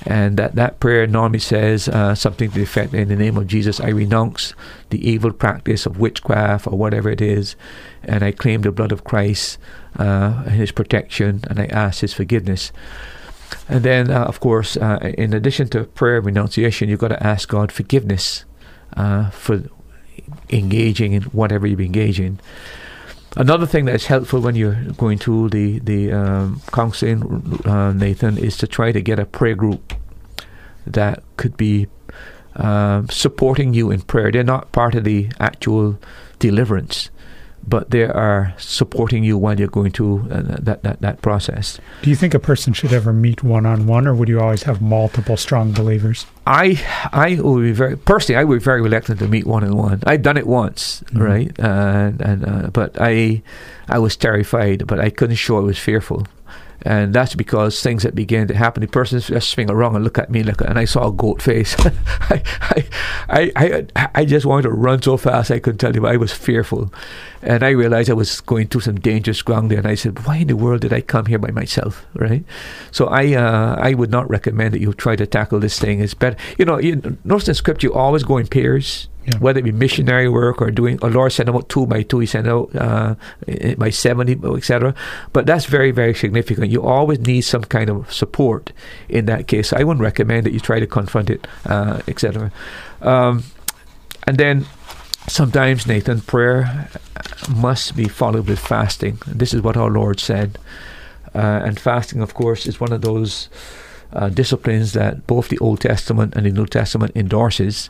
And 0.05 0.37
that, 0.37 0.55
that 0.55 0.79
prayer 0.79 1.07
normally 1.07 1.39
says 1.39 1.87
uh, 1.87 2.15
something 2.15 2.49
to 2.49 2.55
the 2.55 2.63
effect 2.63 2.93
In 2.93 3.07
the 3.07 3.15
name 3.15 3.37
of 3.37 3.47
Jesus, 3.47 3.79
I 3.79 3.89
renounce 3.89 4.53
the 4.89 5.09
evil 5.09 5.31
practice 5.31 5.85
of 5.85 5.97
witchcraft 5.97 6.67
or 6.67 6.77
whatever 6.77 7.09
it 7.09 7.21
is, 7.21 7.55
and 8.03 8.23
I 8.23 8.31
claim 8.31 8.61
the 8.61 8.71
blood 8.71 8.91
of 8.91 9.05
Christ, 9.05 9.57
uh, 9.97 10.43
his 10.43 10.71
protection, 10.73 11.43
and 11.49 11.59
I 11.59 11.65
ask 11.67 12.01
his 12.01 12.13
forgiveness. 12.13 12.73
And 13.69 13.83
then, 13.83 14.11
uh, 14.11 14.23
of 14.25 14.39
course, 14.39 14.77
uh, 14.77 14.99
in 15.17 15.33
addition 15.33 15.69
to 15.69 15.85
prayer 15.85 16.17
and 16.17 16.25
renunciation, 16.25 16.89
you've 16.89 16.99
got 16.99 17.09
to 17.09 17.23
ask 17.25 17.49
God 17.49 17.71
forgiveness 17.71 18.45
uh, 18.97 19.29
for 19.29 19.63
engaging 20.49 21.13
in 21.13 21.23
whatever 21.23 21.67
you 21.67 21.77
engage 21.79 22.19
in. 22.19 22.39
Another 23.35 23.65
thing 23.65 23.85
that's 23.85 24.05
helpful 24.05 24.41
when 24.41 24.55
you're 24.55 24.77
going 24.97 25.17
through 25.17 25.49
the 25.49 25.79
the 25.79 26.11
um, 26.11 26.61
counseling, 26.71 27.59
uh, 27.65 27.91
Nathan, 27.91 28.37
is 28.37 28.57
to 28.57 28.67
try 28.67 28.91
to 28.91 29.01
get 29.01 29.17
a 29.17 29.25
prayer 29.25 29.55
group 29.55 29.93
that 30.85 31.23
could 31.37 31.57
be 31.57 31.87
um, 32.55 33.09
supporting 33.09 33.73
you 33.73 33.89
in 33.89 34.01
prayer. 34.01 34.31
They're 34.31 34.43
not 34.43 34.71
part 34.71 34.93
of 34.93 35.03
the 35.03 35.31
actual 35.39 35.97
deliverance, 36.37 37.09
but 37.67 37.91
they 37.91 38.03
are 38.03 38.53
supporting 38.57 39.23
you 39.23 39.37
while 39.37 39.57
you're 39.57 39.67
going 39.67 39.91
through 39.91 40.27
uh, 40.29 40.41
that, 40.59 40.83
that, 40.83 41.01
that 41.01 41.21
process. 41.21 41.79
Do 42.01 42.09
you 42.09 42.15
think 42.15 42.33
a 42.33 42.39
person 42.39 42.73
should 42.73 42.93
ever 42.93 43.13
meet 43.13 43.43
one 43.43 43.65
on 43.65 43.87
one, 43.87 44.07
or 44.07 44.13
would 44.13 44.29
you 44.29 44.39
always 44.39 44.63
have 44.63 44.81
multiple 44.81 45.37
strong 45.37 45.71
believers? 45.71 46.25
I 46.45 46.81
I 47.13 47.39
would 47.41 47.61
be 47.61 47.71
very 47.71 47.95
personally 47.95 48.39
I 48.39 48.43
would 48.43 48.59
be 48.59 48.63
very 48.63 48.81
reluctant 48.81 49.19
to 49.19 49.27
meet 49.27 49.45
one 49.45 49.63
on 49.63 49.75
one. 49.77 50.03
I've 50.05 50.21
done 50.21 50.37
it 50.37 50.47
once, 50.47 51.03
mm-hmm. 51.07 51.21
right? 51.21 51.59
Uh, 51.59 52.11
and 52.19 52.45
uh, 52.45 52.69
but 52.69 52.97
I 52.99 53.41
I 53.87 53.99
was 53.99 54.15
terrified, 54.17 54.85
but 54.87 54.99
I 54.99 55.09
couldn't 55.09 55.37
show 55.37 55.57
I 55.57 55.61
was 55.61 55.79
fearful 55.79 56.25
and 56.83 57.13
that's 57.13 57.33
because 57.33 57.81
things 57.81 58.03
that 58.03 58.13
began 58.13 58.47
to 58.47 58.55
happen. 58.55 58.81
The 58.81 58.87
person 58.87 59.19
just 59.19 59.49
swing 59.49 59.71
around 59.71 59.95
and 59.95 60.03
look 60.03 60.17
at 60.17 60.29
me, 60.29 60.43
look, 60.43 60.61
and 60.61 60.77
I 60.77 60.85
saw 60.85 61.07
a 61.07 61.11
goat 61.11 61.41
face. 61.41 61.75
I, 62.29 62.43
I, 63.29 63.85
I, 63.95 64.09
I, 64.15 64.25
just 64.25 64.45
wanted 64.45 64.63
to 64.63 64.71
run 64.71 65.01
so 65.01 65.15
fast 65.17 65.49
I 65.49 65.59
couldn't 65.59 65.77
tell 65.77 65.95
you. 65.95 66.05
I 66.05 66.17
was 66.17 66.33
fearful, 66.33 66.93
and 67.41 67.63
I 67.63 67.69
realized 67.69 68.09
I 68.09 68.13
was 68.13 68.41
going 68.41 68.67
through 68.67 68.81
some 68.81 68.99
dangerous 68.99 69.41
ground 69.41 69.71
there. 69.71 69.77
And 69.77 69.87
I 69.87 69.95
said, 69.95 70.25
"Why 70.25 70.37
in 70.37 70.47
the 70.47 70.57
world 70.57 70.81
did 70.81 70.93
I 70.93 71.01
come 71.01 71.25
here 71.27 71.39
by 71.39 71.51
myself?" 71.51 72.05
Right. 72.13 72.43
So 72.91 73.07
I, 73.07 73.33
uh, 73.33 73.77
I 73.79 73.93
would 73.93 74.11
not 74.11 74.29
recommend 74.29 74.73
that 74.73 74.81
you 74.81 74.93
try 74.93 75.15
to 75.15 75.25
tackle 75.25 75.59
this 75.59 75.79
thing. 75.79 76.01
It's 76.01 76.13
better, 76.13 76.37
you 76.57 76.65
know. 76.65 76.79
You, 76.79 77.17
notice 77.23 77.47
in 77.47 77.55
scripture, 77.55 77.87
you 77.87 77.93
always 77.93 78.23
go 78.23 78.37
in 78.37 78.47
pairs. 78.47 79.07
Yeah. 79.25 79.37
Whether 79.37 79.59
it 79.59 79.63
be 79.63 79.71
missionary 79.71 80.27
work 80.27 80.61
or 80.61 80.69
doing, 80.69 80.99
or 81.01 81.09
Lord 81.09 81.31
sent 81.31 81.47
out 81.47 81.69
two 81.69 81.85
by 81.85 82.03
two, 82.03 82.19
He 82.19 82.25
sent 82.25 82.47
out 82.47 82.75
uh, 82.75 83.15
by 83.77 83.89
seventy, 83.89 84.37
etc. 84.55 84.93
But 85.31 85.45
that's 85.45 85.65
very, 85.65 85.91
very 85.91 86.13
significant. 86.13 86.69
You 86.69 86.83
always 86.83 87.19
need 87.19 87.41
some 87.41 87.63
kind 87.63 87.89
of 87.89 88.11
support 88.11 88.73
in 89.07 89.25
that 89.27 89.47
case. 89.47 89.71
I 89.71 89.83
wouldn't 89.83 90.01
recommend 90.01 90.45
that 90.45 90.51
you 90.51 90.59
try 90.59 90.79
to 90.81 90.87
confront 90.87 91.29
it, 91.29 91.47
uh, 91.65 92.01
etc. 92.07 92.51
Um, 93.01 93.43
and 94.27 94.37
then 94.37 94.65
sometimes, 95.27 95.87
Nathan, 95.87 96.21
prayer 96.21 96.89
must 97.49 97.95
be 97.95 98.07
followed 98.07 98.47
with 98.47 98.59
fasting. 98.59 99.19
This 99.25 99.53
is 99.53 99.61
what 99.61 99.77
our 99.77 99.89
Lord 99.89 100.19
said. 100.19 100.57
Uh, 101.35 101.61
and 101.65 101.79
fasting, 101.79 102.21
of 102.21 102.33
course, 102.33 102.67
is 102.67 102.79
one 102.79 102.93
of 102.93 103.01
those 103.01 103.49
uh, 104.13 104.29
disciplines 104.29 104.93
that 104.93 105.25
both 105.27 105.49
the 105.49 105.59
Old 105.59 105.81
Testament 105.81 106.35
and 106.35 106.45
the 106.45 106.51
New 106.51 106.65
Testament 106.65 107.11
endorses. 107.15 107.89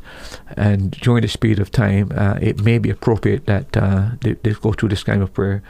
And 0.56 0.92
during 0.92 1.22
this 1.22 1.36
period 1.36 1.60
of 1.60 1.72
time, 1.72 2.12
uh, 2.16 2.38
it 2.42 2.62
may 2.62 2.78
be 2.78 2.90
appropriate 2.90 3.46
that 3.46 3.76
uh, 3.78 4.12
they, 4.22 4.34
they, 4.34 4.54
go 4.54 4.74
through 4.74 4.90
this 4.90 5.04
kind 5.04 5.22
of 5.22 5.34
prayer. 5.34 5.62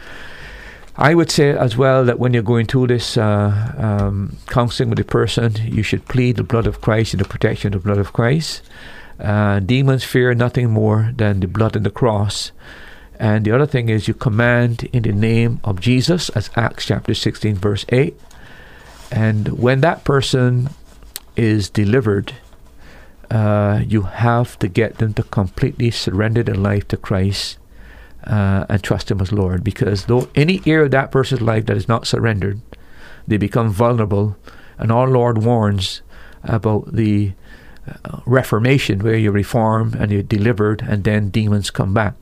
I 0.96 1.16
would 1.16 1.32
say 1.32 1.50
as 1.50 1.76
well 1.76 2.06
that 2.06 2.20
when 2.20 2.34
you're 2.34 2.44
going 2.44 2.68
through 2.68 2.88
this 2.88 3.18
uh, 3.18 3.74
um, 3.78 4.38
counseling 4.48 4.90
with 4.92 5.00
a 5.00 5.04
person, 5.04 5.56
you 5.64 5.82
should 5.82 6.06
plead 6.06 6.36
the 6.36 6.44
blood 6.44 6.68
of 6.68 6.82
Christ 6.82 7.14
and 7.14 7.22
the 7.22 7.28
protection 7.28 7.74
of 7.74 7.82
the 7.82 7.88
blood 7.88 7.98
of 7.98 8.14
Christ. 8.14 8.62
Uh, 9.20 9.60
demons 9.60 10.04
fear 10.04 10.34
nothing 10.36 10.70
more 10.70 11.12
than 11.16 11.40
the 11.40 11.48
blood 11.48 11.76
and 11.76 11.86
the 11.86 11.92
cross. 11.92 12.52
And 13.20 13.46
the 13.46 13.52
other 13.52 13.66
thing 13.66 13.90
is 13.90 14.08
you 14.08 14.14
command 14.14 14.84
in 14.92 15.04
the 15.04 15.14
name 15.14 15.60
of 15.64 15.80
Jesus, 15.80 16.30
as 16.30 16.50
Acts 16.56 16.86
chapter 16.86 17.14
16, 17.14 17.56
verse 17.56 17.86
8. 17.90 18.20
And 19.14 19.60
when 19.60 19.82
that 19.82 20.04
person 20.04 20.72
is 21.36 21.70
delivered, 21.70 22.34
uh, 23.30 23.82
you 23.86 24.02
have 24.02 24.58
to 24.58 24.68
get 24.68 24.98
them 24.98 25.14
to 25.14 25.22
completely 25.22 25.92
surrender 25.92 26.42
their 26.42 26.56
life 26.56 26.88
to 26.88 26.98
Christ 26.98 27.60
uh, 28.26 28.66
and 28.68 28.82
trust 28.82 29.12
Him 29.12 29.22
as 29.22 29.32
Lord. 29.32 29.64
Because 29.64 30.06
though 30.06 30.30
any 30.34 30.62
area 30.66 30.86
of 30.86 30.92
that 30.92 31.12
person's 31.12 31.42
life 31.42 31.68
that 31.68 31.78
is 31.78 31.88
not 31.88 32.08
surrendered, 32.08 32.60
they 33.28 33.38
become 33.38 33.70
vulnerable. 33.70 34.36
And 34.80 34.92
our 34.92 35.08
Lord 35.08 35.44
warns 35.44 36.02
about 36.44 36.96
the 36.96 37.34
reformation 38.26 39.00
where 39.00 39.18
you 39.18 39.32
reform 39.32 39.94
and 40.00 40.12
you're 40.12 40.24
delivered 40.24 40.82
and 40.82 41.04
then 41.04 41.30
demons 41.30 41.70
come 41.70 41.94
back. 41.94 42.16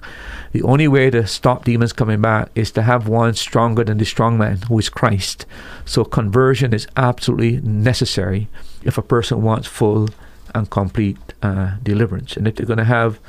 The 0.51 0.64
only 0.64 0.88
way 0.88 1.09
to 1.09 1.28
stop 1.28 1.66
demons 1.66 1.93
coming 1.93 2.22
back 2.22 2.49
is 2.55 2.72
to 2.72 2.82
have 2.82 3.07
one 3.07 3.34
stronger 3.36 3.84
than 3.84 3.97
the 3.97 4.05
strong 4.05 4.38
man 4.38 4.57
who 4.68 4.80
is 4.80 4.89
Christ. 4.89 5.45
So 5.86 6.03
conversion 6.03 6.74
is 6.74 6.88
absolutely 6.97 7.62
necessary 7.62 8.47
if 8.84 8.97
a 8.97 9.01
person 9.01 9.41
wants 9.43 9.68
full 9.68 10.09
and 10.53 10.70
complete 10.70 11.18
uh, 11.41 11.76
deliverance. 11.84 12.36
And 12.36 12.47
if 12.47 12.55
they're 12.55 12.66
going 12.66 12.78
to 12.78 12.84
have 12.84 13.20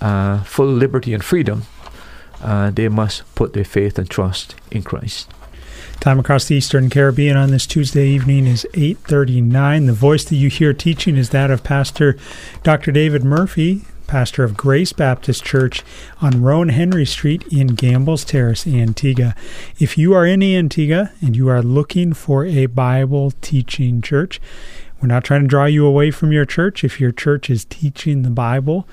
uh, 0.00 0.42
full 0.42 0.66
liberty 0.66 1.14
and 1.14 1.24
freedom, 1.24 1.62
uh, 2.42 2.70
they 2.70 2.88
must 2.88 3.22
put 3.34 3.52
their 3.52 3.64
faith 3.64 3.98
and 3.98 4.08
trust 4.08 4.54
in 4.70 4.82
Christ. 4.82 5.30
Time 6.00 6.18
across 6.18 6.44
the 6.44 6.56
Eastern 6.56 6.90
Caribbean 6.90 7.36
on 7.36 7.50
this 7.50 7.66
Tuesday 7.66 8.08
evening 8.08 8.46
is 8.46 8.66
8:39. 8.74 9.86
The 9.86 9.92
voice 9.94 10.24
that 10.24 10.36
you 10.36 10.50
hear 10.50 10.74
teaching 10.74 11.16
is 11.16 11.30
that 11.30 11.50
of 11.50 11.64
Pastor 11.64 12.16
Dr. 12.62 12.92
David 12.92 13.24
Murphy, 13.24 13.82
pastor 14.06 14.44
of 14.44 14.56
Grace 14.56 14.92
Baptist 14.92 15.44
Church 15.44 15.82
on 16.20 16.42
Roan 16.42 16.68
Henry 16.68 17.06
Street 17.06 17.44
in 17.50 17.68
Gambles 17.68 18.24
Terrace, 18.24 18.66
Antigua. 18.66 19.34
If 19.78 19.96
you 19.96 20.12
are 20.12 20.26
in 20.26 20.42
Antigua 20.42 21.10
and 21.22 21.34
you 21.34 21.48
are 21.48 21.62
looking 21.62 22.12
for 22.12 22.44
a 22.44 22.66
Bible 22.66 23.32
teaching 23.40 24.02
church, 24.02 24.42
we're 25.00 25.08
not 25.08 25.24
trying 25.24 25.42
to 25.42 25.48
draw 25.48 25.64
you 25.64 25.86
away 25.86 26.10
from 26.10 26.32
your 26.32 26.44
church 26.44 26.84
if 26.84 27.00
your 27.00 27.12
church 27.12 27.48
is 27.48 27.64
teaching 27.64 28.22
the 28.22 28.30
Bible. 28.30 28.86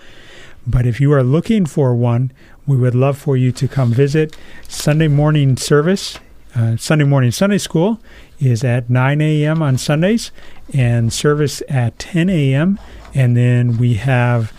But 0.65 0.85
if 0.85 1.01
you 1.01 1.11
are 1.11 1.23
looking 1.23 1.65
for 1.65 1.93
one, 1.93 2.31
we 2.65 2.77
would 2.77 2.95
love 2.95 3.17
for 3.17 3.35
you 3.35 3.51
to 3.51 3.67
come 3.67 3.91
visit. 3.91 4.37
Sunday 4.67 5.09
morning 5.09 5.57
service, 5.57 6.19
uh, 6.55 6.77
Sunday 6.77 7.05
morning 7.05 7.31
Sunday 7.31 7.57
school 7.57 7.99
is 8.39 8.63
at 8.63 8.89
9 8.89 9.21
a.m. 9.21 9.61
on 9.61 9.77
Sundays 9.77 10.31
and 10.73 11.11
service 11.11 11.61
at 11.69 11.97
10 11.99 12.29
a.m. 12.29 12.79
And 13.13 13.35
then 13.37 13.77
we 13.77 13.95
have 13.95 14.53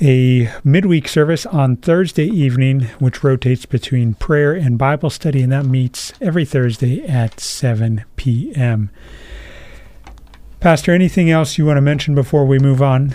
a 0.00 0.50
midweek 0.62 1.08
service 1.08 1.46
on 1.46 1.76
Thursday 1.76 2.26
evening, 2.26 2.82
which 2.98 3.24
rotates 3.24 3.64
between 3.64 4.14
prayer 4.14 4.52
and 4.52 4.76
Bible 4.76 5.10
study, 5.10 5.42
and 5.42 5.52
that 5.52 5.64
meets 5.64 6.12
every 6.20 6.44
Thursday 6.44 7.02
at 7.06 7.40
7 7.40 8.04
p.m. 8.16 8.90
Pastor, 10.60 10.92
anything 10.92 11.30
else 11.30 11.56
you 11.58 11.64
want 11.64 11.76
to 11.78 11.82
mention 11.82 12.14
before 12.14 12.44
we 12.44 12.58
move 12.58 12.82
on? 12.82 13.14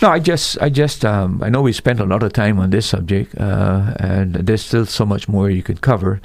No, 0.00 0.08
I 0.08 0.18
just, 0.18 0.56
I 0.62 0.70
just, 0.70 1.04
um, 1.04 1.42
I 1.42 1.50
know 1.50 1.60
we 1.60 1.74
spent 1.74 2.00
a 2.00 2.04
lot 2.04 2.22
of 2.22 2.32
time 2.32 2.58
on 2.58 2.70
this 2.70 2.86
subject, 2.86 3.36
uh, 3.38 3.94
and 3.98 4.34
there's 4.34 4.64
still 4.64 4.86
so 4.86 5.04
much 5.04 5.28
more 5.28 5.50
you 5.50 5.62
could 5.62 5.82
cover. 5.82 6.22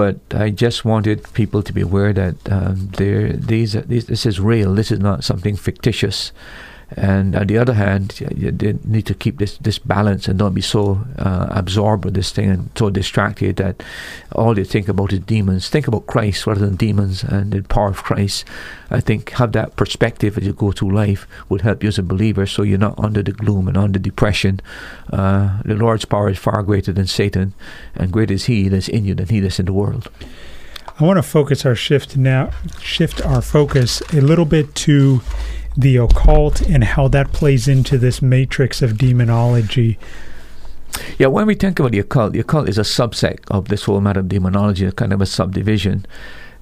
But 0.00 0.16
I 0.32 0.48
just 0.48 0.86
wanted 0.86 1.30
people 1.34 1.62
to 1.62 1.74
be 1.74 1.82
aware 1.82 2.14
that 2.14 2.36
um, 2.50 2.88
there, 2.96 3.34
these, 3.34 3.74
these, 3.74 4.06
this 4.06 4.24
is 4.24 4.40
real. 4.40 4.74
This 4.74 4.90
is 4.90 4.98
not 4.98 5.24
something 5.24 5.56
fictitious. 5.56 6.32
And 6.96 7.36
on 7.36 7.46
the 7.46 7.58
other 7.58 7.74
hand, 7.74 8.20
you 8.20 8.50
need 8.84 9.06
to 9.06 9.14
keep 9.14 9.38
this, 9.38 9.56
this 9.58 9.78
balance 9.78 10.26
and 10.26 10.38
don't 10.38 10.54
be 10.54 10.60
so 10.60 11.04
uh, 11.18 11.46
absorbed 11.50 12.04
with 12.04 12.14
this 12.14 12.32
thing 12.32 12.50
and 12.50 12.70
so 12.76 12.90
distracted 12.90 13.56
that 13.56 13.82
all 14.32 14.58
you 14.58 14.64
think 14.64 14.88
about 14.88 15.12
is 15.12 15.20
demons. 15.20 15.68
Think 15.68 15.86
about 15.86 16.06
Christ 16.06 16.46
rather 16.46 16.60
than 16.60 16.76
demons 16.76 17.22
and 17.22 17.52
the 17.52 17.62
power 17.62 17.88
of 17.88 18.02
Christ. 18.02 18.44
I 18.90 19.00
think 19.00 19.30
have 19.30 19.52
that 19.52 19.76
perspective 19.76 20.36
as 20.36 20.44
you 20.44 20.52
go 20.52 20.72
through 20.72 20.92
life 20.92 21.28
would 21.48 21.60
help 21.60 21.82
you 21.82 21.88
as 21.88 21.98
a 21.98 22.02
believer 22.02 22.44
so 22.46 22.62
you're 22.62 22.78
not 22.78 22.98
under 22.98 23.22
the 23.22 23.32
gloom 23.32 23.68
and 23.68 23.76
under 23.76 23.98
depression. 23.98 24.60
Uh, 25.12 25.62
the 25.64 25.74
Lord's 25.74 26.04
power 26.04 26.28
is 26.28 26.38
far 26.38 26.62
greater 26.62 26.92
than 26.92 27.06
Satan, 27.06 27.54
and 27.94 28.12
greater 28.12 28.34
is 28.34 28.46
He 28.46 28.68
that's 28.68 28.88
in 28.88 29.04
you 29.04 29.14
than 29.14 29.28
He 29.28 29.38
that's 29.38 29.60
in 29.60 29.66
the 29.66 29.72
world. 29.72 30.10
I 30.98 31.04
want 31.04 31.16
to 31.16 31.22
focus 31.22 31.64
our 31.64 31.74
shift 31.74 32.16
now, 32.16 32.50
shift 32.78 33.24
our 33.24 33.40
focus 33.40 34.02
a 34.12 34.20
little 34.20 34.44
bit 34.44 34.74
to 34.74 35.22
the 35.76 35.96
occult 35.96 36.60
and 36.60 36.84
how 36.84 37.08
that 37.08 37.32
plays 37.32 37.68
into 37.68 37.98
this 37.98 38.20
matrix 38.20 38.82
of 38.82 38.98
demonology. 38.98 39.98
Yeah, 41.18 41.28
when 41.28 41.46
we 41.46 41.54
think 41.54 41.78
about 41.78 41.92
the 41.92 42.00
occult, 42.00 42.32
the 42.32 42.40
occult 42.40 42.68
is 42.68 42.78
a 42.78 42.82
subset 42.82 43.38
of 43.50 43.68
this 43.68 43.84
whole 43.84 44.00
matter 44.00 44.20
of 44.20 44.28
demonology, 44.28 44.84
a 44.86 44.92
kind 44.92 45.12
of 45.12 45.20
a 45.20 45.26
subdivision. 45.26 46.06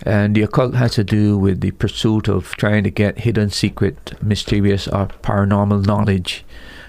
And 0.02 0.34
the 0.34 0.42
occult 0.42 0.74
has 0.74 0.92
to 0.94 1.04
do 1.04 1.36
with 1.36 1.60
the 1.60 1.72
pursuit 1.72 2.28
of 2.28 2.54
trying 2.56 2.84
to 2.84 2.90
get 2.90 3.20
hidden, 3.20 3.50
secret, 3.50 4.14
mysterious, 4.22 4.86
or 4.86 5.08
paranormal 5.22 5.86
knowledge 5.86 6.44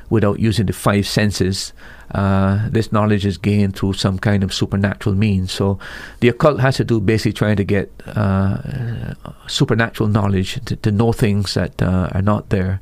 without 0.09 0.39
using 0.39 0.65
the 0.65 0.73
five 0.73 1.07
senses 1.07 1.73
uh, 2.11 2.67
this 2.69 2.91
knowledge 2.91 3.25
is 3.25 3.37
gained 3.37 3.75
through 3.75 3.93
some 3.93 4.17
kind 4.17 4.43
of 4.43 4.53
supernatural 4.53 5.15
means. 5.15 5.51
So 5.51 5.79
the 6.21 6.29
occult 6.29 6.59
has 6.59 6.77
to 6.77 6.83
do 6.83 6.99
basically 6.99 7.33
trying 7.33 7.57
to 7.57 7.63
get 7.63 7.91
uh, 8.07 9.13
supernatural 9.47 10.09
knowledge 10.09 10.59
to, 10.65 10.75
to, 10.75 10.91
know 10.91 11.11
things 11.11 11.53
that 11.53 11.81
uh, 11.81 12.09
are 12.13 12.21
not 12.21 12.49
there. 12.49 12.81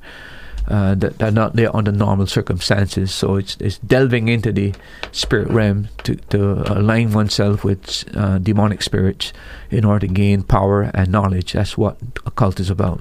Uh, 0.70 0.96
that 0.96 1.24
are 1.24 1.32
not 1.32 1.56
there 1.56 1.74
under 1.74 1.94
normal 1.94 2.28
circumstances. 2.28 3.14
So 3.14 3.38
it's 3.38 3.56
it's 3.62 3.78
delving 3.78 4.28
into 4.28 4.52
the 4.52 4.74
spirit 5.14 5.48
realm 5.48 5.88
to, 6.04 6.16
to 6.16 6.78
align 6.78 7.14
oneself 7.14 7.64
with 7.64 8.04
uh, 8.14 8.38
demonic 8.40 8.82
spirits 8.82 9.32
in 9.72 9.86
order 9.86 10.08
to 10.08 10.14
gain 10.14 10.44
power 10.44 10.92
and 10.94 11.10
knowledge. 11.10 11.54
That's 11.54 11.78
what 11.78 11.98
occult 12.26 12.60
is 12.60 12.70
about. 12.70 13.00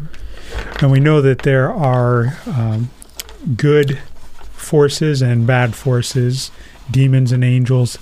And 0.81 0.93
we 0.93 1.01
know 1.01 1.21
that 1.23 1.41
there 1.41 1.73
are 1.73 2.39
um, 2.47 2.91
good 3.57 3.99
forces 4.57 5.23
and 5.23 5.47
bad 5.47 5.75
forces, 5.75 6.51
demons 6.91 7.33
and 7.33 7.45
angels, 7.45 7.99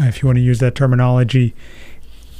uh, 0.00 0.04
if 0.04 0.22
you 0.22 0.26
want 0.26 0.36
to 0.36 0.42
use 0.42 0.58
that 0.60 0.74
terminology. 0.74 1.54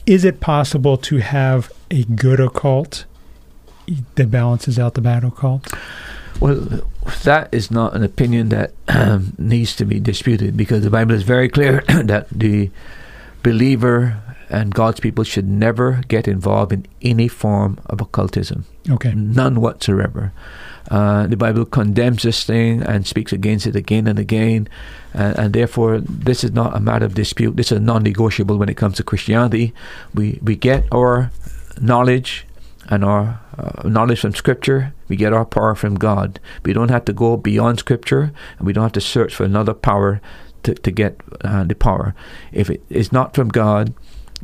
Is 0.07 0.25
it 0.25 0.41
possible 0.41 0.97
to 0.99 1.17
have 1.19 1.73
a 1.91 2.05
good 2.05 2.39
occult 2.39 3.07
that 4.15 4.31
balances 4.31 4.79
out 4.79 4.95
the 4.95 5.01
bad 5.01 5.25
occult? 5.25 5.67
Well, 6.41 6.83
that 7.25 7.49
is 7.53 7.71
not 7.71 7.95
an 7.95 8.03
opinion 8.03 8.51
that 8.51 8.73
um, 8.89 9.33
needs 9.39 9.75
to 9.77 9.85
be 9.85 10.01
disputed 10.01 10.57
because 10.57 10.85
the 10.85 10.91
Bible 10.91 11.15
is 11.15 11.23
very 11.23 11.49
clear 11.49 11.83
that 12.05 12.29
the 12.31 12.71
believer 13.43 14.23
and 14.49 14.75
God's 14.75 15.01
people 15.01 15.25
should 15.25 15.49
never 15.49 16.03
get 16.09 16.29
involved 16.29 16.73
in 16.73 16.87
any 17.03 17.29
form 17.29 17.81
of 17.87 18.01
occultism. 18.01 18.65
Okay. 18.89 19.13
None 19.15 19.61
whatsoever. 19.61 20.33
Uh, 20.91 21.27
the 21.27 21.37
Bible 21.37 21.65
condemns 21.65 22.23
this 22.23 22.45
thing 22.45 22.83
and 22.83 23.07
speaks 23.07 23.33
against 23.33 23.67
it 23.67 23.75
again 23.75 24.07
and 24.07 24.19
again, 24.19 24.69
and, 25.13 25.53
therefore 25.53 25.99
this 26.01 26.45
is 26.45 26.53
not 26.53 26.77
a 26.77 26.81
matter 26.81 27.05
of 27.05 27.15
dispute. 27.15 27.57
This 27.57 27.73
is 27.73 27.81
non-negotiable 27.81 28.57
when 28.59 28.69
it 28.69 28.77
comes 28.77 28.97
to 28.97 29.03
Christianity. 29.03 29.73
We 30.15 30.39
we 30.43 30.57
get 30.57 30.85
our 30.93 31.31
knowledge 31.81 32.47
and 32.89 33.05
our 33.05 33.41
uh, 33.59 33.89
knowledge 33.89 34.21
from 34.21 34.35
Scripture. 34.35 34.93
We 35.09 35.17
get 35.17 35.33
our 35.33 35.45
power 35.45 35.75
from 35.75 35.97
God. 35.97 36.39
We 36.65 36.73
don't 36.73 36.91
have 36.91 37.05
to 37.07 37.13
go 37.13 37.37
beyond 37.37 37.79
Scripture, 37.79 38.33
and 38.59 38.67
we 38.67 38.73
don't 38.73 38.85
have 38.85 38.93
to 38.93 39.01
search 39.01 39.35
for 39.35 39.45
another 39.45 39.75
power 39.75 40.21
to 40.63 40.75
to 40.75 40.91
get 40.91 41.21
uh, 41.43 41.65
the 41.65 41.75
power. 41.75 42.15
If 42.53 42.71
it 42.71 42.83
is 42.91 43.11
not 43.11 43.35
from 43.35 43.49
God, 43.49 43.93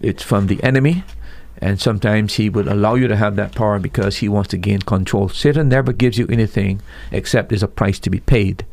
it's 0.01 0.23
from 0.23 0.47
the 0.47 0.62
enemy 0.62 1.05
and 1.62 1.80
sometimes 1.80 2.34
he 2.34 2.51
will 2.51 2.70
allow 2.70 2.97
you 2.97 3.06
to 3.06 3.14
have 3.14 3.36
that 3.36 3.55
power 3.55 3.78
because 3.78 4.16
he 4.16 4.28
wants 4.28 4.51
to 4.51 4.56
gain 4.56 4.80
control. 4.80 5.28
Satan 5.28 5.68
never 5.68 5.93
gives 5.93 6.18
you 6.18 6.26
anything 6.28 6.82
except 7.12 7.51
there's 7.51 7.62
a 7.62 7.68
price 7.68 8.01
to 8.01 8.10
be 8.10 8.18
paid. 8.18 8.66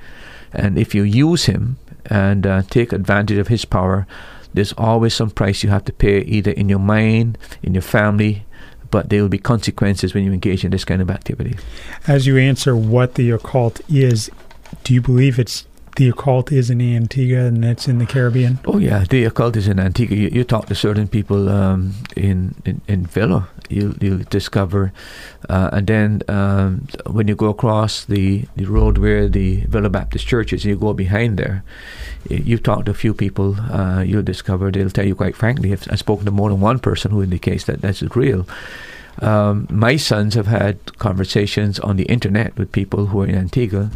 And 0.52 0.80
if 0.80 0.96
you 0.96 1.04
use 1.04 1.46
him 1.46 1.78
and 2.08 2.48
uh, 2.48 2.64
take 2.64 2.92
advantage 2.92 3.38
of 3.38 3.48
his 3.48 3.64
power, 3.64 4.08
there's 4.56 4.74
always 4.74 5.14
some 5.14 5.30
price 5.30 5.62
you 5.62 5.70
have 5.70 5.86
to 5.86 5.94
pay, 5.94 6.22
either 6.22 6.50
in 6.50 6.68
your 6.68 6.80
mind, 6.80 7.38
in 7.62 7.76
your 7.76 7.84
family, 7.84 8.48
but 8.90 9.10
there 9.10 9.22
will 9.22 9.30
be 9.30 9.38
consequences 9.38 10.16
when 10.16 10.24
you 10.24 10.34
engage 10.34 10.66
in 10.66 10.72
this 10.72 10.84
kind 10.84 11.00
of 11.00 11.12
activity. 11.12 11.60
As 12.08 12.26
you 12.26 12.40
answer 12.40 12.76
what 12.76 13.14
the 13.14 13.30
occult 13.30 13.82
is, 13.88 14.32
do 14.84 14.96
you 14.96 15.02
believe 15.02 15.38
it's 15.38 15.68
the 16.00 16.08
occult 16.08 16.50
is 16.50 16.70
in 16.70 16.80
Antigua 16.82 17.46
and 17.46 17.62
that's 17.62 17.86
in 17.86 18.00
the 18.00 18.06
Caribbean? 18.06 18.58
Oh 18.64 18.78
yeah, 18.78 19.04
the 19.04 19.26
occult 19.26 19.58
is 19.58 19.68
in 19.68 19.82
Antigua. 19.82 20.16
You, 20.16 20.30
you 20.30 20.44
talk 20.46 20.68
to 20.68 20.76
certain 20.76 21.10
people 21.10 21.50
um, 21.50 21.94
in, 22.16 22.56
in 22.64 22.80
in 22.88 23.06
Villa, 23.06 23.50
you 23.70 23.94
you'll 24.00 24.24
discover, 24.30 24.94
uh, 25.50 25.70
and 25.74 25.88
then 25.88 26.22
um, 26.30 26.88
when 27.06 27.28
you 27.28 27.36
go 27.36 27.50
across 27.50 28.06
the, 28.06 28.46
the 28.56 28.64
road 28.64 28.98
where 28.98 29.28
the 29.28 29.66
Villa 29.66 29.90
Baptist 29.90 30.26
Church 30.26 30.54
is, 30.54 30.64
you 30.64 30.78
go 30.78 30.94
behind 30.94 31.38
there. 31.38 31.66
You've 32.30 32.64
talked 32.64 32.86
to 32.86 32.92
a 32.92 33.02
few 33.06 33.14
people, 33.14 33.60
uh, 33.60 34.02
you'll 34.02 34.24
discover 34.24 34.72
they'll 34.72 34.90
tell 34.90 35.06
you 35.06 35.16
quite 35.16 35.36
frankly. 35.36 35.74
I've, 35.74 36.00
spoken 36.00 36.24
to 36.26 36.32
more 36.32 36.50
than 36.50 36.62
one 36.62 36.80
person 36.80 37.12
who 37.12 37.22
indicates 37.22 37.66
that 37.66 37.82
this 37.82 38.02
is 38.02 38.16
real. 38.16 38.48
Um, 39.22 39.68
my 39.70 39.98
sons 39.98 40.36
have 40.36 40.48
had 40.48 40.98
conversations 40.98 41.78
on 41.78 41.98
the 41.98 42.06
internet 42.06 42.58
with 42.58 42.72
people 42.72 43.08
who 43.08 43.22
are 43.22 43.28
in 43.28 43.36
Antigua 43.36 43.92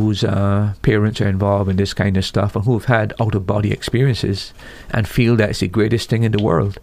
whose 0.00 0.22
uh, 0.24 0.74
parents 0.82 1.20
are 1.20 1.28
involved 1.28 1.70
in 1.70 1.76
this 1.76 1.94
kind 1.94 2.16
of 2.16 2.24
stuff 2.24 2.54
and 2.54 2.64
who've 2.66 2.84
had 2.84 3.14
out 3.18 3.34
of 3.34 3.46
body 3.46 3.72
experiences 3.72 4.52
and 4.90 5.08
feel 5.08 5.36
that 5.36 5.50
it's 5.50 5.60
the 5.60 5.68
greatest 5.68 6.10
thing 6.10 6.22
in 6.22 6.32
the 6.32 6.42
world. 6.42 6.78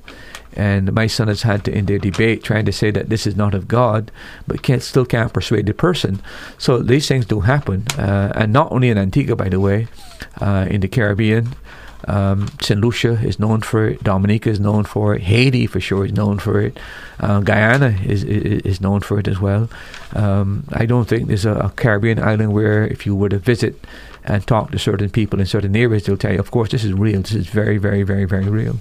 And 0.56 0.94
my 0.94 1.08
son 1.08 1.28
has 1.28 1.44
had 1.44 1.64
to, 1.66 1.72
in 1.72 1.86
their 1.86 2.00
debate, 2.00 2.44
trying 2.44 2.66
to 2.66 2.72
say 2.72 2.92
that 2.92 3.10
this 3.10 3.28
is 3.28 3.36
not 3.36 3.54
of 3.54 3.68
God, 3.68 4.12
but 4.48 4.64
can't, 4.64 4.82
still 4.82 5.06
can't 5.06 5.34
persuade 5.34 5.66
the 5.68 5.74
person. 5.74 6.22
So 6.58 6.80
these 6.80 7.08
things 7.08 7.26
do 7.26 7.42
happen. 7.42 7.86
Uh, 7.98 8.32
and 8.36 8.52
not 8.52 8.72
only 8.72 8.90
in 8.90 8.98
Antigua, 8.98 9.36
by 9.36 9.50
the 9.50 9.60
way, 9.60 9.88
uh, 10.42 10.68
in 10.70 10.82
the 10.82 10.88
Caribbean, 10.88 11.56
um, 12.08 12.48
St. 12.62 12.80
Lucia 12.80 13.14
is 13.24 13.40
known 13.40 13.62
for 13.62 13.88
it. 13.88 14.04
Dominica 14.04 14.50
is 14.50 14.60
known 14.60 14.84
for 14.84 15.16
it. 15.16 15.22
Haiti, 15.22 15.68
for 15.68 15.80
sure, 15.80 16.06
is 16.06 16.12
known 16.12 16.40
for 16.40 16.62
it. 16.62 16.78
Uh, 17.20 17.40
Guyana 17.40 17.98
is, 18.06 18.24
is, 18.24 18.62
is 18.64 18.82
known 18.82 19.02
for 19.02 19.20
it 19.20 19.28
as 19.28 19.40
well. 19.40 19.70
Um, 20.14 20.66
I 20.74 20.86
don't 20.86 21.08
think 21.08 21.28
there's 21.28 21.46
a, 21.46 21.54
a, 21.54 21.70
Caribbean 21.70 22.20
island 22.20 22.54
where, 22.54 22.86
if 22.86 23.06
you 23.06 23.16
were 23.16 23.30
to 23.30 23.40
visit 23.40 23.76
and 24.24 24.46
talk 24.46 24.72
to 24.72 24.80
certain 24.80 25.10
people 25.10 25.40
in 25.40 25.46
certain 25.46 25.76
areas, 25.76 26.06
they'll 26.06 26.18
tell 26.18 26.34
you, 26.34 26.40
of 26.40 26.52
course, 26.52 26.72
this 26.72 26.84
is 26.84 26.94
real. 26.94 27.22
This 27.22 27.34
is 27.34 27.48
very, 27.48 27.78
very, 27.78 28.04
very, 28.04 28.26
very 28.26 28.50
real. 28.50 28.80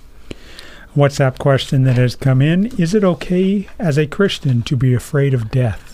WhatsApp 0.97 1.39
question 1.39 1.85
that 1.85 1.97
has 1.97 2.15
come 2.17 2.43
in 2.43 2.67
Is 2.79 2.95
it 2.95 3.03
okay 3.05 3.69
as 3.79 3.99
a 3.99 4.07
Christian 4.07 4.63
to 4.63 4.77
be 4.77 4.95
afraid 4.95 5.33
of 5.33 5.51
death? 5.51 5.93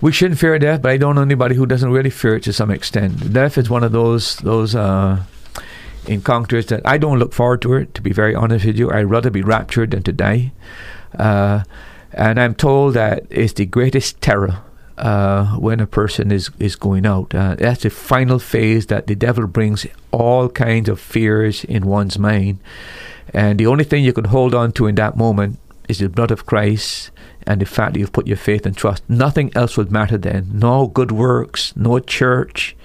we 0.00 0.12
shouldn't 0.12 0.40
fear 0.40 0.58
death, 0.58 0.82
but 0.82 0.90
I 0.90 0.96
don't 0.96 1.14
know 1.14 1.22
anybody 1.22 1.54
who 1.54 1.66
doesn't 1.66 1.90
really 1.90 2.10
fear 2.10 2.36
it 2.36 2.42
to 2.44 2.52
some 2.52 2.70
extent. 2.70 3.32
Death 3.32 3.58
is 3.58 3.70
one 3.70 3.84
of 3.84 3.92
those 3.92 4.36
those 4.36 4.74
uh, 4.74 5.22
encounters 6.06 6.66
that 6.66 6.82
I 6.84 6.98
don't 6.98 7.18
look 7.18 7.32
forward 7.32 7.62
to 7.62 7.74
it. 7.74 7.94
To 7.94 8.02
be 8.02 8.12
very 8.12 8.34
honest 8.34 8.64
with 8.64 8.78
you, 8.78 8.90
I'd 8.90 9.10
rather 9.10 9.30
be 9.30 9.42
raptured 9.42 9.92
than 9.92 10.02
to 10.04 10.12
die. 10.12 10.52
Uh, 11.18 11.64
and 12.12 12.40
I'm 12.40 12.54
told 12.54 12.94
that 12.94 13.24
it's 13.30 13.52
the 13.52 13.66
greatest 13.66 14.20
terror 14.20 14.62
uh, 14.98 15.56
when 15.56 15.80
a 15.80 15.86
person 15.86 16.30
is, 16.30 16.50
is 16.58 16.76
going 16.76 17.06
out. 17.06 17.34
Uh, 17.34 17.54
that's 17.54 17.82
the 17.82 17.90
final 17.90 18.38
phase 18.38 18.86
that 18.86 19.06
the 19.06 19.14
devil 19.14 19.46
brings 19.46 19.86
all 20.10 20.48
kinds 20.48 20.88
of 20.88 21.00
fears 21.00 21.64
in 21.64 21.86
one's 21.86 22.18
mind. 22.18 22.58
And 23.32 23.58
the 23.58 23.66
only 23.66 23.84
thing 23.84 24.04
you 24.04 24.12
can 24.12 24.24
hold 24.24 24.54
on 24.54 24.72
to 24.72 24.86
in 24.86 24.96
that 24.96 25.16
moment 25.16 25.58
is 25.88 25.98
the 25.98 26.08
blood 26.08 26.30
of 26.30 26.46
Christ 26.46 27.10
and 27.46 27.60
the 27.60 27.66
fact 27.66 27.94
that 27.94 28.00
you've 28.00 28.12
put 28.12 28.26
your 28.26 28.36
faith 28.36 28.66
and 28.66 28.76
trust. 28.76 29.02
Nothing 29.08 29.50
else 29.54 29.76
would 29.76 29.90
matter 29.90 30.18
then. 30.18 30.50
No 30.52 30.86
good 30.86 31.12
works, 31.12 31.74
no 31.76 31.98
church. 31.98 32.76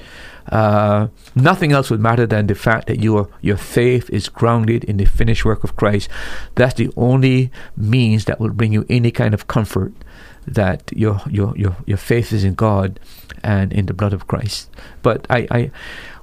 Uh, 0.51 1.07
nothing 1.33 1.71
else 1.71 1.89
would 1.89 1.99
matter 1.99 2.27
than 2.27 2.47
the 2.47 2.55
fact 2.55 2.87
that 2.87 2.99
your 2.99 3.27
your 3.41 3.57
faith 3.57 4.09
is 4.09 4.29
grounded 4.29 4.83
in 4.83 4.97
the 4.97 5.05
finished 5.05 5.43
work 5.45 5.63
of 5.63 5.75
Christ. 5.75 6.09
That's 6.55 6.75
the 6.75 6.91
only 6.95 7.51
means 7.75 8.25
that 8.25 8.39
will 8.39 8.51
bring 8.51 8.71
you 8.71 8.85
any 8.89 9.11
kind 9.11 9.33
of 9.33 9.47
comfort 9.47 9.93
that 10.47 10.91
your 10.95 11.21
your 11.29 11.57
your 11.57 11.75
your 11.85 11.97
faith 11.97 12.31
is 12.31 12.43
in 12.43 12.53
God 12.53 12.99
and 13.43 13.73
in 13.73 13.87
the 13.87 13.93
blood 13.93 14.13
of 14.13 14.27
Christ. 14.27 14.69
But 15.01 15.25
I, 15.29 15.47
I 15.49 15.71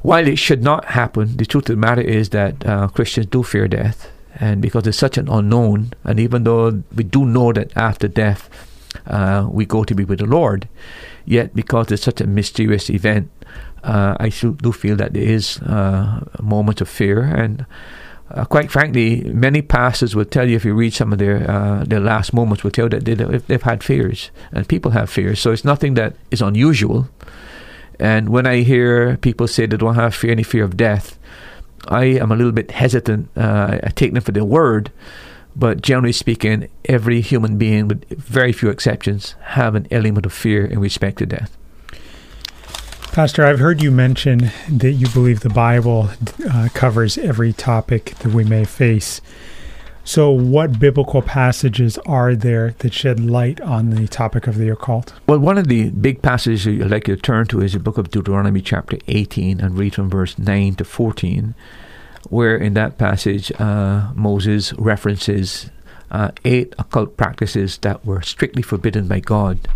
while 0.03 0.27
it 0.27 0.39
should 0.39 0.63
not 0.63 0.87
happen, 0.87 1.37
the 1.37 1.47
truth 1.47 1.69
of 1.69 1.77
the 1.77 1.81
matter 1.81 2.03
is 2.03 2.31
that 2.31 2.67
uh, 2.67 2.89
Christians 2.89 3.27
do 3.27 3.43
fear 3.43 3.69
death, 3.69 4.11
and 4.39 4.63
because 4.63 4.87
it's 4.87 4.99
such 4.99 5.19
an 5.19 5.29
unknown, 5.29 5.93
and 6.05 6.19
even 6.21 6.45
though 6.45 6.83
we 6.95 7.05
do 7.05 7.25
know 7.25 7.53
that 7.53 7.77
after 7.77 8.09
death 8.09 8.49
uh, 9.07 9.49
we 9.51 9.65
go 9.65 9.85
to 9.85 9.95
be 9.95 10.05
with 10.05 10.19
the 10.19 10.27
Lord, 10.27 10.69
yet 11.25 11.55
because 11.55 11.91
it's 11.91 12.03
such 12.03 12.21
a 12.21 12.27
mysterious 12.27 12.91
event, 12.91 13.31
uh, 13.85 14.17
I 14.19 14.29
still 14.29 14.53
do 14.53 14.73
feel 14.73 14.97
that 14.97 15.13
there 15.13 15.23
is 15.23 15.59
uh, 15.63 16.25
a 16.35 16.43
moment 16.43 16.81
of 16.81 16.89
fear 16.89 17.23
and 17.23 17.67
uh, 18.35 18.47
quite 18.47 18.71
frankly, 18.71 19.23
many 19.25 19.61
pastors 19.61 20.17
will 20.17 20.25
tell 20.25 20.49
you 20.49 20.57
if 20.57 20.65
you 20.65 20.75
read 20.75 20.95
some 20.95 21.13
of 21.13 21.19
their 21.19 21.51
uh, 21.51 21.85
their 21.85 22.01
last 22.01 22.33
moments, 22.33 22.65
will 22.65 22.71
tell 22.71 22.89
that 22.89 23.05
they, 23.05 23.15
they've 23.15 23.63
had 23.63 23.85
fears, 23.85 24.31
and 24.53 24.67
people 24.67 24.93
have 24.93 25.11
fears. 25.11 25.39
So 25.39 25.53
it's 25.53 25.65
nothing 25.65 25.95
that 25.95 26.17
is 26.31 26.41
unusual. 26.41 27.09
And 28.01 28.31
when 28.31 28.47
I 28.47 28.63
hear 28.63 29.19
people 29.19 29.47
say 29.47 29.67
they 29.67 29.77
don't 29.77 29.97
have 29.97 30.15
fear, 30.15 30.31
any 30.31 30.43
fear 30.43 30.65
of 30.65 30.77
death, 30.77 31.19
I 31.89 32.05
am 32.05 32.33
a 32.33 32.37
little 32.37 32.53
bit 32.53 32.71
hesitant. 32.71 33.29
Uh, 33.37 33.79
I 33.83 33.91
take 33.91 34.15
them 34.15 34.23
for 34.23 34.33
their 34.33 34.45
word, 34.45 34.91
but 35.55 35.83
generally 35.83 36.13
speaking, 36.13 36.69
every 36.87 37.21
human 37.21 37.59
being, 37.59 37.87
with 37.87 38.09
very 38.09 38.53
few 38.53 38.71
exceptions, 38.71 39.35
have 39.43 39.75
an 39.75 39.87
element 39.91 40.25
of 40.25 40.33
fear 40.33 40.65
in 40.65 40.81
respect 40.81 41.19
to 41.19 41.27
death. 41.27 41.57
Pastor, 43.13 43.45
I've 43.45 43.59
heard 43.59 43.83
you 43.83 43.91
mention 43.91 44.51
that 44.71 44.93
you 44.93 45.07
believe 45.09 45.41
the 45.41 45.51
Bible 45.51 46.09
uh, 46.51 46.71
covers 46.73 47.19
every 47.19 47.53
topic 47.53 48.15
that 48.21 48.33
we 48.33 48.43
may 48.43 48.65
face. 48.65 49.21
So, 50.03 50.31
what 50.31 50.81
biblical 50.81 51.21
passages 51.21 51.99
are 52.07 52.35
there 52.35 52.75
that 52.79 52.95
shed 52.95 53.21
light 53.21 53.61
on 53.61 53.91
the 53.91 54.09
topic 54.09 54.47
of 54.47 54.57
the 54.57 54.71
occult? 54.71 55.13
Well, 55.27 55.41
one 55.41 55.59
of 55.59 55.69
the 55.69 55.91
big 55.91 56.23
passages 56.23 56.67
I'd 56.67 56.91
like 56.91 57.07
you 57.07 57.17
to 57.17 57.21
turn 57.21 57.47
to 57.49 57.61
is 57.61 57.75
the 57.75 57.81
book 57.81 57.99
of 57.99 58.11
Deuteronomy, 58.11 58.63
chapter 58.63 58.97
18, 59.07 59.61
and 59.61 59.77
read 59.77 59.95
from 59.95 60.09
verse 60.09 60.39
9 60.39 60.77
to 60.77 60.85
14, 60.85 61.55
where 62.31 62.57
in 62.57 62.73
that 62.73 62.97
passage 62.97 63.53
uh, 63.61 64.11
Moses 64.15 64.73
references 64.79 65.71
uh, 66.11 66.31
eight 66.47 66.75
occult 66.79 67.19
practices 67.19 67.77
that 67.83 68.07
were 68.07 68.23
strictly 68.23 68.63
forbidden 68.63 69.07
by 69.07 69.21
God. 69.21 69.69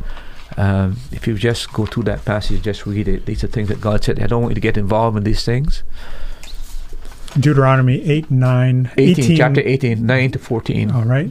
Um, 0.57 0.97
if 1.13 1.27
you 1.27 1.37
just 1.37 1.73
go 1.73 1.85
through 1.85 2.05
that 2.05 2.25
passage, 2.25 2.63
just 2.63 2.87
read 2.87 3.09
it. 3.09 3.27
These 3.27 3.45
are 3.45 3.49
things 3.49 3.69
that 3.69 3.81
God 3.81 4.03
said, 4.03 4.23
I 4.23 4.27
don't 4.27 4.43
want 4.43 4.53
you 4.53 4.55
to 4.57 4.61
get 4.61 4.79
involved 4.79 5.17
in 5.17 5.25
these 5.25 5.45
things. 5.45 5.83
Deuteronomy 7.39 8.03
8, 8.03 8.31
9, 8.31 8.91
18, 8.97 9.25
18, 9.25 9.37
chapter 9.37 9.61
18, 9.61 10.07
9 10.07 10.31
to 10.33 10.39
14. 10.39 10.91
All 10.91 11.05
right. 11.05 11.31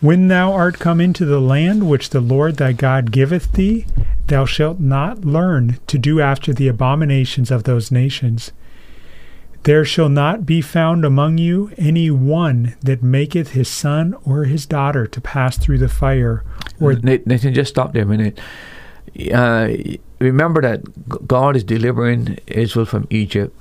When 0.00 0.28
thou 0.28 0.52
art 0.52 0.78
come 0.78 1.00
into 1.00 1.24
the 1.24 1.40
land 1.40 1.88
which 1.88 2.10
the 2.10 2.20
Lord 2.20 2.56
thy 2.56 2.72
God 2.72 3.10
giveth 3.10 3.52
thee, 3.52 3.86
thou 4.28 4.44
shalt 4.44 4.78
not 4.78 5.24
learn 5.24 5.78
to 5.86 5.98
do 5.98 6.20
after 6.20 6.52
the 6.52 6.68
abominations 6.68 7.50
of 7.50 7.64
those 7.64 7.90
nations 7.90 8.52
there 9.64 9.84
shall 9.84 10.10
not 10.10 10.44
be 10.44 10.60
found 10.60 11.04
among 11.04 11.38
you 11.38 11.72
any 11.78 12.10
one 12.10 12.76
that 12.82 13.02
maketh 13.02 13.50
his 13.50 13.68
son 13.68 14.14
or 14.24 14.44
his 14.44 14.66
daughter 14.66 15.06
to 15.06 15.20
pass 15.20 15.56
through 15.58 15.78
the 15.78 15.88
fire. 15.88 16.44
Or 16.80 16.94
Nathan, 16.94 17.54
just 17.54 17.70
stop 17.70 17.92
there 17.92 18.02
a 18.02 18.06
minute. 18.06 18.38
Uh, 19.32 19.70
remember 20.18 20.60
that 20.60 21.26
God 21.26 21.56
is 21.56 21.64
delivering 21.64 22.38
Israel 22.46 22.84
from 22.84 23.06
Egypt 23.10 23.56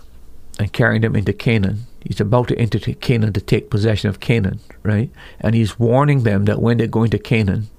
and 0.59 0.71
carrying 0.73 1.01
them 1.01 1.15
into 1.15 1.31
Canaan. 1.31 1.85
He's 2.01 2.19
about 2.19 2.49
to 2.49 2.57
enter 2.57 2.79
Canaan 2.79 3.31
to 3.33 3.41
take 3.41 3.69
possession 3.69 4.09
of 4.09 4.19
Canaan, 4.19 4.59
right? 4.83 5.09
And 5.39 5.55
he's 5.55 5.79
warning 5.79 6.23
them 6.23 6.45
that 6.45 6.61
when 6.61 6.77
they're 6.77 6.87
going 6.87 7.11
to 7.11 7.19
Canaan, 7.19 7.69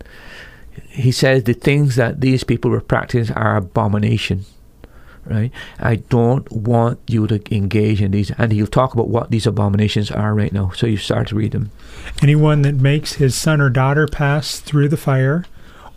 he 0.88 1.12
says 1.12 1.44
the 1.44 1.52
things 1.52 1.96
that 1.96 2.22
these 2.22 2.42
people 2.42 2.70
were 2.70 2.80
practicing 2.80 3.36
are 3.36 3.56
abomination 3.56 4.46
right? 5.26 5.50
I 5.78 5.96
don't 5.96 6.50
want 6.50 7.00
you 7.06 7.26
to 7.26 7.54
engage 7.54 8.00
in 8.00 8.10
these. 8.12 8.30
And 8.32 8.52
he'll 8.52 8.66
talk 8.66 8.94
about 8.94 9.08
what 9.08 9.30
these 9.30 9.46
abominations 9.46 10.10
are 10.10 10.34
right 10.34 10.52
now. 10.52 10.70
So 10.70 10.86
you 10.86 10.96
start 10.96 11.28
to 11.28 11.36
read 11.36 11.52
them. 11.52 11.70
Anyone 12.22 12.62
that 12.62 12.74
makes 12.74 13.14
his 13.14 13.34
son 13.34 13.60
or 13.60 13.70
daughter 13.70 14.06
pass 14.06 14.60
through 14.60 14.88
the 14.88 14.96
fire, 14.96 15.44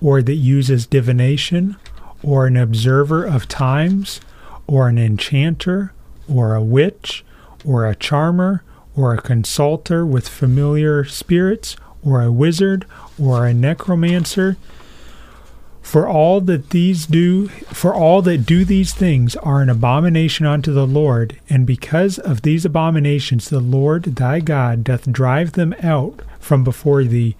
or 0.02 0.22
that 0.22 0.36
uses 0.36 0.86
divination, 0.86 1.76
or 2.24 2.46
an 2.48 2.58
observer 2.58 3.26
of 3.26 3.48
times, 3.48 4.22
or 4.68 4.88
an 4.88 4.98
enchanter, 4.98 5.94
or 6.32 6.56
a 6.56 6.62
witch, 6.62 7.24
or 7.66 7.88
a 7.88 7.96
charmer, 7.96 8.64
or 8.96 9.14
a 9.14 9.22
consulter 9.22 10.06
with 10.06 10.28
familiar 10.28 11.04
spirits, 11.06 11.76
or 12.04 12.22
a 12.22 12.32
wizard, 12.32 12.86
or 13.20 13.46
a 13.46 13.54
necromancer, 13.54 14.58
for 15.88 16.06
all 16.06 16.42
that 16.42 16.72
these 16.72 17.06
do 17.06 17.48
for 17.48 17.96
all 17.96 18.22
that 18.22 18.40
do 18.40 18.66
these 18.66 18.94
things 18.94 19.38
are 19.38 19.62
an 19.62 19.70
abomination 19.70 20.46
unto 20.46 20.74
the 20.74 20.86
Lord, 20.86 21.40
and 21.50 21.66
because 21.66 22.20
of 22.20 22.42
these 22.42 22.66
abominations 22.66 23.48
the 23.48 23.62
Lord 23.62 24.04
thy 24.04 24.42
God 24.42 24.84
doth 24.84 25.10
drive 25.10 25.54
them 25.54 25.74
out 25.82 26.20
from 26.42 26.66
before 26.66 27.06
thee. 27.06 27.38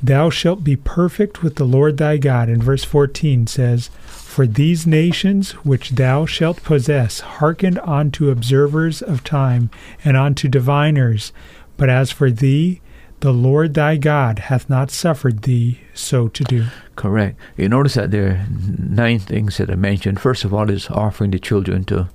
Thou 0.00 0.30
shalt 0.30 0.62
be 0.62 0.76
perfect 0.76 1.42
with 1.42 1.56
the 1.56 1.64
Lord 1.64 1.96
thy 1.96 2.18
God. 2.18 2.48
And 2.48 2.62
verse 2.62 2.84
14 2.84 3.48
says, 3.48 3.88
For 4.06 4.46
these 4.46 4.86
nations 4.86 5.50
which 5.64 5.90
thou 5.90 6.24
shalt 6.24 6.62
possess 6.62 7.18
hearkened 7.18 7.80
unto 7.80 8.30
observers 8.30 9.02
of 9.02 9.24
time 9.24 9.70
and 10.04 10.16
unto 10.16 10.46
diviners. 10.46 11.32
But 11.76 11.90
as 11.90 12.12
for 12.12 12.30
thee, 12.30 12.80
the 13.20 13.32
Lord 13.32 13.74
thy 13.74 13.96
God 13.96 14.38
hath 14.38 14.68
not 14.68 14.90
suffered 14.90 15.42
thee 15.42 15.80
so 15.94 16.28
to 16.28 16.44
do. 16.44 16.66
Correct. 16.96 17.38
You 17.56 17.68
notice 17.68 17.94
that 17.94 18.10
there 18.10 18.28
are 18.28 18.46
nine 18.78 19.18
things 19.18 19.56
that 19.56 19.70
are 19.70 19.76
mentioned. 19.76 20.20
First 20.20 20.44
of 20.44 20.52
all, 20.52 20.70
is 20.70 20.90
offering 20.90 21.30
the 21.30 21.38
children 21.38 21.84
to 21.84 22.08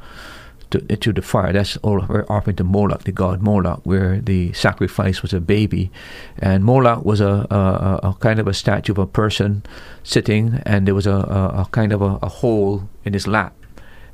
to, 0.71 0.79
to 0.79 1.13
the 1.13 1.21
fire. 1.21 1.53
That's 1.53 1.77
all 1.77 2.01
offering 2.29 2.55
to 2.55 2.63
Moloch, 2.63 3.03
the 3.03 3.11
god 3.11 3.41
Moloch, 3.41 3.81
where 3.83 4.19
the 4.19 4.53
sacrifice 4.53 5.21
was 5.21 5.33
a 5.33 5.41
baby, 5.41 5.91
and 6.39 6.63
Moloch 6.63 7.05
was 7.05 7.21
a, 7.21 7.45
a, 7.51 8.09
a 8.09 8.17
kind 8.19 8.39
of 8.39 8.47
a 8.47 8.53
statue 8.53 8.93
of 8.93 8.97
a 8.97 9.07
person 9.07 9.63
sitting, 10.03 10.61
and 10.65 10.87
there 10.87 10.95
was 10.95 11.07
a, 11.07 11.13
a, 11.13 11.67
kind 11.71 11.91
of 11.91 12.01
a, 12.01 12.17
a 12.21 12.29
hole 12.29 12.89
in 13.03 13.13
his 13.13 13.27
lap, 13.27 13.53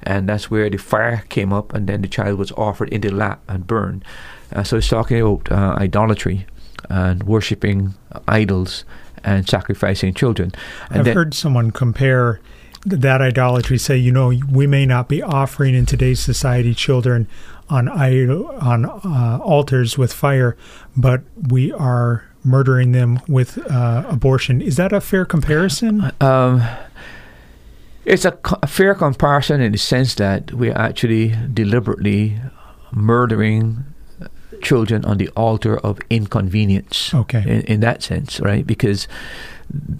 and 0.01 0.27
that's 0.27 0.49
where 0.49 0.69
the 0.69 0.77
fire 0.77 1.23
came 1.29 1.53
up, 1.53 1.73
and 1.73 1.87
then 1.87 2.01
the 2.01 2.07
child 2.07 2.39
was 2.39 2.51
offered 2.53 2.89
in 2.89 3.01
the 3.01 3.11
lap 3.11 3.41
and 3.47 3.67
burned. 3.67 4.03
Uh, 4.51 4.63
so 4.63 4.77
it's 4.77 4.89
talking 4.89 5.21
about 5.21 5.51
uh, 5.51 5.75
idolatry 5.77 6.47
and 6.89 7.23
worshipping 7.23 7.93
idols 8.27 8.85
and 9.23 9.47
sacrificing 9.47 10.13
children. 10.13 10.51
And 10.89 10.99
I've 10.99 11.05
then, 11.05 11.15
heard 11.15 11.33
someone 11.33 11.71
compare 11.71 12.39
that 12.85 13.21
idolatry, 13.21 13.77
say, 13.77 13.97
you 13.97 14.11
know, 14.11 14.33
we 14.49 14.67
may 14.67 14.85
not 14.85 15.09
be 15.09 15.21
offering 15.21 15.75
in 15.75 15.85
today's 15.85 16.19
society 16.19 16.73
children 16.73 17.27
on 17.69 17.89
on 17.89 18.85
uh, 18.85 19.39
altars 19.43 19.97
with 19.97 20.13
fire, 20.13 20.55
but 20.95 21.21
we 21.49 21.71
are 21.73 22.23
murdering 22.43 22.93
them 22.93 23.19
with 23.27 23.57
uh, 23.69 24.05
abortion. 24.07 24.61
Is 24.61 24.77
that 24.77 24.93
a 24.93 25.01
fair 25.01 25.25
comparison? 25.25 26.11
Um, 26.21 26.63
it's 28.05 28.23
a, 28.23 28.37
a, 28.63 28.67
fair 28.67 28.95
comparison 28.95 29.59
in 29.59 29.73
the 29.73 29.77
sense 29.77 30.15
that 30.15 30.53
we're 30.53 30.77
actually 30.77 31.35
deliberately 31.53 32.39
murdering 32.93 33.83
children 34.61 35.05
on 35.05 35.17
the 35.17 35.29
altar 35.29 35.77
of 35.77 35.99
inconvenience. 36.09 37.13
Okay. 37.13 37.41
In, 37.41 37.61
in 37.61 37.79
that 37.81 38.03
sense, 38.03 38.39
right? 38.39 38.65
Because 38.65 39.07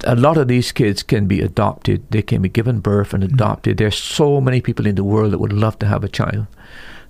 a 0.04 0.16
lot 0.16 0.38
of 0.38 0.48
these 0.48 0.72
kids 0.72 1.04
can 1.04 1.28
be 1.28 1.42
adopted. 1.42 2.10
They 2.10 2.22
can 2.22 2.42
be 2.42 2.50
given 2.50 2.80
birth 2.80 3.14
and 3.14 3.24
mm-hmm. 3.24 3.36
adopted. 3.36 3.74
Mm-hmm. 3.74 3.84
There's 3.84 3.98
so 3.98 4.40
many 4.42 4.62
people 4.62 4.88
in 4.88 4.96
the 4.96 5.04
world 5.04 5.34
that 5.34 5.40
would 5.40 5.54
love 5.54 5.78
to 5.80 5.86
have 5.86 6.04
a 6.04 6.10
child. 6.10 6.48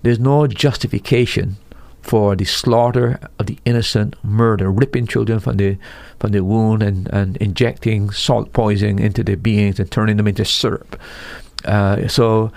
There's 0.01 0.19
no 0.19 0.47
justification 0.47 1.57
for 2.01 2.35
the 2.35 2.45
slaughter 2.45 3.19
of 3.37 3.47
the 3.47 3.57
innocent, 3.65 4.15
murder, 4.23 4.71
ripping 4.71 5.07
children 5.07 5.39
from 5.39 5.57
the 5.57 5.77
from 6.19 6.31
the 6.31 6.43
wound 6.43 6.81
and, 6.81 7.07
and 7.09 7.37
injecting 7.37 8.09
salt 8.11 8.53
poison 8.53 8.97
into 8.97 9.23
their 9.23 9.37
beings 9.37 9.79
and 9.79 9.91
turning 9.91 10.17
them 10.17 10.27
into 10.27 10.45
syrup. 10.45 10.99
Uh, 11.65 12.07
so, 12.07 12.51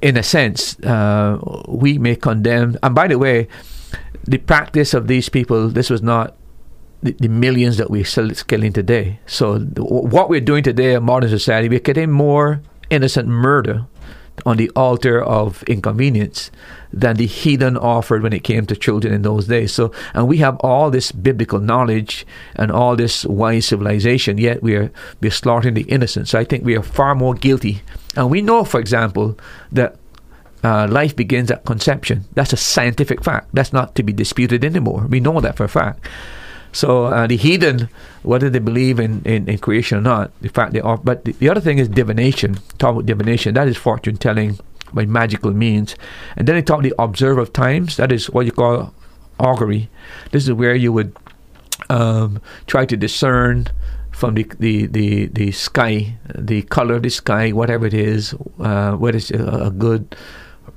in 0.00 0.16
a 0.16 0.22
sense, 0.22 0.78
uh, 0.80 1.38
we 1.68 1.98
may 1.98 2.16
condemn. 2.16 2.78
And 2.82 2.94
by 2.94 3.06
the 3.08 3.18
way, 3.18 3.46
the 4.26 4.38
practice 4.38 4.94
of 4.94 5.06
these 5.06 5.28
people, 5.28 5.68
this 5.68 5.90
was 5.90 6.02
not 6.02 6.36
the, 7.02 7.12
the 7.12 7.28
millions 7.28 7.76
that 7.76 7.90
we're 7.90 8.04
still 8.04 8.30
killing 8.30 8.72
today. 8.72 9.20
So, 9.26 9.60
what 9.60 10.28
we're 10.28 10.40
doing 10.40 10.62
today 10.62 10.94
in 10.94 11.04
modern 11.04 11.30
society, 11.30 11.68
we're 11.68 11.80
getting 11.80 12.10
more 12.10 12.62
innocent 12.90 13.28
murder 13.28 13.86
on 14.44 14.56
the 14.56 14.68
altar 14.70 15.22
of 15.22 15.62
inconvenience 15.64 16.50
than 16.92 17.16
the 17.16 17.26
heathen 17.26 17.76
offered 17.76 18.22
when 18.22 18.32
it 18.32 18.42
came 18.42 18.66
to 18.66 18.74
children 18.74 19.14
in 19.14 19.22
those 19.22 19.46
days. 19.46 19.72
So, 19.72 19.92
and 20.12 20.26
we 20.26 20.38
have 20.38 20.56
all 20.60 20.90
this 20.90 21.12
biblical 21.12 21.60
knowledge 21.60 22.26
and 22.56 22.72
all 22.72 22.96
this 22.96 23.24
wise 23.26 23.66
civilization, 23.66 24.38
yet 24.38 24.62
we 24.62 24.74
are 24.74 24.90
we're 25.20 25.30
slaughtering 25.30 25.74
the 25.74 25.82
innocent. 25.82 26.28
So, 26.28 26.38
I 26.38 26.44
think 26.44 26.64
we 26.64 26.76
are 26.76 26.82
far 26.82 27.14
more 27.14 27.34
guilty. 27.34 27.82
And 28.16 28.30
we 28.30 28.40
know, 28.40 28.64
for 28.64 28.80
example, 28.80 29.38
that 29.72 29.96
uh, 30.64 30.88
life 30.88 31.14
begins 31.14 31.50
at 31.50 31.64
conception. 31.64 32.24
That's 32.32 32.52
a 32.52 32.56
scientific 32.56 33.22
fact. 33.22 33.48
That's 33.52 33.72
not 33.72 33.94
to 33.96 34.02
be 34.02 34.12
disputed 34.12 34.64
anymore. 34.64 35.06
We 35.08 35.20
know 35.20 35.40
that 35.40 35.56
for 35.56 35.64
a 35.64 35.68
fact. 35.68 36.08
So 36.72 37.04
uh, 37.04 37.26
the 37.26 37.36
heathen, 37.36 37.88
whether 38.22 38.50
they 38.50 38.58
believe 38.58 38.98
in, 38.98 39.22
in, 39.24 39.48
in, 39.48 39.58
creation 39.58 39.98
or 39.98 40.00
not, 40.00 40.32
the 40.40 40.48
fact 40.48 40.72
they 40.72 40.80
are. 40.80 40.96
But 40.96 41.24
the, 41.24 41.32
the 41.32 41.48
other 41.48 41.60
thing 41.60 41.78
is 41.78 41.88
divination. 41.88 42.56
Talk 42.78 42.94
about 42.94 43.06
divination. 43.06 43.54
That 43.54 43.68
is 43.68 43.76
fortune 43.76 44.16
telling 44.16 44.58
by 44.92 45.04
magical 45.04 45.52
means. 45.52 45.94
And 46.36 46.48
then 46.48 46.56
they 46.56 46.62
talk 46.62 46.82
the 46.82 46.94
observer 46.98 47.40
of 47.40 47.52
times. 47.52 47.96
That 47.96 48.10
is 48.10 48.30
what 48.30 48.46
you 48.46 48.52
call 48.52 48.92
augury. 49.38 49.88
This 50.32 50.44
is 50.44 50.52
where 50.52 50.74
you 50.74 50.92
would 50.92 51.16
um, 51.90 52.40
try 52.66 52.86
to 52.86 52.96
discern 52.96 53.68
from 54.10 54.34
the, 54.34 54.46
the, 54.58 54.86
the, 54.86 55.26
the 55.26 55.52
sky, 55.52 56.16
the 56.34 56.62
color 56.62 56.94
of 56.94 57.02
the 57.02 57.10
sky, 57.10 57.52
whatever 57.52 57.86
it 57.86 57.94
is, 57.94 58.34
uh, 58.60 58.92
whether 58.92 59.18
it's 59.18 59.30
a, 59.30 59.66
a 59.66 59.70
good 59.70 60.16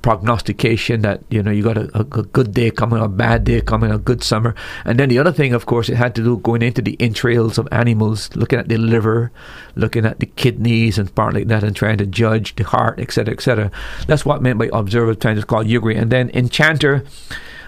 prognostication 0.02 1.02
that 1.02 1.20
you 1.28 1.42
know 1.42 1.50
you 1.50 1.62
got 1.62 1.76
a, 1.76 1.90
a, 1.98 2.04
good 2.04 2.52
day 2.52 2.70
coming, 2.70 3.00
a 3.00 3.08
bad 3.08 3.44
day 3.44 3.60
coming, 3.60 3.90
a 3.90 3.98
good 3.98 4.22
summer, 4.22 4.54
and 4.84 4.98
then 4.98 5.08
the 5.08 5.18
other 5.18 5.32
thing, 5.32 5.52
of 5.52 5.66
course, 5.66 5.88
it 5.88 5.96
had 5.96 6.14
to 6.14 6.22
do 6.22 6.38
going 6.38 6.62
into 6.62 6.82
the 6.82 6.96
entrails 7.00 7.58
of 7.58 7.68
animals, 7.72 8.34
looking 8.36 8.58
at 8.58 8.68
the 8.68 8.76
liver, 8.76 9.30
looking 9.74 10.04
at 10.06 10.20
the 10.20 10.26
kidneys 10.26 10.98
and 10.98 11.14
part 11.14 11.34
like 11.34 11.48
that, 11.48 11.64
and 11.64 11.74
trying 11.74 11.98
to 11.98 12.06
judge 12.06 12.54
the 12.56 12.64
heart, 12.64 13.00
etc., 13.00 13.34
etc. 13.34 13.70
That's 14.06 14.24
what 14.24 14.42
meant 14.42 14.58
by 14.58 14.70
observer 14.72 15.14
time. 15.14 15.36
It's 15.36 15.44
called 15.44 15.66
augury, 15.66 15.96
and 15.96 16.10
then 16.10 16.30
enchanter 16.30 17.04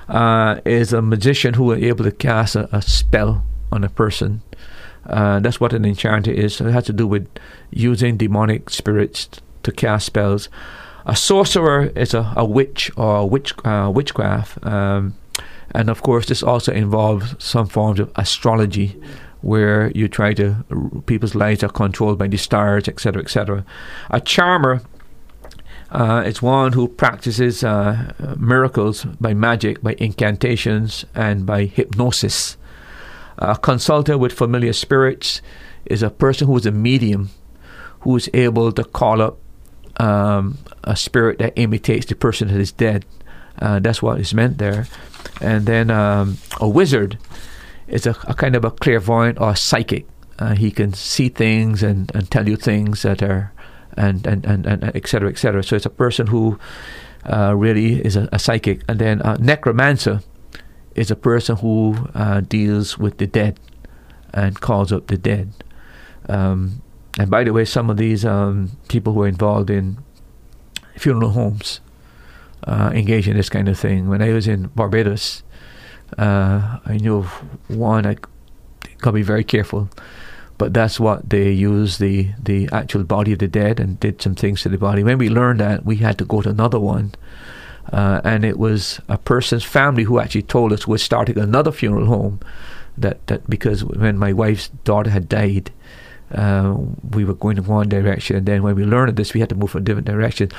uh, 0.09 0.61
is 0.65 0.93
a 0.93 1.03
magician 1.03 1.55
who 1.55 1.73
is 1.73 1.83
able 1.83 2.05
to 2.05 2.13
cast 2.13 2.57
a, 2.57 2.75
a 2.75 2.83
spell 2.83 3.45
on 3.73 3.85
a 3.85 3.89
person. 3.89 4.43
Uh, 5.07 5.41
that's 5.41 5.61
what 5.61 5.73
an 5.73 5.85
enchanter 5.85 6.31
is. 6.31 6.57
So 6.57 6.67
it 6.67 6.73
has 6.73 6.85
to 6.85 6.93
do 6.93 7.07
with 7.07 7.29
using 7.71 8.17
demonic 8.17 8.71
spirits 8.71 9.29
to 9.63 9.73
cast 9.73 10.07
spells. 10.07 10.49
A 11.07 11.17
sorcerer 11.17 11.93
is 11.97 12.15
a, 12.15 12.33
a 12.37 12.45
witch 12.45 12.91
or 12.97 13.19
a 13.19 13.27
witch 13.27 13.53
uh, 13.65 13.91
witchcraft, 13.93 14.65
um, 14.67 15.15
and 15.73 15.89
of 15.89 16.03
course, 16.03 16.27
this 16.27 16.43
also 16.43 16.73
involves 16.73 17.35
some 17.39 17.67
forms 17.67 18.01
of 18.01 18.11
astrology, 18.17 19.01
where 19.41 19.91
you 19.93 20.09
try 20.09 20.35
to 20.35 20.65
people's 21.07 21.35
lives 21.35 21.63
are 21.63 21.69
controlled 21.69 22.19
by 22.19 22.29
the 22.29 22.37
stars, 22.37 22.89
etc., 22.89 23.23
etc. 23.23 23.65
A 24.11 24.21
charmer 24.21 24.83
uh, 25.91 26.23
is 26.27 26.43
one 26.43 26.73
who 26.73 26.89
practices 26.89 27.65
uh, 27.65 28.13
miracles 28.39 29.05
by 29.21 29.35
magic, 29.35 29.83
by 29.83 29.95
incantations, 29.99 31.05
and 31.15 31.47
by 31.47 31.65
hypnosis. 31.65 32.57
A 33.39 33.57
consultant 33.57 34.21
with 34.21 34.33
familiar 34.33 34.73
spirits 34.73 35.41
is 35.87 36.03
a 36.03 36.11
person 36.11 36.47
who 36.47 36.57
is 36.57 36.67
a 36.67 36.71
medium 36.71 37.31
who 38.01 38.17
is 38.17 38.29
able 38.35 38.73
to 38.73 38.85
call 38.85 39.23
up 39.23 39.39
um, 39.99 40.59
a 40.85 40.97
spirit 40.97 41.39
that 41.39 41.53
imitates 41.57 42.07
the 42.07 42.15
person 42.15 42.49
that 42.49 42.61
is 42.61 42.73
dead. 42.73 43.05
Uh, 43.59 43.79
that's 43.79 44.03
what 44.03 44.21
is 44.21 44.33
meant 44.33 44.59
there. 44.59 44.87
And 45.41 45.67
then 45.67 45.91
um, 45.91 46.39
a 46.61 46.69
wizard 46.69 47.19
is 47.89 48.07
a, 48.07 48.11
a, 48.25 48.35
kind 48.35 48.57
of 48.57 48.65
a 48.65 48.71
clairvoyant 48.71 49.41
or 49.41 49.51
a 49.51 49.57
psychic. 49.57 50.07
Uh, 50.39 50.55
he 50.55 50.71
can 50.71 50.93
see 50.95 51.29
things 51.29 51.83
and, 51.83 52.11
and 52.15 52.31
tell 52.31 52.49
you 52.49 52.57
things 52.57 53.03
that 53.03 53.23
are, 53.23 53.53
and, 53.97 54.27
and, 54.27 54.45
and, 54.47 54.67
and 54.67 54.85
et 54.95 55.07
cetera, 55.07 55.29
et 55.29 55.39
cetera. 55.39 55.63
So 55.63 55.77
it's 55.77 55.87
a 55.87 55.91
person 55.91 56.29
who 56.29 56.59
uh, 57.25 57.55
really 57.57 58.03
is 58.03 58.17
a, 58.17 58.29
a, 58.33 58.39
psychic. 58.39 58.83
And 58.89 58.99
then 58.99 59.21
a 59.21 59.37
necromancer 59.39 60.23
is 60.95 61.11
a 61.11 61.17
person 61.17 61.57
who 61.57 62.09
uh, 62.15 62.41
deals 62.41 62.97
with 62.97 63.19
the 63.19 63.27
dead 63.27 63.61
and 64.33 64.61
calls 64.61 64.93
up 64.93 65.09
the 65.09 65.19
dead. 65.19 65.53
Um, 66.29 66.83
and 67.19 67.31
by 67.31 67.45
the 67.45 67.53
way, 67.53 67.65
some 67.65 67.91
of 67.91 67.97
these 67.97 68.25
um, 68.25 68.71
people 68.89 69.13
who 69.13 69.23
are 69.23 69.29
involved 69.29 69.69
in 69.69 69.99
funeral 70.97 71.31
homes 71.31 71.81
uh, 72.65 72.91
engage 72.95 73.29
in 73.29 73.37
this 73.37 73.49
kind 73.49 73.69
of 73.69 73.79
thing. 73.79 74.09
When 74.09 74.23
I 74.23 74.33
was 74.33 74.47
in 74.47 74.69
Barbados, 74.69 75.43
uh, 76.19 76.79
I 76.85 76.99
knew 77.01 77.19
of 77.19 77.27
one. 77.69 78.07
I 78.07 78.15
got 78.99 79.11
to 79.11 79.13
be 79.13 79.23
very 79.23 79.45
careful, 79.45 79.89
but 80.59 80.75
that's 80.75 81.01
what 81.01 81.31
they 81.31 81.51
used 81.51 82.01
the 82.01 82.31
the 82.43 82.69
actual 82.73 83.05
body 83.05 83.33
of 83.33 83.39
the 83.39 83.49
dead 83.49 83.81
and 83.81 83.99
did 84.01 84.21
some 84.21 84.35
things 84.35 84.63
to 84.63 84.69
the 84.69 84.79
body. 84.79 85.03
When 85.03 85.19
we 85.19 85.29
learned 85.29 85.61
that, 85.61 85.85
we 85.85 85.97
had 85.97 86.19
to 86.19 86.25
go 86.25 86.43
to 86.43 86.51
another 86.51 86.81
one. 86.81 87.13
Uh, 87.93 88.21
and 88.25 88.45
it 88.45 88.57
was 88.57 89.01
a 89.09 89.19
person's 89.19 89.65
family 89.65 90.05
who 90.05 90.21
actually 90.21 90.43
told 90.43 90.73
us 90.73 90.87
we're 90.87 90.99
starting 90.99 91.39
another 91.39 91.73
funeral 91.73 92.07
home. 92.07 92.39
That, 92.97 93.27
that 93.29 93.49
because 93.49 93.83
when 93.83 94.19
my 94.19 94.33
wife's 94.33 94.69
daughter 94.85 95.11
had 95.11 95.29
died, 95.29 95.73
uh, 96.33 96.77
we 97.11 97.25
were 97.25 97.35
going 97.35 97.59
in 97.59 97.65
one 97.65 97.89
direction, 97.89 98.37
and 98.37 98.47
then 98.47 98.63
when 98.63 98.75
we 98.75 98.85
learned 98.85 99.17
this, 99.17 99.35
we 99.35 99.41
had 99.41 99.49
to 99.49 99.55
move 99.55 99.75
in 99.75 99.83
a 99.83 99.85
different 99.85 100.07
direction. 100.07 100.51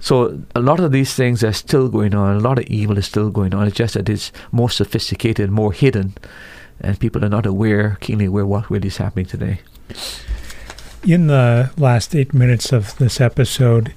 So 0.00 0.40
a 0.54 0.60
lot 0.60 0.80
of 0.80 0.90
these 0.92 1.14
things 1.14 1.44
are 1.44 1.52
still 1.52 1.88
going 1.88 2.14
on. 2.14 2.36
A 2.36 2.40
lot 2.40 2.58
of 2.58 2.64
evil 2.66 2.98
is 2.98 3.06
still 3.06 3.30
going 3.30 3.54
on. 3.54 3.66
It's 3.66 3.76
just 3.76 3.94
that 3.94 4.08
it's 4.08 4.32
more 4.50 4.70
sophisticated, 4.70 5.50
more 5.50 5.72
hidden, 5.72 6.14
and 6.80 6.98
people 6.98 7.24
are 7.24 7.28
not 7.28 7.46
aware, 7.46 7.98
keenly 8.00 8.26
aware, 8.26 8.46
what 8.46 8.70
really 8.70 8.88
is 8.88 8.96
happening 8.96 9.26
today. 9.26 9.60
In 11.04 11.26
the 11.26 11.70
last 11.76 12.14
eight 12.14 12.32
minutes 12.32 12.72
of 12.72 12.96
this 12.98 13.20
episode, 13.20 13.92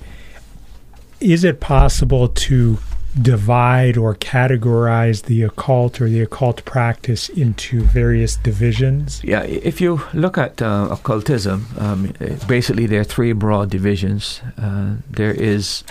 is 1.19 1.43
it 1.43 1.59
possible 1.59 2.27
to 2.27 2.77
divide 3.21 3.97
or 3.97 4.15
categorize 4.15 5.23
the 5.23 5.43
occult 5.43 6.01
or 6.01 6.09
the 6.09 6.21
occult 6.21 6.63
practice 6.65 7.29
into 7.29 7.81
various 7.81 8.35
divisions? 8.35 9.23
Yeah, 9.23 9.43
if 9.43 9.79
you 9.79 10.01
look 10.13 10.37
at 10.37 10.61
uh, 10.61 10.89
occultism, 10.91 11.67
um, 11.77 12.13
basically 12.47 12.85
there 12.85 13.01
are 13.01 13.05
three 13.05 13.33
broad 13.33 13.69
divisions. 13.69 14.41
Uh, 14.57 14.95
there 15.09 15.31
is 15.31 15.83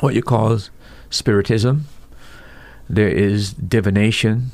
what 0.00 0.14
you 0.14 0.22
call 0.22 0.58
spiritism, 1.10 1.86
there 2.88 3.08
is 3.08 3.52
divination, 3.52 4.50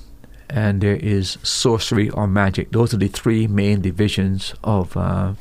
and 0.51 0.81
there 0.81 0.97
is 0.97 1.39
sorcery 1.43 2.11
or 2.11 2.27
magic. 2.27 2.71
Those 2.71 2.95
are 2.95 2.99
the 2.99 3.09
three 3.09 3.47
main 3.47 3.81
divisions 3.81 4.55
of 4.63 4.97
uh, 4.97 5.35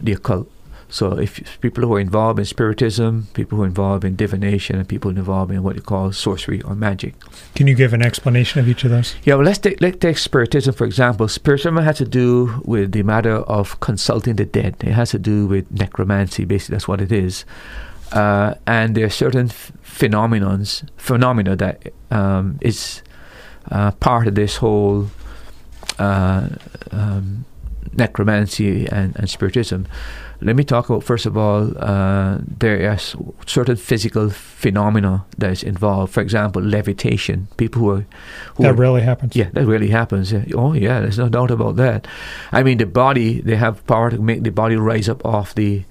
the 0.00 0.12
occult. 0.12 0.50
So 0.94 1.18
if 1.18 1.60
people 1.60 1.82
who 1.82 1.92
are 1.96 1.98
involved 1.98 2.38
in 2.38 2.44
spiritism, 2.44 3.26
people 3.34 3.58
who 3.58 3.64
are 3.64 3.66
involved 3.66 4.04
in 4.04 4.14
divination, 4.14 4.76
and 4.76 4.88
people 4.88 5.10
involved 5.10 5.50
in 5.50 5.64
what 5.64 5.74
you 5.74 5.82
call 5.82 6.12
sorcery 6.12 6.62
or 6.62 6.76
magic. 6.76 7.16
Can 7.56 7.66
you 7.66 7.74
give 7.74 7.92
an 7.94 8.00
explanation 8.00 8.60
of 8.60 8.68
each 8.68 8.84
of 8.84 8.92
those? 8.92 9.16
Yeah, 9.24 9.34
well, 9.34 9.44
let's 9.44 9.58
take, 9.58 9.80
let's 9.80 9.98
take 9.98 10.18
spiritism, 10.18 10.72
for 10.72 10.84
example. 10.84 11.26
Spiritism 11.26 11.76
has 11.78 11.96
to 11.98 12.04
do 12.04 12.62
with 12.64 12.92
the 12.92 13.02
matter 13.02 13.38
of 13.38 13.80
consulting 13.80 14.36
the 14.36 14.44
dead. 14.44 14.76
It 14.84 14.92
has 14.92 15.10
to 15.10 15.18
do 15.18 15.48
with 15.48 15.68
necromancy, 15.72 16.44
basically, 16.44 16.74
that's 16.74 16.86
what 16.86 17.00
it 17.00 17.10
is. 17.10 17.44
Uh, 18.12 18.54
and 18.64 18.94
there 18.94 19.06
are 19.06 19.10
certain 19.10 19.48
f- 19.48 19.72
phenomenons, 19.82 20.88
phenomena 20.96 21.56
that 21.56 21.92
um, 22.12 22.56
is 22.60 23.02
uh, 23.72 23.90
part 23.90 24.28
of 24.28 24.36
this 24.36 24.58
whole 24.58 25.08
uh, 25.98 26.50
um, 26.92 27.44
necromancy 27.96 28.86
and, 28.86 29.16
and 29.16 29.28
spiritism 29.28 29.88
let 30.40 30.56
me 30.56 30.64
talk 30.64 30.88
about 30.88 31.02
first 31.04 31.26
of 31.26 31.36
all 31.36 31.72
uh, 31.78 32.38
there 32.46 32.90
are 32.90 32.98
certain 33.46 33.76
physical 33.76 34.30
phenomena 34.30 35.24
that 35.38 35.50
is 35.50 35.62
involved. 35.62 36.12
For 36.12 36.20
example, 36.20 36.62
levitation. 36.62 37.48
People 37.56 37.82
who 37.82 37.90
are 37.90 38.06
who 38.56 38.62
that 38.62 38.72
are, 38.72 38.74
really 38.74 39.02
happens. 39.02 39.36
Yeah, 39.36 39.50
that 39.52 39.66
really 39.66 39.88
happens. 39.88 40.32
Oh 40.54 40.72
yeah, 40.72 41.00
there's 41.00 41.18
no 41.18 41.28
doubt 41.28 41.50
about 41.50 41.76
that. 41.76 42.06
I 42.52 42.62
mean, 42.62 42.78
the 42.78 42.86
body 42.86 43.40
they 43.40 43.56
have 43.56 43.86
power 43.86 44.10
to 44.10 44.18
make 44.18 44.42
the 44.42 44.50
body 44.50 44.76
rise 44.76 45.08
up 45.08 45.24
off 45.24 45.54
the 45.54 45.84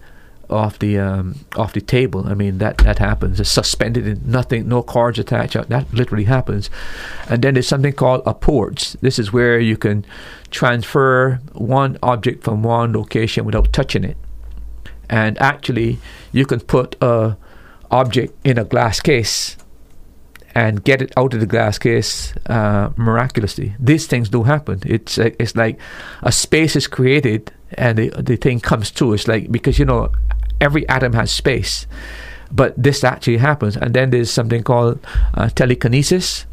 off 0.50 0.78
the 0.80 1.00
um, 1.00 1.46
off 1.56 1.74
the 1.74 1.82
table. 1.82 2.28
I 2.28 2.34
mean 2.34 2.58
that 2.58 2.80
that 2.80 3.00
happens. 3.00 3.40
It's 3.40 3.50
suspended 3.50 4.06
in 4.08 4.22
nothing, 4.26 4.68
no 4.68 4.84
cords 4.84 5.20
attached. 5.20 5.70
That 5.70 5.94
literally 5.94 6.26
happens. 6.26 6.70
And 7.30 7.42
then 7.42 7.56
there's 7.56 7.68
something 7.68 7.94
called 7.94 8.24
apports. 8.26 8.94
This 9.02 9.18
is 9.20 9.34
where 9.34 9.60
you 9.60 9.78
can 9.78 10.06
transfer 10.52 11.40
one 11.54 11.98
object 12.04 12.44
from 12.44 12.62
one 12.64 12.94
location 12.94 13.46
without 13.46 13.74
touching 13.74 14.04
it 14.04 14.18
and 15.10 15.40
actually 15.42 16.00
you 16.32 16.46
can 16.46 16.60
put 16.60 16.96
a 17.02 17.38
object 17.92 18.34
in 18.44 18.58
a 18.58 18.64
glass 18.64 19.00
case 19.00 19.58
and 20.56 20.84
get 20.84 21.02
it 21.02 21.12
out 21.18 21.34
of 21.34 21.40
the 21.40 21.46
glass 21.46 21.80
case 21.80 22.34
uh, 22.46 22.90
miraculously. 22.96 23.76
These 23.80 24.08
things 24.08 24.30
do 24.30 24.44
happen. 24.44 24.82
It's 24.86 25.18
uh, 25.18 25.32
it's 25.40 25.56
like 25.56 25.80
a 26.22 26.32
space 26.32 26.76
is 26.76 26.88
created 26.88 27.52
and 27.74 27.98
the 27.98 28.10
the 28.10 28.36
thing 28.36 28.60
comes 28.60 28.92
to. 28.92 29.14
It's 29.14 29.28
like 29.28 29.52
because 29.52 29.80
you 29.80 29.86
know 29.86 30.12
every 30.62 30.88
atom 30.90 31.14
has 31.14 31.32
space. 31.32 31.88
But 32.52 32.76
this 32.78 33.04
actually 33.04 33.38
happens. 33.38 33.76
And 33.76 33.94
then 33.94 34.12
there's 34.12 34.30
something 34.30 34.64
called 34.64 35.00
uh, 35.34 35.50
telekinesis. 35.50 36.46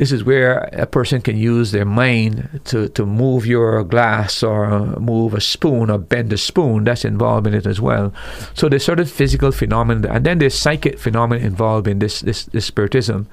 This 0.00 0.12
is 0.12 0.24
where 0.24 0.60
a 0.72 0.86
person 0.86 1.20
can 1.20 1.36
use 1.36 1.72
their 1.72 1.84
mind 1.84 2.62
to, 2.64 2.88
to 2.88 3.04
move 3.04 3.44
your 3.44 3.84
glass 3.84 4.42
or 4.42 4.98
move 4.98 5.34
a 5.34 5.42
spoon 5.42 5.90
or 5.90 5.98
bend 5.98 6.32
a 6.32 6.38
spoon. 6.38 6.84
That's 6.84 7.04
involved 7.04 7.46
in 7.46 7.52
it 7.52 7.66
as 7.66 7.82
well. 7.82 8.10
So 8.54 8.70
there's 8.70 8.82
sort 8.82 8.98
of 8.98 9.10
physical 9.10 9.52
phenomena, 9.52 10.08
and 10.08 10.24
then 10.24 10.38
there's 10.38 10.54
psychic 10.54 10.98
phenomena 10.98 11.44
involved 11.44 11.86
in 11.86 11.98
this 11.98 12.20
this, 12.20 12.46
this 12.46 12.64
spiritism. 12.64 13.28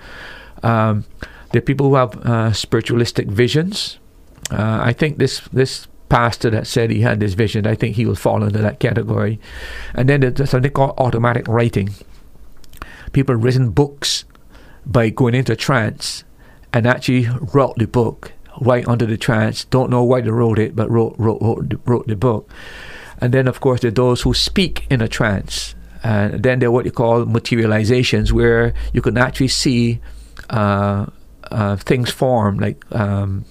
Um, 0.62 1.06
there 1.54 1.60
are 1.60 1.66
people 1.66 1.88
who 1.88 1.96
have 1.96 2.18
uh, 2.26 2.52
spiritualistic 2.52 3.28
visions. 3.30 3.98
Uh, 4.52 4.82
I 4.84 4.92
think 4.92 5.20
this 5.20 5.40
this 5.54 5.88
pastor 6.10 6.50
that 6.50 6.68
said 6.68 6.92
he 6.92 7.00
had 7.00 7.22
this 7.22 7.34
vision, 7.34 7.66
I 7.66 7.76
think 7.76 7.96
he 7.96 8.06
will 8.06 8.16
fall 8.16 8.44
into 8.44 8.60
that 8.60 8.82
category. 8.82 9.40
And 9.96 10.10
then 10.10 10.20
there's 10.20 10.50
something 10.50 10.72
called 10.72 10.96
automatic 10.98 11.48
writing. 11.48 11.92
People 13.14 13.36
have 13.36 13.44
written 13.46 13.70
books 13.70 14.26
by 14.86 15.12
going 15.12 15.34
into 15.34 15.56
trance 15.56 16.26
and 16.74 16.86
actually 16.86 17.28
wrote 17.54 17.78
the 17.78 17.88
book 17.88 18.34
right 18.62 18.88
under 18.88 19.06
the 19.06 19.18
trance. 19.18 19.66
Don't 19.66 19.90
know 19.90 20.04
why 20.04 20.22
they 20.22 20.32
wrote 20.32 20.60
it, 20.60 20.76
but 20.76 20.90
wrote 20.90 21.16
wrote 21.18 21.42
wrote, 21.42 21.74
wrote 21.86 22.08
the 22.08 22.16
book. 22.16 22.50
And 23.20 23.34
then, 23.34 23.48
of 23.48 23.60
course, 23.60 23.82
there 23.82 23.90
are 23.90 23.92
those 23.92 24.22
who 24.22 24.34
speak 24.34 24.86
in 24.90 25.02
a 25.02 25.08
trance. 25.08 25.76
And 26.04 26.44
then 26.44 26.60
there 26.60 26.70
are 26.70 26.72
what 26.72 26.86
you 26.86 26.92
call 26.92 27.26
materializations, 27.26 28.32
where 28.32 28.74
you 28.94 29.02
can 29.02 29.18
actually 29.18 29.48
see 29.48 30.00
uh, 30.50 31.08
uh, 31.52 31.76
things 31.78 32.12
form, 32.12 32.60
like 32.60 32.86
um, 32.92 33.46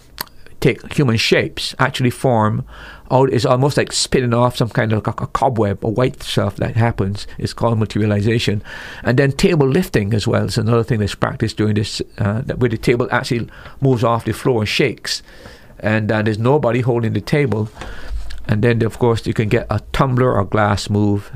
take 0.60 0.93
human 0.93 1.16
shapes, 1.16 1.74
actually 1.78 2.10
form 2.10 2.64
out. 3.11 3.33
It's 3.33 3.45
almost 3.45 3.77
like 3.77 3.93
spinning 3.93 4.35
off 4.35 4.57
some 4.57 4.69
kind 4.69 4.93
of 4.93 5.07
a, 5.07 5.11
a 5.11 5.27
cobweb, 5.27 5.85
a 5.85 5.89
white 5.89 6.23
stuff 6.23 6.57
that 6.57 6.77
happens. 6.77 7.27
It's 7.39 7.53
called 7.53 7.78
materialization, 7.78 8.62
and 9.03 9.19
then 9.19 9.33
table 9.33 9.69
lifting 9.69 10.15
as 10.15 10.27
well 10.27 10.45
is 10.45 10.59
another 10.59 10.83
thing 10.83 11.01
that's 11.01 11.15
practiced 11.15 11.57
during 11.57 11.74
this, 11.74 12.03
uh, 12.19 12.43
where 12.43 12.70
the 12.70 12.78
table 12.78 13.09
actually 13.11 13.49
moves 13.81 14.05
off 14.05 14.24
the 14.24 14.33
floor 14.33 14.61
and 14.62 14.69
shakes, 14.69 15.23
and 15.78 16.11
uh, 16.11 16.23
there's 16.23 16.39
nobody 16.39 16.81
holding 16.81 17.12
the 17.12 17.20
table. 17.20 17.69
And 18.49 18.62
then, 18.62 18.83
of 18.83 18.99
course, 18.99 19.27
you 19.27 19.35
can 19.35 19.49
get 19.49 19.66
a 19.70 19.81
tumbler 19.93 20.33
or 20.33 20.45
glass 20.45 20.89
move, 20.89 21.33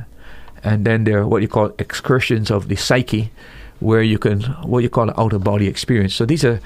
and 0.62 0.84
then 0.84 1.04
there 1.04 1.18
are 1.18 1.26
what 1.26 1.42
you 1.42 1.48
call 1.48 1.72
excursions 1.78 2.50
of 2.50 2.68
the 2.68 2.76
psyche, 2.76 3.32
where 3.80 4.02
you 4.02 4.18
can 4.18 4.42
what 4.62 4.82
you 4.82 4.88
call 4.88 5.08
an 5.08 5.14
out 5.18 5.32
of 5.32 5.42
body 5.42 5.66
experience. 5.66 6.14
So 6.14 6.24
these 6.24 6.44
are 6.44 6.60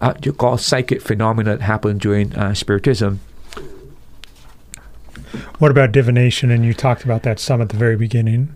uh, 0.00 0.14
you 0.22 0.32
call 0.32 0.58
psychic 0.58 1.00
phenomena 1.00 1.56
that 1.56 1.62
happen 1.62 1.98
during 1.98 2.34
uh, 2.34 2.52
spiritism. 2.54 3.20
What 5.58 5.70
about 5.70 5.92
divination? 5.92 6.50
And 6.50 6.64
you 6.64 6.74
talked 6.74 7.04
about 7.04 7.22
that 7.22 7.38
some 7.38 7.62
at 7.62 7.68
the 7.68 7.76
very 7.76 7.96
beginning. 7.96 8.54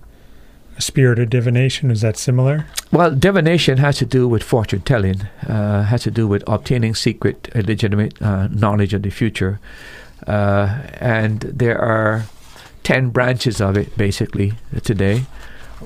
A 0.77 0.83
spirit 0.83 1.19
of 1.19 1.29
divination 1.29 1.91
is 1.91 2.01
that 2.01 2.17
similar? 2.17 2.67
Well, 2.91 3.15
divination 3.15 3.79
has 3.79 3.99
to 3.99 4.07
do 4.07 4.27
with 4.27 4.43
fortune 4.43 4.81
telling. 4.81 5.23
Uh, 5.47 5.83
has 5.83 6.05
to 6.05 6.11
do 6.11 6.27
with 6.27 6.43
obtaining 6.47 6.95
secret, 6.95 7.51
illegitimate 7.55 8.21
uh, 8.23 8.49
knowledge 8.49 8.95
of 8.95 9.03
the 9.03 9.11
future, 9.11 9.61
uh, 10.27 10.81
and 10.95 11.41
there 11.41 11.79
are 11.79 12.25
ten 12.83 13.11
branches 13.11 13.61
of 13.61 13.77
it 13.77 13.95
basically 13.97 14.55
today. 14.83 15.27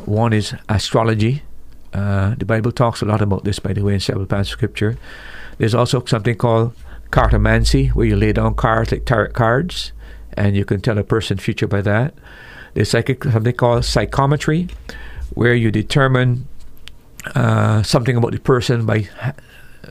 One 0.05 0.33
is 0.33 0.55
astrology. 0.69 1.43
Uh, 1.93 2.35
the 2.37 2.45
Bible 2.45 2.71
talks 2.71 3.03
a 3.03 3.05
lot 3.05 3.21
about 3.21 3.45
this, 3.45 3.59
by 3.59 3.73
the 3.73 3.83
way, 3.83 3.95
in 3.95 4.01
several 4.01 4.27
passages 4.27 4.53
of 4.53 4.59
scripture. 4.59 4.99
There's 5.59 5.75
also 5.75 6.05
something 6.05 6.37
called 6.37 6.73
cartomancy, 7.11 7.91
where 7.95 8.07
you 8.07 8.17
lay 8.17 8.33
down 8.33 8.55
cards 8.55 8.93
like 8.93 9.07
tarot 9.07 9.33
cards, 9.33 9.93
and 10.37 10.57
you 10.57 10.65
can 10.65 10.81
tell 10.81 10.99
a 10.99 11.05
person's 11.05 11.43
future 11.43 11.67
by 11.67 11.81
that. 11.83 12.15
There's 12.75 12.91
psychic, 12.91 13.25
something 13.25 13.55
called 13.55 13.85
psychometry, 13.85 14.69
where 15.35 15.55
you 15.55 15.71
determine 15.71 16.47
uh, 17.35 17.83
something 17.83 18.17
about 18.17 18.33
the 18.33 18.41
person 18.41 18.87
by 18.87 19.09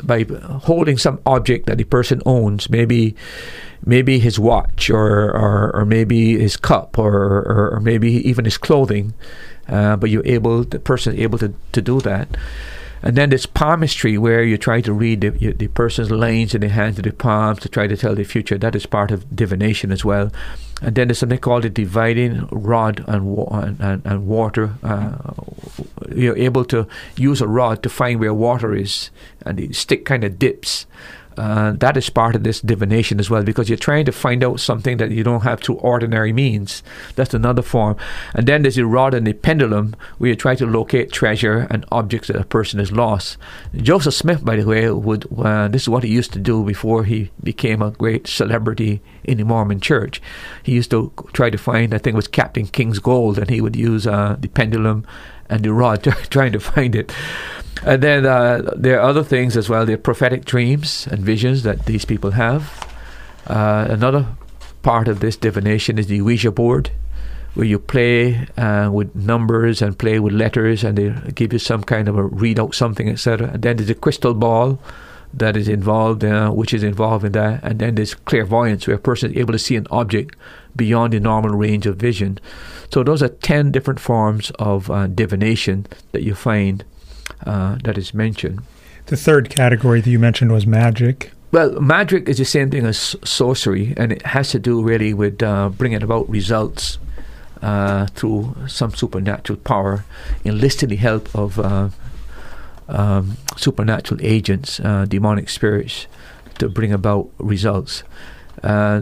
by 0.02 0.26
holding 0.64 0.98
some 0.98 1.20
object 1.26 1.68
that 1.68 1.78
the 1.78 1.84
person 1.84 2.22
owns, 2.26 2.70
maybe 2.70 3.16
maybe 3.86 4.20
his 4.20 4.40
watch 4.40 4.90
or 4.90 5.32
or, 5.32 5.72
or 5.76 5.86
maybe 5.86 6.38
his 6.40 6.58
cup 6.58 6.98
or, 6.98 7.14
or, 7.14 7.72
or 7.76 7.80
maybe 7.80 8.28
even 8.28 8.46
his 8.46 8.58
clothing. 8.58 9.14
Uh, 9.68 9.96
but 9.96 10.10
you're 10.10 10.26
able, 10.26 10.64
the 10.66 10.80
person 10.80 11.14
is 11.14 11.22
able 11.22 11.38
to, 11.38 11.54
to 11.72 11.82
do 11.82 12.02
that. 12.02 12.28
And 13.04 13.18
then 13.18 13.30
this 13.30 13.46
palmistry, 13.46 14.18
where 14.18 14.44
you 14.44 14.58
try 14.58 14.80
to 14.80 14.94
read 14.94 15.22
the, 15.22 15.52
the 15.52 15.68
person's 15.68 16.10
lines 16.10 16.56
in 16.56 16.62
the 16.62 16.70
hands 16.70 16.98
of 16.98 17.04
the 17.04 17.12
palms 17.12 17.60
to 17.60 17.70
try 17.70 17.86
to 17.86 17.98
tell 17.98 18.16
the 18.16 18.24
future. 18.24 18.58
That 18.58 18.76
is 18.76 18.86
part 18.86 19.12
of 19.12 19.36
divination 19.36 19.92
as 19.92 20.06
well. 20.06 20.32
And 20.82 20.96
then 20.96 21.10
there's 21.10 21.20
something 21.20 21.40
called 21.40 21.64
the 21.64 21.70
divining 21.70 22.48
rod 22.50 23.04
and, 23.08 23.82
and, 23.82 24.02
and 24.06 24.28
water. 24.28 24.76
Uh, 24.82 25.18
you're 26.16 26.38
able 26.38 26.64
to 26.66 26.88
use 27.18 27.42
a 27.42 27.48
rod 27.48 27.84
to 27.84 27.90
find 27.90 28.22
where 28.22 28.34
water 28.34 28.74
is, 28.74 29.10
and 29.46 29.58
the 29.58 29.74
stick 29.74 30.06
kind 30.06 30.24
of 30.24 30.40
dips. 30.40 30.86
Uh, 31.38 31.72
that 31.74 31.98
is 31.98 32.10
part 32.10 32.36
of 32.36 32.44
this 32.44 32.62
divination 32.62 33.20
as 33.20 33.30
well 33.30 33.44
because 33.44 33.70
you're 33.70 33.78
trying 33.78 34.06
to 34.06 34.12
find 34.12 34.44
out 34.44 34.60
something 34.60 34.98
that 34.98 35.12
you 35.12 35.24
don't 35.24 35.44
have 35.44 35.60
through 35.60 35.76
ordinary 35.76 36.34
means. 36.34 36.84
That's 37.16 37.34
another 37.34 37.62
form. 37.62 37.98
And 38.34 38.48
then 38.48 38.62
there's 38.62 38.76
the 38.76 38.86
rod 38.86 39.14
and 39.14 39.26
the 39.26 39.34
pendulum 39.34 39.96
where 40.18 40.30
you 40.30 40.36
try 40.36 40.56
to 40.56 40.66
locate 40.66 41.12
treasure 41.12 41.68
and 41.70 41.86
objects 41.92 42.28
that 42.28 42.38
a 42.38 42.46
person 42.46 42.80
has 42.80 42.92
lost. 42.92 43.38
Joseph 43.76 44.14
Smith, 44.14 44.44
by 44.46 44.56
the 44.56 44.66
way, 44.66 44.90
would 44.90 45.28
uh, 45.40 45.68
this 45.68 45.84
is 45.84 45.90
what 45.90 46.04
he 46.04 46.10
used 46.10 46.34
to 46.34 46.40
do 46.40 46.64
before 46.64 47.04
he 47.04 47.32
became 47.42 47.82
a 47.82 47.92
great 47.92 48.28
celebrity 48.28 49.02
in 49.24 49.38
the 49.38 49.46
Mormon 49.46 49.80
church. 49.80 50.22
He 50.64 50.74
used 50.74 50.92
to 50.92 51.12
try 51.34 51.50
to 51.50 51.58
find, 51.58 51.94
I 51.94 51.98
think 51.98 52.14
it 52.14 52.16
was 52.16 52.28
Captain 52.28 52.68
Kidd's 52.68 53.00
gold, 53.00 53.38
and 53.38 53.50
he 53.50 53.62
would 53.62 53.76
use 53.76 54.06
uh, 54.06 54.36
the 54.40 54.50
pendulum 54.50 55.06
and 55.54 55.64
the 55.64 55.72
rod 55.72 56.04
trying 56.30 56.52
to 56.52 56.60
find 56.60 56.96
it. 56.96 57.14
And 57.86 58.02
then 58.02 58.26
uh, 58.26 58.74
there 58.76 59.00
are 59.00 59.08
other 59.10 59.24
things 59.24 59.56
as 59.56 59.70
well. 59.70 59.86
There 59.86 59.96
are 59.96 60.10
prophetic 60.10 60.46
dreams 60.46 61.08
and 61.12 61.24
visions 61.24 61.64
that 61.64 61.86
these 61.86 62.06
people 62.06 62.32
have. 62.32 62.90
Uh, 63.46 63.86
another 63.90 64.26
part 64.82 65.08
of 65.08 65.20
this 65.20 65.38
divination 65.38 66.00
is 66.00 66.08
the 66.08 66.22
Ouija 66.22 66.52
board, 66.52 66.90
where 67.54 67.68
you 67.68 67.78
play 67.78 68.48
uh, 68.58 68.90
with 68.92 69.14
numbers 69.16 69.82
and 69.82 69.98
play 69.98 70.20
with 70.20 70.34
letters, 70.34 70.84
and 70.84 70.98
they 70.98 71.32
give 71.34 71.54
you 71.54 71.60
some 71.60 71.84
kind 71.84 72.08
of 72.08 72.18
a 72.18 72.24
read 72.24 72.60
out 72.60 72.74
something, 72.74 73.10
etc. 73.10 73.52
And 73.54 73.62
then 73.62 73.78
there's 73.78 73.90
a 73.90 73.96
crystal 73.96 74.34
ball 74.34 74.80
that 75.34 75.58
is 75.58 75.68
involved, 75.68 76.24
uh, 76.24 76.52
which 76.52 76.74
is 76.74 76.84
involved 76.84 77.26
in 77.26 77.34
that. 77.34 77.64
And 77.64 77.80
then 77.80 77.96
there's 77.96 78.16
clairvoyance, 78.16 78.88
where 78.88 78.96
a 78.96 79.00
person 79.00 79.32
is 79.32 79.38
able 79.38 79.54
to 79.54 79.60
see 79.60 79.76
an 79.76 79.88
object 79.92 80.36
beyond 80.76 81.14
the 81.14 81.20
normal 81.20 81.52
range 81.52 81.86
of 81.86 81.98
vision. 81.98 82.40
So 82.92 83.04
those 83.04 83.24
are 83.24 83.30
ten 83.30 83.72
different 83.72 84.00
forms 84.00 84.52
of 84.60 84.90
uh, 84.90 85.08
divination 85.08 85.88
that 86.12 86.24
you 86.24 86.36
find 86.36 86.84
uh, 87.46 87.78
that 87.84 87.98
is 87.98 88.14
mentioned. 88.14 88.62
The 89.08 89.18
third 89.18 89.50
category 89.50 90.02
that 90.02 90.10
you 90.10 90.20
mentioned 90.20 90.52
was 90.52 90.66
magic. 90.66 91.32
Well, 91.52 91.80
magic 91.80 92.30
is 92.30 92.38
the 92.38 92.46
same 92.46 92.72
thing 92.72 92.86
as 92.86 93.16
sorcery, 93.24 93.94
and 93.98 94.12
it 94.12 94.26
has 94.26 94.50
to 94.52 94.60
do 94.60 94.82
really 94.82 95.14
with 95.14 95.44
uh, 95.44 95.70
bringing 95.70 96.02
about 96.02 96.28
results 96.30 96.98
uh, 97.62 98.08
through 98.08 98.56
some 98.68 98.92
supernatural 98.94 99.60
power, 99.60 100.04
enlisting 100.44 100.90
the 100.90 100.96
help 100.96 101.34
of 101.36 101.60
uh, 101.60 101.90
um, 102.88 103.38
supernatural 103.56 104.20
agents, 104.24 104.80
uh, 104.80 105.06
demonic 105.08 105.50
spirits, 105.50 106.08
to 106.58 106.70
bring 106.70 106.92
about 106.92 107.30
results. 107.38 108.04
Uh, 108.64 109.02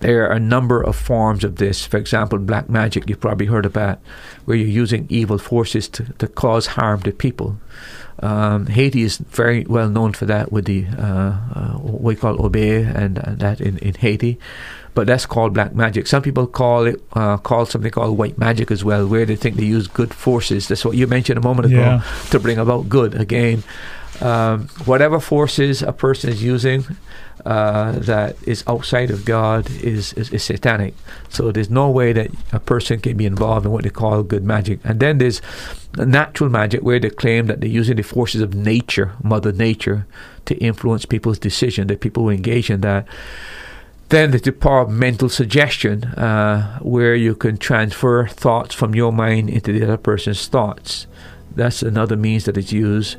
there 0.00 0.28
are 0.28 0.32
a 0.32 0.40
number 0.40 0.80
of 0.80 0.96
forms 0.96 1.44
of 1.44 1.56
this. 1.56 1.84
For 1.86 1.96
example, 1.96 2.38
black 2.38 2.68
magic, 2.68 3.08
you've 3.08 3.20
probably 3.20 3.46
heard 3.46 3.66
about, 3.66 3.98
where 4.44 4.56
you're 4.56 4.66
using 4.68 5.06
evil 5.08 5.38
forces 5.38 5.88
to, 5.88 6.04
to 6.14 6.28
cause 6.28 6.66
harm 6.68 7.02
to 7.02 7.12
people. 7.12 7.58
Um, 8.20 8.66
Haiti 8.66 9.02
is 9.02 9.18
very 9.18 9.64
well 9.64 9.88
known 9.88 10.12
for 10.12 10.26
that 10.26 10.50
with 10.50 10.64
the 10.64 10.86
uh, 10.98 11.38
uh, 11.54 11.72
what 11.78 12.02
we 12.02 12.16
call 12.16 12.44
Obeah 12.44 12.92
and, 12.94 13.18
and, 13.18 13.38
that 13.38 13.60
in, 13.60 13.78
in 13.78 13.94
Haiti. 13.94 14.38
But 14.94 15.06
that's 15.06 15.26
called 15.26 15.54
black 15.54 15.74
magic. 15.74 16.08
Some 16.08 16.22
people 16.22 16.48
call 16.48 16.86
it 16.86 17.00
uh, 17.12 17.36
call 17.36 17.66
something 17.66 17.92
called 17.92 18.18
white 18.18 18.36
magic 18.36 18.72
as 18.72 18.82
well, 18.82 19.06
where 19.06 19.24
they 19.24 19.36
think 19.36 19.54
they 19.56 19.64
use 19.64 19.86
good 19.86 20.12
forces. 20.12 20.66
That's 20.66 20.84
what 20.84 20.96
you 20.96 21.06
mentioned 21.06 21.38
a 21.38 21.42
moment 21.42 21.66
ago 21.66 21.78
Yeah. 21.78 22.02
to 22.30 22.40
bring 22.40 22.58
about 22.58 22.88
good. 22.88 23.14
Again, 23.14 23.62
um, 24.20 24.66
whatever 24.84 25.20
forces 25.20 25.82
a 25.82 25.92
person 25.92 26.30
is 26.30 26.42
using 26.42 26.84
uh, 27.48 27.92
that 27.92 28.36
is 28.46 28.62
outside 28.66 29.10
of 29.10 29.24
God 29.24 29.70
is, 29.82 30.12
is, 30.12 30.28
is 30.30 30.44
satanic. 30.44 30.94
So 31.30 31.50
there's 31.50 31.70
no 31.70 31.88
way 31.88 32.12
that 32.12 32.30
a 32.52 32.60
person 32.60 33.00
can 33.00 33.16
be 33.16 33.24
involved 33.24 33.64
in 33.64 33.72
what 33.72 33.84
they 33.84 33.90
call 33.90 34.22
good 34.22 34.44
magic. 34.44 34.80
And 34.84 35.00
then 35.00 35.16
there's 35.16 35.40
natural 35.96 36.50
magic 36.50 36.82
where 36.82 37.00
they 37.00 37.08
claim 37.08 37.46
that 37.46 37.62
they're 37.62 37.70
using 37.70 37.96
the 37.96 38.02
forces 38.02 38.42
of 38.42 38.52
nature, 38.52 39.12
Mother 39.22 39.50
Nature, 39.50 40.06
to 40.44 40.56
influence 40.56 41.06
people's 41.06 41.38
decision, 41.38 41.86
that 41.86 42.02
people 42.02 42.24
who 42.24 42.28
engage 42.28 42.68
in 42.68 42.82
that. 42.82 43.08
Then 44.10 44.30
there's 44.30 44.42
the 44.42 44.52
power 44.52 44.82
of 44.82 44.90
mental 44.90 45.30
suggestion, 45.30 46.04
uh, 46.04 46.78
where 46.80 47.14
you 47.14 47.34
can 47.34 47.56
transfer 47.56 48.26
thoughts 48.26 48.74
from 48.74 48.94
your 48.94 49.10
mind 49.10 49.48
into 49.48 49.72
the 49.72 49.84
other 49.84 49.96
person's 49.96 50.46
thoughts. 50.48 51.06
That's 51.56 51.82
another 51.82 52.16
means 52.16 52.44
that 52.44 52.58
is 52.58 52.72
used. 52.72 53.16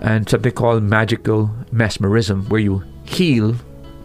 And 0.00 0.28
something 0.28 0.52
called 0.52 0.82
magical 0.82 1.50
mesmerism, 1.70 2.48
where 2.48 2.60
you 2.60 2.82
heal 3.08 3.56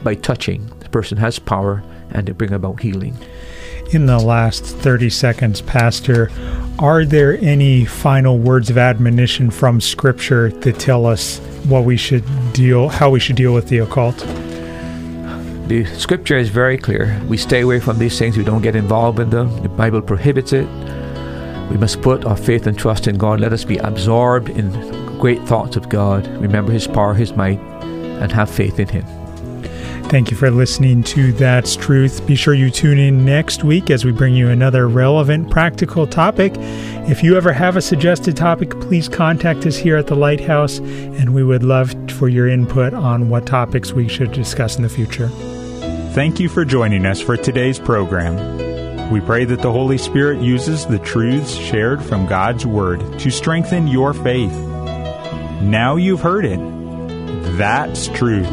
by 0.04 0.16
touching. 0.16 0.68
The 0.80 0.90
person 0.90 1.18
has 1.18 1.40
power 1.40 1.84
and 2.12 2.28
they 2.28 2.32
bring 2.32 2.54
about 2.54 2.82
healing. 2.82 3.18
In 3.92 4.06
the 4.06 4.20
last 4.20 4.64
30 4.64 5.10
seconds, 5.10 5.62
Pastor, 5.62 6.32
are 6.80 7.06
there 7.06 7.38
any 7.40 7.86
final 7.86 8.40
words 8.40 8.70
of 8.70 8.78
admonition 8.78 9.52
from 9.52 9.80
Scripture 9.80 10.50
that 10.50 10.80
tell 10.80 11.06
us 11.06 11.40
what 11.66 11.84
we 11.84 11.98
should 11.98 12.24
deal, 12.54 12.90
how 12.90 13.10
we 13.10 13.20
should 13.20 13.36
deal 13.36 13.54
with 13.54 13.68
the 13.68 13.80
occult? 13.80 14.18
The 15.68 15.86
Scripture 15.98 16.38
is 16.38 16.50
very 16.50 16.78
clear. 16.78 17.22
We 17.28 17.38
stay 17.38 17.62
away 17.62 17.80
from 17.80 18.00
these 18.00 18.18
things. 18.18 18.38
We 18.38 18.44
don't 18.44 18.62
get 18.62 18.76
involved 18.76 19.20
in 19.20 19.30
them. 19.30 19.62
The 19.62 19.70
Bible 19.70 20.02
prohibits 20.02 20.54
it. 20.54 20.68
We 21.70 21.78
must 21.78 22.02
put 22.02 22.26
our 22.26 22.38
faith 22.38 22.68
and 22.68 22.78
trust 22.78 23.08
in 23.08 23.18
God. 23.18 23.40
Let 23.40 23.54
us 23.54 23.64
be 23.64 23.78
absorbed 23.78 24.50
in 24.50 24.72
great 25.20 25.42
thoughts 25.44 25.76
of 25.76 25.88
God. 25.90 26.28
Remember 26.42 26.72
His 26.72 26.88
power, 26.88 27.14
His 27.14 27.34
might, 27.36 27.60
and 28.22 28.32
have 28.32 28.50
faith 28.50 28.80
in 28.80 28.88
Him. 28.88 29.06
Thank 30.10 30.30
you 30.30 30.38
for 30.38 30.52
listening 30.52 31.02
to 31.04 31.32
That's 31.34 31.76
Truth. 31.76 32.28
Be 32.28 32.36
sure 32.36 32.54
you 32.54 32.70
tune 32.70 33.00
in 33.00 33.26
next 33.26 33.64
week 33.64 33.90
as 33.90 34.06
we 34.06 34.12
bring 34.12 34.36
you 34.36 34.50
another 34.50 34.88
relevant, 34.88 35.50
practical 35.50 36.06
topic. 36.06 36.54
If 37.10 37.24
you 37.24 37.36
ever 37.36 37.52
have 37.52 37.78
a 37.78 37.82
suggested 37.82 38.38
topic, 38.38 38.70
please 38.82 39.10
contact 39.10 39.66
us 39.66 39.76
here 39.76 39.98
at 39.98 40.06
the 40.06 40.16
Lighthouse, 40.16 40.78
and 40.78 41.34
we 41.34 41.44
would 41.44 41.64
love 41.64 41.96
for 42.12 42.30
your 42.30 42.48
input 42.48 42.94
on 42.94 43.30
what 43.30 43.48
topics 43.48 43.94
we 43.94 44.08
should 44.08 44.32
discuss 44.34 44.76
in 44.76 44.84
the 44.84 44.90
future. 44.90 45.30
Thank 46.14 46.40
you 46.40 46.48
for 46.48 46.64
joining 46.64 47.08
us 47.08 47.20
for 47.20 47.36
today's 47.36 47.80
program. 47.80 49.10
We 49.10 49.20
pray 49.20 49.46
that 49.46 49.64
the 49.64 49.72
Holy 49.72 49.98
Spirit 49.98 50.42
uses 50.42 50.86
the 50.86 51.00
truths 51.00 51.56
shared 51.56 52.04
from 52.04 52.28
God's 52.28 52.68
Word 52.68 53.20
to 53.20 53.32
strengthen 53.32 53.88
your 53.88 54.14
faith. 54.14 54.54
Now 55.62 55.96
you've 55.96 56.22
heard 56.22 56.46
it. 56.46 56.73
That's 57.58 58.08
truth. 58.10 58.48